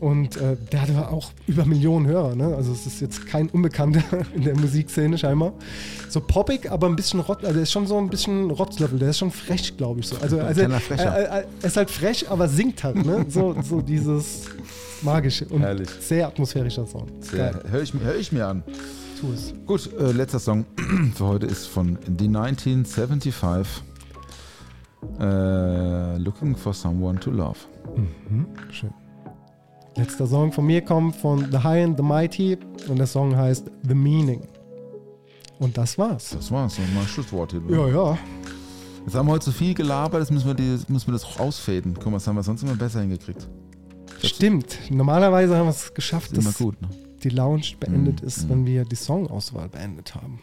Und 0.00 0.36
äh, 0.36 0.56
der 0.70 0.82
hatte 0.82 1.08
auch 1.10 1.32
über 1.48 1.64
Millionen 1.64 2.06
Hörer. 2.06 2.36
Ne? 2.36 2.54
Also 2.54 2.70
es 2.72 2.86
ist 2.86 3.00
jetzt 3.00 3.26
kein 3.26 3.48
Unbekannter 3.50 4.02
in 4.34 4.44
der 4.44 4.56
Musikszene 4.56 5.18
scheinbar. 5.18 5.54
So 6.08 6.20
poppig, 6.20 6.70
aber 6.70 6.86
ein 6.86 6.94
bisschen 6.94 7.18
rot. 7.20 7.44
Also 7.44 7.56
er 7.58 7.62
ist 7.64 7.72
schon 7.72 7.86
so 7.88 7.98
ein 7.98 8.08
bisschen 8.08 8.50
Rotzlöffel. 8.50 8.98
Der 9.00 9.10
ist 9.10 9.18
schon 9.18 9.32
frech, 9.32 9.76
glaube 9.76 9.98
ich. 10.00 10.06
So. 10.06 10.16
Also, 10.18 10.38
also 10.40 10.68
Frecher. 10.78 11.16
äh, 11.18 11.40
äh, 11.40 11.44
er 11.62 11.66
ist 11.66 11.76
halt 11.76 11.90
frech, 11.90 12.30
aber 12.30 12.48
singt 12.48 12.84
halt. 12.84 13.04
Ne? 13.04 13.26
So, 13.28 13.56
so 13.62 13.80
dieses 13.80 14.42
magische 15.02 15.46
und 15.46 15.62
Herrlich. 15.62 15.88
sehr 16.00 16.28
atmosphärischer 16.28 16.86
Song. 16.86 17.06
Hör, 17.32 17.82
ich, 17.82 17.92
mir- 17.94 18.00
hör 18.04 18.14
ich 18.16 18.30
mir 18.30 18.46
an. 18.46 18.62
Tu 19.20 19.32
es. 19.32 19.52
Gut, 19.66 19.90
äh, 19.98 20.12
letzter 20.12 20.38
Song 20.38 20.64
für 21.16 21.26
heute 21.26 21.46
ist 21.46 21.66
von 21.66 21.98
The 22.06 22.26
1975. 22.26 23.82
Äh, 25.20 26.18
looking 26.18 26.54
for 26.56 26.72
someone 26.72 27.18
to 27.18 27.30
love. 27.32 27.58
Schön. 28.70 28.90
Letzter 29.98 30.28
Song 30.28 30.52
von 30.52 30.64
mir 30.64 30.80
kommt 30.82 31.16
von 31.16 31.50
The 31.50 31.58
High 31.58 31.84
and 31.84 31.96
the 31.96 32.04
Mighty 32.04 32.56
und 32.88 33.00
der 33.00 33.06
Song 33.08 33.34
heißt 33.34 33.68
The 33.82 33.94
Meaning. 33.94 34.46
Und 35.58 35.76
das 35.76 35.98
war's. 35.98 36.30
Das 36.30 36.52
war's, 36.52 36.76
das 36.76 36.94
war 36.94 37.02
ein 37.02 37.08
Schlusswort 37.08 37.50
hier. 37.50 37.62
Ja, 37.68 37.88
ja. 37.88 38.18
Jetzt 39.04 39.16
haben 39.16 39.26
wir 39.26 39.32
heute 39.32 39.46
zu 39.46 39.50
viel 39.50 39.74
gelabert, 39.74 40.20
jetzt 40.20 40.30
müssen 40.30 40.46
wir, 40.46 40.54
die, 40.54 40.78
müssen 40.86 41.08
wir 41.08 41.12
das 41.14 41.24
auch 41.24 41.40
ausfaden. 41.40 41.94
Guck 41.94 42.06
mal, 42.06 42.12
das 42.12 42.28
haben 42.28 42.36
wir 42.36 42.44
sonst 42.44 42.62
immer 42.62 42.76
besser 42.76 43.00
hingekriegt. 43.00 43.48
Stimmt. 44.22 44.78
Normalerweise 44.88 45.56
haben 45.56 45.66
wir 45.66 45.70
es 45.70 45.92
geschafft, 45.92 46.36
Das 46.36 46.44
dass 46.44 46.58
gut, 46.58 46.80
ne? 46.80 46.88
die 47.24 47.30
Lounge 47.30 47.72
beendet 47.80 48.20
ist, 48.20 48.48
wenn 48.48 48.66
wir 48.66 48.84
die 48.84 48.94
Songauswahl 48.94 49.68
beendet 49.68 50.14
haben. 50.14 50.38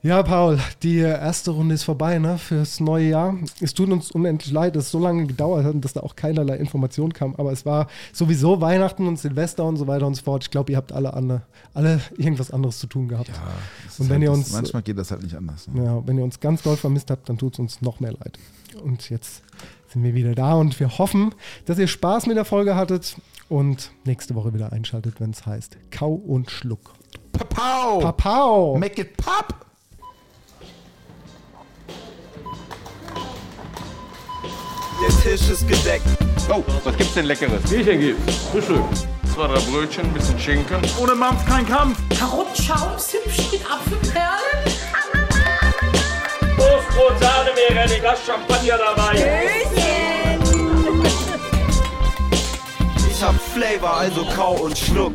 Ja, 0.00 0.22
Paul, 0.22 0.60
die 0.84 0.98
erste 0.98 1.50
Runde 1.50 1.74
ist 1.74 1.82
vorbei, 1.82 2.20
ne? 2.20 2.38
Fürs 2.38 2.78
neue 2.78 3.08
Jahr. 3.08 3.34
Es 3.60 3.74
tut 3.74 3.90
uns 3.90 4.12
unendlich 4.12 4.52
leid, 4.52 4.76
dass 4.76 4.84
es 4.84 4.90
so 4.92 5.00
lange 5.00 5.26
gedauert 5.26 5.64
hat 5.64 5.74
und 5.74 5.84
dass 5.84 5.92
da 5.92 6.00
auch 6.00 6.14
keinerlei 6.14 6.56
Information 6.56 7.12
kam. 7.12 7.34
Aber 7.36 7.50
es 7.50 7.66
war 7.66 7.88
sowieso 8.12 8.60
Weihnachten 8.60 9.08
und 9.08 9.18
Silvester 9.18 9.64
und 9.64 9.76
so 9.76 9.88
weiter 9.88 10.06
und 10.06 10.14
so 10.14 10.22
fort. 10.22 10.44
Ich 10.44 10.50
glaube, 10.52 10.70
ihr 10.70 10.76
habt 10.76 10.92
alle, 10.92 11.14
alle, 11.14 11.42
alle 11.74 12.00
irgendwas 12.16 12.52
anderes 12.52 12.78
zu 12.78 12.86
tun 12.86 13.08
gehabt. 13.08 13.28
Das 13.28 13.94
ist 13.94 14.00
Und 14.00 14.08
wenn 14.08 14.14
halt 14.16 14.22
ihr 14.22 14.28
das, 14.28 14.38
uns- 14.38 14.52
manchmal 14.52 14.82
geht 14.82 14.98
das 14.98 15.10
halt 15.10 15.22
nicht 15.24 15.34
anders. 15.34 15.66
Ne? 15.66 15.84
Ja, 15.84 16.06
wenn 16.06 16.16
ihr 16.16 16.24
uns 16.24 16.38
ganz 16.38 16.62
doll 16.62 16.76
vermisst 16.76 17.10
habt, 17.10 17.28
dann 17.28 17.36
tut 17.36 17.54
es 17.54 17.58
uns 17.58 17.82
noch 17.82 17.98
mehr 17.98 18.12
leid. 18.12 18.38
Und 18.84 19.10
jetzt 19.10 19.42
sind 19.92 20.04
wir 20.04 20.14
wieder 20.14 20.36
da 20.36 20.54
und 20.54 20.78
wir 20.78 20.96
hoffen, 20.98 21.34
dass 21.64 21.76
ihr 21.76 21.88
Spaß 21.88 22.26
mit 22.26 22.36
der 22.36 22.44
Folge 22.44 22.76
hattet 22.76 23.16
und 23.48 23.90
nächste 24.04 24.36
Woche 24.36 24.54
wieder 24.54 24.72
einschaltet, 24.72 25.20
wenn 25.20 25.30
es 25.30 25.44
heißt 25.44 25.76
Kau 25.90 26.12
und 26.12 26.52
Schluck. 26.52 26.92
Papau! 27.32 27.98
Papau! 27.98 28.78
Make 28.78 29.00
it 29.02 29.16
pop! 29.16 29.66
Der 35.00 35.08
Tisch 35.22 35.48
ist 35.48 35.68
gedeckt. 35.68 36.04
Oh, 36.50 36.64
was 36.82 36.96
gibt's 36.96 37.14
denn 37.14 37.26
Leckeres? 37.26 37.62
Bierchen 37.70 38.00
gibt's. 38.00 38.36
Frühstück. 38.50 38.82
Zwei, 39.32 39.46
drei 39.46 39.60
Brötchen, 39.60 40.04
ein 40.06 40.12
bisschen 40.12 40.38
Schinken. 40.38 40.80
Ohne 41.00 41.14
Mampf 41.14 41.46
kein 41.46 41.66
Kampf. 41.68 41.98
Karottenschaum, 42.18 42.98
Zimtchen 42.98 43.44
mit 43.52 43.60
Apfelperlen. 43.70 44.78
Toastbrot, 46.56 47.18
Sahne, 47.20 47.50
wäre 47.54 47.80
ein 47.80 48.00
Glas 48.00 48.18
Champagner 48.26 48.78
dabei. 48.78 49.60
Ich 53.08 53.22
hab 53.22 53.34
Flavor, 53.52 53.98
also 53.98 54.24
kau 54.34 54.54
und 54.54 54.76
schluck. 54.76 55.14